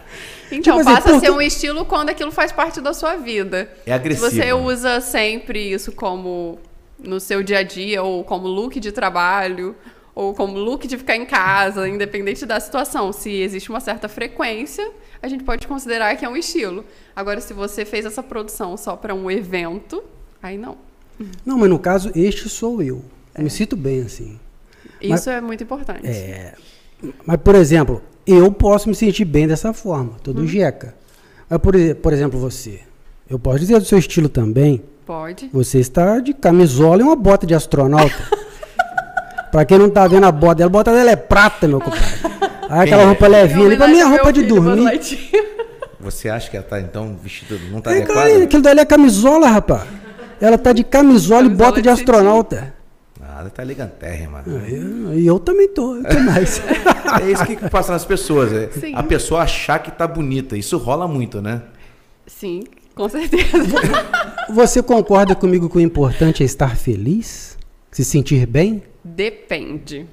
Então, 0.52 0.78
Tipo 0.78 0.80
assim, 0.80 0.84
passa 0.95 1.10
a 1.10 1.14
porque- 1.14 1.26
ser 1.28 1.32
um 1.32 1.41
estilo 1.41 1.86
quando 1.86 2.10
aquilo 2.10 2.32
faz 2.32 2.52
parte 2.52 2.82
da 2.82 2.93
sua 2.93 3.16
vida. 3.16 3.72
É 3.86 3.93
agressivo. 3.93 4.30
Se 4.30 4.36
você 4.38 4.54
usa 4.54 4.99
sempre 5.02 5.60
isso 5.72 5.91
como 5.93 6.60
no 6.99 7.20
seu 7.20 7.41
dia 7.41 7.60
a 7.60 7.64
dia, 7.64 8.04
ou 8.04 8.24
como 8.24 8.47
look 8.47 8.80
de 8.80 8.91
trabalho, 8.91 9.76
ou 10.14 10.34
como 10.36 10.58
look 10.60 10.86
de 10.88 10.97
ficar 10.97 11.16
em 11.16 11.26
casa, 11.26 11.88
independente 11.88 12.45
da 12.45 12.60
situação. 12.60 13.12
Se 13.14 13.32
existe 13.32 13.70
uma 13.70 13.80
certa 13.80 14.08
frequência, 14.10 14.88
a 15.22 15.28
gente 15.28 15.43
pode 15.43 15.66
considerar 15.68 16.16
que 16.18 16.26
é 16.26 16.30
um 16.30 16.36
estilo. 16.36 16.84
Agora, 17.16 17.39
se 17.41 17.54
você 17.54 17.86
fez 17.86 18.06
essa 18.06 18.22
produção 18.22 18.76
só 18.78 18.95
para 18.95 19.16
um 19.16 19.32
evento, 19.32 20.04
aí 20.43 20.58
não. 20.58 20.78
Não, 21.45 21.58
mas 21.58 21.70
no 21.70 21.80
caso, 21.80 22.12
este 22.14 22.49
sou 22.49 22.82
eu. 22.84 23.04
Eu 23.36 23.43
me 23.43 23.49
sinto 23.49 23.76
bem 23.76 24.02
assim. 24.02 24.39
Isso 25.02 25.30
é 25.30 25.39
muito 25.39 25.64
importante. 25.64 26.06
É. 26.08 26.54
Mas, 27.26 27.38
por 27.41 27.56
exemplo, 27.56 28.04
eu 28.34 28.51
posso 28.51 28.88
me 28.89 28.95
sentir 28.95 29.25
bem 29.25 29.47
dessa 29.47 29.73
forma, 29.73 30.11
Uhum. 30.11 30.17
todo 30.23 30.47
jeca. 30.47 30.93
Mas, 31.49 31.59
por, 31.59 31.75
e- 31.75 31.93
por 31.93 32.13
exemplo, 32.13 32.39
você. 32.39 32.79
Eu 33.29 33.38
posso 33.39 33.59
dizer 33.59 33.79
do 33.79 33.86
seu 33.86 33.97
estilo 33.97 34.27
também. 34.29 34.82
Pode. 35.05 35.49
Você 35.53 35.79
está 35.79 36.19
de 36.19 36.34
camisola 36.34 37.01
e 37.01 37.03
uma 37.03 37.15
bota 37.15 37.45
de 37.45 37.53
astronauta. 37.55 38.13
pra 39.51 39.65
quem 39.65 39.77
não 39.77 39.89
tá 39.89 40.07
vendo 40.07 40.25
a 40.25 40.32
bota 40.32 40.55
dela, 40.55 40.67
a 40.67 40.71
bota 40.71 40.91
dela 40.93 41.11
é 41.11 41.15
prata, 41.15 41.67
meu 41.67 41.79
compadre. 41.79 42.05
Aí 42.69 42.82
aquela 42.82 42.86
Quem 42.86 42.93
é? 43.01 43.05
roupa 43.05 43.27
levinha 43.27 43.65
ali, 43.67 43.75
pra 43.77 43.88
mim 43.88 43.99
é 43.99 44.03
roupa 44.05 44.32
de 44.32 44.43
dormir. 44.43 44.99
Você 45.99 46.29
acha 46.29 46.49
que 46.49 46.57
ela 46.57 46.65
tá, 46.65 46.79
então, 46.79 47.15
vestida... 47.21 47.55
Não 47.69 47.79
tá 47.79 47.91
É, 47.93 47.97
adequada? 47.97 48.43
aquilo 48.43 48.63
dali 48.63 48.79
é 48.79 48.86
camisola, 48.86 49.47
rapaz. 49.49 49.84
Ela 50.39 50.57
tá 50.57 50.73
de 50.73 50.84
camisola, 50.84 51.41
e 51.41 51.43
Camisola 51.45 51.69
bota 51.69 51.75
de 51.82 51.84
de 51.84 51.89
astronauta. 51.89 52.73
Ah, 53.42 53.46
ela 53.46 53.50
tá 53.50 53.64
elegantérrima. 53.64 54.44
Eu- 54.46 55.14
E 55.18 55.26
eu, 55.26 55.39
também 55.39 55.68
tô, 55.68 55.96
eu 55.96 56.04
tô 56.04 56.20
mais. 56.20 56.62
É 57.22 57.30
isso 57.30 57.46
que 57.46 57.58
passa 57.70 57.92
nas 57.92 58.06
pessoas. 58.06 58.54
é 58.54 58.70
Sim. 58.72 58.94
A 58.96 59.04
pessoa 59.04 59.42
achar 59.42 59.80
que 59.80 59.92
tá 59.92 60.08
bonita. 60.08 60.56
Isso 60.58 60.78
rola 60.78 61.08
muito, 61.08 61.42
né? 61.42 61.62
Sim, 62.26 62.64
com 62.96 63.10
certeza. 63.10 63.58
Você 64.50 64.82
concorda 64.82 65.36
comigo 65.36 65.70
que 65.70 65.78
o 65.78 65.82
importante 65.82 66.42
é 66.42 66.46
estar 66.46 66.78
feliz? 66.78 67.58
Se 67.92 68.06
sentir 68.06 68.46
bem? 68.46 68.82
Depende. 69.04 70.06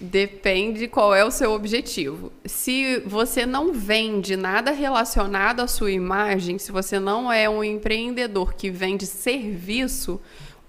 Depende 0.00 0.88
qual 0.88 1.14
é 1.14 1.24
o 1.24 1.30
seu 1.30 1.52
objetivo. 1.52 2.32
Se 2.44 3.00
você 3.06 3.46
não 3.46 3.72
vende 3.72 4.34
nada 4.34 4.72
relacionado 4.72 5.60
à 5.60 5.68
sua 5.68 5.92
imagem, 5.92 6.58
se 6.58 6.72
você 6.72 6.98
não 6.98 7.30
é 7.32 7.48
um 7.48 7.62
empreendedor 7.62 8.54
que 8.54 8.68
vende 8.68 9.06
serviço, 9.06 10.20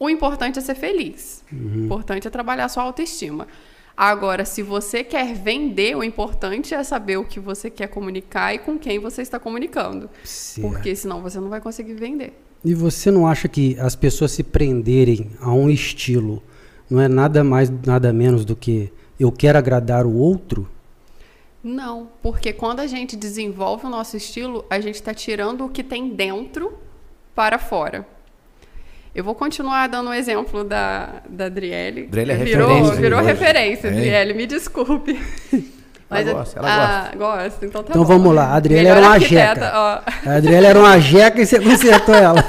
o 0.04 0.10
importante 0.10 0.60
é 0.60 0.62
ser 0.62 0.76
feliz. 0.76 1.44
O 1.52 1.86
importante 1.86 2.28
é 2.28 2.30
trabalhar 2.30 2.68
sua 2.68 2.84
autoestima. 2.84 3.48
Agora, 3.96 4.44
se 4.44 4.62
você 4.62 5.04
quer 5.04 5.34
vender, 5.34 5.96
o 5.96 6.04
importante 6.04 6.74
é 6.74 6.84
saber 6.84 7.18
o 7.18 7.24
que 7.24 7.40
você 7.40 7.70
quer 7.70 7.88
comunicar 7.88 8.54
e 8.54 8.60
com 8.60 8.78
quem 8.78 9.00
você 9.00 9.22
está 9.22 9.40
comunicando. 9.40 10.10
Certo. 10.24 10.68
Porque 10.68 10.94
senão 10.94 11.22
você 11.22 11.40
não 11.40 11.48
vai 11.48 11.62
conseguir 11.62 11.94
vender. 11.94 12.34
E 12.66 12.74
você 12.74 13.12
não 13.12 13.26
acha 13.26 13.48
que 13.48 13.80
as 13.80 13.96
pessoas 13.96 14.32
se 14.32 14.44
prenderem 14.44 15.32
a 15.40 15.54
um 15.54 15.70
estilo 15.70 16.44
não 16.90 17.00
é 17.00 17.08
nada 17.08 17.44
mais, 17.44 17.70
nada 17.70 18.12
menos 18.12 18.44
do 18.44 18.58
que 18.58 18.92
eu 19.18 19.32
quero 19.32 19.58
agradar 19.58 20.06
o 20.06 20.14
outro? 20.14 20.70
Não, 21.64 22.10
porque 22.22 22.52
quando 22.52 22.82
a 22.82 22.88
gente 22.88 23.16
desenvolve 23.16 23.86
o 23.86 23.90
nosso 23.90 24.18
estilo, 24.18 24.66
a 24.70 24.82
gente 24.82 24.96
está 24.96 25.14
tirando 25.14 25.66
o 25.66 25.70
que 25.70 25.82
tem 25.82 26.10
dentro 26.10 26.74
para 27.34 27.58
fora. 27.58 28.06
Eu 29.16 29.24
vou 29.24 29.36
continuar 29.36 29.88
dando 29.88 30.10
um 30.10 30.14
exemplo 30.14 30.64
da, 30.64 31.22
da 31.30 31.46
Adriele. 31.46 32.06
Adriele 32.08 32.32
é 32.32 32.36
virou, 32.36 32.68
referência 32.68 32.96
Virou 33.02 33.20
hoje. 33.20 33.28
referência, 33.28 33.88
É. 33.88 33.92
Adriele, 33.92 34.34
me 34.34 34.48
desculpe. 34.48 35.20
Ela 36.10 36.34
gosta, 36.34 36.60
ela 36.60 36.70
ah, 37.12 37.16
gosta. 37.16 37.66
Então 37.66 37.82
tá 37.82 37.90
Então 37.92 38.04
bom. 38.04 38.08
vamos 38.08 38.36
lá, 38.36 38.46
a 38.50 38.56
Adriele 38.56 38.84
Melhor 38.84 38.98
era 38.98 39.08
uma 39.08 39.20
jeca. 39.20 39.72
ó. 39.74 40.02
A 40.30 40.36
Adriele 40.36 40.66
era 40.68 40.80
uma 40.80 41.00
jeca 41.00 41.42
e 41.42 41.46
você 41.46 41.60
consertou 41.60 42.14
ela. 42.14 42.44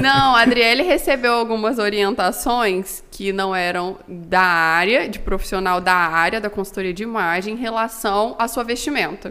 Não, 0.00 0.34
a 0.34 0.40
Adriele 0.40 0.82
recebeu 0.82 1.32
algumas 1.34 1.78
orientações 1.78 3.02
que 3.10 3.32
não 3.32 3.54
eram 3.54 3.96
da 4.08 4.40
área, 4.40 5.08
de 5.08 5.18
profissional 5.18 5.78
da 5.80 5.92
área 5.94 6.40
da 6.40 6.48
consultoria 6.48 6.92
de 6.94 7.02
imagem, 7.02 7.54
em 7.54 7.58
relação 7.58 8.34
à 8.38 8.48
sua 8.48 8.64
vestimenta. 8.64 9.30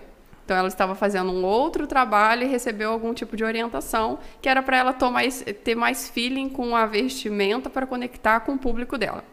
Então, 0.49 0.57
ela 0.57 0.67
estava 0.67 0.95
fazendo 0.95 1.31
um 1.31 1.45
outro 1.45 1.85
trabalho 1.85 2.41
e 2.41 2.47
recebeu 2.47 2.89
algum 2.91 3.13
tipo 3.13 3.37
de 3.37 3.43
orientação 3.43 4.17
que 4.41 4.49
era 4.49 4.63
para 4.63 4.77
ela 4.77 4.91
ter 4.91 5.07
mais, 5.11 5.45
ter 5.63 5.75
mais 5.75 6.09
feeling 6.09 6.49
com 6.49 6.75
a 6.75 6.87
vestimenta 6.87 7.69
para 7.69 7.85
conectar 7.85 8.39
com 8.39 8.53
o 8.53 8.57
público 8.57 8.97
dela. 8.97 9.23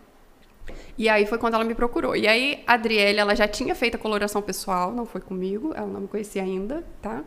E 0.99 1.09
aí 1.09 1.25
foi 1.25 1.39
quando 1.39 1.55
ela 1.55 1.65
me 1.65 1.75
procurou. 1.75 2.15
E 2.15 2.29
aí, 2.29 2.63
a 2.67 2.75
Adriele, 2.75 3.19
ela 3.19 3.35
já 3.35 3.49
tinha 3.49 3.75
feito 3.75 3.95
a 3.95 3.99
coloração 3.99 4.43
pessoal, 4.43 4.93
não 4.93 5.07
foi 5.07 5.23
comigo, 5.23 5.73
ela 5.75 5.87
não 5.87 6.03
me 6.03 6.09
conhecia 6.09 6.43
ainda, 6.43 6.85
tá? 7.01 7.25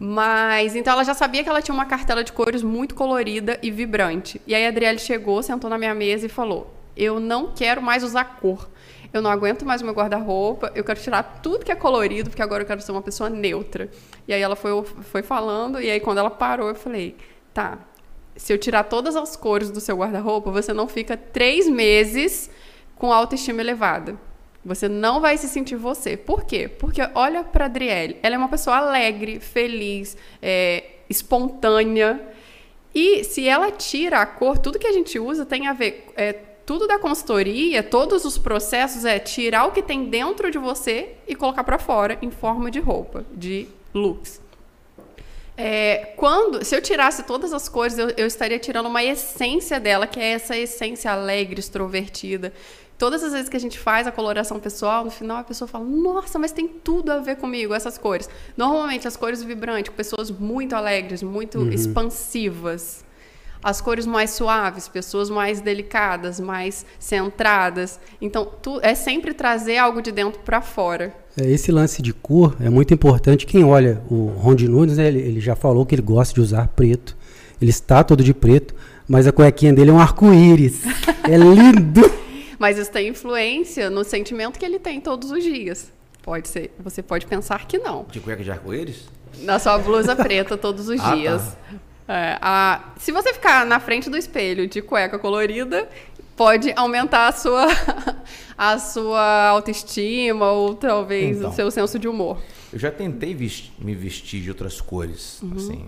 Mas, 0.00 0.74
então 0.74 0.92
ela 0.92 1.04
já 1.04 1.14
sabia 1.14 1.44
que 1.44 1.48
ela 1.48 1.62
tinha 1.62 1.72
uma 1.72 1.86
cartela 1.86 2.24
de 2.24 2.32
cores 2.32 2.64
muito 2.64 2.96
colorida 2.96 3.60
e 3.62 3.70
vibrante. 3.70 4.40
E 4.44 4.56
aí 4.56 4.66
a 4.66 4.70
Adriele 4.70 4.98
chegou, 4.98 5.40
sentou 5.40 5.70
na 5.70 5.78
minha 5.78 5.94
mesa 5.94 6.26
e 6.26 6.28
falou: 6.28 6.68
eu 6.96 7.18
não 7.18 7.52
quero 7.54 7.82
mais 7.82 8.02
usar 8.02 8.24
cor. 8.40 8.68
Eu 9.14 9.22
não 9.22 9.30
aguento 9.30 9.64
mais 9.64 9.80
o 9.80 9.84
meu 9.84 9.94
guarda-roupa, 9.94 10.72
eu 10.74 10.82
quero 10.82 11.00
tirar 11.00 11.40
tudo 11.40 11.64
que 11.64 11.70
é 11.70 11.76
colorido, 11.76 12.30
porque 12.30 12.42
agora 12.42 12.64
eu 12.64 12.66
quero 12.66 12.82
ser 12.82 12.90
uma 12.90 13.00
pessoa 13.00 13.30
neutra. 13.30 13.88
E 14.26 14.34
aí 14.34 14.42
ela 14.42 14.56
foi, 14.56 14.72
foi 14.84 15.22
falando, 15.22 15.80
e 15.80 15.88
aí 15.88 16.00
quando 16.00 16.18
ela 16.18 16.30
parou, 16.30 16.68
eu 16.68 16.74
falei, 16.74 17.14
tá, 17.54 17.78
se 18.34 18.52
eu 18.52 18.58
tirar 18.58 18.82
todas 18.82 19.14
as 19.14 19.36
cores 19.36 19.70
do 19.70 19.80
seu 19.80 19.96
guarda-roupa, 19.96 20.50
você 20.50 20.72
não 20.72 20.88
fica 20.88 21.16
três 21.16 21.68
meses 21.68 22.50
com 22.96 23.12
autoestima 23.12 23.60
elevada. 23.60 24.18
Você 24.64 24.88
não 24.88 25.20
vai 25.20 25.38
se 25.38 25.46
sentir 25.46 25.76
você. 25.76 26.16
Por 26.16 26.44
quê? 26.44 26.66
Porque 26.66 27.00
olha 27.14 27.44
para 27.44 27.66
Adriele. 27.66 28.16
Ela 28.20 28.34
é 28.34 28.38
uma 28.38 28.48
pessoa 28.48 28.78
alegre, 28.78 29.38
feliz, 29.38 30.16
é, 30.42 30.84
espontânea. 31.08 32.20
E 32.92 33.22
se 33.22 33.46
ela 33.46 33.70
tira 33.70 34.18
a 34.18 34.26
cor, 34.26 34.58
tudo 34.58 34.78
que 34.78 34.88
a 34.88 34.92
gente 34.92 35.20
usa 35.20 35.46
tem 35.46 35.68
a 35.68 35.72
ver. 35.72 36.06
É, 36.16 36.34
tudo 36.66 36.86
da 36.86 36.98
consultoria, 36.98 37.82
todos 37.82 38.24
os 38.24 38.38
processos 38.38 39.04
é 39.04 39.18
tirar 39.18 39.66
o 39.66 39.72
que 39.72 39.82
tem 39.82 40.06
dentro 40.06 40.50
de 40.50 40.58
você 40.58 41.14
e 41.28 41.34
colocar 41.34 41.64
para 41.64 41.78
fora 41.78 42.18
em 42.22 42.30
forma 42.30 42.70
de 42.70 42.80
roupa, 42.80 43.24
de 43.32 43.68
looks. 43.92 44.42
É, 45.56 46.14
quando, 46.16 46.64
se 46.64 46.74
eu 46.74 46.82
tirasse 46.82 47.22
todas 47.22 47.52
as 47.52 47.68
cores, 47.68 47.96
eu, 47.96 48.08
eu, 48.16 48.26
estaria 48.26 48.58
tirando 48.58 48.86
uma 48.86 49.04
essência 49.04 49.78
dela, 49.78 50.06
que 50.06 50.18
é 50.18 50.32
essa 50.32 50.56
essência 50.56 51.12
alegre, 51.12 51.60
extrovertida. 51.60 52.52
Todas 52.98 53.22
as 53.22 53.32
vezes 53.32 53.48
que 53.48 53.56
a 53.56 53.60
gente 53.60 53.78
faz 53.78 54.06
a 54.06 54.12
coloração 54.12 54.58
pessoal, 54.58 55.04
no 55.04 55.10
final 55.10 55.36
a 55.36 55.44
pessoa 55.44 55.68
fala: 55.68 55.84
Nossa, 55.84 56.38
mas 56.38 56.50
tem 56.50 56.66
tudo 56.66 57.10
a 57.12 57.18
ver 57.18 57.36
comigo, 57.36 57.74
essas 57.74 57.98
cores. 57.98 58.28
Normalmente, 58.56 59.06
as 59.06 59.16
cores 59.16 59.42
vibrantes, 59.42 59.92
pessoas 59.92 60.30
muito 60.30 60.74
alegres, 60.74 61.22
muito 61.22 61.58
uhum. 61.58 61.70
expansivas. 61.70 63.03
As 63.64 63.80
cores 63.80 64.04
mais 64.04 64.28
suaves, 64.28 64.88
pessoas 64.88 65.30
mais 65.30 65.62
delicadas, 65.62 66.38
mais 66.38 66.84
centradas. 66.98 67.98
Então, 68.20 68.46
tu, 68.60 68.78
é 68.82 68.94
sempre 68.94 69.32
trazer 69.32 69.78
algo 69.78 70.02
de 70.02 70.12
dentro 70.12 70.38
para 70.40 70.60
fora. 70.60 71.14
É, 71.34 71.50
esse 71.50 71.72
lance 71.72 72.02
de 72.02 72.12
cor 72.12 72.54
é 72.60 72.68
muito 72.68 72.92
importante. 72.92 73.46
Quem 73.46 73.64
olha 73.64 74.02
o 74.10 74.26
Rondi 74.26 74.68
Nunes, 74.68 74.98
né, 74.98 75.08
ele, 75.08 75.18
ele, 75.18 75.40
já 75.40 75.56
falou 75.56 75.86
que 75.86 75.94
ele 75.94 76.02
gosta 76.02 76.34
de 76.34 76.42
usar 76.42 76.68
preto. 76.68 77.16
Ele 77.58 77.70
está 77.70 78.04
todo 78.04 78.22
de 78.22 78.34
preto, 78.34 78.74
mas 79.08 79.26
a 79.26 79.32
cuequinha 79.32 79.72
dele 79.72 79.88
é 79.88 79.94
um 79.94 79.98
arco-íris. 79.98 80.82
é 81.24 81.36
lindo! 81.38 82.02
Mas 82.58 82.76
isso 82.76 82.92
tem 82.92 83.08
influência 83.08 83.88
no 83.88 84.04
sentimento 84.04 84.58
que 84.58 84.64
ele 84.66 84.78
tem 84.78 85.00
todos 85.00 85.30
os 85.30 85.42
dias. 85.42 85.90
Pode 86.22 86.48
ser. 86.48 86.70
Você 86.80 87.02
pode 87.02 87.24
pensar 87.24 87.66
que 87.66 87.78
não. 87.78 88.04
De 88.10 88.20
cueca 88.20 88.44
de 88.44 88.50
arco-íris? 88.50 89.08
Na 89.42 89.58
sua 89.58 89.78
blusa 89.78 90.14
preta 90.14 90.56
todos 90.56 90.88
os 90.88 91.00
ah, 91.00 91.02
tá. 91.02 91.14
dias. 91.14 91.42
Tá. 91.42 91.56
É, 92.06 92.38
a, 92.40 92.92
se 92.98 93.10
você 93.12 93.32
ficar 93.32 93.64
na 93.64 93.80
frente 93.80 94.10
do 94.10 94.16
espelho 94.16 94.66
de 94.66 94.82
cueca 94.82 95.18
colorida, 95.18 95.88
pode 96.36 96.72
aumentar 96.76 97.28
a 97.28 97.32
sua, 97.32 97.66
a 98.56 98.78
sua 98.78 99.48
autoestima 99.48 100.50
ou 100.50 100.74
talvez 100.74 101.38
então, 101.38 101.50
o 101.50 101.52
seu 101.52 101.70
senso 101.70 101.98
de 101.98 102.06
humor. 102.06 102.38
Eu 102.72 102.78
já 102.78 102.90
tentei 102.90 103.34
vestir, 103.34 103.72
me 103.78 103.94
vestir 103.94 104.42
de 104.42 104.50
outras 104.50 104.80
cores, 104.80 105.40
uhum. 105.42 105.52
assim. 105.56 105.86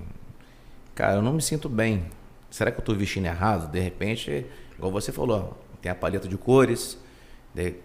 Cara, 0.95 1.15
eu 1.15 1.23
não 1.23 1.35
me 1.35 1.43
sinto 1.43 1.69
bem. 1.69 2.05
Será 2.51 2.71
que 2.71 2.79
eu 2.79 2.81
estou 2.83 2.95
vestindo 2.95 3.27
errado? 3.27 3.71
De 3.71 3.81
repente, 3.81 4.47
igual 4.77 4.91
você 4.91 5.13
falou, 5.13 5.59
tem 5.83 5.93
a 5.93 5.95
paleta 5.95 6.27
de 6.27 6.39
cores, 6.39 6.99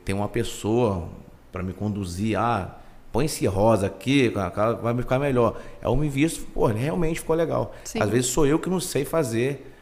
tem 0.05 0.15
uma 0.15 0.29
pessoa 0.29 1.09
para 1.51 1.61
me 1.61 1.73
conduzir, 1.73 2.39
ah, 2.39 2.77
põe 3.12 3.26
esse 3.26 3.45
rosa 3.45 3.88
aqui, 3.88 4.30
vai 4.82 4.93
me 4.93 5.01
ficar 5.01 5.20
melhor. 5.20 5.59
Eu 5.82 5.95
me 5.95 6.07
visto, 6.07 6.45
pô, 6.53 6.66
realmente 6.68 7.20
ficou 7.20 7.36
legal. 7.36 7.76
Sim. 7.84 8.01
Às 8.01 8.09
vezes 8.09 8.28
sou 8.28 8.47
eu 8.47 8.57
que 8.57 8.70
não 8.70 8.80
sei 8.80 9.03
fazer, 9.05 9.74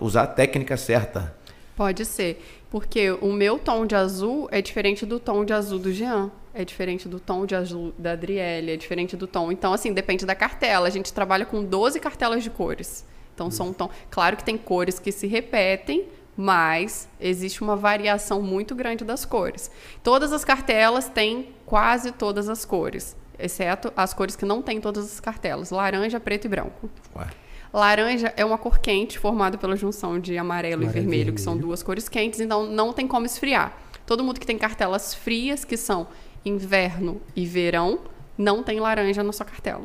usar 0.00 0.22
a 0.22 0.26
técnica 0.26 0.76
certa. 0.76 1.34
Pode 1.74 2.04
ser. 2.04 2.42
Porque 2.70 3.10
o 3.10 3.32
meu 3.32 3.58
tom 3.58 3.86
de 3.86 3.94
azul 3.94 4.48
é 4.50 4.60
diferente 4.60 5.06
do 5.06 5.20
tom 5.20 5.44
de 5.44 5.52
azul 5.52 5.78
do 5.78 5.92
Jean. 5.92 6.30
É 6.52 6.64
diferente 6.64 7.06
do 7.06 7.20
tom 7.20 7.44
de 7.44 7.54
azul 7.54 7.92
da 7.98 8.12
Adriele, 8.12 8.72
é 8.72 8.76
diferente 8.76 9.14
do 9.14 9.26
tom. 9.26 9.52
Então, 9.52 9.74
assim, 9.74 9.92
depende 9.92 10.24
da 10.24 10.34
cartela. 10.34 10.86
A 10.86 10.90
gente 10.90 11.12
trabalha 11.12 11.44
com 11.44 11.62
12 11.62 12.00
cartelas 12.00 12.42
de 12.42 12.48
cores. 12.48 13.04
Então, 13.34 13.50
são 13.50 13.72
tom. 13.74 13.90
Claro 14.10 14.38
que 14.38 14.44
tem 14.44 14.56
cores 14.56 14.98
que 14.98 15.12
se 15.12 15.26
repetem, 15.26 16.06
mas 16.34 17.08
existe 17.20 17.62
uma 17.62 17.76
variação 17.76 18.40
muito 18.40 18.74
grande 18.74 19.04
das 19.04 19.26
cores. 19.26 19.70
Todas 20.02 20.32
as 20.32 20.44
cartelas 20.46 21.08
têm 21.08 21.48
quase 21.66 22.12
todas 22.12 22.48
as 22.48 22.64
cores, 22.64 23.16
exceto 23.38 23.92
as 23.96 24.14
cores 24.14 24.36
que 24.36 24.46
não 24.46 24.62
têm 24.62 24.80
todas 24.80 25.04
as 25.04 25.20
cartelas: 25.20 25.70
laranja, 25.70 26.18
preto 26.18 26.46
e 26.46 26.48
branco. 26.48 26.88
Ué. 27.14 27.26
Laranja 27.74 28.32
é 28.36 28.44
uma 28.44 28.56
cor 28.56 28.78
quente 28.78 29.18
formada 29.18 29.58
pela 29.58 29.76
junção 29.76 30.18
de 30.18 30.38
amarelo, 30.38 30.84
e 30.84 30.86
vermelho, 30.86 31.10
vermelho, 31.10 31.32
que 31.34 31.40
são 31.40 31.58
duas 31.58 31.82
cores 31.82 32.08
quentes, 32.08 32.40
então 32.40 32.64
não 32.64 32.92
tem 32.92 33.06
como 33.06 33.26
esfriar. 33.26 33.76
Todo 34.06 34.22
mundo 34.24 34.40
que 34.40 34.46
tem 34.46 34.56
cartelas 34.56 35.12
frias, 35.12 35.64
que 35.64 35.76
são 35.76 36.06
inverno 36.44 37.20
e 37.34 37.44
verão, 37.44 37.98
não 38.38 38.62
tem 38.62 38.78
laranja 38.78 39.22
na 39.22 39.32
sua 39.32 39.44
cartela. 39.44 39.84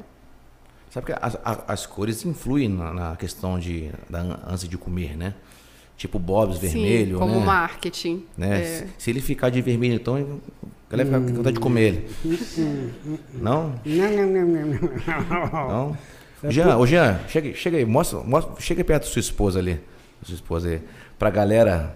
Sabe 0.92 1.08
que 1.08 1.14
as, 1.20 1.38
as 1.68 1.86
cores 1.86 2.24
influem 2.24 2.70
na, 2.70 2.94
na, 2.94 3.16
questão 3.16 3.58
de 3.58 3.92
da 4.10 4.20
antes 4.48 4.68
de 4.70 4.78
comer, 4.78 5.18
né? 5.18 5.34
Tipo 5.98 6.20
Bob's 6.20 6.60
Sim, 6.60 6.68
vermelho, 6.68 7.18
como 7.18 7.40
né? 7.40 7.46
marketing. 7.46 8.26
Né? 8.38 8.62
É. 8.62 8.88
Se 8.98 9.10
ele 9.10 9.22
ficar 9.22 9.50
de 9.50 9.62
vermelho, 9.62 9.96
então 9.96 10.40
galera 10.92 11.10
fica 11.10 11.22
com 11.22 11.38
vontade 11.38 11.54
de 11.54 11.60
comer 11.60 11.82
ele. 11.82 12.10
Não? 13.34 13.74
Não, 13.86 14.12
não, 14.12 14.28
não, 14.28 14.46
não. 14.46 15.68
Não? 15.70 15.98
É 16.44 16.52
Jean, 16.52 16.78
ô 16.78 16.86
Jean, 16.86 17.20
chega, 17.28 17.54
chega 17.54 17.78
aí, 17.78 17.86
mostra, 17.86 18.20
mostra, 18.20 18.54
chega 18.60 18.84
perto 18.84 19.04
da 19.04 19.10
sua 19.10 19.20
esposa 19.20 19.60
ali. 19.60 19.80
Sua 20.24 20.36
esposa 20.36 20.70
aí. 20.70 20.82
Pra 21.18 21.30
galera 21.30 21.96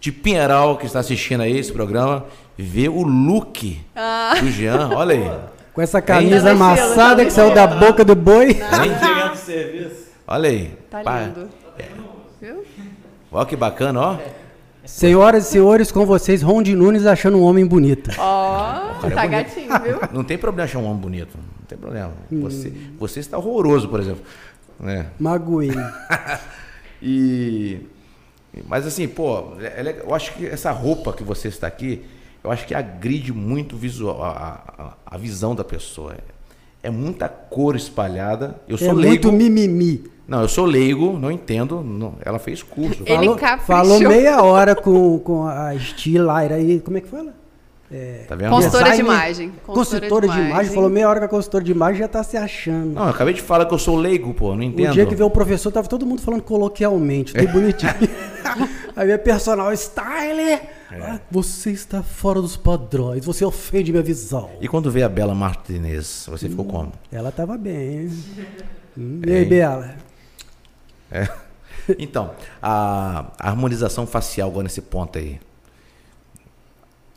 de 0.00 0.12
Pinheiral 0.12 0.76
que 0.76 0.86
está 0.86 1.00
assistindo 1.00 1.42
aí 1.42 1.58
esse 1.58 1.72
programa, 1.72 2.24
ver 2.56 2.88
o 2.88 3.02
look 3.02 3.80
ah. 3.96 4.34
do 4.40 4.50
Jean. 4.50 4.90
Olha 4.94 5.14
aí. 5.14 5.30
Com 5.72 5.82
essa 5.82 6.00
camisa 6.00 6.52
amassada 6.52 7.24
que 7.24 7.32
saiu 7.32 7.52
da 7.52 7.66
boca 7.66 8.04
do 8.04 8.14
boi. 8.14 8.56
Serviço. 9.34 10.04
Olha 10.26 10.48
aí. 10.48 10.72
Tá 10.90 11.02
lindo. 11.02 11.48
É. 11.78 11.84
Viu? 12.40 12.64
Olha 13.32 13.46
que 13.46 13.56
bacana, 13.56 14.00
ó. 14.00 14.18
Senhoras 14.84 15.46
e 15.46 15.50
senhores, 15.50 15.90
com 15.90 16.04
vocês, 16.04 16.42
Rondi 16.42 16.74
Nunes 16.74 17.06
achando 17.06 17.38
um 17.38 17.42
homem 17.42 17.64
bonito. 17.64 18.10
Ó, 18.18 18.92
oh, 19.02 19.10
tá 19.10 19.24
é 19.24 19.28
gatinho, 19.28 19.82
viu? 19.82 19.98
Não 20.12 20.22
tem 20.22 20.36
problema 20.36 20.64
achar 20.64 20.78
um 20.78 20.84
homem 20.84 21.00
bonito. 21.00 21.36
Não 21.36 21.66
tem 21.66 21.78
problema. 21.78 22.12
Hum. 22.30 22.42
Você, 22.42 22.72
você 22.98 23.20
está 23.20 23.38
horroroso, 23.38 23.88
por 23.88 24.00
exemplo. 24.00 24.22
É. 24.84 25.06
Magoei. 25.18 25.72
e. 27.02 27.80
Mas 28.68 28.86
assim, 28.86 29.08
pô, 29.08 29.54
é, 29.58 29.80
é 29.80 30.02
eu 30.04 30.14
acho 30.14 30.34
que 30.34 30.46
essa 30.46 30.70
roupa 30.70 31.12
que 31.12 31.24
você 31.24 31.48
está 31.48 31.66
aqui, 31.66 32.04
eu 32.42 32.50
acho 32.52 32.66
que 32.66 32.74
agride 32.74 33.32
muito 33.32 33.76
visual, 33.76 34.22
a, 34.22 34.62
a, 34.78 35.14
a 35.14 35.18
visão 35.18 35.54
da 35.54 35.64
pessoa. 35.64 36.16
É 36.82 36.90
muita 36.90 37.28
cor 37.28 37.74
espalhada. 37.74 38.60
Eu 38.68 38.76
sou 38.76 38.88
é 38.88 38.92
leigo. 38.92 39.08
muito 39.08 39.32
mimimi. 39.32 40.13
Não, 40.26 40.42
eu 40.42 40.48
sou 40.48 40.64
leigo, 40.64 41.18
não 41.18 41.30
entendo. 41.30 41.82
Não, 41.82 42.14
ela 42.24 42.38
fez 42.38 42.62
curso. 42.62 43.02
Ele 43.04 43.26
falou, 43.26 43.58
falou 43.60 44.00
meia 44.00 44.42
hora 44.42 44.74
com, 44.74 45.18
com 45.18 45.46
a 45.46 45.78
Stilaira 45.78 46.54
aí. 46.56 46.80
Como 46.80 46.96
é 46.96 47.00
que 47.00 47.08
fala? 47.08 47.34
É, 47.92 48.24
tá 48.26 48.34
vendo? 48.34 48.50
Consultora 48.50 48.90
Design, 48.90 48.96
de 48.96 49.08
imagem. 49.08 49.52
Consultora, 49.64 50.28
de, 50.28 50.40
imagem. 50.40 50.74
Falou 50.74 50.88
meia 50.90 51.08
hora 51.08 51.20
com 51.20 51.26
a 51.26 51.28
consultora 51.28 51.62
de 51.62 51.70
imagem 51.70 52.00
já 52.00 52.08
tá 52.08 52.22
se 52.22 52.36
achando. 52.36 52.94
Não, 52.94 53.04
eu 53.04 53.10
acabei 53.10 53.34
de 53.34 53.42
falar 53.42 53.66
que 53.66 53.74
eu 53.74 53.78
sou 53.78 53.96
leigo, 53.96 54.32
pô, 54.32 54.56
não 54.56 54.62
entendo. 54.62 54.90
O 54.90 54.92
dia 54.92 55.06
que 55.06 55.14
veio 55.14 55.28
o 55.28 55.30
professor, 55.30 55.70
tava 55.70 55.86
todo 55.86 56.06
mundo 56.06 56.22
falando 56.22 56.42
coloquialmente, 56.42 57.34
tudo 57.34 57.46
bonitinho. 57.52 57.92
aí 58.96 59.04
minha 59.04 59.18
personal, 59.18 59.72
Styler, 59.72 60.62
é. 60.90 61.00
ah, 61.00 61.20
você 61.30 61.70
está 61.70 62.02
fora 62.02 62.40
dos 62.40 62.56
padrões, 62.56 63.24
você 63.24 63.44
ofende 63.44 63.92
minha 63.92 64.02
visão. 64.02 64.50
E 64.60 64.66
quando 64.66 64.90
veio 64.90 65.06
a 65.06 65.08
Bela 65.08 65.34
Martinez, 65.34 66.26
você 66.28 66.46
hum, 66.46 66.50
ficou 66.50 66.64
como? 66.64 66.92
Ela 67.12 67.30
tava 67.30 67.56
bem. 67.58 68.10
Hum, 68.98 69.20
e 69.26 69.32
aí, 69.32 69.44
Bela? 69.44 69.94
É. 71.14 71.28
Então, 71.98 72.30
a, 72.62 73.26
a, 73.38 73.50
harmonização 73.50 74.06
facial 74.06 74.48
agora 74.48 74.62
nesse 74.62 74.80
ponto 74.80 75.18
aí. 75.18 75.38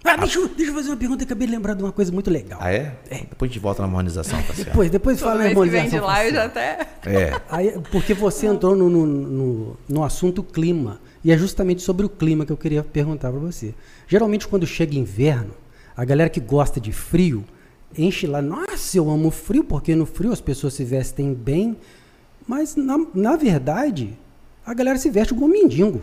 Ah, 0.03 0.17
deixa, 0.17 0.39
eu, 0.39 0.49
deixa 0.49 0.71
eu 0.71 0.75
fazer 0.75 0.89
uma 0.89 0.97
pergunta, 0.97 1.23
acabei 1.23 1.47
de 1.47 1.53
lembrar 1.53 1.73
de 1.73 1.83
uma 1.83 1.91
coisa 1.93 2.11
muito 2.11 2.29
legal. 2.29 2.59
Ah, 2.61 2.73
é? 2.73 2.97
é. 3.09 3.19
Depois 3.29 3.49
a 3.49 3.53
gente 3.53 3.61
volta 3.61 3.81
na 3.81 3.87
harmonização 3.87 4.41
facial. 4.43 4.65
Depois, 4.65 4.91
depois 4.91 5.19
fala 5.21 5.35
na 5.35 5.45
harmonização 5.45 5.85
que 5.85 5.89
vem 5.91 5.99
de 6.01 6.05
lá, 6.05 6.25
eu 6.25 6.33
já 6.33 6.45
até... 6.45 6.87
É. 7.05 7.41
Aí, 7.49 7.79
porque 7.91 8.13
você 8.13 8.47
entrou 8.47 8.75
no, 8.75 8.89
no, 8.89 9.05
no, 9.05 9.77
no 9.87 10.03
assunto 10.03 10.43
clima, 10.43 10.99
e 11.23 11.31
é 11.31 11.37
justamente 11.37 11.81
sobre 11.81 12.05
o 12.05 12.09
clima 12.09 12.45
que 12.45 12.51
eu 12.51 12.57
queria 12.57 12.83
perguntar 12.83 13.31
para 13.31 13.39
você. 13.39 13.73
Geralmente, 14.07 14.47
quando 14.47 14.67
chega 14.67 14.97
inverno, 14.97 15.53
a 15.95 16.05
galera 16.05 16.29
que 16.29 16.39
gosta 16.39 16.79
de 16.79 16.91
frio, 16.91 17.43
enche 17.97 18.27
lá, 18.27 18.41
nossa, 18.41 18.97
eu 18.97 19.09
amo 19.09 19.31
frio, 19.31 19.63
porque 19.63 19.95
no 19.95 20.05
frio 20.05 20.31
as 20.31 20.41
pessoas 20.41 20.73
se 20.73 20.83
vestem 20.83 21.33
bem, 21.33 21.75
mas, 22.47 22.75
na, 22.75 22.97
na 23.13 23.35
verdade, 23.35 24.17
a 24.65 24.73
galera 24.73 24.97
se 24.97 25.09
veste 25.09 25.33
igual 25.33 25.49
um 25.49 25.53
mendigo. 25.53 26.01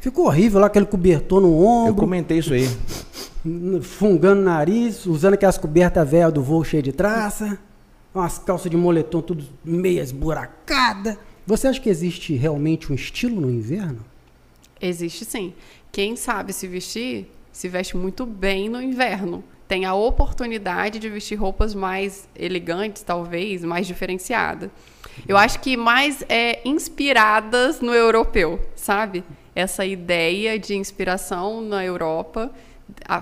Ficou 0.00 0.26
horrível 0.26 0.60
lá, 0.60 0.66
aquele 0.66 0.86
cobertor 0.86 1.40
no 1.40 1.64
ombro. 1.64 1.92
Eu 1.92 1.96
comentei 1.96 2.38
isso 2.38 2.52
aí. 2.52 2.68
Fungando 3.82 4.40
o 4.40 4.44
nariz, 4.44 5.06
usando 5.06 5.34
aquelas 5.34 5.58
cobertas 5.58 6.08
velhas 6.08 6.32
do 6.32 6.42
voo 6.42 6.62
cheia 6.62 6.82
de 6.82 6.92
traça. 6.92 7.58
Umas 8.14 8.38
calças 8.38 8.70
de 8.70 8.76
moletom 8.76 9.20
tudo 9.20 9.44
meia 9.64 10.02
esburacada. 10.02 11.18
Você 11.46 11.66
acha 11.68 11.80
que 11.80 11.90
existe 11.90 12.34
realmente 12.34 12.92
um 12.92 12.94
estilo 12.94 13.40
no 13.40 13.50
inverno? 13.50 14.04
Existe 14.80 15.24
sim. 15.24 15.52
Quem 15.90 16.16
sabe 16.16 16.52
se 16.52 16.66
vestir, 16.66 17.30
se 17.52 17.68
veste 17.68 17.96
muito 17.96 18.24
bem 18.24 18.68
no 18.68 18.80
inverno. 18.80 19.42
Tem 19.66 19.84
a 19.84 19.94
oportunidade 19.94 20.98
de 20.98 21.08
vestir 21.08 21.36
roupas 21.36 21.74
mais 21.74 22.28
elegantes, 22.36 23.02
talvez, 23.02 23.64
mais 23.64 23.86
diferenciadas. 23.86 24.70
Eu 25.28 25.36
acho 25.36 25.60
que 25.60 25.76
mais 25.76 26.24
é, 26.28 26.60
inspiradas 26.64 27.80
no 27.80 27.94
europeu, 27.94 28.60
sabe? 28.74 29.24
Essa 29.54 29.84
ideia 29.84 30.58
de 30.58 30.74
inspiração 30.74 31.60
na 31.60 31.84
Europa 31.84 32.50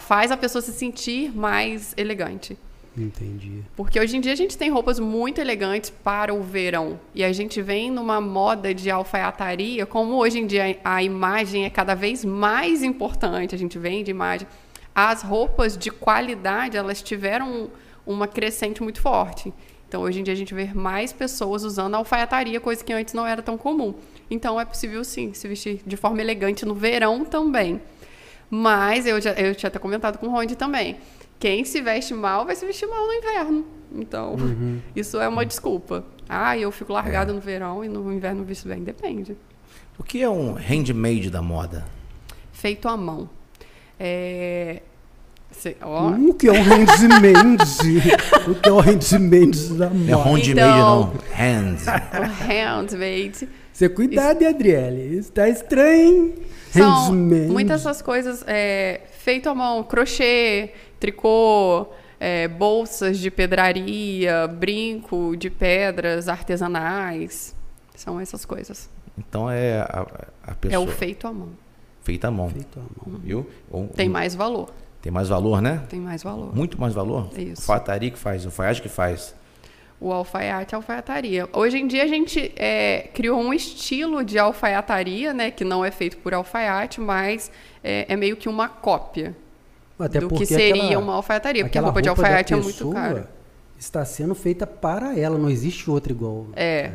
faz 0.01 0.31
a 0.31 0.37
pessoa 0.37 0.63
se 0.63 0.73
sentir 0.73 1.35
mais 1.37 1.95
elegante. 1.97 2.57
Entendi. 2.97 3.63
Porque 3.75 3.99
hoje 3.99 4.17
em 4.17 4.21
dia 4.21 4.33
a 4.33 4.37
gente 4.37 4.57
tem 4.57 4.71
roupas 4.71 4.99
muito 4.99 5.41
elegantes 5.41 5.91
para 5.91 6.35
o 6.35 6.43
verão. 6.43 7.01
E 7.15 7.25
a 7.25 7.33
gente 7.33 7.63
vem 7.63 7.91
numa 7.91 8.21
moda 8.21 8.75
de 8.75 8.91
alfaiataria, 8.91 9.87
como 9.87 10.15
hoje 10.15 10.39
em 10.39 10.47
dia 10.47 10.79
a 10.85 11.03
imagem 11.03 11.65
é 11.65 11.71
cada 11.71 11.95
vez 11.95 12.25
mais 12.25 12.83
importante, 12.83 13.55
a 13.55 13.59
gente 13.59 13.79
vende 13.79 14.11
imagem. 14.11 14.47
As 14.95 15.23
roupas 15.23 15.77
de 15.77 15.91
qualidade, 15.91 16.77
elas 16.77 17.01
tiveram 17.03 17.71
uma 18.07 18.27
crescente 18.27 18.83
muito 18.83 19.01
forte. 19.01 19.53
Então, 19.93 20.01
hoje 20.01 20.21
em 20.21 20.23
dia 20.23 20.33
a 20.33 20.37
gente 20.37 20.55
vê 20.55 20.73
mais 20.73 21.13
pessoas 21.13 21.65
usando 21.65 21.95
alfaiataria, 21.97 22.59
coisa 22.59 22.83
que 22.83 22.95
antes 22.95 23.13
não 23.13 23.27
era 23.27 23.43
tão 23.43 23.59
comum. 23.59 23.95
Então, 24.31 24.59
é 24.59 24.65
possível 24.65 25.05
sim 25.05 25.35
se 25.35 25.47
vestir 25.47 25.83
de 25.85 25.99
forma 25.99 26.19
elegante 26.23 26.65
no 26.65 26.75
verão 26.75 27.27
também. 27.27 27.79
Mas 28.49 29.05
eu 29.07 29.21
já 29.21 29.33
eu 29.33 29.55
tinha 29.55 29.69
até 29.69 29.79
comentado 29.79 30.17
com 30.17 30.29
o 30.29 30.31
Ronde 30.31 30.57
também 30.57 30.97
quem 31.39 31.65
se 31.65 31.83
veste 31.83 32.15
mal 32.15 32.47
vai 32.47 32.55
se 32.55 32.65
vestir 32.65 32.87
mal 32.87 33.05
no 33.05 33.13
inverno. 33.13 33.67
Então, 33.95 34.37
uhum. 34.37 34.81
isso 34.97 35.19
é 35.19 35.27
uma 35.29 35.45
desculpa. 35.45 36.05
Ah, 36.27 36.57
eu 36.57 36.71
fico 36.71 36.93
largado 36.93 37.33
é. 37.33 37.35
no 37.35 37.41
verão 37.41 37.85
e 37.85 37.89
no 37.89 38.13
inverno 38.13 38.45
visto 38.45 38.69
bem. 38.69 38.83
Depende. 38.85 39.37
O 39.99 40.05
que 40.05 40.23
é 40.23 40.31
um 40.31 40.55
handmade 40.55 41.29
da 41.29 41.43
moda? 41.43 41.85
Feito 42.53 42.89
à 42.89 42.97
mão. 42.97 43.29
É... 43.99 44.83
Cê, 45.63 45.77
O 45.81 46.35
que 46.35 46.49
é 46.49 46.51
um 46.51 46.63
handmade? 46.65 48.11
o 48.51 48.55
que 48.57 48.69
é 48.69 48.73
um 48.73 48.81
handmade 48.81 49.69
da 49.75 49.91
moda? 49.91 50.11
Não 50.11 50.21
é 50.21 50.31
handmade 50.33 50.51
então, 50.51 51.07
não, 51.07 51.13
hands. 51.33 51.87
O 51.87 52.81
handmade. 52.81 53.49
Você 53.73 53.89
cuidado, 53.89 54.43
isso... 54.43 54.51
Adriele. 54.51 55.19
Está 55.19 55.49
estranho, 55.49 56.35
São 56.69 57.13
handmade. 57.13 57.53
muitas 57.53 57.85
dessas 57.85 58.03
coisas 58.03 58.43
é, 58.49 59.03
feito 59.21 59.49
à 59.49 59.55
mão, 59.55 59.85
crochê, 59.85 60.71
tricô, 60.99 61.87
é, 62.19 62.49
bolsas 62.49 63.17
de 63.21 63.31
pedraria, 63.31 64.49
brinco 64.49 65.37
de 65.37 65.49
pedras 65.49 66.29
artesanais. 66.29 67.55
São 67.95 68.19
essas 68.19 68.45
coisas. 68.45 68.91
Então 69.17 69.49
é 69.49 69.79
a, 69.79 70.07
a 70.43 70.55
pessoa. 70.57 70.75
É 70.75 70.85
o 70.85 70.89
feito 70.89 71.29
à 71.29 71.33
mão. 71.33 71.51
Feito 72.03 72.25
à 72.25 72.33
mão. 72.33 72.49
Feito 72.51 72.81
à 72.81 72.83
mão. 73.09 73.21
Viu? 73.21 73.47
Um, 73.73 73.87
Tem 73.87 74.09
mais 74.09 74.35
valor. 74.35 74.69
Tem 75.03 75.11
mais 75.11 75.29
valor, 75.29 75.61
né? 75.61 75.83
Tem 75.89 76.01
mais 76.01 76.23
valor. 76.23 76.55
Muito 76.55 76.81
mais 76.81 76.95
valor? 76.95 77.29
Isso. 77.37 77.63
Alfaiataria 77.63 78.11
que 78.11 78.19
faz, 78.19 78.45
o 78.45 78.49
alfaiate 78.49 78.81
que 78.81 78.89
faz. 78.89 79.35
O 80.01 80.13
alfaiate, 80.13 80.75
a 80.75 80.79
alfaiataria. 80.79 81.49
Hoje 81.53 81.79
em 81.79 81.89
dia 81.89 82.05
a 82.05 82.07
gente 82.07 82.53
é, 82.57 83.11
criou 83.13 83.41
um 83.41 83.53
estilo 83.53 84.25
de 84.25 84.39
alfaiataria, 84.39 85.35
né? 85.35 85.51
Que 85.51 85.65
não 85.65 85.85
é 85.85 85.91
feito 85.91 86.17
por 86.19 86.33
alfaiate, 86.33 87.01
mas 87.01 87.51
é, 87.83 88.07
é 88.09 88.17
meio 88.17 88.37
que 88.37 88.49
uma 88.49 88.69
cópia. 88.69 89.37
Até 89.99 90.21
do 90.21 90.29
que 90.29 90.47
seria 90.47 90.85
aquela, 90.85 91.01
uma 91.01 91.15
alfaiataria, 91.15 91.65
porque 91.65 91.79
a 91.79 91.81
roupa, 91.81 91.95
roupa 91.95 92.03
de 92.03 92.09
alfaiate 92.09 92.55
é 92.55 92.57
muito 92.57 92.91
cara. 92.91 93.31
Está 93.79 94.05
sendo 94.05 94.35
feita 94.35 94.67
para 94.67 95.19
ela, 95.19 95.37
não 95.37 95.51
existe 95.51 95.91
outra 95.91 96.13
igual. 96.13 96.47
É. 96.55 96.65
é. 96.65 96.93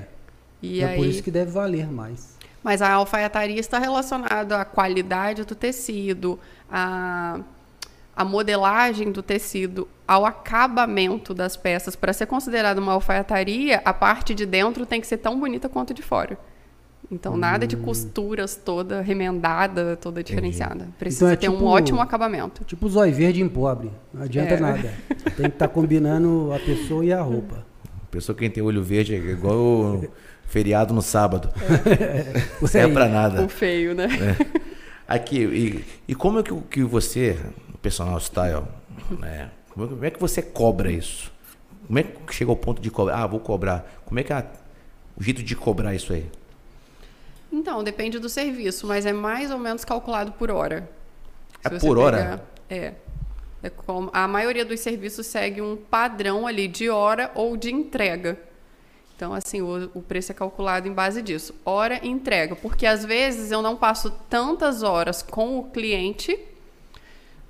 E 0.61 0.81
é 0.81 0.85
aí... 0.87 0.97
por 0.97 1.05
isso 1.05 1.21
que 1.21 1.31
deve 1.31 1.51
valer 1.51 1.91
mais. 1.91 2.37
Mas 2.63 2.81
a 2.81 2.91
alfaiataria 2.91 3.59
está 3.59 3.79
relacionada 3.79 4.59
à 4.59 4.65
qualidade 4.65 5.45
do 5.45 5.55
tecido, 5.55 6.37
à, 6.69 7.39
à 8.17 8.25
modelagem 8.25 9.11
do 9.11 9.21
tecido, 9.21 9.87
ao 10.07 10.25
acabamento 10.25 11.35
das 11.35 11.55
peças. 11.55 11.95
Para 11.95 12.11
ser 12.11 12.25
considerada 12.25 12.81
uma 12.81 12.93
alfaiataria, 12.93 13.79
a 13.85 13.93
parte 13.93 14.33
de 14.33 14.43
dentro 14.43 14.87
tem 14.87 14.99
que 14.99 15.05
ser 15.05 15.17
tão 15.17 15.39
bonita 15.39 15.69
quanto 15.69 15.93
de 15.93 16.01
fora. 16.01 16.37
Então, 17.11 17.37
nada 17.37 17.67
de 17.67 17.75
hum. 17.75 17.83
costuras 17.83 18.55
toda 18.55 19.01
remendada, 19.01 19.95
toda 19.95 20.23
diferenciada. 20.23 20.75
Entendi. 20.75 20.93
Precisa 20.97 21.25
então 21.25 21.33
é 21.33 21.35
ter 21.37 21.49
tipo, 21.49 21.63
um 21.63 21.67
ótimo 21.67 22.01
acabamento. 22.01 22.65
Tipo 22.65 22.89
zóio 22.89 23.13
verde 23.13 23.41
em 23.41 23.47
pobre. 23.47 23.91
Não 24.11 24.23
adianta 24.23 24.55
é. 24.55 24.59
nada. 24.59 24.93
Tem 25.07 25.23
que 25.23 25.41
estar 25.43 25.51
tá 25.51 25.67
combinando 25.67 26.51
a 26.53 26.59
pessoa 26.59 27.05
e 27.05 27.13
a 27.13 27.21
roupa. 27.21 27.63
A 28.03 28.11
pessoa 28.11 28.35
que 28.35 28.49
tem 28.49 28.63
olho 28.63 28.83
verde 28.83 29.13
é 29.13 29.17
igual 29.19 29.55
o 29.55 30.07
feriado 30.47 30.93
no 30.93 31.01
sábado. 31.03 31.49
É. 31.85 32.43
Não 32.59 32.67
serve 32.67 32.93
para 32.93 33.07
nada. 33.07 33.43
O 33.43 33.47
feio, 33.47 33.93
né? 33.93 34.07
É. 34.41 34.67
Aqui, 35.07 35.37
e, 35.37 35.85
e, 36.11 36.15
como 36.15 36.39
é 36.39 36.43
que, 36.43 36.53
que 36.69 36.83
você, 36.83 37.37
personal 37.81 38.19
style, 38.19 38.63
né? 39.19 39.51
Como 39.69 40.03
é 40.03 40.09
que 40.09 40.19
você 40.19 40.41
cobra 40.41 40.91
isso? 40.91 41.31
Como 41.85 41.99
é 41.99 42.03
que 42.03 42.33
chega 42.33 42.51
ao 42.51 42.57
ponto 42.57 42.81
de 42.81 42.89
cobrar? 42.89 43.23
Ah, 43.23 43.27
vou 43.27 43.39
cobrar. 43.39 43.85
Como 44.05 44.19
é 44.19 44.23
que 44.23 44.33
é 44.33 44.45
o 45.15 45.23
jeito 45.23 45.43
de 45.43 45.55
cobrar 45.55 45.93
isso 45.93 46.11
aí? 46.11 46.29
Então, 47.51 47.83
depende 47.83 48.19
do 48.19 48.27
serviço, 48.27 48.85
mas 48.85 49.05
é 49.05 49.13
mais 49.13 49.51
ou 49.51 49.57
menos 49.57 49.85
calculado 49.85 50.33
por 50.33 50.51
hora. 50.51 50.89
É 51.63 51.69
por 51.69 51.97
hora? 51.97 52.43
é. 52.69 52.93
é 53.63 53.69
como, 53.69 54.09
a 54.13 54.27
maioria 54.27 54.65
dos 54.65 54.79
serviços 54.79 55.27
segue 55.27 55.61
um 55.61 55.77
padrão 55.77 56.45
ali 56.45 56.67
de 56.67 56.89
hora 56.89 57.31
ou 57.35 57.55
de 57.55 57.71
entrega. 57.71 58.37
Então, 59.15 59.33
assim, 59.33 59.61
o, 59.61 59.89
o 59.95 60.01
preço 60.01 60.31
é 60.31 60.35
calculado 60.35 60.87
em 60.87 60.93
base 60.93 61.21
disso. 61.21 61.55
Hora 61.65 61.99
e 62.03 62.07
entrega. 62.07 62.55
Porque 62.55 62.85
às 62.85 63.03
vezes 63.03 63.51
eu 63.51 63.61
não 63.61 63.75
passo 63.75 64.11
tantas 64.29 64.83
horas 64.83 65.23
com 65.23 65.57
o 65.57 65.63
cliente, 65.71 66.37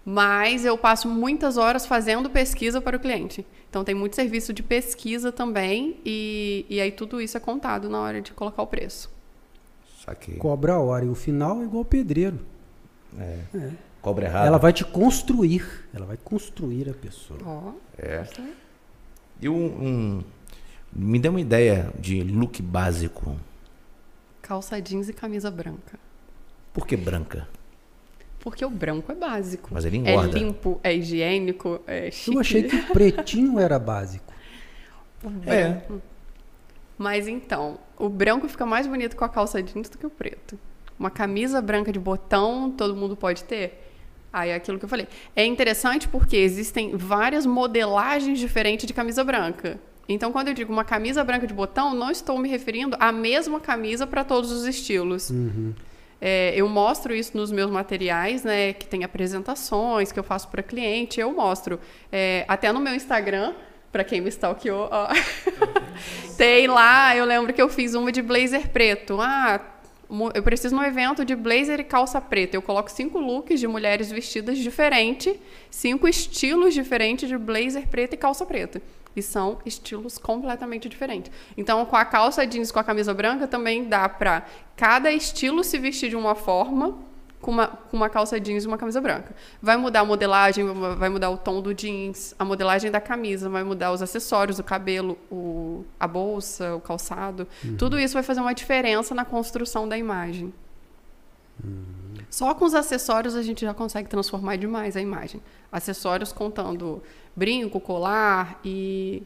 mas 0.09 0.63
eu 0.63 0.77
passo 0.77 1.09
muitas 1.09 1.57
horas 1.57 1.85
fazendo 1.85 2.29
pesquisa 2.29 2.79
para 2.79 2.95
o 2.95 2.99
cliente. 2.99 3.45
Então, 3.69 3.83
tem 3.83 3.93
muito 3.93 4.15
serviço 4.15 4.53
de 4.53 4.63
pesquisa 4.63 5.33
também, 5.33 5.99
e, 6.05 6.65
e 6.69 6.79
aí 6.79 6.93
tudo 6.93 7.19
isso 7.19 7.35
é 7.35 7.41
contado 7.41 7.89
na 7.89 7.99
hora 7.99 8.21
de 8.21 8.31
colocar 8.31 8.61
o 8.61 8.67
preço. 8.67 9.11
Saquei. 10.05 10.35
Cobra 10.35 10.75
a 10.75 10.79
hora. 10.79 11.03
E 11.03 11.09
o 11.09 11.13
final 11.13 11.61
é 11.61 11.65
igual 11.65 11.83
pedreiro. 11.83 12.39
É. 13.19 13.39
é. 13.53 13.71
Cobra 14.01 14.27
errado. 14.27 14.47
Ela 14.47 14.57
vai 14.57 14.71
te 14.71 14.85
construir. 14.85 15.89
Ela 15.93 16.05
vai 16.05 16.15
construir 16.15 16.89
a 16.89 16.93
pessoa. 16.93 17.37
Oh, 17.45 17.73
é. 18.01 18.25
E 19.41 19.49
um, 19.49 19.65
um, 19.65 20.23
Me 20.93 21.19
dê 21.19 21.27
uma 21.27 21.41
ideia 21.41 21.91
de 21.99 22.23
look 22.23 22.61
básico. 22.61 23.35
Calça 24.41 24.81
jeans 24.81 25.09
e 25.09 25.13
camisa 25.13 25.51
branca. 25.51 25.99
Por 26.73 26.87
que 26.87 26.95
branca? 26.95 27.45
Porque 28.47 28.63
o 28.63 28.69
branco 28.69 29.11
é 29.11 29.15
básico. 29.15 29.69
Mas 29.73 29.83
ele 29.83 29.97
engorda. 29.97 30.37
É 30.37 30.41
limpo, 30.41 30.79
é 30.81 30.95
higiênico, 30.95 31.81
é 31.85 32.09
chique. 32.09 32.33
Eu 32.33 32.39
achei 32.39 32.63
que 32.63 32.77
o 32.77 32.87
pretinho 32.93 33.59
era 33.59 33.77
básico. 33.77 34.33
É. 35.45 35.81
Mas 36.97 37.27
então, 37.27 37.77
o 37.97 38.07
branco 38.07 38.47
fica 38.47 38.65
mais 38.65 38.87
bonito 38.87 39.17
com 39.17 39.25
a 39.25 39.29
calça 39.29 39.61
jeans 39.61 39.89
do 39.89 39.97
que 39.97 40.05
o 40.05 40.09
preto. 40.09 40.57
Uma 40.97 41.09
camisa 41.09 41.59
branca 41.61 41.91
de 41.91 41.99
botão, 41.99 42.71
todo 42.71 42.95
mundo 42.95 43.17
pode 43.17 43.43
ter. 43.43 43.91
Aí 44.31 44.51
é 44.51 44.55
aquilo 44.55 44.79
que 44.79 44.85
eu 44.85 44.89
falei. 44.89 45.07
É 45.35 45.43
interessante 45.43 46.07
porque 46.07 46.37
existem 46.37 46.95
várias 46.95 47.45
modelagens 47.45 48.39
diferentes 48.39 48.85
de 48.85 48.93
camisa 48.93 49.23
branca. 49.25 49.77
Então, 50.07 50.31
quando 50.31 50.47
eu 50.47 50.53
digo 50.53 50.71
uma 50.71 50.85
camisa 50.85 51.21
branca 51.23 51.45
de 51.45 51.53
botão, 51.53 51.93
não 51.93 52.11
estou 52.11 52.37
me 52.37 52.47
referindo 52.47 52.95
à 52.99 53.11
mesma 53.11 53.59
camisa 53.59 54.07
para 54.07 54.23
todos 54.23 54.51
os 54.51 54.65
estilos. 54.65 55.31
Uhum. 55.31 55.73
É, 56.19 56.53
eu 56.55 56.67
mostro 56.67 57.13
isso 57.13 57.37
nos 57.37 57.51
meus 57.51 57.69
materiais, 57.69 58.43
né? 58.43 58.73
Que 58.73 58.87
tem 58.87 59.03
apresentações 59.03 60.11
que 60.11 60.19
eu 60.19 60.23
faço 60.23 60.47
para 60.47 60.63
cliente. 60.63 61.19
Eu 61.19 61.33
mostro. 61.33 61.79
É, 62.11 62.43
até 62.47 62.71
no 62.71 62.79
meu 62.79 62.95
Instagram, 62.95 63.53
para 63.91 64.03
quem 64.03 64.21
me 64.21 64.29
stalkeou, 64.29 64.89
ó. 64.91 65.07
Tem 66.37 66.67
lá, 66.67 67.15
eu 67.15 67.25
lembro 67.25 67.53
que 67.53 67.61
eu 67.61 67.69
fiz 67.69 67.93
uma 67.93 68.11
de 68.11 68.21
blazer 68.21 68.69
preto. 68.69 69.19
Ah, 69.19 69.59
eu 70.33 70.43
preciso 70.43 70.75
um 70.75 70.83
evento 70.83 71.25
de 71.25 71.35
blazer 71.35 71.79
e 71.79 71.83
calça 71.83 72.21
preta. 72.21 72.55
Eu 72.55 72.61
coloco 72.61 72.89
cinco 72.91 73.19
looks 73.19 73.59
de 73.59 73.67
mulheres 73.67 74.11
vestidas 74.11 74.57
diferentes, 74.57 75.35
cinco 75.69 76.07
estilos 76.07 76.73
diferentes 76.73 77.27
de 77.27 77.37
blazer 77.37 77.87
preto 77.87 78.13
e 78.13 78.17
calça 78.17 78.45
preta. 78.45 78.81
E 79.17 79.21
são 79.23 79.57
estilos 79.65 80.19
completamente 80.19 80.87
diferentes. 80.87 81.31
Então, 81.57 81.83
com 81.87 81.95
a 81.95 82.05
calça 82.05 82.45
jeans 82.45 82.71
com 82.71 82.77
a 82.77 82.83
camisa 82.83 83.15
branca, 83.15 83.47
também 83.47 83.89
dá 83.89 84.07
para 84.07 84.45
cada 84.75 85.11
estilo 85.11 85.63
se 85.63 85.79
vestir 85.79 86.11
de 86.11 86.15
uma 86.15 86.35
forma 86.35 86.95
com 87.41 87.49
uma, 87.49 87.67
com 87.67 87.97
uma 87.97 88.09
calça 88.09 88.39
jeans 88.39 88.63
e 88.63 88.67
uma 88.67 88.77
camisa 88.77 89.01
branca. 89.01 89.35
Vai 89.59 89.75
mudar 89.75 90.01
a 90.01 90.05
modelagem, 90.05 90.65
vai 90.97 91.09
mudar 91.09 91.31
o 91.31 91.37
tom 91.37 91.61
do 91.61 91.73
jeans, 91.73 92.35
a 92.37 92.45
modelagem 92.45 92.91
da 92.91 93.01
camisa, 93.01 93.49
vai 93.49 93.63
mudar 93.63 93.91
os 93.91 94.03
acessórios, 94.03 94.59
o 94.59 94.63
cabelo, 94.63 95.17
o, 95.31 95.83
a 95.99 96.07
bolsa, 96.07 96.75
o 96.75 96.79
calçado. 96.79 97.47
Uhum. 97.63 97.75
Tudo 97.75 97.99
isso 97.99 98.13
vai 98.13 98.23
fazer 98.23 98.41
uma 98.41 98.53
diferença 98.53 99.15
na 99.15 99.25
construção 99.25 99.89
da 99.89 99.97
imagem. 99.97 100.53
Uhum. 101.63 102.07
Só 102.29 102.53
com 102.53 102.65
os 102.65 102.73
acessórios 102.73 103.35
a 103.35 103.41
gente 103.41 103.61
já 103.61 103.73
consegue 103.73 104.09
transformar 104.09 104.57
demais 104.57 104.97
a 104.97 105.01
imagem. 105.01 105.41
Acessórios 105.71 106.31
contando 106.31 107.01
brinco, 107.37 107.79
colar 107.79 108.59
e 108.65 109.23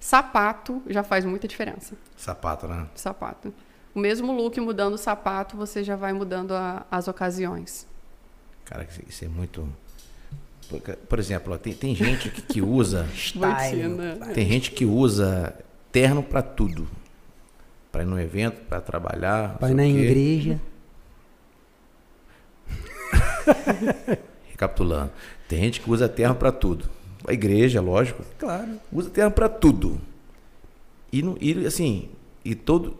sapato 0.00 0.82
já 0.86 1.02
faz 1.02 1.26
muita 1.26 1.46
diferença. 1.46 1.94
Sapato, 2.16 2.66
né? 2.66 2.86
Sapato 2.94 3.52
o 3.96 3.98
mesmo 3.98 4.30
look 4.30 4.60
mudando 4.60 4.92
o 4.92 4.98
sapato, 4.98 5.56
você 5.56 5.82
já 5.82 5.96
vai 5.96 6.12
mudando 6.12 6.52
a, 6.52 6.84
as 6.90 7.08
ocasiões. 7.08 7.88
Cara, 8.66 8.86
isso 9.08 9.24
é 9.24 9.28
muito. 9.28 9.66
Por 11.08 11.18
exemplo, 11.18 11.56
tem, 11.56 11.72
tem 11.72 11.94
gente 11.94 12.28
que, 12.28 12.42
que 12.42 12.60
usa. 12.60 13.08
Botina. 13.34 14.16
tem 14.34 14.46
gente 14.46 14.72
que 14.72 14.84
usa 14.84 15.58
terno 15.90 16.22
pra 16.22 16.42
tudo. 16.42 16.86
Pra 17.90 18.02
ir 18.02 18.06
no 18.06 18.20
evento, 18.20 18.60
pra 18.66 18.82
trabalhar. 18.82 19.56
Vai 19.58 19.70
sei 19.70 19.76
na 19.76 19.86
igreja. 19.86 20.60
Recapitulando. 24.50 25.12
Tem 25.48 25.58
gente 25.58 25.80
que 25.80 25.90
usa 25.90 26.06
terno 26.06 26.34
pra 26.34 26.52
tudo. 26.52 26.84
A 27.26 27.32
igreja, 27.32 27.80
lógico. 27.80 28.22
Claro. 28.38 28.80
Usa 28.92 29.10
terno 29.10 29.30
pra 29.30 29.48
tudo. 29.48 30.00
E, 31.12 31.22
não- 31.22 31.36
e 31.40 31.66
assim, 31.66 32.08
e 32.44 32.54
todo. 32.54 32.96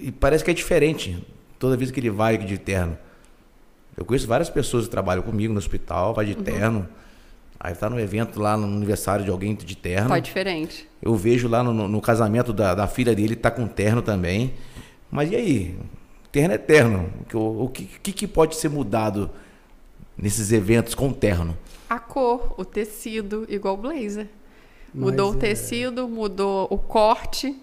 E 0.00 0.12
parece 0.12 0.44
que 0.44 0.50
é 0.50 0.54
diferente 0.54 1.16
toda 1.58 1.76
vez 1.76 1.90
que 1.90 1.98
ele 2.00 2.10
vai 2.10 2.36
de 2.36 2.58
terno. 2.58 2.98
Eu 3.96 4.04
conheço 4.04 4.26
várias 4.26 4.50
pessoas 4.50 4.84
que 4.84 4.90
trabalham 4.90 5.22
comigo 5.22 5.52
no 5.52 5.58
hospital, 5.58 6.12
vai 6.14 6.26
de 6.26 6.34
Uhum. 6.34 6.42
terno. 6.42 6.88
Aí 7.58 7.74
tá 7.74 7.88
no 7.88 7.98
evento 7.98 8.38
lá 8.38 8.54
no 8.56 8.66
aniversário 8.66 9.24
de 9.24 9.30
alguém 9.30 9.54
de 9.54 9.74
terno. 9.76 10.10
Tá 10.10 10.18
diferente. 10.18 10.86
Eu 11.00 11.14
vejo 11.16 11.48
lá 11.48 11.62
no, 11.64 11.72
no- 11.88 12.00
casamento 12.02 12.52
da, 12.52 12.74
da 12.74 12.86
filha 12.86 13.14
dele, 13.14 13.34
tá 13.34 13.50
com 13.50 13.66
terno 13.66 14.02
também. 14.02 14.52
Mas 15.10 15.30
e 15.32 15.36
aí? 15.36 15.78
Terno 16.30 16.52
é 16.52 16.58
terno. 16.58 17.08
O, 17.32 17.64
o 17.64 17.68
que, 17.70 18.12
que 18.12 18.26
pode 18.26 18.56
ser 18.56 18.68
mudado 18.68 19.30
nesses 20.18 20.52
eventos 20.52 20.94
com 20.94 21.10
terno? 21.10 21.56
A 21.88 21.98
cor, 21.98 22.54
o 22.56 22.64
tecido, 22.64 23.46
igual 23.48 23.74
o 23.74 23.76
blazer. 23.76 24.28
Mas, 24.92 25.04
Mudou 25.04 25.32
o 25.32 25.36
é, 25.36 25.38
tecido, 25.38 26.08
mudou 26.08 26.66
o 26.70 26.78
corte, 26.78 27.56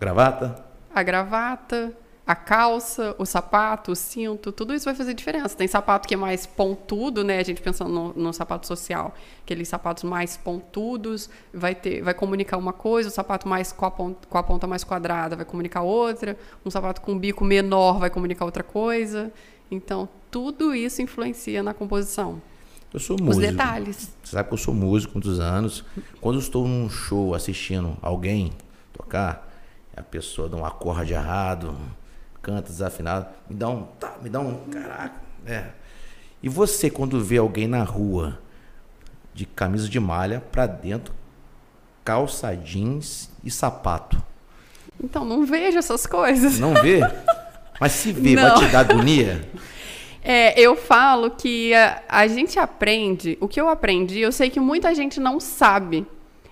Gravata? 0.00 0.64
a 0.94 1.02
gravata, 1.02 1.92
a 2.26 2.34
calça, 2.34 3.14
o 3.18 3.26
sapato, 3.26 3.92
o 3.92 3.96
cinto, 3.96 4.52
tudo 4.52 4.72
isso 4.72 4.84
vai 4.84 4.94
fazer 4.94 5.14
diferença. 5.14 5.56
Tem 5.56 5.66
sapato 5.66 6.06
que 6.06 6.14
é 6.14 6.16
mais 6.16 6.46
pontudo, 6.46 7.24
né? 7.24 7.38
A 7.38 7.42
gente 7.42 7.60
pensando 7.60 7.90
no, 7.90 8.12
no 8.14 8.32
sapato 8.32 8.66
social, 8.66 9.14
aqueles 9.42 9.68
sapatos 9.68 10.04
mais 10.04 10.36
pontudos, 10.36 11.28
vai 11.52 11.74
ter, 11.74 12.02
vai 12.02 12.14
comunicar 12.14 12.56
uma 12.56 12.72
coisa, 12.72 13.08
o 13.08 13.12
sapato 13.12 13.48
mais 13.48 13.72
com 13.72 13.84
a, 13.84 13.90
ponta, 13.90 14.28
com 14.28 14.38
a 14.38 14.42
ponta 14.42 14.66
mais 14.66 14.84
quadrada 14.84 15.36
vai 15.36 15.44
comunicar 15.44 15.82
outra, 15.82 16.36
um 16.64 16.70
sapato 16.70 17.00
com 17.00 17.18
bico 17.18 17.44
menor 17.44 17.98
vai 17.98 18.10
comunicar 18.10 18.44
outra 18.44 18.62
coisa. 18.62 19.32
Então, 19.70 20.08
tudo 20.30 20.74
isso 20.74 21.02
influencia 21.02 21.62
na 21.62 21.74
composição. 21.74 22.40
Eu 22.92 22.98
sou 23.00 23.16
Os 23.16 23.22
músico. 23.22 23.46
detalhes. 23.46 24.12
Você 24.22 24.32
sabe 24.36 24.48
que 24.48 24.54
eu 24.54 24.58
sou 24.58 24.74
músico 24.74 25.12
há 25.12 25.14
muitos 25.14 25.38
anos. 25.40 25.84
Quando 26.20 26.36
eu 26.36 26.40
estou 26.40 26.66
num 26.66 26.88
show 26.90 27.34
assistindo 27.34 27.96
alguém 28.02 28.52
tocar, 28.92 29.48
a 29.96 30.02
pessoa 30.02 30.48
dá 30.48 30.56
um 30.56 30.64
acorde 30.64 31.12
errado, 31.12 31.76
canta 32.42 32.62
desafinado, 32.68 33.26
me 33.48 33.54
dá 33.56 33.68
um. 33.68 33.82
Tá, 33.98 34.16
me 34.20 34.28
dá 34.28 34.40
um. 34.40 34.54
Caraca. 34.70 35.20
É. 35.46 35.66
E 36.42 36.48
você, 36.48 36.90
quando 36.90 37.22
vê 37.22 37.36
alguém 37.36 37.68
na 37.68 37.82
rua 37.84 38.38
de 39.34 39.46
camisa 39.46 39.88
de 39.88 40.00
malha 40.00 40.42
pra 40.50 40.66
dentro, 40.66 41.14
calça 42.04 42.54
jeans 42.56 43.30
e 43.44 43.50
sapato. 43.50 44.20
Então, 45.02 45.24
não 45.24 45.46
vejo 45.46 45.78
essas 45.78 46.06
coisas. 46.06 46.58
Não 46.58 46.74
vê? 46.74 47.00
Mas 47.80 47.92
se 47.92 48.12
vê, 48.12 48.34
vai 48.34 48.50
Não. 48.50 48.58
te 48.58 48.66
dar 48.66 48.80
agonia? 48.80 49.48
É, 50.22 50.58
eu 50.60 50.76
falo 50.76 51.30
que 51.30 51.72
a, 51.74 52.02
a 52.08 52.26
gente 52.26 52.58
aprende, 52.58 53.38
o 53.40 53.48
que 53.48 53.60
eu 53.60 53.68
aprendi, 53.68 54.20
eu 54.20 54.32
sei 54.32 54.50
que 54.50 54.60
muita 54.60 54.94
gente 54.94 55.18
não 55.18 55.40
sabe. 55.40 56.06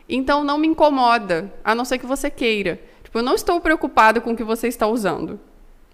Então 0.08 0.42
não 0.42 0.56
me 0.56 0.66
incomoda, 0.66 1.52
a 1.62 1.74
não 1.74 1.84
ser 1.84 1.98
que 1.98 2.06
você 2.06 2.30
queira. 2.30 2.80
Tipo, 3.04 3.18
eu 3.18 3.22
não 3.22 3.34
estou 3.34 3.60
preocupado 3.60 4.20
com 4.20 4.32
o 4.32 4.36
que 4.36 4.44
você 4.44 4.68
está 4.68 4.86
usando. 4.86 5.38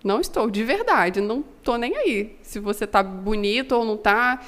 Não 0.05 0.21
estou, 0.21 0.51
de 0.51 0.63
verdade, 0.63 1.21
não 1.21 1.43
tô 1.63 1.77
nem 1.77 1.97
aí. 1.97 2.37
Se 2.43 2.61
você 2.61 2.87
tá 2.87 3.03
bonito 3.03 3.73
ou 3.73 3.85
não 3.85 3.97
tá. 3.97 4.41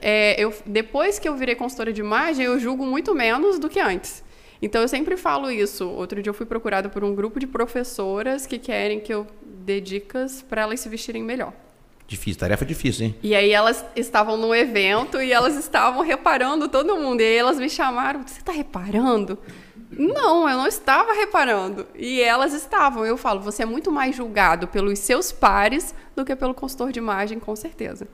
É, 0.00 0.36
depois 0.64 1.18
que 1.18 1.28
eu 1.28 1.34
virei 1.34 1.56
consultora 1.56 1.92
de 1.92 2.00
imagem, 2.00 2.46
eu 2.46 2.58
julgo 2.58 2.86
muito 2.86 3.14
menos 3.14 3.58
do 3.58 3.68
que 3.68 3.80
antes. 3.80 4.22
Então 4.62 4.80
eu 4.80 4.88
sempre 4.88 5.16
falo 5.16 5.50
isso. 5.50 5.88
Outro 5.88 6.22
dia 6.22 6.30
eu 6.30 6.34
fui 6.34 6.46
procurada 6.46 6.88
por 6.88 7.02
um 7.02 7.14
grupo 7.14 7.40
de 7.40 7.46
professoras 7.46 8.46
que 8.46 8.58
querem 8.58 9.00
que 9.00 9.12
eu 9.12 9.26
dê 9.42 9.80
dicas 9.80 10.42
para 10.42 10.62
elas 10.62 10.80
se 10.80 10.88
vestirem 10.88 11.22
melhor. 11.22 11.52
Difícil, 12.10 12.40
tarefa 12.40 12.66
difícil, 12.66 13.06
hein? 13.06 13.14
E 13.22 13.36
aí 13.36 13.52
elas 13.52 13.84
estavam 13.94 14.36
no 14.36 14.52
evento 14.52 15.22
e 15.22 15.32
elas 15.32 15.54
estavam 15.54 16.02
reparando 16.02 16.66
todo 16.68 16.96
mundo. 16.96 17.20
E 17.20 17.24
aí 17.24 17.36
elas 17.36 17.56
me 17.56 17.70
chamaram, 17.70 18.26
você 18.26 18.40
está 18.40 18.50
reparando? 18.50 19.38
Não, 19.92 20.48
eu 20.48 20.56
não 20.56 20.66
estava 20.66 21.12
reparando. 21.12 21.86
E 21.94 22.20
elas 22.20 22.52
estavam. 22.52 23.06
Eu 23.06 23.16
falo, 23.16 23.40
você 23.40 23.62
é 23.62 23.64
muito 23.64 23.92
mais 23.92 24.16
julgado 24.16 24.66
pelos 24.66 24.98
seus 24.98 25.30
pares 25.30 25.94
do 26.16 26.24
que 26.24 26.34
pelo 26.34 26.52
consultor 26.52 26.90
de 26.90 26.98
imagem, 26.98 27.38
com 27.38 27.54
certeza. 27.54 28.08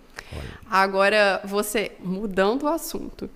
Agora, 0.70 1.40
você, 1.43 1.93
mudando 1.98 2.64
o 2.64 2.68
assunto, 2.68 3.31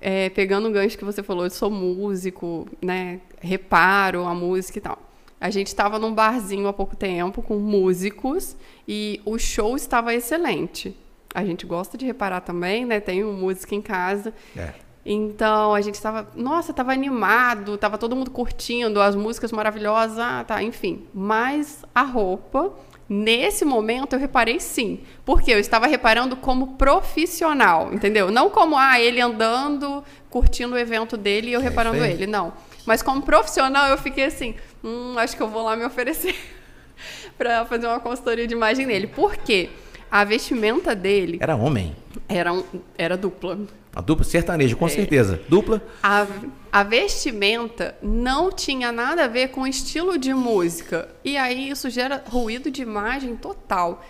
é, 0.00 0.30
pegando 0.30 0.68
o 0.68 0.70
gancho 0.70 0.96
que 0.96 1.04
você 1.04 1.24
falou, 1.24 1.42
eu 1.42 1.50
sou 1.50 1.72
músico, 1.72 2.68
né? 2.80 3.18
Reparo 3.40 4.24
a 4.24 4.32
música 4.32 4.78
e 4.78 4.80
tal. 4.80 4.96
A 5.40 5.50
gente 5.50 5.68
estava 5.68 5.98
num 5.98 6.14
barzinho 6.14 6.68
há 6.68 6.72
pouco 6.72 6.96
tempo 6.96 7.42
com 7.42 7.58
músicos 7.58 8.56
e 8.88 9.20
o 9.24 9.38
show 9.38 9.76
estava 9.76 10.14
excelente. 10.14 10.96
A 11.34 11.44
gente 11.44 11.66
gosta 11.66 11.98
de 11.98 12.06
reparar 12.06 12.40
também, 12.40 12.84
né? 12.84 13.00
Tem 13.00 13.24
um 13.24 13.32
músico 13.32 13.74
em 13.74 13.82
casa. 13.82 14.32
É. 14.56 14.72
Então 15.04 15.74
a 15.74 15.80
gente 15.82 15.96
estava, 15.96 16.26
nossa, 16.34 16.70
estava 16.70 16.92
animado, 16.92 17.74
estava 17.74 17.98
todo 17.98 18.16
mundo 18.16 18.30
curtindo 18.30 19.02
as 19.02 19.14
músicas 19.14 19.52
maravilhosas, 19.52 20.18
ah, 20.18 20.44
tá, 20.46 20.62
enfim. 20.62 21.06
Mas 21.12 21.84
a 21.94 22.02
roupa, 22.02 22.72
nesse 23.06 23.66
momento 23.66 24.14
eu 24.14 24.18
reparei 24.18 24.58
sim, 24.58 25.00
porque 25.24 25.52
eu 25.52 25.58
estava 25.58 25.86
reparando 25.86 26.36
como 26.36 26.68
profissional, 26.76 27.92
entendeu? 27.92 28.30
Não 28.30 28.48
como 28.48 28.78
ah, 28.78 28.98
ele 28.98 29.20
andando, 29.20 30.02
curtindo 30.30 30.74
o 30.74 30.78
evento 30.78 31.18
dele 31.18 31.50
e 31.50 31.52
eu 31.52 31.60
É 31.60 31.64
reparando 31.64 32.02
ele, 32.02 32.26
não. 32.26 32.54
Mas 32.86 33.02
como 33.02 33.20
profissional 33.20 33.88
eu 33.88 33.98
fiquei 33.98 34.24
assim, 34.24 34.54
hum, 34.84 35.14
acho 35.18 35.36
que 35.36 35.42
eu 35.42 35.48
vou 35.48 35.62
lá 35.64 35.74
me 35.76 35.84
oferecer 35.84 36.36
para 37.38 37.64
fazer 37.64 37.86
uma 37.86 37.98
consultoria 38.00 38.46
de 38.46 38.54
imagem 38.54 38.86
nele. 38.86 39.06
Por 39.06 39.36
quê? 39.36 39.70
A 40.10 40.22
vestimenta 40.22 40.94
dele 40.94 41.38
Era 41.40 41.56
homem. 41.56 41.96
era, 42.28 42.52
um- 42.52 42.62
era 42.96 43.16
dupla. 43.16 43.58
A 43.96 44.00
dupla 44.00 44.24
sertaneja, 44.24 44.74
É. 44.74 44.76
com 44.78 44.88
certeza. 44.88 45.40
Dupla. 45.48 45.82
A, 46.02 46.26
a 46.70 46.82
vestimenta 46.82 47.96
não 48.02 48.50
tinha 48.52 48.90
nada 48.92 49.24
a 49.24 49.28
ver 49.28 49.48
com 49.48 49.62
o 49.62 49.66
estilo 49.66 50.18
de 50.18 50.32
música. 50.34 51.08
E 51.24 51.36
aí 51.36 51.70
isso 51.70 51.88
gera 51.90 52.22
ruído 52.28 52.70
de 52.70 52.82
imagem 52.82 53.34
total. 53.36 54.04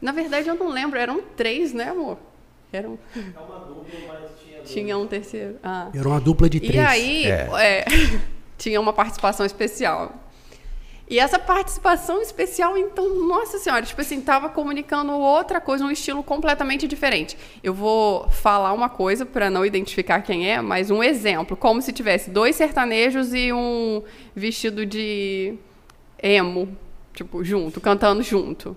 Na 0.00 0.12
verdade, 0.12 0.48
eu 0.48 0.54
não 0.54 0.68
lembro, 0.68 0.98
eram 0.98 1.20
três, 1.36 1.72
né, 1.74 1.90
amor? 1.90 2.18
Eram. 2.72 2.98
Tinha 4.64 4.96
um 4.96 5.06
terceiro. 5.06 5.56
Ah. 5.62 5.88
Era 5.94 6.06
uma 6.08 6.20
dupla 6.20 6.48
de 6.48 6.60
três. 6.60 6.74
E 6.74 6.78
aí, 6.78 7.24
É. 7.26 7.48
é, 7.58 7.84
tinha 8.60 8.80
uma 8.80 8.92
participação 8.92 9.44
especial. 9.46 10.14
E 11.08 11.18
essa 11.18 11.40
participação 11.40 12.22
especial, 12.22 12.78
então, 12.78 13.26
nossa 13.26 13.58
senhora, 13.58 13.84
tipo 13.84 14.00
assim, 14.00 14.20
tava 14.20 14.48
comunicando 14.48 15.10
outra 15.10 15.60
coisa, 15.60 15.84
um 15.84 15.90
estilo 15.90 16.22
completamente 16.22 16.86
diferente. 16.86 17.36
Eu 17.64 17.74
vou 17.74 18.28
falar 18.30 18.72
uma 18.72 18.88
coisa 18.88 19.26
para 19.26 19.50
não 19.50 19.66
identificar 19.66 20.20
quem 20.20 20.48
é, 20.48 20.60
mas 20.60 20.88
um 20.88 21.02
exemplo, 21.02 21.56
como 21.56 21.82
se 21.82 21.92
tivesse 21.92 22.30
dois 22.30 22.54
sertanejos 22.54 23.34
e 23.34 23.52
um 23.52 24.04
vestido 24.36 24.86
de 24.86 25.54
emo, 26.22 26.76
tipo, 27.12 27.42
junto, 27.42 27.80
cantando 27.80 28.22
junto. 28.22 28.76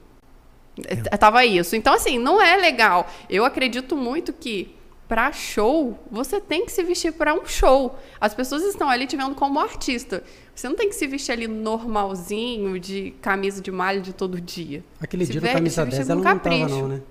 É, 0.87 0.95
Tava 1.17 1.45
isso. 1.45 1.75
Então, 1.75 1.93
assim, 1.93 2.17
não 2.17 2.41
é 2.41 2.57
legal. 2.57 3.07
Eu 3.29 3.45
acredito 3.45 3.95
muito 3.95 4.33
que 4.33 4.75
para 5.13 5.31
show, 5.31 5.95
você 6.09 6.41
tem 6.41 6.65
que 6.65 6.71
se 6.71 6.81
vestir 6.81 7.13
para 7.13 7.35
um 7.35 7.45
show. 7.45 7.99
As 8.19 8.33
pessoas 8.33 8.63
estão 8.63 8.89
ali 8.89 9.05
te 9.05 9.15
vendo 9.15 9.35
como 9.35 9.59
artista. 9.59 10.23
Você 10.55 10.67
não 10.67 10.75
tem 10.75 10.89
que 10.89 10.95
se 10.95 11.05
vestir 11.05 11.33
ali 11.33 11.47
normalzinho, 11.47 12.79
de 12.79 13.11
camisa 13.21 13.61
de 13.61 13.71
malha 13.71 14.01
de 14.01 14.11
todo 14.11 14.41
dia. 14.41 14.83
Aquele 14.99 15.23
Se 15.27 15.33
dia 15.33 15.39
do 15.41 15.47
camisa 15.47 15.83
se 15.83 15.85
vestir 15.85 15.97
10 15.99 16.09
ela 16.09 16.15
não 16.15 16.23
tava 16.23 16.39
capricho. 16.39 16.67
não, 16.81 16.87
né? 16.87 17.01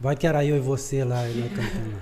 Vai 0.00 0.16
que 0.16 0.26
era 0.26 0.42
eu 0.46 0.56
e 0.56 0.60
você 0.60 1.04
lá, 1.04 1.20
né, 1.24 1.50
cantando. 1.54 1.94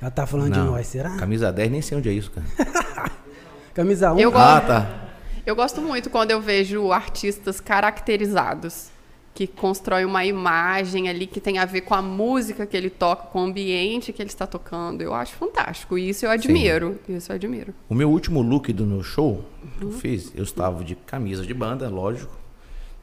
Ela 0.00 0.10
tá 0.10 0.26
falando 0.26 0.52
de 0.52 0.58
Não. 0.58 0.72
nós, 0.72 0.88
será? 0.88 1.10
Camisa 1.16 1.52
10, 1.52 1.70
nem 1.70 1.80
sei 1.80 1.96
onde 1.98 2.08
é 2.08 2.12
isso, 2.12 2.32
cara. 2.32 2.46
Camisa 3.72 4.12
1. 4.12 4.18
Eu 4.18 4.30
Ah, 4.36 4.54
gosto- 4.58 4.66
tá. 4.66 4.98
Eu 5.46 5.54
gosto 5.54 5.80
muito 5.80 6.10
quando 6.10 6.32
eu 6.32 6.40
vejo 6.40 6.90
artistas 6.90 7.60
caracterizados, 7.60 8.88
que 9.34 9.46
constroem 9.46 10.04
uma 10.04 10.24
imagem 10.26 11.08
ali 11.08 11.26
que 11.26 11.40
tem 11.40 11.58
a 11.58 11.64
ver 11.64 11.80
com 11.82 11.94
a 11.94 12.02
música 12.02 12.66
que 12.66 12.76
ele 12.76 12.90
toca, 12.90 13.28
com 13.28 13.40
o 13.40 13.44
ambiente 13.46 14.12
que 14.12 14.20
ele 14.20 14.28
está 14.28 14.46
tocando. 14.46 15.00
Eu 15.00 15.14
acho 15.14 15.32
fantástico. 15.34 15.96
E 15.96 16.08
isso 16.10 16.26
eu 16.26 16.30
admiro. 16.30 16.98
Isso 17.08 17.32
eu 17.32 17.36
admiro. 17.36 17.72
O 17.88 17.94
meu 17.94 18.10
último 18.10 18.42
look 18.42 18.70
do 18.72 18.84
meu 18.84 19.02
show 19.02 19.44
que 19.78 19.84
eu 19.84 19.90
fiz, 19.92 20.32
eu 20.34 20.44
estava 20.44 20.84
de 20.84 20.94
camisa 20.94 21.46
de 21.46 21.54
banda, 21.54 21.88
lógico, 21.88 22.36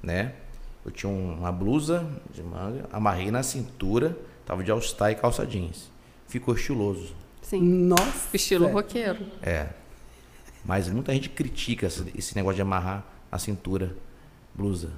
né? 0.03 0.33
Eu 0.85 0.91
tinha 0.91 1.09
um- 1.11 1.33
uma 1.39 1.51
blusa 1.51 2.07
de 2.31 2.43
manga, 2.43 2.85
amarrei 2.93 3.31
na 3.31 3.41
cintura, 3.43 4.15
tava 4.45 4.63
de 4.63 4.69
all-star 4.71 5.11
e 5.11 5.15
calça 5.15 5.45
jeans. 5.45 5.89
Ficou 6.27 6.53
estiloso. 6.53 7.13
Sim. 7.41 7.59
Nossa. 7.61 8.29
Estilo 8.35 8.65
velho. 8.65 8.77
roqueiro. 8.77 9.25
É. 9.41 9.69
Mas 10.63 10.87
muita 10.89 11.11
gente 11.13 11.29
critica 11.29 11.87
esse, 11.87 12.05
esse 12.15 12.35
negócio 12.35 12.57
de 12.57 12.61
amarrar 12.61 13.03
a 13.31 13.39
cintura, 13.39 13.95
blusa. 14.53 14.91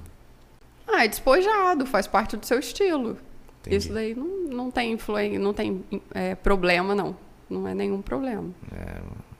Ah, 0.86 1.04
é 1.04 1.08
despojado, 1.08 1.86
faz 1.86 2.06
parte 2.06 2.36
do 2.36 2.44
seu 2.44 2.58
estilo. 2.58 3.16
Entendi. 3.60 3.76
Isso 3.76 3.92
daí 3.92 4.14
não, 4.14 4.26
não 4.26 4.70
tem 4.70 4.92
influência, 4.92 5.38
não 5.38 5.54
tem 5.54 5.84
é, 6.12 6.34
problema, 6.34 6.94
não. 6.94 7.16
Não 7.48 7.68
é 7.68 7.74
nenhum 7.74 8.00
problema. 8.00 8.50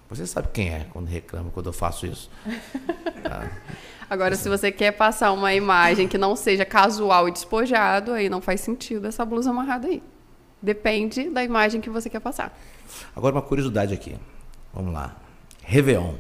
Você 0.09 0.27
sabe 0.27 0.49
quem 0.53 0.69
é 0.69 0.87
quando 0.93 1.07
reclama 1.07 1.51
quando 1.51 1.67
eu 1.67 1.73
faço 1.73 2.07
isso. 2.07 2.31
Agora, 4.09 4.37
se 4.37 4.47
você 4.47 4.71
quer 4.71 4.93
passar 4.93 5.33
uma 5.33 5.55
imagem 5.55 6.07
que 6.07 6.19
não 6.19 6.37
seja 6.37 6.67
casual 6.67 7.29
e 7.29 7.33
despojado, 7.33 8.13
aí 8.13 8.29
não 8.29 8.43
faz 8.43 8.61
sentido 8.61 9.07
essa 9.07 9.25
blusa 9.25 9.49
amarrada 9.49 9.89
aí. 9.89 10.03
Depende 10.61 11.31
da 11.31 11.43
imagem 11.43 11.81
que 11.81 11.89
você 11.89 12.11
quer 12.11 12.21
passar. 12.21 12.57
Agora 13.17 13.35
uma 13.35 13.41
curiosidade 13.41 13.95
aqui. 13.95 14.17
Vamos 14.75 14.93
lá. 14.93 15.17
Réveillon. 15.63 16.15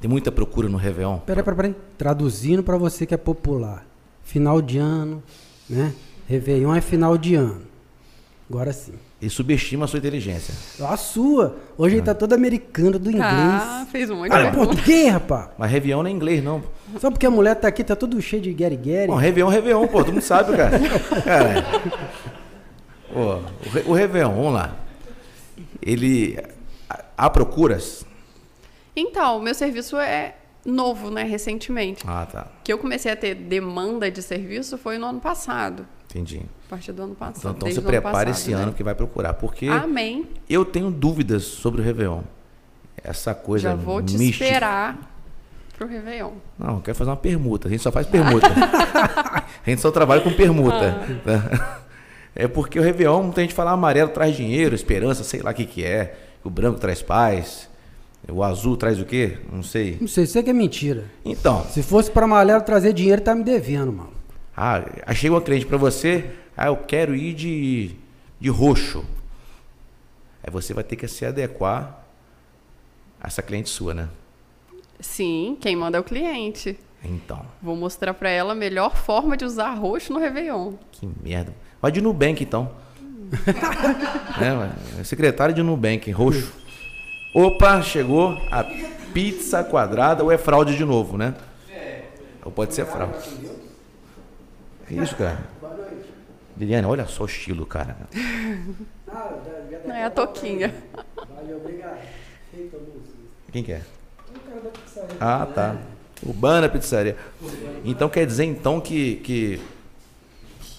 Tem 0.00 0.10
muita 0.10 0.30
procura 0.32 0.68
no 0.68 0.76
Réveillon. 0.78 1.18
Peraí, 1.18 1.42
peraí, 1.42 1.56
peraí. 1.56 1.74
Traduzindo 1.98 2.62
para 2.62 2.76
você 2.76 3.06
que 3.06 3.14
é 3.14 3.16
popular. 3.16 3.84
Final 4.22 4.60
de 4.62 4.78
ano, 4.78 5.22
né? 5.68 5.92
Réveillon 6.28 6.74
é 6.74 6.80
final 6.80 7.16
de 7.18 7.34
ano. 7.34 7.62
Agora 8.50 8.72
sim. 8.72 8.92
E 9.20 9.30
subestima 9.30 9.84
a 9.84 9.88
sua 9.88 9.98
inteligência. 9.98 10.52
A 10.86 10.96
sua. 10.96 11.56
Hoje 11.78 11.96
ele 11.96 12.02
tá 12.02 12.12
todo 12.12 12.32
americano 12.32 12.98
do 12.98 13.08
inglês. 13.08 13.24
Ah, 13.30 13.86
fez 13.90 14.10
um 14.10 14.16
monte 14.16 14.24
de 14.24 14.30
Fala 14.30 14.44
pergunta. 14.50 14.66
português, 14.74 15.12
rapaz. 15.12 15.48
Mas 15.56 15.70
Réveillon 15.70 16.02
não 16.02 16.08
é 16.08 16.12
inglês, 16.12 16.42
não. 16.42 16.62
Só 16.98 17.10
porque 17.10 17.24
a 17.24 17.30
mulher 17.30 17.54
tá 17.54 17.68
aqui, 17.68 17.84
tá 17.84 17.94
todo 17.96 18.20
cheio 18.20 18.42
de 18.42 18.52
Gary 18.52 18.76
Gary. 18.76 19.06
Bom, 19.06 19.14
Réveillon, 19.14 19.48
Réveillon, 19.48 19.86
pô, 19.86 19.98
todo 20.04 20.12
mundo 20.12 20.22
sabe, 20.22 20.56
cara. 20.56 20.78
cara 21.24 21.64
ó, 23.14 23.38
o, 23.66 23.70
Ré- 23.70 23.84
o 23.86 23.92
Réveillon, 23.92 24.34
vamos 24.34 24.54
lá. 24.54 24.76
Ele. 25.80 26.38
Há 27.16 27.30
procuras? 27.30 28.04
Então, 28.94 29.40
meu 29.40 29.54
serviço 29.54 29.96
é 29.96 30.34
novo, 30.64 31.10
né? 31.10 31.22
Recentemente. 31.24 32.04
Ah, 32.06 32.26
tá. 32.30 32.46
Que 32.62 32.72
eu 32.72 32.78
comecei 32.78 33.10
a 33.10 33.16
ter 33.16 33.34
demanda 33.34 34.10
de 34.10 34.22
serviço 34.22 34.76
foi 34.78 34.98
no 34.98 35.06
ano 35.06 35.20
passado. 35.20 35.86
Entendi. 36.10 36.42
A 36.66 36.70
partir 36.70 36.92
do 36.92 37.02
ano 37.02 37.14
passado. 37.14 37.56
Então, 37.56 37.68
então 37.68 37.82
ano 37.82 37.88
prepare 37.88 38.12
passado, 38.26 38.28
esse 38.30 38.50
né? 38.50 38.62
ano 38.62 38.72
que 38.72 38.82
vai 38.82 38.94
procurar. 38.94 39.34
Porque 39.34 39.66
Amém. 39.66 40.28
eu 40.48 40.64
tenho 40.64 40.90
dúvidas 40.90 41.44
sobre 41.44 41.80
o 41.80 41.84
Réveillon. 41.84 42.22
Essa 43.02 43.34
coisa 43.34 43.70
Já 43.70 43.74
vou 43.74 44.02
te 44.02 44.16
mística. 44.16 44.44
esperar 44.44 45.12
pro 45.76 45.88
Réveillon. 45.88 46.32
Não, 46.58 46.76
eu 46.76 46.80
quero 46.80 46.96
fazer 46.96 47.10
uma 47.10 47.16
permuta. 47.16 47.68
A 47.68 47.70
gente 47.70 47.82
só 47.82 47.90
faz 47.90 48.06
permuta. 48.06 48.46
a 49.66 49.70
gente 49.70 49.80
só 49.80 49.90
trabalha 49.90 50.20
com 50.20 50.32
permuta. 50.32 51.00
tá? 51.24 51.80
É 52.34 52.46
porque 52.46 52.78
o 52.78 52.82
Réveillon, 52.82 53.22
muita 53.24 53.40
gente 53.40 53.54
fala 53.54 53.72
amarelo 53.72 54.10
traz 54.10 54.36
dinheiro, 54.36 54.74
esperança, 54.74 55.24
sei 55.24 55.40
lá 55.40 55.50
o 55.50 55.54
que, 55.54 55.66
que 55.66 55.84
é. 55.84 56.16
O 56.44 56.50
branco 56.50 56.78
traz 56.78 57.02
paz. 57.02 57.68
O 58.30 58.42
azul 58.42 58.76
traz 58.76 59.00
o 59.00 59.04
quê? 59.04 59.38
Não 59.52 59.62
sei. 59.62 59.98
Não 60.00 60.06
sei, 60.08 60.26
sei 60.26 60.42
que 60.42 60.50
é 60.50 60.52
mentira. 60.52 61.04
Então, 61.24 61.64
Se 61.66 61.82
fosse 61.82 62.10
pra 62.10 62.26
Malero 62.26 62.62
trazer 62.62 62.92
dinheiro, 62.92 63.20
tá 63.20 63.34
me 63.34 63.42
devendo, 63.42 63.92
mano. 63.92 64.12
ah, 64.56 64.82
achei 65.06 65.28
uma 65.28 65.40
cliente 65.40 65.66
para 65.66 65.76
você. 65.76 66.30
Ah, 66.56 66.66
eu 66.68 66.76
quero 66.76 67.14
ir 67.16 67.34
de, 67.34 67.90
de 68.40 68.48
roxo. 68.48 69.04
Aí 70.42 70.52
você 70.52 70.72
vai 70.72 70.84
ter 70.84 70.96
que 70.96 71.08
se 71.08 71.24
adequar 71.24 72.04
a 73.20 73.26
essa 73.26 73.42
cliente 73.42 73.68
sua, 73.70 73.92
né? 73.94 74.08
Sim, 75.00 75.56
quem 75.60 75.74
manda 75.74 75.98
é 75.98 76.00
o 76.00 76.04
cliente. 76.04 76.78
Então, 77.04 77.44
Vou 77.60 77.74
mostrar 77.74 78.14
pra 78.14 78.30
ela 78.30 78.52
a 78.52 78.54
melhor 78.54 78.94
forma 78.96 79.36
de 79.36 79.44
usar 79.44 79.74
roxo 79.74 80.12
no 80.12 80.20
Réveillon. 80.20 80.74
que 80.92 81.08
merda. 81.20 81.52
Vai 81.80 81.90
de 81.90 82.00
Nubank, 82.00 82.40
então. 82.44 82.70
é. 84.40 85.00
É 85.00 85.04
secretário 85.04 85.52
de 85.54 85.62
Nubank, 85.62 86.08
roxo. 86.12 86.52
Opa, 87.34 87.80
chegou 87.82 88.36
a 88.50 88.62
pizza 89.14 89.64
quadrada 89.64 90.22
ou 90.22 90.30
é 90.30 90.36
fraude 90.38 90.76
de 90.76 90.84
novo, 90.84 91.16
né? 91.16 91.34
Ou 92.44 92.52
pode 92.52 92.74
ser 92.74 92.84
fraude. 92.86 93.18
Que 94.86 94.94
isso, 94.94 95.16
cara? 95.16 95.38
Liliane, 96.58 96.86
olha 96.86 97.06
só 97.06 97.22
o 97.22 97.26
estilo, 97.26 97.64
cara. 97.64 97.96
Não 99.86 99.94
é 99.94 100.04
a 100.04 100.10
toquinha. 100.10 100.74
Quem 103.50 103.62
que 103.62 103.72
é? 103.72 103.82
Ah, 105.20 105.46
tá. 105.54 105.76
Urbana 106.24 106.68
Pizzaria. 106.68 107.16
Então 107.84 108.08
quer 108.08 108.26
dizer 108.26 108.44
então 108.44 108.80
que, 108.80 109.16
que 109.16 109.60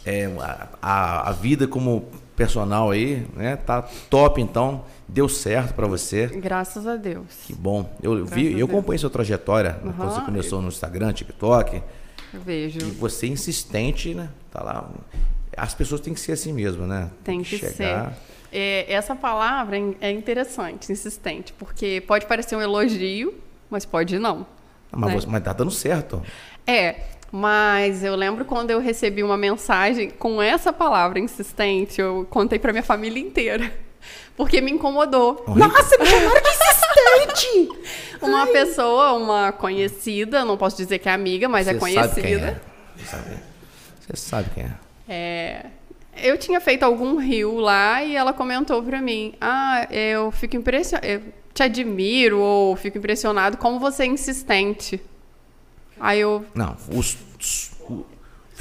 é, 0.05 0.25
a- 0.39 0.67
a, 0.81 1.29
a 1.29 1.31
vida 1.33 1.67
como 1.67 2.05
personal 2.35 2.91
aí, 2.91 3.27
né, 3.35 3.55
tá 3.57 3.81
top 4.09 4.41
então, 4.41 4.83
deu 5.13 5.29
certo 5.29 5.73
pra 5.73 5.85
você. 5.87 6.27
Graças 6.27 6.87
a 6.87 6.95
Deus. 6.95 7.25
Que 7.45 7.53
bom. 7.53 7.95
Eu 8.01 8.15
Graças 8.17 8.33
vi, 8.35 8.51
eu 8.51 8.57
Deus. 8.57 8.69
acompanhei 8.69 8.97
sua 8.97 9.09
trajetória 9.09 9.73
né, 9.83 9.93
quando 9.95 10.11
você 10.11 10.21
começou 10.21 10.61
no 10.61 10.67
Instagram, 10.69 11.13
TikTok, 11.13 11.81
Eu 12.33 12.41
vejo. 12.41 12.79
e 12.79 12.83
você 12.91 13.27
insistente, 13.27 14.13
né? 14.13 14.29
Tá 14.51 14.63
lá. 14.63 14.89
As 15.55 15.73
pessoas 15.75 16.01
têm 16.01 16.13
que 16.13 16.19
ser 16.19 16.31
assim 16.31 16.51
mesmo, 16.51 16.87
né? 16.87 17.09
Tem 17.23 17.43
que 17.43 17.57
chegar. 17.57 18.11
ser. 18.11 18.17
É, 18.51 18.91
essa 18.91 19.15
palavra 19.15 19.77
é- 19.77 19.93
é 20.01 20.11
interessante, 20.11 20.91
insistente, 20.91 21.53
porque 21.53 22.01
pode 22.07 22.25
parecer 22.25 22.55
um 22.55 22.61
elogio, 22.61 23.33
mas 23.69 23.85
pode 23.85 24.17
não. 24.19 24.45
Mas, 24.91 25.09
né? 25.13 25.19
você- 25.21 25.27
mas 25.27 25.43
tá 25.43 25.53
dando 25.53 25.71
certo. 25.71 26.21
É, 26.67 26.95
mas 27.31 28.03
eu 28.03 28.15
lembro 28.15 28.45
quando 28.45 28.69
eu 28.71 28.79
recebi 28.79 29.23
uma 29.23 29.37
mensagem 29.37 30.09
com 30.11 30.39
essa 30.41 30.71
palavra 30.73 31.19
insistente, 31.19 31.99
eu 31.99 32.27
contei 32.29 32.57
pra 32.59 32.71
minha 32.71 32.83
família 32.83 33.19
inteira. 33.19 33.71
Porque 34.35 34.59
me 34.61 34.71
incomodou. 34.71 35.43
Horrível. 35.47 35.67
Nossa, 35.69 35.97
me 35.97 36.05
chamaram 36.05 36.41
de 36.41 36.49
insistente! 36.49 37.83
Uma 38.23 38.47
pessoa, 38.47 39.13
uma 39.13 39.51
conhecida, 39.51 40.45
não 40.45 40.55
posso 40.57 40.77
dizer 40.77 40.97
que 40.99 41.09
é 41.09 41.11
amiga, 41.11 41.49
mas 41.49 41.67
é 41.67 41.73
Você 41.73 41.79
conhecida. 41.79 42.07
sabe 42.07 42.21
quem 42.21 42.33
é. 42.35 42.59
Você 42.95 43.05
sabe, 43.05 43.29
você 43.99 44.15
sabe 44.15 44.49
quem 44.55 44.63
é. 44.63 44.71
É, 45.09 45.65
eu 46.29 46.37
tinha 46.37 46.61
feito 46.61 46.83
algum 46.83 47.17
rio 47.17 47.57
lá 47.57 48.01
e 48.01 48.15
ela 48.15 48.31
comentou 48.31 48.81
pra 48.81 49.01
mim: 49.01 49.33
Ah, 49.41 49.87
eu 49.91 50.31
fico 50.31 50.55
impressionado, 50.55 51.05
eu 51.05 51.21
te 51.53 51.63
admiro 51.63 52.39
ou 52.39 52.77
fico 52.77 52.97
impressionado 52.97 53.57
como 53.57 53.77
você 53.77 54.03
é 54.03 54.05
insistente. 54.05 55.01
Aí 55.99 56.21
eu. 56.21 56.45
Não, 56.55 56.77
os, 56.95 57.17
os- 57.37 57.71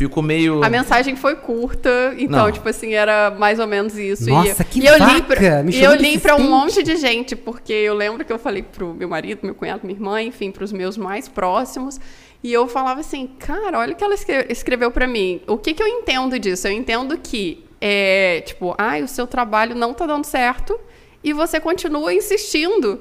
o- 0.04 0.08
ficou 0.08 0.22
meio. 0.22 0.62
A 0.62 0.68
mensagem 0.70 1.16
foi 1.16 1.36
curta, 1.36 2.14
então, 2.18 2.44
Não. 2.46 2.52
tipo 2.52 2.68
assim, 2.68 2.92
era 2.94 3.30
mais 3.30 3.58
ou 3.58 3.66
menos 3.66 3.96
isso. 3.96 4.28
Nossa, 4.28 4.62
e, 4.62 4.64
que 4.64 4.80
e 4.80 4.86
eu 4.86 4.94
li 4.96 5.22
pra, 5.22 5.62
Me 5.62 5.72
e 5.72 5.82
eu 5.82 5.94
li 5.94 6.18
pra 6.18 6.36
um 6.36 6.48
monte 6.48 6.82
de 6.82 6.96
gente, 6.96 7.34
porque 7.36 7.72
eu 7.72 7.94
lembro 7.94 8.24
que 8.24 8.32
eu 8.32 8.38
falei 8.38 8.62
pro 8.62 8.94
meu 8.94 9.08
marido, 9.08 9.40
meu 9.42 9.54
cunhado, 9.54 9.80
minha 9.84 9.96
irmã, 9.96 10.22
enfim, 10.22 10.50
pros 10.50 10.72
meus 10.72 10.96
mais 10.96 11.28
próximos. 11.28 11.98
E 12.44 12.52
eu 12.52 12.66
falava 12.66 13.00
assim, 13.00 13.28
cara, 13.38 13.78
olha 13.78 13.92
o 13.92 13.96
que 13.96 14.02
ela 14.02 14.14
escre- 14.14 14.46
escreveu 14.48 14.90
pra 14.90 15.06
mim. 15.06 15.40
O 15.46 15.56
que, 15.56 15.72
que 15.74 15.82
eu 15.82 15.86
entendo 15.86 16.38
disso? 16.38 16.66
Eu 16.66 16.72
entendo 16.72 17.16
que, 17.16 17.64
é, 17.80 18.42
tipo, 18.44 18.74
ai, 18.76 19.02
o 19.02 19.08
seu 19.08 19.26
trabalho 19.28 19.76
não 19.76 19.94
tá 19.94 20.06
dando 20.06 20.24
certo 20.24 20.78
e 21.22 21.32
você 21.32 21.60
continua 21.60 22.12
insistindo. 22.12 23.00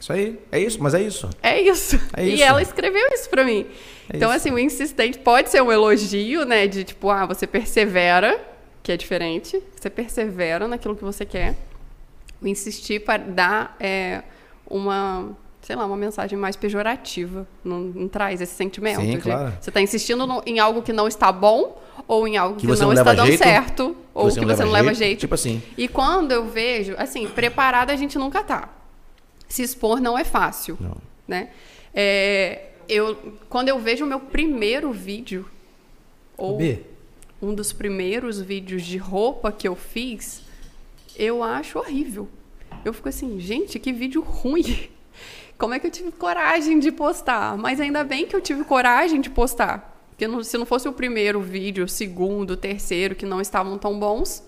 Isso 0.00 0.12
aí, 0.12 0.38
é 0.50 0.58
isso, 0.58 0.82
mas 0.82 0.94
é 0.94 1.02
isso. 1.02 1.28
É 1.42 1.60
isso. 1.60 2.00
É 2.16 2.24
E 2.26 2.34
isso. 2.34 2.42
ela 2.42 2.60
escreveu 2.62 3.06
isso 3.12 3.28
pra 3.30 3.44
mim. 3.44 3.66
É 4.12 4.16
então, 4.16 4.30
assim, 4.30 4.50
o 4.50 4.58
insistente 4.58 5.18
pode 5.18 5.50
ser 5.50 5.62
um 5.62 5.70
elogio, 5.70 6.44
né? 6.44 6.66
De 6.66 6.82
tipo, 6.84 7.08
ah, 7.10 7.26
você 7.26 7.46
persevera, 7.46 8.38
que 8.82 8.90
é 8.90 8.96
diferente. 8.96 9.62
Você 9.80 9.88
persevera 9.88 10.66
naquilo 10.66 10.96
que 10.96 11.04
você 11.04 11.24
quer. 11.24 11.54
O 12.42 12.46
insistir 12.46 13.00
para 13.04 13.22
dar 13.22 13.76
é, 13.78 14.22
uma, 14.66 15.30
sei 15.62 15.76
lá, 15.76 15.86
uma 15.86 15.96
mensagem 15.96 16.36
mais 16.38 16.56
pejorativa. 16.56 17.46
Não, 17.62 17.78
não 17.80 18.08
traz 18.08 18.40
esse 18.40 18.54
sentimento. 18.54 19.00
Sim, 19.00 19.18
claro. 19.20 19.52
Você 19.60 19.70
está 19.70 19.80
insistindo 19.80 20.26
no- 20.26 20.42
em 20.44 20.58
algo 20.58 20.82
que 20.82 20.92
não 20.92 21.06
está 21.06 21.30
bom 21.30 21.80
ou 22.08 22.26
em 22.26 22.36
algo 22.36 22.56
que, 22.56 22.62
Que 22.62 22.66
você 22.66 22.82
não, 22.82 22.88
não 22.88 22.94
está 22.94 23.10
leva 23.10 23.16
dando 23.22 23.28
jeito, 23.28 23.42
certo 23.44 23.96
ou 24.12 24.28
que 24.32 24.44
você 24.44 24.64
não 24.64 24.72
leva 24.72 24.92
jeito. 24.94 25.20
Tipo 25.20 25.34
assim. 25.34 25.62
E 25.76 25.86
quando 25.86 26.32
eu 26.32 26.46
vejo, 26.48 26.94
assim, 26.98 27.28
preparada 27.28 27.92
a 27.92 27.96
gente 27.96 28.18
nunca 28.18 28.42
tá. 28.42 28.70
Se 29.46 29.62
expor 29.62 30.00
não 30.00 30.18
é 30.18 30.24
fácil, 30.24 30.76
Não. 30.80 30.96
né? 31.28 31.50
É, 31.94 32.69
eu, 32.92 33.16
quando 33.48 33.68
eu 33.68 33.78
vejo 33.78 34.04
o 34.04 34.08
meu 34.08 34.20
primeiro 34.20 34.92
vídeo, 34.92 35.48
ou 36.36 36.56
B. 36.56 36.82
um 37.40 37.54
dos 37.54 37.72
primeiros 37.72 38.40
vídeos 38.40 38.82
de 38.82 38.96
roupa 38.98 39.52
que 39.52 39.66
eu 39.68 39.76
fiz, 39.76 40.42
eu 41.16 41.42
acho 41.42 41.78
horrível. 41.78 42.28
Eu 42.84 42.92
fico 42.92 43.08
assim, 43.08 43.38
gente, 43.40 43.78
que 43.78 43.92
vídeo 43.92 44.22
ruim. 44.22 44.88
Como 45.58 45.74
é 45.74 45.78
que 45.78 45.86
eu 45.86 45.90
tive 45.90 46.10
coragem 46.12 46.78
de 46.78 46.90
postar? 46.90 47.56
Mas 47.58 47.80
ainda 47.80 48.02
bem 48.02 48.26
que 48.26 48.34
eu 48.34 48.40
tive 48.40 48.64
coragem 48.64 49.20
de 49.20 49.28
postar. 49.28 49.94
Porque 50.10 50.26
não- 50.26 50.42
se 50.42 50.56
não 50.56 50.64
fosse 50.64 50.88
o 50.88 50.92
primeiro 50.92 51.40
vídeo, 51.40 51.84
o 51.84 51.88
segundo, 51.88 52.52
o 52.52 52.56
terceiro, 52.56 53.14
que 53.14 53.26
não 53.26 53.40
estavam 53.40 53.76
tão 53.76 53.98
bons, 53.98 54.42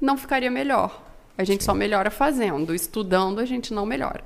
não 0.00 0.16
ficaria 0.16 0.50
melhor. 0.50 1.02
A 1.36 1.42
gente 1.42 1.64
só 1.64 1.74
melhora 1.74 2.10
fazendo. 2.10 2.72
Estudando, 2.72 3.40
a 3.40 3.44
gente 3.44 3.74
não 3.74 3.84
melhora. 3.84 4.22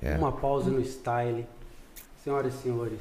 É. 0.00 0.16
Uma 0.16 0.30
pausa 0.30 0.70
no 0.70 0.80
style. 0.80 1.44
Senhoras 2.22 2.54
e 2.54 2.62
senhores, 2.62 3.00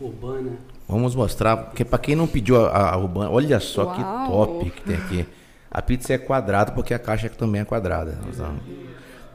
urbana. 0.00 0.52
Vamos 0.88 1.14
mostrar, 1.14 1.56
porque 1.56 1.84
para 1.84 1.98
quem 1.98 2.16
não 2.16 2.26
pediu 2.26 2.66
a, 2.66 2.94
a 2.94 2.96
urbana, 2.96 3.30
olha 3.30 3.60
só 3.60 3.94
que 3.94 4.00
Uau. 4.00 4.26
top 4.26 4.70
que 4.70 4.82
tem 4.82 4.96
aqui. 4.96 5.26
A 5.70 5.80
pizza 5.80 6.12
é 6.12 6.18
quadrada 6.18 6.72
porque 6.72 6.92
a 6.92 6.98
caixa 6.98 7.28
também 7.28 7.60
é 7.60 7.64
quadrada. 7.64 8.18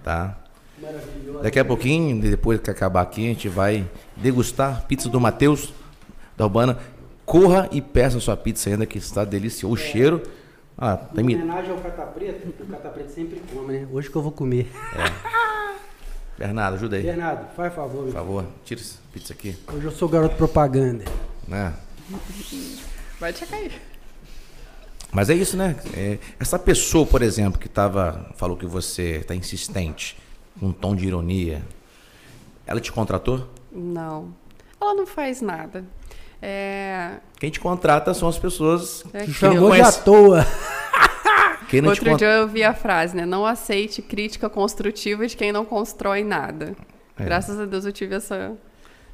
Tá? 0.03 0.37
Daqui 1.41 1.57
a 1.57 1.63
pouquinho, 1.63 2.21
depois 2.21 2.59
que 2.59 2.69
acabar 2.69 3.01
aqui, 3.01 3.25
a 3.25 3.29
gente 3.29 3.47
vai 3.47 3.89
degustar 4.15 4.85
pizza 4.87 5.07
do 5.07 5.21
Matheus 5.21 5.73
da 6.35 6.45
Urbana. 6.45 6.77
corra 7.25 7.67
e 7.71 7.81
peça 7.81 8.19
sua 8.19 8.35
pizza 8.35 8.69
ainda, 8.69 8.85
que 8.85 8.97
está 8.97 9.23
delicioso. 9.23 9.73
O 9.73 9.77
cheiro. 9.77 10.21
Ah, 10.77 10.97
tá 10.97 11.21
Em 11.21 11.23
homenagem 11.23 11.71
ao 11.71 11.77
Cata 11.77 12.03
Preto, 12.03 12.61
o 12.61 12.65
Cata 12.67 12.89
Preto 12.89 13.09
sempre 13.09 13.41
come, 13.51 13.73
né? 13.73 13.87
Hoje 13.91 14.11
que 14.11 14.15
eu 14.15 14.21
vou 14.21 14.31
comer. 14.31 14.69
Bernardo, 16.37 16.75
ajuda 16.75 16.97
aí. 16.97 17.03
Bernardo, 17.03 17.47
faz 17.55 17.73
favor. 17.73 18.03
Por 18.05 18.13
favor, 18.13 18.45
tira 18.63 18.79
essa 18.79 18.95
pizza 19.11 19.33
aqui. 19.33 19.57
Hoje 19.73 19.85
eu 19.85 19.91
sou 19.91 20.07
garoto 20.07 20.35
propaganda. 20.35 21.03
Né? 21.47 21.73
Vai 23.19 23.33
checar 23.33 23.59
aí. 23.59 23.71
Mas 25.11 25.29
é 25.29 25.33
isso, 25.33 25.57
né? 25.57 25.75
É, 25.95 26.19
essa 26.39 26.59
pessoa, 26.59 27.05
por 27.05 27.21
exemplo, 27.21 27.59
que 27.59 27.67
tava, 27.69 28.29
falou 28.35 28.55
que 28.57 28.65
você 28.65 29.17
está 29.21 29.33
insistente, 29.33 30.17
com 30.59 30.67
um 30.67 30.71
tom 30.71 30.95
de 30.95 31.07
ironia, 31.07 31.63
ela 32.67 32.79
te 32.79 32.91
contratou? 32.91 33.47
Não. 33.71 34.33
Ela 34.79 34.93
não 34.93 35.07
faz 35.07 35.41
nada. 35.41 35.83
É, 36.39 37.15
Quem 37.39 37.49
te 37.49 37.59
contrata 37.59 38.13
são 38.13 38.27
as 38.27 38.37
pessoas 38.37 39.03
é 39.11 39.21
Te 39.21 39.25
que- 39.27 39.33
chamou 39.33 39.71
de 39.73 39.81
à 39.81 39.91
toa. 39.91 40.45
Quem 41.69 41.81
não 41.81 41.91
te 41.93 41.99
Outro 41.99 42.11
con- 42.11 42.17
dia 42.17 42.27
eu 42.27 42.47
vi 42.47 42.63
a 42.63 42.73
frase, 42.73 43.15
né? 43.15 43.25
Não 43.25 43.45
aceite 43.45 44.01
crítica 44.01 44.49
construtiva 44.49 45.27
de 45.27 45.35
quem 45.35 45.51
não 45.51 45.65
constrói 45.65 46.23
nada. 46.23 46.75
É. 47.17 47.23
Graças 47.25 47.59
a 47.59 47.65
Deus 47.65 47.85
eu 47.85 47.91
tive 47.91 48.15
essa 48.15 48.55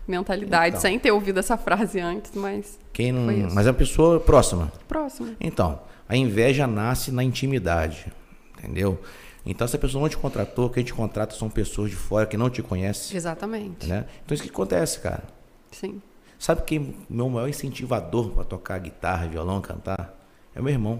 mentalidade, 0.08 0.70
Então. 0.70 0.82
sem 0.82 1.00
ter 1.00 1.12
ouvido 1.12 1.40
essa 1.40 1.58
frase 1.58 2.00
antes, 2.00 2.32
mas 2.36 2.78
Quem 2.92 3.12
não... 3.12 3.24
Mas 3.54 3.66
é 3.66 3.70
uma 3.72 3.76
pessoa 3.78 4.20
próxima. 4.20 4.72
próximo. 4.88 5.36
Então, 5.40 5.80
a 6.08 6.16
inveja 6.16 6.68
nasce 6.68 7.12
na 7.12 7.24
intimidade, 7.24 8.12
entendeu? 8.58 9.00
Então, 9.46 9.68
se 9.68 9.76
a 9.76 9.80
pessoa 9.80 10.02
não 10.02 10.10
te 10.10 10.18
contratou, 10.18 10.70
quem 10.70 10.84
te 10.84 10.94
contrata 10.94 11.34
são 11.36 11.50
pessoas 11.50 11.90
de 11.90 11.96
fora 11.96 12.26
que 12.26 12.38
não 12.38 12.50
te 12.50 12.62
conhecem, 12.62 13.16
Exatamente. 13.16 13.88
né? 13.88 14.06
Então, 14.24 14.34
isso 14.36 14.44
que 14.44 14.50
acontece, 14.50 15.00
cara. 15.00 15.24
Sim. 15.72 16.02
Sabe 16.38 16.62
quem 16.64 16.96
meu 17.10 17.30
maior 17.30 17.48
incentivador 17.48 18.30
para 18.32 18.44
tocar 18.44 18.78
guitarra, 18.80 19.28
violão, 19.28 19.60
cantar? 19.62 20.14
É 20.54 20.62
meu 20.62 20.72
irmão. 20.72 21.00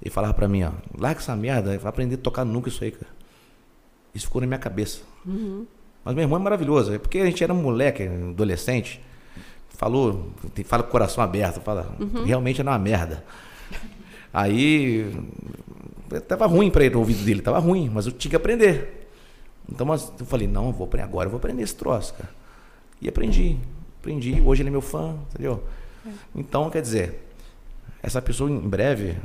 Ele 0.00 0.10
falava 0.10 0.34
pra 0.34 0.46
mim, 0.46 0.62
ó, 0.62 0.72
larga 0.98 1.20
essa 1.20 1.34
merda, 1.34 1.78
vai 1.78 1.88
aprender 1.88 2.16
a 2.16 2.18
tocar 2.18 2.44
nunca 2.44 2.68
isso 2.68 2.84
aí, 2.84 2.90
cara. 2.90 3.10
Isso 4.14 4.26
ficou 4.26 4.40
na 4.40 4.46
minha 4.46 4.58
cabeça. 4.58 5.02
Mas 6.04 6.14
meu 6.14 6.22
irmão 6.22 6.38
é 6.38 6.42
maravilhoso, 6.42 6.94
é 6.94 6.98
porque 6.98 7.18
a 7.18 7.26
gente 7.26 7.42
era 7.42 7.52
um 7.52 7.60
moleque, 7.60 8.04
adolescente, 8.04 9.00
falou, 9.70 10.30
fala 10.64 10.82
com 10.82 10.88
o 10.88 10.92
coração 10.92 11.22
aberto, 11.22 11.60
fala, 11.60 11.96
realmente 12.24 12.60
era 12.60 12.70
uma 12.70 12.78
merda. 12.78 13.24
Aí, 14.32 15.12
tava 16.28 16.46
ruim 16.46 16.70
para 16.70 16.84
ele 16.84 16.94
o 16.94 16.98
ouvido 16.98 17.24
dele, 17.24 17.40
tava 17.40 17.58
ruim, 17.58 17.90
mas 17.92 18.06
eu 18.06 18.12
tinha 18.12 18.30
que 18.30 18.36
aprender. 18.36 19.08
Então 19.68 19.86
eu 19.92 20.26
falei, 20.26 20.46
não, 20.46 20.66
eu 20.66 20.72
vou 20.72 20.86
aprender 20.86 21.04
agora, 21.04 21.26
eu 21.26 21.30
vou 21.30 21.38
aprender 21.38 21.62
esse 21.62 21.74
troço, 21.74 22.14
cara. 22.14 22.30
E 23.00 23.08
aprendi, 23.08 23.58
aprendi. 23.98 24.40
Hoje 24.40 24.62
ele 24.62 24.68
é 24.68 24.72
meu 24.72 24.80
fã, 24.80 25.16
entendeu? 25.30 25.64
Então, 26.34 26.70
quer 26.70 26.80
dizer, 26.80 27.26
essa 28.02 28.22
pessoa 28.22 28.48
em 28.48 28.60
breve, 28.60 29.16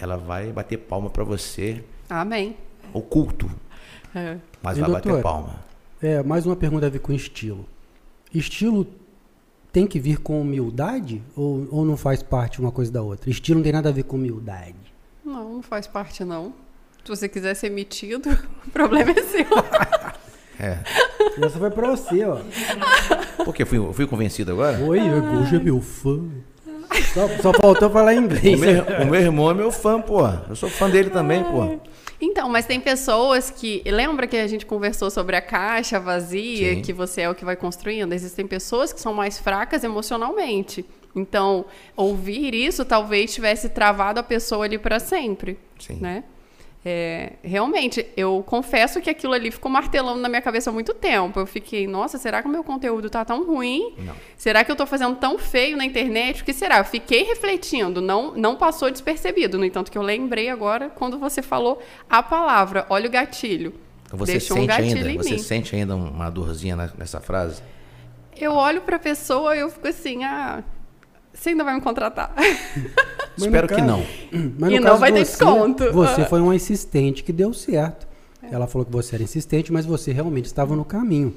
ela 0.00 0.16
vai 0.16 0.50
bater 0.52 0.78
palma 0.78 1.10
para 1.10 1.22
você, 1.24 1.84
Amém. 2.08 2.56
oculto, 2.92 3.50
É. 4.14 4.38
mas 4.62 4.78
E, 4.78 4.80
vai 4.80 4.90
doutor? 4.90 5.10
bater 5.12 5.22
palma. 5.22 5.60
É, 6.02 6.22
mais 6.22 6.46
uma 6.46 6.56
pergunta 6.56 6.86
a 6.86 6.90
ver 6.90 6.98
com 7.00 7.12
estilo. 7.12 7.66
Estilo 8.34 8.86
tem 9.72 9.86
que 9.86 10.00
vir 10.00 10.18
com 10.18 10.40
humildade 10.40 11.22
ou, 11.36 11.68
ou 11.70 11.84
não 11.84 11.96
faz 11.96 12.22
parte 12.22 12.60
uma 12.60 12.72
coisa 12.72 12.90
da 12.90 13.02
outra? 13.02 13.28
Estilo 13.30 13.58
não 13.58 13.62
tem 13.64 13.72
nada 13.72 13.88
a 13.90 13.92
ver 13.92 14.04
com 14.04 14.16
humildade. 14.16 14.74
Não, 15.24 15.54
não 15.54 15.62
faz 15.62 15.86
parte, 15.86 16.24
não. 16.24 16.52
Se 17.04 17.08
você 17.08 17.28
quiser 17.28 17.54
ser 17.54 17.70
metido, 17.70 18.28
o 18.66 18.70
problema 18.70 19.10
é 19.10 19.22
seu. 19.22 19.46
É. 20.62 20.76
Essa 21.42 21.58
foi 21.58 21.70
pra 21.70 21.88
você, 21.88 22.22
ó. 22.22 22.38
Porque 23.46 23.64
fui, 23.64 23.78
eu 23.78 23.94
fui 23.94 24.06
convencido 24.06 24.52
agora? 24.52 24.78
Oi, 24.84 25.00
hoje 25.00 25.56
é 25.56 25.58
meu 25.58 25.80
fã. 25.80 26.28
Só, 27.14 27.28
só 27.40 27.52
faltou 27.52 27.90
falar 27.90 28.12
O 28.12 28.18
inglês. 28.18 28.58
meu, 28.58 28.82
o 29.02 29.06
meu 29.06 29.20
irmão 29.20 29.50
é 29.50 29.54
meu 29.54 29.70
fã, 29.70 30.00
pô. 30.00 30.20
Eu 30.48 30.56
sou 30.56 30.68
fã 30.68 30.88
dele 30.88 31.10
também, 31.10 31.42
pô. 31.44 31.78
Então, 32.20 32.48
mas 32.48 32.66
tem 32.66 32.78
pessoas 32.78 33.50
que. 33.50 33.82
Lembra 33.86 34.26
que 34.26 34.36
a 34.36 34.46
gente 34.46 34.66
conversou 34.66 35.10
sobre 35.10 35.36
a 35.36 35.40
caixa 35.40 35.98
vazia, 35.98 36.74
Sim. 36.74 36.82
que 36.82 36.92
você 36.92 37.22
é 37.22 37.30
o 37.30 37.34
que 37.34 37.44
vai 37.44 37.56
construindo? 37.56 38.12
Existem 38.12 38.46
pessoas 38.46 38.92
que 38.92 39.00
são 39.00 39.14
mais 39.14 39.38
fracas 39.38 39.84
emocionalmente. 39.84 40.84
Então, 41.16 41.64
ouvir 41.96 42.54
isso 42.54 42.84
talvez 42.84 43.32
tivesse 43.32 43.70
travado 43.70 44.20
a 44.20 44.22
pessoa 44.22 44.64
ali 44.64 44.78
para 44.78 45.00
sempre. 45.00 45.58
Sim. 45.78 45.94
Né? 46.00 46.24
É, 46.82 47.34
realmente, 47.42 48.06
eu 48.16 48.42
confesso 48.46 49.02
que 49.02 49.10
aquilo 49.10 49.34
ali 49.34 49.50
ficou 49.50 49.70
martelando 49.70 50.18
na 50.18 50.28
minha 50.30 50.40
cabeça 50.40 50.70
há 50.70 50.72
muito 50.72 50.94
tempo. 50.94 51.38
Eu 51.38 51.46
fiquei, 51.46 51.86
nossa, 51.86 52.16
será 52.16 52.40
que 52.40 52.48
o 52.48 52.50
meu 52.50 52.64
conteúdo 52.64 53.10
tá 53.10 53.22
tão 53.24 53.44
ruim? 53.44 53.94
Não. 53.98 54.14
Será 54.36 54.64
que 54.64 54.72
eu 54.72 54.76
tô 54.76 54.86
fazendo 54.86 55.16
tão 55.16 55.38
feio 55.38 55.76
na 55.76 55.84
internet? 55.84 56.40
O 56.40 56.44
que 56.44 56.54
será? 56.54 56.78
Eu 56.78 56.84
fiquei 56.84 57.22
refletindo, 57.24 58.00
não, 58.00 58.34
não 58.34 58.56
passou 58.56 58.90
despercebido. 58.90 59.58
No 59.58 59.64
entanto, 59.64 59.90
que 59.90 59.98
eu 59.98 60.02
lembrei 60.02 60.48
agora 60.48 60.88
quando 60.88 61.18
você 61.18 61.42
falou 61.42 61.82
a 62.08 62.22
palavra. 62.22 62.86
Olha 62.88 63.08
o 63.08 63.12
gatilho. 63.12 63.74
Você 64.12 64.32
Deixou 64.32 64.56
um 64.56 64.60
sente 64.60 64.68
gatilho 64.68 65.06
ainda, 65.06 65.22
você 65.22 65.30
mim. 65.32 65.38
sente 65.38 65.76
ainda 65.76 65.94
uma 65.94 66.30
dorzinha 66.30 66.76
nessa 66.96 67.20
frase? 67.20 67.62
Eu 68.36 68.52
olho 68.54 68.80
pra 68.80 68.98
pessoa 68.98 69.54
e 69.54 69.60
eu 69.60 69.70
fico 69.70 69.86
assim, 69.86 70.24
ah, 70.24 70.64
você 71.32 71.50
ainda 71.50 71.64
vai 71.64 71.74
me 71.74 71.80
contratar. 71.80 72.32
Mas 72.36 73.46
Espero 73.46 73.62
no 73.62 73.68
que 73.68 73.74
caso- 73.76 73.86
não. 73.86 74.04
Mas 74.58 74.70
E 74.72 74.74
no 74.74 74.80
não 74.80 74.88
caso 74.88 75.00
vai 75.00 75.12
ter 75.12 75.24
você, 75.24 75.30
desconto. 75.44 75.92
Você 75.92 76.22
Ah. 76.22 76.26
foi 76.26 76.40
uma 76.40 76.54
insistente 76.54 77.22
que 77.24 77.32
deu 77.32 77.52
certo. 77.54 78.06
Ela 78.50 78.66
falou 78.66 78.84
que 78.84 78.92
você 78.92 79.14
era 79.14 79.22
insistente, 79.22 79.72
mas 79.72 79.86
você 79.86 80.12
realmente 80.12 80.46
estava 80.46 80.74
no 80.74 80.84
caminho. 80.84 81.32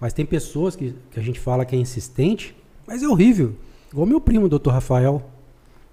Mas 0.00 0.12
tem 0.12 0.24
pessoas 0.24 0.74
que, 0.74 0.94
que 1.10 1.20
a 1.20 1.22
gente 1.22 1.38
fala 1.38 1.64
que 1.64 1.76
é 1.76 1.78
insistente, 1.78 2.56
mas 2.86 3.02
é 3.02 3.08
horrível. 3.08 3.54
Igual 3.92 4.06
meu 4.06 4.20
primo, 4.20 4.48
doutor 4.48 4.70
Rafael. 4.72 5.22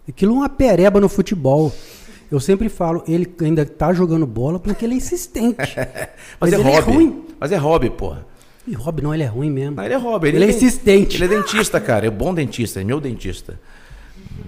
Aquilo 0.07 0.33
é 0.33 0.37
uma 0.37 0.49
pereba 0.49 0.99
no 1.01 1.09
futebol. 1.09 1.71
Eu 2.31 2.39
sempre 2.39 2.69
falo, 2.69 3.03
ele 3.07 3.31
ainda 3.41 3.65
tá 3.65 3.91
jogando 3.93 4.25
bola 4.25 4.59
porque 4.59 4.85
ele 4.85 4.93
é 4.93 4.97
insistente. 4.97 5.57
Mas, 6.39 6.53
é 6.53 6.55
ele 6.55 6.63
hobby. 6.63 6.77
é 6.77 6.79
ruim. 6.79 7.25
Mas 7.39 7.51
é 7.51 7.57
hobby, 7.57 7.89
pô. 7.89 8.15
E 8.67 8.73
Rob, 8.73 9.01
não, 9.01 9.13
ele 9.13 9.23
é 9.23 9.27
ruim 9.27 9.49
mesmo. 9.49 9.75
Não, 9.75 9.83
ele 9.83 9.93
é 9.93 9.97
hobby. 9.97 10.27
Ele 10.29 10.37
é 10.43 10.47
den- 10.47 10.55
insistente. 10.55 11.17
Ele 11.17 11.25
é 11.25 11.37
dentista, 11.39 11.79
cara. 11.81 12.05
É 12.05 12.09
bom 12.09 12.33
dentista, 12.33 12.79
é 12.79 12.83
meu 12.83 12.99
dentista. 13.01 13.59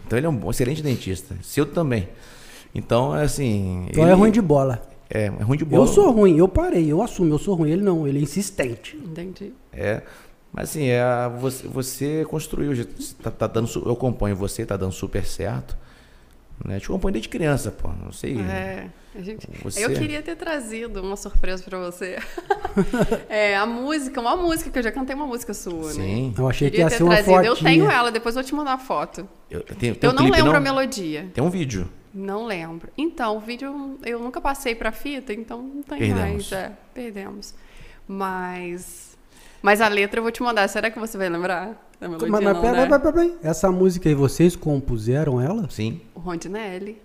Então 0.05 0.17
ele 0.17 0.25
é 0.27 0.29
um 0.29 0.35
bom- 0.35 0.51
excelente 0.51 0.81
dentista. 0.83 1.35
Seu 1.41 1.65
também. 1.65 2.07
Então, 2.75 3.15
é 3.15 3.23
assim. 3.23 3.85
Então 3.89 4.03
ele- 4.03 4.11
é 4.11 4.15
ruim 4.15 4.31
de 4.31 4.41
bola. 4.41 4.81
É, 5.09 5.25
é 5.25 5.29
ruim 5.29 5.57
de 5.57 5.65
bola. 5.65 5.83
Eu 5.83 5.87
sou 5.87 6.11
ruim, 6.11 6.37
eu 6.37 6.47
parei, 6.47 6.91
eu 6.91 7.01
assumo, 7.01 7.33
eu 7.33 7.37
sou 7.39 7.55
ruim. 7.55 7.71
Ele 7.71 7.81
não, 7.83 8.07
ele 8.07 8.19
é 8.19 8.21
insistente. 8.21 8.95
Entendi. 8.97 9.53
É. 9.71 10.01
Mas 10.51 10.69
assim, 10.69 10.85
é, 10.85 11.01
a- 11.01 11.27
você, 11.29 11.67
você 11.67 12.25
construiu, 12.29 12.71
tá, 13.21 13.31
tá 13.31 13.47
dando, 13.47 13.67
eu 13.85 13.91
acompanho 13.93 14.35
você, 14.35 14.63
tá 14.65 14.77
dando 14.77 14.91
super 14.91 15.25
certo. 15.25 15.75
Né? 16.63 16.79
Te 16.79 16.85
acompanho 16.85 17.13
desde 17.13 17.29
criança, 17.29 17.71
pô. 17.71 17.89
Não 17.89 18.11
sei. 18.11 18.39
É, 18.39 18.87
a 18.87 19.02
gente... 19.21 19.47
Você- 19.63 19.85
Eu 19.85 19.89
queria 19.91 20.21
ter 20.21 20.35
trazido 20.35 21.01
uma 21.01 21.15
surpresa 21.15 21.63
pra 21.63 21.77
você. 21.79 22.17
é, 23.29 23.55
a 23.55 23.65
música, 23.65 24.19
uma 24.19 24.35
música, 24.35 24.69
que 24.69 24.79
eu 24.79 24.83
já 24.83 24.91
cantei 24.91 25.15
uma 25.15 25.27
música 25.27 25.53
sua, 25.53 25.87
né? 25.87 25.93
Sim. 25.93 26.33
Eu 26.37 26.47
achei 26.49 26.67
que 26.69 26.71
Queria 26.77 26.85
ia 26.85 26.89
ter 26.89 26.97
ser 26.97 27.03
uma 27.03 27.13
trazido. 27.13 27.41
Eu 27.43 27.55
fotinha. 27.55 27.71
tenho 27.71 27.91
ela, 27.91 28.11
depois 28.11 28.35
eu 28.35 28.41
vou 28.41 28.47
te 28.47 28.55
mandar 28.55 28.73
a 28.73 28.77
foto. 28.77 29.27
Eu, 29.49 29.61
tenho, 29.63 29.95
tem 29.95 30.07
Eu 30.07 30.11
um 30.11 30.15
não 30.15 30.23
clipe, 30.23 30.37
lembro 30.37 30.51
não? 30.51 30.57
a 30.57 30.61
melodia. 30.61 31.29
Tem 31.33 31.43
um 31.43 31.49
vídeo. 31.49 31.89
Não 32.13 32.45
lembro. 32.45 32.89
Então, 32.97 33.37
o 33.37 33.39
vídeo 33.39 33.97
eu 34.05 34.19
nunca 34.19 34.39
passei 34.39 34.75
pra 34.75 34.91
fita, 34.91 35.33
então 35.33 35.61
não 35.61 35.81
tem 35.83 35.97
Perdemos. 35.99 36.19
mais. 36.19 36.51
É, 36.51 36.71
perdemos. 36.93 37.53
Mas. 38.07 39.17
Mas 39.61 39.81
a 39.81 39.87
letra 39.87 40.19
eu 40.19 40.23
vou 40.23 40.31
te 40.31 40.43
mandar. 40.43 40.67
Será 40.67 40.91
que 40.91 40.99
você 40.99 41.17
vai 41.17 41.29
lembrar? 41.29 41.89
Da 41.99 42.07
melodia, 42.07 42.29
Mas, 42.29 42.43
mas 42.43 42.53
não, 42.55 42.61
pera, 42.61 42.73
né? 42.73 42.85
pera, 42.87 42.99
pera, 42.99 43.13
pera. 43.13 43.35
Essa 43.41 43.71
música 43.71 44.09
aí, 44.09 44.13
vocês 44.15 44.55
compuseram 44.55 45.39
ela? 45.39 45.67
Sim. 45.69 46.01
O 46.13 46.19
Rondinelli. 46.19 47.01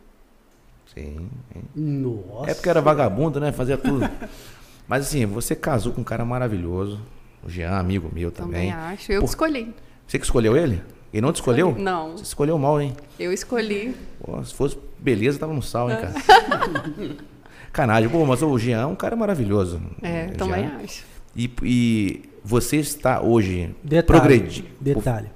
Sim. 0.94 1.28
Nossa. 1.74 2.51
É 2.51 2.55
porque 2.55 2.69
era 2.69 2.81
vagabundo, 2.81 3.39
né? 3.40 3.52
Fazia 3.52 3.77
tudo. 3.77 4.09
Mas 4.89 5.06
assim, 5.06 5.27
você 5.27 5.55
casou 5.55 5.93
com 5.93 6.01
um 6.01 6.05
cara 6.05 6.24
maravilhoso. 6.24 7.01
O 7.44 7.48
Jean, 7.51 7.73
amigo 7.78 8.10
meu 8.12 8.31
Também, 8.31 8.70
também. 8.70 8.73
acho. 8.73 9.12
Eu 9.12 9.20
Por- 9.20 9.28
escolhi. 9.28 9.74
Você 10.06 10.19
que 10.19 10.24
escolheu 10.24 10.56
ele? 10.56 10.82
Ele 11.12 11.20
não 11.23 11.32
te 11.32 11.36
escolheu? 11.36 11.74
Não. 11.78 12.12
Você 12.16 12.24
escolheu 12.24 12.59
mal, 12.59 12.81
hein? 12.81 12.94
Eu 13.19 13.32
escolhi. 13.32 13.94
Pô, 14.20 14.43
se 14.44 14.52
fosse 14.55 14.77
beleza, 14.98 15.39
tava 15.39 15.52
no 15.52 15.62
sal, 15.62 15.90
hein, 15.90 15.97
cara? 16.01 16.15
Canagem. 17.73 18.09
Pô, 18.09 18.24
mas 18.24 18.43
o 18.43 18.59
Jean 18.59 18.81
é 18.81 18.86
um 18.86 18.94
cara 18.97 19.15
maravilhoso. 19.15 19.81
É, 20.02 20.27
também 20.28 20.66
acho. 20.82 21.05
E, 21.36 21.51
e 21.62 22.23
você 22.44 22.77
está 22.78 23.20
hoje 23.23 23.74
Detalhe, 23.85 24.20
progredindo. 24.20 24.69
Detalhe. 24.81 25.28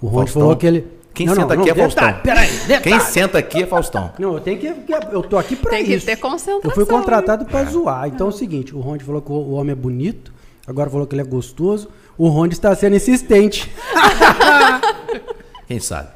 O 0.00 0.06
Rony 0.06 0.26
Faustão. 0.26 0.42
falou 0.42 0.56
que 0.56 0.66
ele... 0.66 0.86
Quem 1.18 1.26
senta 1.34 1.54
aqui 1.54 1.62
é 1.62 1.74
detalhe, 1.74 1.80
Faustão. 1.80 2.20
Peraí, 2.22 2.50
detalhe. 2.66 2.80
Quem 2.82 3.00
senta 3.00 3.38
aqui 3.38 3.62
é 3.62 3.66
Faustão. 3.66 4.12
Não, 4.18 4.34
eu 4.34 4.40
tenho 4.40 4.58
que... 4.58 4.72
Eu 5.10 5.22
tô 5.22 5.36
aqui 5.36 5.56
pra 5.56 5.72
Tem 5.72 5.84
que 5.84 5.94
isso. 5.94 6.06
ter 6.06 6.16
concentração. 6.16 6.60
Eu 6.64 6.70
fui 6.70 6.86
contratado 6.86 7.44
pra 7.44 7.64
zoar. 7.64 8.06
Então 8.06 8.28
é 8.28 8.30
o 8.30 8.32
seguinte, 8.32 8.74
o 8.74 8.78
Ronde 8.78 9.02
falou 9.02 9.20
que 9.20 9.32
o 9.32 9.50
homem 9.50 9.72
é 9.72 9.74
bonito, 9.74 10.32
agora 10.64 10.88
falou 10.88 11.06
que 11.08 11.14
ele 11.16 11.22
é 11.22 11.24
gostoso. 11.24 11.88
O 12.16 12.28
Ronde 12.28 12.54
está 12.54 12.72
sendo 12.76 12.94
insistente. 12.94 13.68
Quem 15.66 15.80
sabe? 15.80 16.08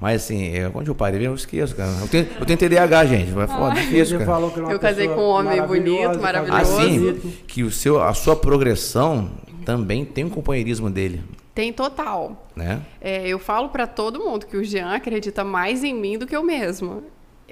Mas 0.00 0.22
assim, 0.24 0.46
eu, 0.46 0.72
onde 0.74 0.88
eu 0.88 0.94
parei, 0.94 1.26
eu 1.26 1.34
esqueço, 1.34 1.76
cara. 1.76 1.90
Eu 2.00 2.08
tenho, 2.08 2.26
eu 2.40 2.46
tenho 2.46 2.58
TDAH, 2.58 3.04
gente. 3.04 3.30
Vai 3.32 3.46
foda, 3.46 3.74
difícil, 3.74 4.18
cara. 4.18 4.30
falou 4.30 4.50
que 4.50 4.58
é 4.58 4.72
Eu 4.72 4.78
casei 4.78 5.08
com 5.08 5.20
um 5.20 5.28
homem 5.28 5.60
bonito, 5.62 6.18
maravilhoso. 6.18 6.62
Assim, 6.62 7.20
que 7.46 7.62
o 7.62 7.70
seu, 7.70 8.02
a 8.02 8.14
sua 8.14 8.34
progressão 8.34 9.30
também 9.66 10.06
tem 10.06 10.24
um 10.24 10.30
companheirismo 10.30 10.88
dele. 10.88 11.22
Tem 11.60 11.74
total. 11.74 12.48
Né? 12.56 12.80
É, 13.02 13.28
eu 13.28 13.38
falo 13.38 13.68
para 13.68 13.86
todo 13.86 14.18
mundo 14.18 14.46
que 14.46 14.56
o 14.56 14.64
Jean 14.64 14.94
acredita 14.94 15.44
mais 15.44 15.84
em 15.84 15.92
mim 15.92 16.16
do 16.16 16.26
que 16.26 16.34
eu 16.34 16.42
mesma. 16.42 17.02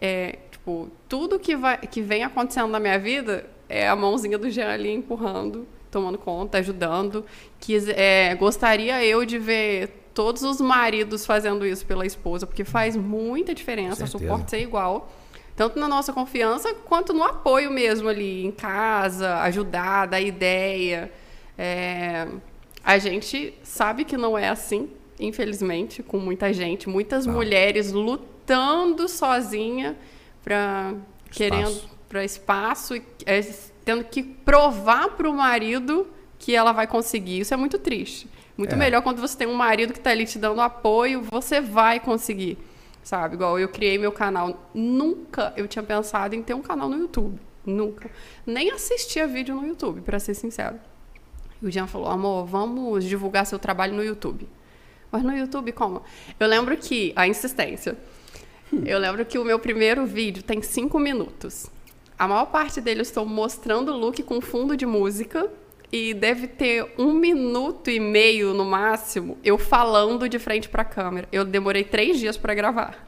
É, 0.01 0.39
tipo, 0.51 0.89
tudo 1.07 1.39
que, 1.39 1.55
vai, 1.55 1.77
que 1.77 2.01
vem 2.01 2.25
acontecendo 2.25 2.71
na 2.71 2.81
minha 2.81 2.99
vida 2.99 3.45
é 3.69 3.87
a 3.87 3.95
mãozinha 3.95 4.39
do 4.39 4.49
Jean 4.49 4.71
ali 4.71 4.91
empurrando, 4.91 5.69
tomando 5.91 6.17
conta, 6.17 6.57
ajudando. 6.57 7.23
Que, 7.61 7.77
é, 7.91 8.35
gostaria 8.35 9.05
eu 9.05 9.27
de 9.27 9.39
ver 9.39 10.09
todos 10.15 10.43
os 10.43 10.59
maridos 10.59 11.27
fazendo 11.27 11.67
isso 11.67 11.85
pela 11.85 12.07
esposa, 12.07 12.47
porque 12.47 12.65
faz 12.65 12.97
muita 12.97 13.55
diferença, 13.55 14.05
o 14.05 14.07
suporte 14.07 14.53
ser 14.53 14.63
igual. 14.63 15.13
Tanto 15.55 15.79
na 15.79 15.87
nossa 15.87 16.15
confiança 16.15 16.73
quanto 16.87 17.13
no 17.13 17.23
apoio 17.23 17.71
mesmo 17.71 18.09
ali 18.09 18.47
em 18.47 18.53
casa, 18.53 19.41
ajudar, 19.41 20.07
dar 20.07 20.21
ideia. 20.23 21.13
É, 21.59 22.27
a 22.89 22.97
gente 22.97 23.53
sabe 23.63 24.03
que 24.03 24.17
não 24.17 24.39
é 24.39 24.49
assim, 24.49 24.89
infelizmente, 25.21 26.03
com 26.03 26.17
muita 26.19 26.55
gente, 26.55 26.89
muitas 26.89 27.27
tá. 27.27 27.31
mulheres 27.31 27.93
lutando 27.93 29.07
sozinha 29.07 29.95
para 30.43 30.95
querendo 31.31 31.79
para 32.09 32.25
espaço 32.25 32.97
e 32.97 33.03
é, 33.27 33.43
tendo 33.85 34.05
que 34.05 34.23
provar 34.23 35.11
para 35.11 35.29
o 35.29 35.35
marido 35.35 36.07
que 36.39 36.55
ela 36.55 36.73
vai 36.73 36.87
conseguir. 36.87 37.41
Isso 37.41 37.53
é 37.53 37.59
muito 37.59 37.79
triste. 37.79 38.27
Muito 38.57 38.75
é. 38.75 38.79
melhor 38.79 39.03
quando 39.03 39.21
você 39.21 39.37
tem 39.37 39.47
um 39.47 39.53
marido 39.53 39.93
que 39.93 39.99
está 39.99 40.09
ali 40.09 40.25
te 40.25 40.39
dando 40.39 40.63
apoio, 40.63 41.21
você 41.31 41.61
vai 41.61 42.01
conseguir 42.01 42.57
sabe? 43.05 43.35
Igual 43.35 43.59
eu 43.59 43.69
criei 43.69 43.99
meu 43.99 44.13
canal. 44.13 44.71
Nunca 44.75 45.53
eu 45.59 45.69
tinha 45.69 45.83
pensado 45.83 46.35
em 46.35 46.43
ter 46.43 46.55
um 46.55 46.63
canal 46.63 46.89
no 46.89 46.97
YouTube. 46.97 47.39
Nunca. 47.67 48.11
Nem 48.47 48.71
assistia 48.71 49.27
vídeo 49.27 49.55
no 49.55 49.67
YouTube, 49.67 50.01
para 50.01 50.19
ser 50.19 50.33
sincero. 50.33 50.79
E 51.63 51.67
o 51.67 51.71
Jean 51.71 51.87
falou, 51.87 52.09
amor, 52.09 52.47
vamos 52.47 53.05
divulgar 53.05 53.47
seu 53.47 53.59
trabalho 53.59 53.95
no 53.95 54.05
YouTube. 54.05 54.49
Mas 55.11 55.23
no 55.23 55.37
YouTube, 55.37 55.73
como? 55.73 56.03
Eu 56.39 56.47
lembro 56.47 56.77
que, 56.77 57.13
a 57.17 57.27
insistência, 57.27 57.97
eu 58.85 58.99
lembro 58.99 59.25
que 59.25 59.39
o 59.39 59.45
meu 59.45 59.59
primeiro 59.59 60.07
vídeo 60.07 60.43
tem 60.43 60.61
cinco 60.63 60.99
minutos. 60.99 61.67
A 62.19 62.29
maior 62.29 62.47
parte 62.47 62.81
dele 62.81 63.01
eu 63.01 63.03
estou 63.03 63.25
mostrando 63.25 63.93
o 63.93 63.97
look 63.97 64.23
com 64.23 64.41
fundo 64.41 64.77
de 64.77 64.85
música 64.85 65.49
e 65.91 66.13
deve 66.13 66.47
ter 66.47 66.93
um 66.99 67.13
minuto 67.15 67.91
e 67.91 67.99
meio 67.99 68.53
no 68.53 68.65
máximo 68.65 69.39
eu 69.43 69.57
falando 69.57 70.29
de 70.29 70.39
frente 70.39 70.69
para 70.69 70.83
a 70.83 70.85
câmera. 70.85 71.29
Eu 71.33 71.45
demorei 71.45 71.85
três 71.85 72.19
dias 72.19 72.37
para 72.37 72.55
gravar. 72.55 73.08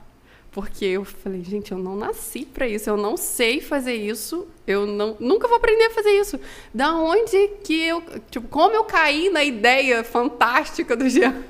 Porque 0.53 0.85
eu 0.85 1.05
falei, 1.05 1.45
gente, 1.45 1.71
eu 1.71 1.79
não 1.79 1.95
nasci 1.95 2.45
para 2.45 2.67
isso, 2.67 2.91
eu 2.91 2.97
não 2.97 3.17
sei 3.17 3.61
fazer 3.61 3.95
isso, 3.95 4.49
eu 4.67 4.85
não, 4.85 5.17
nunca 5.21 5.47
vou 5.47 5.57
aprender 5.57 5.85
a 5.85 5.91
fazer 5.91 6.11
isso. 6.11 6.41
Da 6.75 6.93
onde 6.95 7.49
que 7.63 7.83
eu, 7.83 8.03
tipo, 8.31 8.49
como 8.49 8.75
eu 8.75 8.83
caí 8.83 9.31
na 9.31 9.45
ideia 9.45 10.03
fantástica 10.03 10.97
do 10.97 11.09
Jean? 11.09 11.45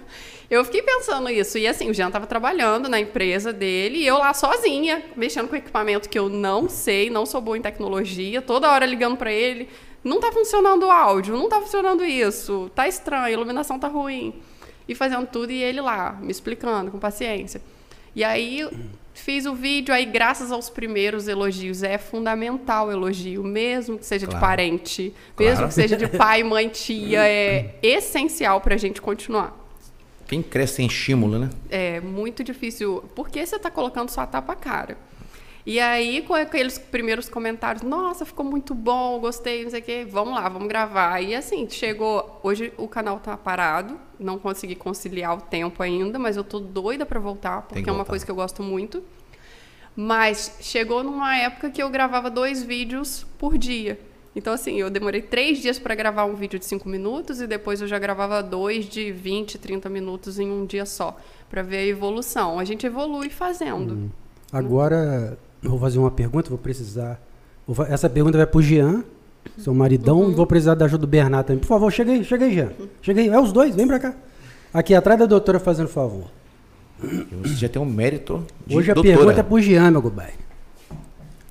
Eu 0.51 0.65
fiquei 0.65 0.83
pensando 0.83 1.31
isso. 1.31 1.57
E 1.57 1.67
assim, 1.67 1.89
o 1.89 1.95
Jean 1.95 2.09
estava 2.09 2.27
trabalhando 2.27 2.89
na 2.89 2.99
empresa 2.99 3.53
dele 3.53 3.99
e 3.99 4.07
eu 4.07 4.19
lá 4.19 4.35
sozinha, 4.35 5.03
mexendo 5.17 5.49
com 5.49 5.57
equipamento 5.57 6.09
que 6.09 6.19
eu 6.19 6.29
não 6.29 6.69
sei, 6.69 7.09
não 7.09 7.25
sou 7.25 7.41
boa 7.41 7.57
em 7.57 7.63
tecnologia, 7.63 8.43
toda 8.43 8.71
hora 8.71 8.85
ligando 8.85 9.17
para 9.17 9.33
ele 9.33 9.69
não 10.03 10.17
está 10.17 10.33
funcionando 10.33 10.87
o 10.87 10.91
áudio, 10.91 11.37
não 11.37 11.45
está 11.45 11.61
funcionando 11.61 12.05
isso, 12.05 12.71
tá 12.75 12.89
estranho, 12.89 13.25
a 13.25 13.31
iluminação 13.31 13.79
tá 13.79 13.89
ruim. 13.89 14.35
E 14.89 14.95
fazendo 14.95 15.27
tudo 15.27 15.53
e 15.53 15.63
ele 15.63 15.81
lá, 15.81 16.19
me 16.21 16.31
explicando 16.31 16.91
com 16.91 16.99
paciência. 16.99 17.61
E 18.15 18.24
aí 18.24 18.69
fiz 19.15 19.47
o 19.47 19.55
vídeo, 19.55 19.95
aí 19.95 20.05
graças 20.05 20.51
aos 20.51 20.70
primeiros 20.70 21.28
elogios, 21.28 21.82
é 21.82 21.99
fundamental 21.99 22.89
o 22.89 22.93
elogio, 22.93 23.45
mesmo 23.45 23.99
que 23.99 24.07
seja 24.07 24.27
claro. 24.27 24.39
de 24.39 24.47
parente, 24.47 25.15
mesmo 25.39 25.57
claro. 25.57 25.69
que 25.69 25.74
seja 25.74 25.97
de 25.97 26.09
pai, 26.09 26.43
mãe, 26.43 26.69
tia, 26.69 27.27
é 27.27 27.74
essencial 27.82 28.61
para 28.61 28.74
a 28.74 28.78
gente 28.78 29.01
continuar. 29.01 29.57
Quem 30.27 30.43
cresce 30.43 30.74
sem 30.74 30.87
estímulo, 30.87 31.39
né? 31.39 31.51
É 31.69 32.01
muito 32.01 32.45
difícil, 32.45 33.05
porque 33.15 33.45
você 33.45 33.57
está 33.57 33.70
colocando 33.70 34.11
sua 34.11 34.27
tapa 34.27 34.55
cara. 34.55 34.97
E 35.66 35.78
aí, 35.78 36.23
com 36.23 36.35
aqueles 36.35 36.78
primeiros 36.78 37.28
comentários, 37.28 37.82
nossa, 37.82 38.24
ficou 38.24 38.45
muito 38.45 38.74
bom, 38.74 39.19
gostei, 39.20 39.62
não 39.62 39.70
sei 39.70 39.81
o 39.81 39.82
quê, 39.82 40.07
vamos 40.09 40.35
lá, 40.35 40.49
vamos 40.49 40.69
gravar. 40.69 41.20
E 41.20 41.35
assim, 41.35 41.69
chegou. 41.69 42.41
Hoje 42.43 42.73
o 42.78 42.89
canal 42.89 43.19
tá 43.19 43.37
parado, 43.37 43.99
não 44.19 44.39
consegui 44.39 44.74
conciliar 44.74 45.37
o 45.37 45.41
tempo 45.41 45.82
ainda, 45.82 46.19
mas 46.19 46.37
eu 46.37 46.45
tô 46.45 46.59
doida 46.59 47.05
para 47.05 47.20
voltar, 47.20 47.62
porque 47.62 47.89
é 47.89 47.93
uma 47.93 48.05
coisa 48.05 48.24
que 48.24 48.31
eu 48.31 48.35
gosto 48.35 48.62
muito. 48.62 49.03
Mas 49.95 50.57
chegou 50.61 51.03
numa 51.03 51.37
época 51.37 51.70
que 51.70 51.82
eu 51.82 51.91
gravava 51.91 52.31
dois 52.31 52.62
vídeos 52.62 53.27
por 53.39 53.59
dia. 53.59 53.99
Então, 54.35 54.53
assim, 54.53 54.77
eu 54.77 54.89
demorei 54.89 55.20
três 55.20 55.59
dias 55.59 55.78
para 55.78 55.95
gravar 55.95 56.24
um 56.24 56.35
vídeo 56.35 56.59
de 56.59 56.65
cinco 56.65 56.89
minutos 56.89 57.41
e 57.41 57.47
depois 57.47 57.82
eu 57.82 57.89
já 57.89 57.99
gravava 57.99 58.43
dois 58.43 58.87
de 58.87 59.11
20, 59.11 59.59
30 59.59 59.89
minutos 59.89 60.39
em 60.39 60.49
um 60.49 60.65
dia 60.65 60.87
só, 60.87 61.19
para 61.51 61.62
ver 61.62 61.78
a 61.78 61.87
evolução. 61.87 62.59
A 62.59 62.65
gente 62.65 62.87
evolui 62.87 63.28
fazendo. 63.28 63.95
Hum. 63.95 64.11
Agora, 64.53 65.37
eu 65.62 65.70
vou 65.70 65.78
fazer 65.78 65.99
uma 65.99 66.11
pergunta, 66.11 66.49
vou 66.49 66.59
precisar. 66.59 67.20
Vou, 67.66 67.87
essa 67.87 68.09
pergunta 68.09 68.37
vai 68.37 68.47
pro 68.47 68.62
Jean, 68.62 69.05
seu 69.59 69.74
maridão, 69.74 70.20
uhum. 70.20 70.31
e 70.31 70.35
vou 70.35 70.47
precisar 70.47 70.74
da 70.74 70.85
ajuda 70.85 71.03
do 71.03 71.07
Bernardo 71.07 71.47
também. 71.47 71.61
Por 71.61 71.66
favor, 71.66 71.91
chega 71.91 72.12
aí, 72.12 72.24
chega 72.24 72.45
aí, 72.45 72.55
Jean. 72.55 72.73
Chega 73.03 73.20
aí. 73.20 73.28
É 73.28 73.41
os 73.41 73.53
dois, 73.53 73.74
vem 73.74 73.87
pra 73.87 73.99
cá. 73.99 74.15
Aqui 74.73 74.95
atrás 74.95 75.19
da 75.19 75.27
doutora 75.27 75.59
fazendo 75.59 75.89
favor. 75.89 76.24
Você 77.43 77.55
já 77.55 77.69
tem 77.69 77.81
um 77.81 77.87
mérito. 77.87 78.45
Hoje 78.70 78.91
a 78.91 78.95
doutora. 78.95 79.16
pergunta 79.16 79.41
é 79.41 79.43
pro 79.43 79.61
Jean, 79.61 79.91
meu 79.91 80.03
gobai. 80.03 80.32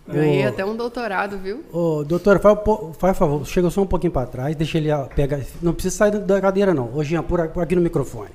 Ganhei 0.07 0.43
até 0.43 0.65
um 0.65 0.75
doutorado, 0.75 1.37
viu? 1.37 1.63
Ô, 1.71 2.03
doutora, 2.03 2.39
faz, 2.39 2.57
faz 2.97 3.15
favor, 3.15 3.45
chega 3.45 3.69
só 3.69 3.83
um 3.83 3.85
pouquinho 3.85 4.11
para 4.11 4.25
trás, 4.25 4.55
deixa 4.55 4.79
ele 4.79 4.89
pegar. 5.15 5.39
Não 5.61 5.71
precisa 5.71 5.95
sair 5.95 6.11
da 6.19 6.41
cadeira, 6.41 6.73
não. 6.73 6.89
Ô, 6.95 7.03
Jean, 7.03 7.21
por 7.21 7.39
aqui 7.39 7.75
no 7.75 7.81
microfone. 7.81 8.31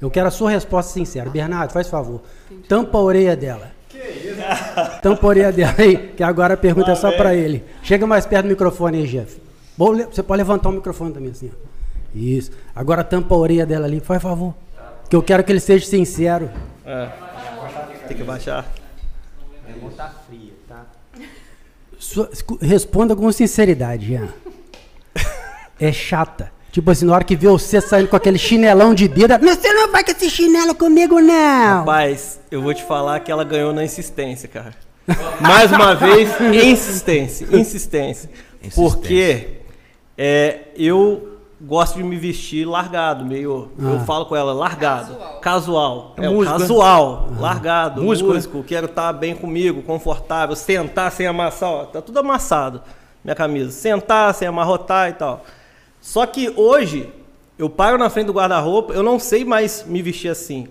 Eu 0.00 0.10
quero 0.10 0.28
a 0.28 0.30
sua 0.30 0.50
resposta 0.50 0.92
sincera. 0.92 1.28
Bernardo, 1.28 1.72
faz 1.72 1.88
favor. 1.88 2.20
Entendi. 2.50 2.68
Tampa 2.68 2.98
a 2.98 3.00
orelha 3.00 3.36
dela. 3.36 3.72
Tampa 5.02 5.26
a 5.26 5.28
orelha 5.28 5.52
dela 5.52 5.74
aí, 5.78 6.12
que 6.16 6.22
agora 6.22 6.54
a 6.54 6.56
pergunta 6.56 6.92
é 6.92 6.94
só 6.94 7.10
para 7.12 7.34
ele. 7.34 7.64
Chega 7.82 8.06
mais 8.06 8.26
perto 8.26 8.44
do 8.44 8.50
microfone 8.50 8.98
aí, 8.98 9.06
Jeff. 9.06 9.40
Você 10.10 10.22
pode 10.22 10.38
levantar 10.38 10.68
o 10.68 10.72
microfone 10.72 11.12
também 11.12 11.30
assim. 11.30 11.50
Isso. 12.14 12.50
Agora 12.74 13.04
tampa 13.04 13.34
a 13.34 13.38
orelha 13.38 13.66
dela 13.66 13.86
ali, 13.86 14.00
faz 14.00 14.22
favor. 14.22 14.54
Que 15.08 15.14
eu 15.14 15.22
quero 15.22 15.44
que 15.44 15.52
ele 15.52 15.60
seja 15.60 15.86
sincero. 15.86 16.50
É. 16.84 17.08
Tem 18.08 18.16
que 18.16 18.22
baixar. 18.22 18.66
Minha 19.66 19.78
mão 19.78 19.90
tá 19.90 20.12
fria, 20.26 20.52
tá? 20.68 20.86
Sua, 21.98 22.30
responda 22.60 23.14
com 23.14 23.30
sinceridade, 23.32 24.06
Jean. 24.06 24.28
É 25.78 25.92
chata. 25.92 26.50
Tipo 26.76 26.90
assim, 26.90 27.06
na 27.06 27.14
hora 27.14 27.24
que 27.24 27.34
vê 27.34 27.48
você 27.48 27.80
saindo 27.80 28.06
com 28.06 28.16
aquele 28.16 28.36
chinelão 28.36 28.92
de 28.92 29.08
dedo, 29.08 29.32
você 29.38 29.72
não 29.72 29.90
vai 29.90 30.04
com 30.04 30.10
esse 30.10 30.28
chinelo 30.28 30.74
comigo, 30.74 31.18
não! 31.22 31.78
Rapaz, 31.78 32.38
eu 32.50 32.60
vou 32.60 32.74
te 32.74 32.84
falar 32.84 33.18
que 33.20 33.32
ela 33.32 33.44
ganhou 33.44 33.72
na 33.72 33.82
insistência, 33.82 34.46
cara. 34.46 34.74
Mais 35.40 35.72
uma 35.72 35.94
vez, 35.94 36.28
insistência, 36.38 37.46
insistência. 37.46 37.48
insistência. 37.50 38.30
Porque 38.74 39.60
é, 40.18 40.64
eu 40.76 41.38
gosto 41.58 41.96
de 41.96 42.02
me 42.02 42.14
vestir 42.18 42.66
largado, 42.66 43.24
meio. 43.24 43.72
Ah. 43.78 43.92
Eu 43.92 44.00
falo 44.00 44.26
com 44.26 44.36
ela, 44.36 44.52
largado. 44.52 45.14
Casual. 45.14 45.40
casual. 45.40 46.14
É, 46.18 46.26
é 46.26 46.28
músico, 46.28 46.58
casual, 46.58 47.28
ah. 47.30 47.40
largado. 47.40 48.02
Músico, 48.02 48.34
músico 48.34 48.62
quero 48.62 48.84
estar 48.84 49.14
tá 49.14 49.18
bem 49.18 49.34
comigo, 49.34 49.80
confortável, 49.80 50.54
sentar 50.54 51.10
sem 51.10 51.26
amassar, 51.26 51.70
ó, 51.70 51.84
tá 51.86 52.02
tudo 52.02 52.18
amassado, 52.18 52.82
minha 53.24 53.34
camisa. 53.34 53.70
Sentar 53.70 54.34
sem 54.34 54.46
amarrotar 54.46 55.08
e 55.08 55.14
tal. 55.14 55.42
Só 56.06 56.24
que 56.24 56.52
hoje, 56.54 57.10
eu 57.58 57.68
paro 57.68 57.98
na 57.98 58.08
frente 58.08 58.28
do 58.28 58.32
guarda-roupa, 58.32 58.94
eu 58.94 59.02
não 59.02 59.18
sei 59.18 59.44
mais 59.44 59.84
me 59.84 60.00
vestir 60.00 60.28
assim. 60.28 60.68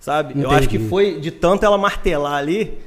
Sabe? 0.00 0.30
Entendi. 0.30 0.46
Eu 0.46 0.50
acho 0.50 0.66
que 0.66 0.78
foi 0.78 1.20
de 1.20 1.30
tanto 1.30 1.66
ela 1.66 1.76
martelar 1.76 2.32
ali 2.32 2.78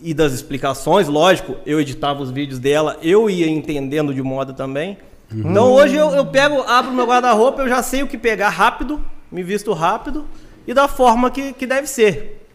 e 0.00 0.14
das 0.14 0.32
explicações, 0.32 1.08
lógico, 1.08 1.56
eu 1.66 1.80
editava 1.80 2.22
os 2.22 2.30
vídeos 2.30 2.60
dela, 2.60 2.96
eu 3.02 3.28
ia 3.28 3.48
entendendo 3.48 4.14
de 4.14 4.22
moda 4.22 4.52
também. 4.52 4.96
Uhum. 5.32 5.50
Então 5.50 5.72
hoje 5.72 5.96
eu, 5.96 6.10
eu 6.10 6.24
pego, 6.24 6.62
abro 6.62 6.92
meu 6.92 7.06
guarda-roupa, 7.06 7.62
eu 7.62 7.68
já 7.68 7.82
sei 7.82 8.04
o 8.04 8.06
que 8.06 8.16
pegar 8.16 8.50
rápido, 8.50 9.04
me 9.32 9.42
visto 9.42 9.72
rápido 9.72 10.26
e 10.64 10.72
da 10.72 10.86
forma 10.86 11.28
que, 11.28 11.54
que 11.54 11.66
deve 11.66 11.88
ser. 11.88 12.46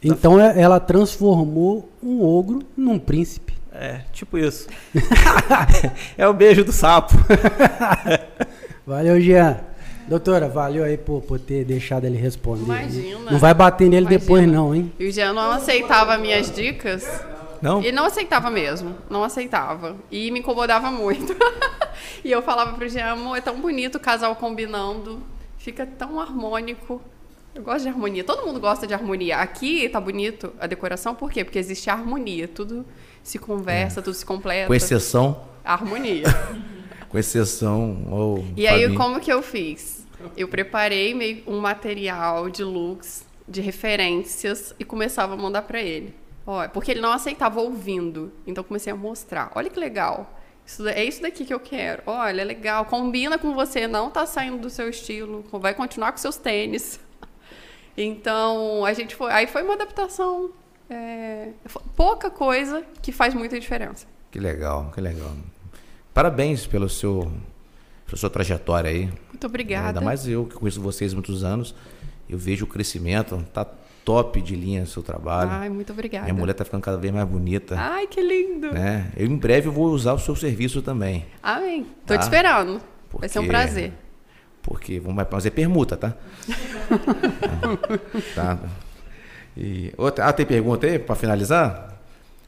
Então 0.00 0.40
é, 0.40 0.56
ela 0.56 0.78
transformou 0.78 1.90
um 2.00 2.22
ogro 2.22 2.60
num 2.76 2.96
príncipe. 2.96 3.54
É, 3.78 4.00
tipo 4.12 4.38
isso. 4.38 4.66
é 6.16 6.26
o 6.26 6.32
beijo 6.32 6.64
do 6.64 6.72
sapo. 6.72 7.12
valeu, 8.86 9.20
Jean. 9.20 9.60
Doutora, 10.08 10.48
valeu 10.48 10.82
aí 10.82 10.96
por, 10.96 11.20
por 11.22 11.38
ter 11.38 11.64
deixado 11.64 12.04
ele 12.04 12.16
responder. 12.16 12.64
Imagina. 12.64 13.30
Não 13.32 13.38
vai 13.38 13.52
bater 13.52 13.88
nele 13.88 14.06
Imagina. 14.06 14.20
depois, 14.20 14.48
não, 14.48 14.74
hein? 14.74 14.92
E 14.98 15.06
o 15.06 15.12
Jean 15.12 15.34
não 15.34 15.50
aceitava 15.50 16.16
minhas 16.16 16.50
dicas. 16.50 17.04
Não? 17.60 17.80
Ele 17.80 17.92
não 17.92 18.06
aceitava 18.06 18.50
mesmo. 18.50 18.96
Não 19.10 19.22
aceitava. 19.22 19.96
E 20.10 20.30
me 20.30 20.40
incomodava 20.40 20.90
muito. 20.90 21.36
e 22.24 22.32
eu 22.32 22.40
falava 22.40 22.72
pro 22.72 22.88
Jean, 22.88 23.12
amor, 23.12 23.36
é 23.36 23.40
tão 23.40 23.60
bonito 23.60 23.96
o 23.96 24.00
casal 24.00 24.34
combinando. 24.36 25.20
Fica 25.58 25.84
tão 25.84 26.18
harmônico. 26.18 27.02
Eu 27.54 27.62
gosto 27.62 27.82
de 27.82 27.88
harmonia. 27.88 28.24
Todo 28.24 28.46
mundo 28.46 28.60
gosta 28.60 28.86
de 28.86 28.94
harmonia. 28.94 29.38
Aqui 29.38 29.88
tá 29.88 30.00
bonito 30.00 30.52
a 30.58 30.66
decoração, 30.66 31.14
por 31.14 31.30
quê? 31.30 31.44
Porque 31.44 31.58
existe 31.58 31.90
harmonia. 31.90 32.46
Tudo 32.46 32.86
se 33.26 33.40
conversa, 33.40 33.98
é. 33.98 34.02
tudo 34.02 34.14
se 34.14 34.24
completa. 34.24 34.68
Com 34.68 34.74
exceção. 34.74 35.42
A 35.64 35.72
harmonia. 35.72 36.26
Com 37.10 37.18
exceção. 37.18 38.06
Oh, 38.08 38.44
e 38.56 38.68
aí, 38.68 38.88
mim. 38.88 38.94
como 38.94 39.18
que 39.18 39.32
eu 39.32 39.42
fiz? 39.42 40.06
Eu 40.36 40.46
preparei 40.46 41.12
meio 41.12 41.42
um 41.44 41.58
material 41.58 42.48
de 42.48 42.62
looks, 42.62 43.24
de 43.48 43.60
referências 43.60 44.72
e 44.78 44.84
começava 44.84 45.34
a 45.34 45.36
mandar 45.36 45.62
para 45.62 45.80
ele. 45.80 46.14
Ó, 46.46 46.68
porque 46.68 46.92
ele 46.92 47.00
não 47.00 47.10
aceitava 47.10 47.60
ouvindo. 47.60 48.32
Então 48.46 48.62
comecei 48.62 48.92
a 48.92 48.96
mostrar. 48.96 49.50
Olha 49.56 49.68
que 49.68 49.78
legal. 49.78 50.38
Isso, 50.64 50.86
é 50.86 51.04
isso 51.04 51.20
daqui 51.20 51.44
que 51.44 51.54
eu 51.54 51.60
quero. 51.60 52.04
Olha, 52.06 52.42
é 52.42 52.44
legal. 52.44 52.84
Combina 52.84 53.38
com 53.38 53.54
você, 53.54 53.88
não 53.88 54.08
tá 54.08 54.24
saindo 54.24 54.58
do 54.58 54.70
seu 54.70 54.88
estilo. 54.88 55.44
Vai 55.52 55.74
continuar 55.74 56.12
com 56.12 56.18
seus 56.18 56.36
tênis. 56.36 57.00
Então, 57.98 58.84
a 58.84 58.92
gente 58.92 59.16
foi. 59.16 59.32
Aí 59.32 59.46
foi 59.46 59.62
uma 59.62 59.72
adaptação. 59.72 60.50
É, 60.88 61.48
pouca 61.96 62.30
coisa 62.30 62.84
que 63.02 63.10
faz 63.12 63.34
muita 63.34 63.58
diferença. 63.58 64.06
Que 64.30 64.38
legal, 64.38 64.90
que 64.94 65.00
legal. 65.00 65.32
Parabéns 66.14 66.66
pelo 66.66 66.88
seu, 66.88 67.30
pela 68.06 68.16
sua 68.16 68.30
trajetória 68.30 68.90
aí. 68.90 69.10
Muito 69.28 69.46
obrigada. 69.46 69.88
Ainda 69.88 70.00
mais 70.00 70.26
eu 70.26 70.46
que 70.46 70.54
conheço 70.54 70.80
vocês 70.80 71.12
há 71.12 71.14
muitos 71.14 71.42
anos. 71.44 71.74
Eu 72.28 72.38
vejo 72.38 72.64
o 72.64 72.68
crescimento, 72.68 73.44
tá 73.52 73.64
top 74.04 74.40
de 74.40 74.54
linha 74.54 74.84
o 74.84 74.86
seu 74.86 75.02
trabalho. 75.02 75.50
Ai, 75.50 75.68
muito 75.68 75.92
obrigada. 75.92 76.24
Minha 76.24 76.34
mulher 76.34 76.54
tá 76.54 76.64
ficando 76.64 76.82
cada 76.82 76.96
vez 76.96 77.12
mais 77.12 77.28
bonita. 77.28 77.76
Ai, 77.78 78.06
que 78.06 78.20
lindo. 78.20 78.72
Né? 78.72 79.10
Eu 79.16 79.26
em 79.26 79.36
breve 79.36 79.68
vou 79.68 79.86
usar 79.86 80.12
o 80.12 80.18
seu 80.18 80.36
serviço 80.36 80.80
também. 80.80 81.26
Amém. 81.42 81.84
Tô 82.06 82.14
tá? 82.14 82.18
te 82.18 82.22
esperando. 82.22 82.80
Porque, 83.10 83.20
Vai 83.20 83.28
ser 83.28 83.40
um 83.40 83.48
prazer. 83.48 83.92
Porque 84.62 85.00
vamos 85.00 85.24
fazer 85.28 85.50
permuta, 85.50 85.96
tá? 85.96 86.14
tá. 88.34 88.58
E 89.56 89.92
outra, 89.96 90.26
ah, 90.26 90.32
tem 90.32 90.44
pergunta 90.44 90.86
aí 90.86 90.98
para 90.98 91.14
finalizar? 91.14 91.98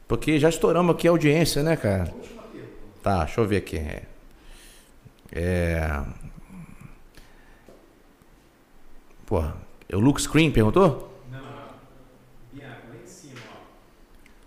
Porque 0.07 0.39
já 0.39 0.49
estouramos 0.49 0.95
aqui 0.95 1.07
a 1.07 1.11
audiência, 1.11 1.63
né, 1.63 1.75
cara? 1.75 2.13
Tá, 3.01 3.23
deixa 3.25 3.41
eu 3.41 3.47
ver 3.47 3.57
aqui. 3.57 3.77
É. 5.31 6.01
Porra, 9.25 9.55
é 9.87 9.95
o 9.95 9.99
Luke 9.99 10.21
Screen 10.21 10.51
perguntou? 10.51 11.13
Não, 11.31 11.39
Bianca, 12.51 12.77
lá 12.89 12.95
em 13.03 13.07
cima, 13.07 13.39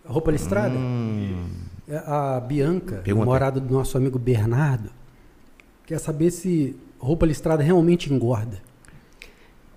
ó. 0.06 0.12
Roupa 0.12 0.30
listrada? 0.30 0.74
Hum. 0.74 1.48
É 1.88 1.96
a 1.98 2.40
Bianca, 2.40 2.96
Pergunta. 2.98 3.26
morada 3.26 3.60
do 3.60 3.72
nosso 3.72 3.96
amigo 3.96 4.18
Bernardo, 4.18 4.90
quer 5.84 5.98
saber 5.98 6.30
se 6.30 6.76
roupa 6.98 7.26
listrada 7.26 7.62
realmente 7.62 8.12
engorda. 8.12 8.58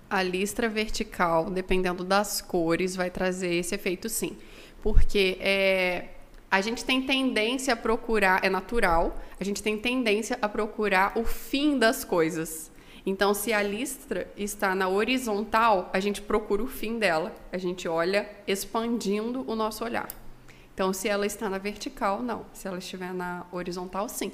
A 0.08 0.22
listra 0.22 0.68
vertical, 0.68 1.50
dependendo 1.50 2.04
das 2.04 2.40
cores, 2.40 2.94
vai 2.94 3.10
trazer 3.10 3.54
esse 3.54 3.74
efeito 3.74 4.08
sim. 4.08 4.36
Porque 4.82 5.36
é, 5.40 6.08
a 6.50 6.60
gente 6.60 6.84
tem 6.84 7.02
tendência 7.02 7.74
a 7.74 7.76
procurar, 7.76 8.44
é 8.44 8.48
natural, 8.48 9.16
a 9.38 9.44
gente 9.44 9.62
tem 9.62 9.76
tendência 9.76 10.38
a 10.40 10.48
procurar 10.48 11.18
o 11.18 11.24
fim 11.24 11.78
das 11.78 12.04
coisas. 12.04 12.70
Então, 13.04 13.34
se 13.34 13.52
a 13.52 13.62
listra 13.62 14.30
está 14.36 14.74
na 14.74 14.88
horizontal, 14.88 15.90
a 15.92 16.00
gente 16.00 16.20
procura 16.20 16.62
o 16.62 16.66
fim 16.66 16.98
dela, 16.98 17.32
a 17.52 17.58
gente 17.58 17.86
olha 17.86 18.28
expandindo 18.46 19.44
o 19.46 19.54
nosso 19.54 19.84
olhar. 19.84 20.08
Então, 20.74 20.92
se 20.92 21.08
ela 21.08 21.24
está 21.24 21.48
na 21.48 21.58
vertical, 21.58 22.22
não. 22.22 22.44
Se 22.52 22.66
ela 22.68 22.78
estiver 22.78 23.14
na 23.14 23.46
horizontal, 23.52 24.08
sim. 24.08 24.32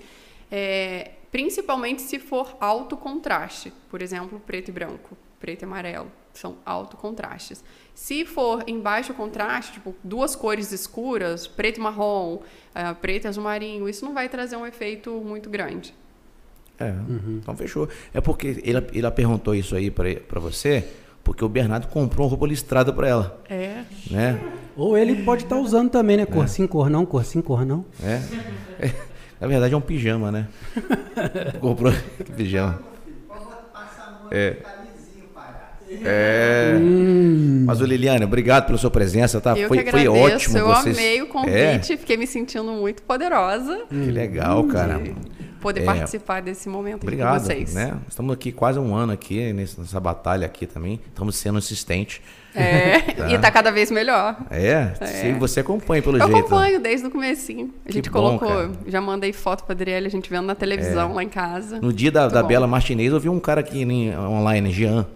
É, 0.50 1.12
principalmente 1.30 2.02
se 2.02 2.18
for 2.18 2.56
alto 2.60 2.96
contraste, 2.96 3.72
por 3.90 4.02
exemplo, 4.02 4.40
preto 4.40 4.68
e 4.68 4.72
branco, 4.72 5.16
preto 5.42 5.62
e 5.62 5.64
amarelo, 5.64 6.06
são 6.32 6.56
alto 6.64 6.96
contrastes. 6.96 7.64
Se 7.92 8.24
for 8.24 8.62
em 8.66 8.80
baixo 8.80 9.12
contraste, 9.12 9.72
tipo 9.72 9.94
duas 10.02 10.36
cores 10.36 10.70
escuras, 10.70 11.48
preto 11.48 11.78
e 11.78 11.80
marrom, 11.80 12.36
uh, 12.36 12.94
preto 13.00 13.24
e 13.24 13.28
azul 13.28 13.42
marinho, 13.42 13.88
isso 13.88 14.04
não 14.04 14.14
vai 14.14 14.28
trazer 14.28 14.56
um 14.56 14.64
efeito 14.64 15.10
muito 15.10 15.50
grande. 15.50 15.92
É, 16.78 16.90
uhum. 16.90 17.40
então 17.42 17.56
fechou. 17.56 17.88
É 18.14 18.20
porque 18.20 18.62
ele, 18.62 18.86
ele 18.92 19.10
perguntou 19.10 19.52
isso 19.52 19.74
aí 19.74 19.90
para 19.90 20.40
você, 20.40 20.88
porque 21.24 21.44
o 21.44 21.48
Bernardo 21.48 21.88
comprou 21.88 22.26
uma 22.26 22.30
roupa 22.30 22.46
listrada 22.46 22.92
para 22.92 23.08
ela. 23.08 23.42
É. 23.50 23.82
Né? 24.08 24.40
Ou 24.76 24.96
ele 24.96 25.22
pode 25.24 25.42
estar 25.42 25.56
tá 25.56 25.60
usando 25.60 25.90
também, 25.90 26.16
né? 26.16 26.24
Cor 26.24 26.44
é. 26.44 26.46
sim, 26.46 26.66
cor 26.68 26.88
não, 26.88 27.04
cor 27.04 27.24
sim, 27.24 27.42
cor 27.42 27.66
não. 27.66 27.84
É. 28.02 28.86
é. 28.86 28.94
Na 29.40 29.48
verdade 29.48 29.74
é 29.74 29.76
um 29.76 29.80
pijama, 29.80 30.30
né? 30.30 30.48
comprou 31.60 31.92
pijama. 32.36 32.80
É. 34.30 34.81
É. 36.04 36.74
Hum. 36.76 37.64
Mas, 37.66 37.80
Liliane, 37.80 38.24
obrigado 38.24 38.66
pela 38.66 38.78
sua 38.78 38.90
presença, 38.90 39.40
tá? 39.40 39.56
Eu 39.56 39.68
foi, 39.68 39.84
foi 39.84 40.08
ótimo. 40.08 40.58
Eu 40.58 40.66
vocês... 40.66 40.96
amei 40.96 41.22
o 41.22 41.26
convite, 41.26 41.92
é. 41.92 41.96
fiquei 41.96 42.16
me 42.16 42.26
sentindo 42.26 42.70
muito 42.72 43.02
poderosa. 43.02 43.84
Que 43.88 44.10
legal, 44.10 44.64
cara. 44.64 45.00
Poder 45.60 45.82
é. 45.82 45.84
participar 45.84 46.42
desse 46.42 46.68
momento 46.68 47.04
obrigado, 47.04 47.38
com 47.38 47.46
vocês. 47.46 47.72
Né? 47.72 47.96
Estamos 48.08 48.34
aqui 48.34 48.50
quase 48.50 48.80
um 48.80 48.96
ano 48.96 49.12
aqui 49.12 49.52
nessa 49.52 50.00
batalha 50.00 50.44
aqui 50.44 50.66
também. 50.66 51.00
Estamos 51.06 51.36
sendo 51.36 51.56
insistentes. 51.56 52.20
É, 52.52 52.98
tá. 53.14 53.28
e 53.28 53.34
está 53.34 53.48
cada 53.48 53.70
vez 53.70 53.88
melhor. 53.88 54.36
É, 54.50 54.92
é. 55.00 55.32
você 55.38 55.60
acompanha 55.60 56.02
pelo 56.02 56.16
eu 56.16 56.26
jeito. 56.26 56.36
Eu 56.36 56.46
acompanho 56.46 56.80
desde 56.80 57.06
o 57.06 57.10
comecinho. 57.12 57.72
A 57.86 57.92
gente 57.92 58.10
colocou, 58.10 58.72
já 58.88 59.00
mandei 59.00 59.32
foto 59.32 59.62
para 59.62 59.72
Adriele, 59.72 60.08
a 60.08 60.10
gente 60.10 60.28
vendo 60.28 60.46
na 60.46 60.56
televisão 60.56 61.12
é. 61.12 61.14
lá 61.14 61.22
em 61.22 61.28
casa. 61.28 61.80
No 61.80 61.92
dia 61.92 62.10
da, 62.10 62.26
da 62.26 62.42
Bela 62.42 62.66
Martinez, 62.66 63.12
eu 63.12 63.20
vi 63.20 63.28
um 63.28 63.38
cara 63.38 63.60
aqui 63.60 63.86
online, 64.18 64.72
Jean. 64.72 65.06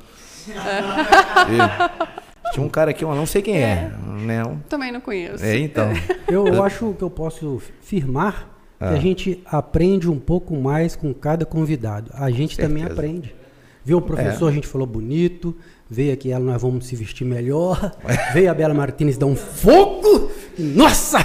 Tinha 2.53 2.65
um 2.65 2.69
cara 2.69 2.93
aqui, 2.93 3.05
eu 3.05 3.15
não 3.15 3.27
sei 3.27 3.43
quem 3.43 3.59
é. 3.59 3.61
é 3.61 3.91
né? 4.23 4.43
Também 4.69 4.93
não 4.93 5.01
conheço. 5.01 5.45
É, 5.45 5.59
então. 5.59 5.91
Eu, 6.29 6.47
eu 6.47 6.63
acho 6.63 6.95
que 6.95 7.03
eu 7.03 7.11
posso 7.11 7.61
firmar 7.81 8.49
ah. 8.81 8.89
que 8.89 8.95
a 8.95 9.01
gente 9.01 9.43
aprende 9.47 10.09
um 10.09 10.19
pouco 10.19 10.57
mais 10.57 10.97
com 10.97 11.13
cada 11.13 11.45
convidado. 11.45 12.11
A 12.15 12.31
gente 12.31 12.57
também 12.57 12.85
aprende. 12.85 13.35
Viu 13.85 13.99
o 13.99 14.03
professor, 14.03 14.49
é. 14.49 14.51
a 14.51 14.55
gente 14.55 14.67
falou 14.67 14.87
bonito. 14.87 15.57
Veio 15.89 16.13
aqui 16.13 16.33
ela, 16.33 16.45
nós 16.45 16.61
vamos 16.61 16.87
se 16.87 16.97
vestir 16.97 17.25
melhor. 17.25 17.93
Veio 18.33 18.51
a 18.51 18.55
Bela 18.55 18.75
Martins 18.75 19.17
dar 19.17 19.27
um 19.27 19.37
fogo. 19.37 20.31
Nossa! 20.59 21.25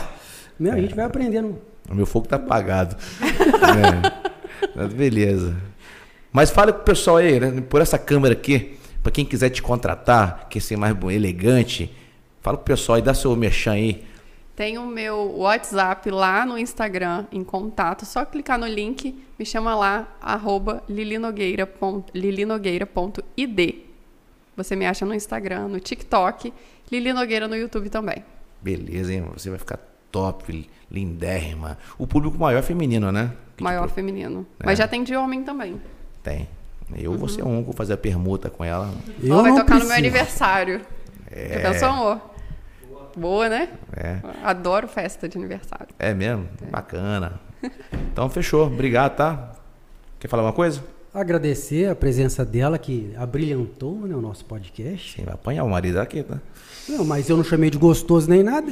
Meu, 0.59 0.73
a 0.73 0.77
gente 0.77 0.93
vai 0.93 1.05
aprendendo. 1.05 1.57
O 1.89 1.95
meu 1.95 2.05
fogo 2.05 2.27
tá 2.27 2.35
apagado. 2.35 2.95
é. 4.77 4.87
Beleza. 4.87 5.55
Mas 6.31 6.51
fale 6.51 6.71
pro 6.71 6.83
pessoal 6.83 7.17
aí, 7.17 7.39
né, 7.39 7.63
por 7.67 7.81
essa 7.81 7.97
câmera 7.97 8.33
aqui. 8.33 8.77
Para 9.01 9.11
quem 9.11 9.25
quiser 9.25 9.49
te 9.49 9.61
contratar, 9.61 10.47
quer 10.49 10.59
ser 10.59 10.77
mais 10.77 10.95
elegante, 11.11 11.91
fala 12.41 12.57
pro 12.57 12.65
pessoal 12.65 12.99
e 12.99 13.01
dá 13.01 13.13
seu 13.13 13.35
merchan 13.35 13.73
aí. 13.73 14.03
Tem 14.55 14.77
o 14.77 14.85
meu 14.85 15.37
WhatsApp 15.37 16.09
lá 16.11 16.45
no 16.45 16.57
Instagram, 16.57 17.25
em 17.31 17.43
contato. 17.43 18.05
Só 18.05 18.25
clicar 18.25 18.59
no 18.59 18.67
link, 18.67 19.17
me 19.39 19.45
chama 19.45 19.73
lá, 19.73 20.07
arroba 20.21 20.83
lilinogueira.id. 20.87 23.75
Você 24.55 24.75
me 24.75 24.85
acha 24.85 25.05
no 25.05 25.15
Instagram, 25.15 25.69
no 25.69 25.79
TikTok, 25.79 26.53
Lili 26.91 27.13
Nogueira 27.13 27.47
no 27.47 27.55
YouTube 27.55 27.89
também. 27.89 28.23
Beleza, 28.61 29.13
hein? 29.13 29.25
Você 29.33 29.49
vai 29.49 29.57
ficar 29.57 29.79
top, 30.11 30.69
lindérrima. 30.91 31.77
O 31.97 32.05
público 32.05 32.37
maior 32.37 32.59
é 32.59 32.61
feminino, 32.61 33.11
né? 33.11 33.31
Que 33.55 33.63
maior 33.63 33.83
tipo... 33.83 33.95
feminino. 33.95 34.45
É. 34.59 34.65
Mas 34.65 34.77
já 34.77 34.87
tem 34.87 35.03
de 35.03 35.15
homem 35.15 35.43
também. 35.43 35.81
Tem. 36.21 36.47
Eu 36.97 37.11
uhum. 37.11 37.17
vou 37.17 37.27
ser 37.27 37.43
um, 37.43 37.63
vou 37.63 37.73
fazer 37.73 37.93
a 37.93 37.97
permuta 37.97 38.49
com 38.49 38.63
ela. 38.63 38.89
Eu 39.21 39.35
oh, 39.35 39.41
vai 39.41 39.51
tocar 39.51 39.65
preciso. 39.65 39.83
no 39.83 39.89
meu 39.89 39.97
aniversário. 39.97 40.81
É. 41.29 41.61
Já 41.61 41.71
pensou, 41.71 41.87
amor? 41.89 42.21
Boa, 43.15 43.49
né? 43.49 43.69
É. 43.95 44.19
Adoro 44.43 44.87
festa 44.87 45.27
de 45.27 45.37
aniversário. 45.37 45.87
É 45.99 46.13
mesmo? 46.13 46.47
É. 46.61 46.69
Bacana. 46.69 47.39
Então, 48.11 48.29
fechou. 48.29 48.67
Obrigado, 48.67 49.15
tá? 49.15 49.53
Quer 50.19 50.27
falar 50.27 50.43
uma 50.43 50.53
coisa? 50.53 50.81
Agradecer 51.13 51.89
a 51.89 51.95
presença 51.95 52.45
dela, 52.45 52.77
que 52.77 53.13
abrilhantou 53.17 54.07
né, 54.07 54.15
o 54.15 54.21
nosso 54.21 54.45
podcast. 54.45 55.17
Sim, 55.17 55.25
vai 55.25 55.33
apanhar 55.33 55.65
o 55.65 55.69
marido 55.69 55.99
aqui, 55.99 56.23
tá? 56.23 56.39
Não, 56.87 57.03
mas 57.03 57.29
eu 57.29 57.35
não 57.35 57.43
chamei 57.43 57.69
de 57.69 57.77
gostoso 57.77 58.29
nem 58.29 58.41
nada. 58.41 58.71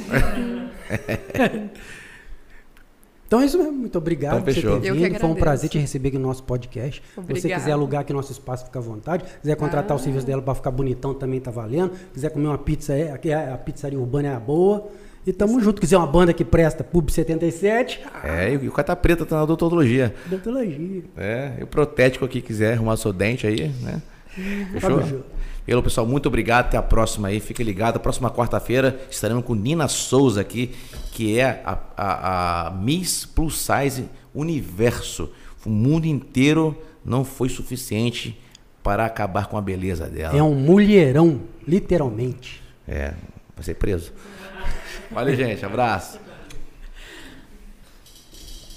Então 3.30 3.40
é 3.40 3.44
isso 3.44 3.58
mesmo. 3.58 3.72
Muito 3.72 3.96
obrigado 3.96 4.40
então, 4.40 4.52
fechou. 4.52 4.72
por 4.72 4.82
ter 4.82 4.92
vindo. 4.92 5.20
Foi 5.20 5.28
um 5.30 5.36
prazer 5.36 5.70
te 5.70 5.78
receber 5.78 6.08
aqui 6.08 6.18
no 6.18 6.26
nosso 6.26 6.42
podcast. 6.42 7.00
Se 7.14 7.40
você 7.40 7.48
quiser 7.48 7.70
alugar 7.70 8.00
aqui 8.00 8.12
nosso 8.12 8.32
espaço, 8.32 8.64
fica 8.64 8.80
à 8.80 8.82
vontade. 8.82 9.24
Quiser 9.40 9.54
contratar 9.54 9.92
ah. 9.92 10.00
o 10.00 10.02
serviço 10.02 10.26
dela 10.26 10.42
para 10.42 10.52
ficar 10.52 10.72
bonitão, 10.72 11.14
também 11.14 11.38
tá 11.38 11.48
valendo. 11.48 11.92
Quiser 12.12 12.30
comer 12.30 12.48
uma 12.48 12.58
pizza, 12.58 12.92
é, 12.92 13.12
aqui 13.12 13.30
é, 13.30 13.52
a 13.52 13.56
pizzaria 13.56 13.96
urbana 13.96 14.30
é 14.30 14.34
a 14.34 14.40
boa. 14.40 14.88
E 15.24 15.32
tamo 15.32 15.52
Isso. 15.52 15.60
junto. 15.60 15.80
Quiser 15.80 15.96
uma 15.96 16.08
banda 16.08 16.32
que 16.32 16.44
presta, 16.44 16.82
Pub 16.82 17.08
77. 17.08 18.00
É, 18.24 18.52
e 18.52 18.66
o 18.66 18.72
Cata 18.72 18.96
Preta 18.96 19.24
tá 19.24 19.36
na 19.36 19.44
odontologia. 19.44 20.12
Odontologia. 20.26 21.04
É, 21.16 21.52
e 21.60 21.62
o 21.62 21.68
protético 21.68 22.24
aqui 22.24 22.40
quiser 22.40 22.72
arrumar 22.72 22.96
seu 22.96 23.12
dente 23.12 23.46
aí, 23.46 23.68
né? 23.80 24.02
Fechou? 24.72 25.02
Fechou. 25.02 25.20
Pelo 25.70 25.84
pessoal, 25.84 26.04
muito 26.04 26.26
obrigado. 26.26 26.66
Até 26.66 26.76
a 26.76 26.82
próxima 26.82 27.28
aí. 27.28 27.38
Fique 27.38 27.62
ligado. 27.62 28.00
Próxima 28.00 28.28
quarta-feira 28.28 29.00
estaremos 29.08 29.44
com 29.44 29.54
Nina 29.54 29.86
Souza 29.86 30.40
aqui, 30.40 30.74
que 31.20 31.38
é 31.38 31.60
a, 31.66 31.78
a, 31.98 32.68
a 32.68 32.70
Miss 32.70 33.26
Plus 33.26 33.58
Size 33.58 34.08
Universo. 34.34 35.30
O 35.66 35.68
mundo 35.68 36.06
inteiro 36.06 36.82
não 37.04 37.26
foi 37.26 37.50
suficiente 37.50 38.40
para 38.82 39.04
acabar 39.04 39.46
com 39.46 39.58
a 39.58 39.60
beleza 39.60 40.06
dela. 40.06 40.34
É 40.34 40.42
um 40.42 40.54
mulherão, 40.54 41.42
literalmente. 41.68 42.62
É, 42.88 43.12
vai 43.54 43.62
ser 43.62 43.74
preso. 43.74 44.14
Valeu, 45.12 45.36
gente. 45.36 45.62
Abraço. 45.62 46.18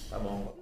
Tá 0.09 0.19
bom. 0.19 0.52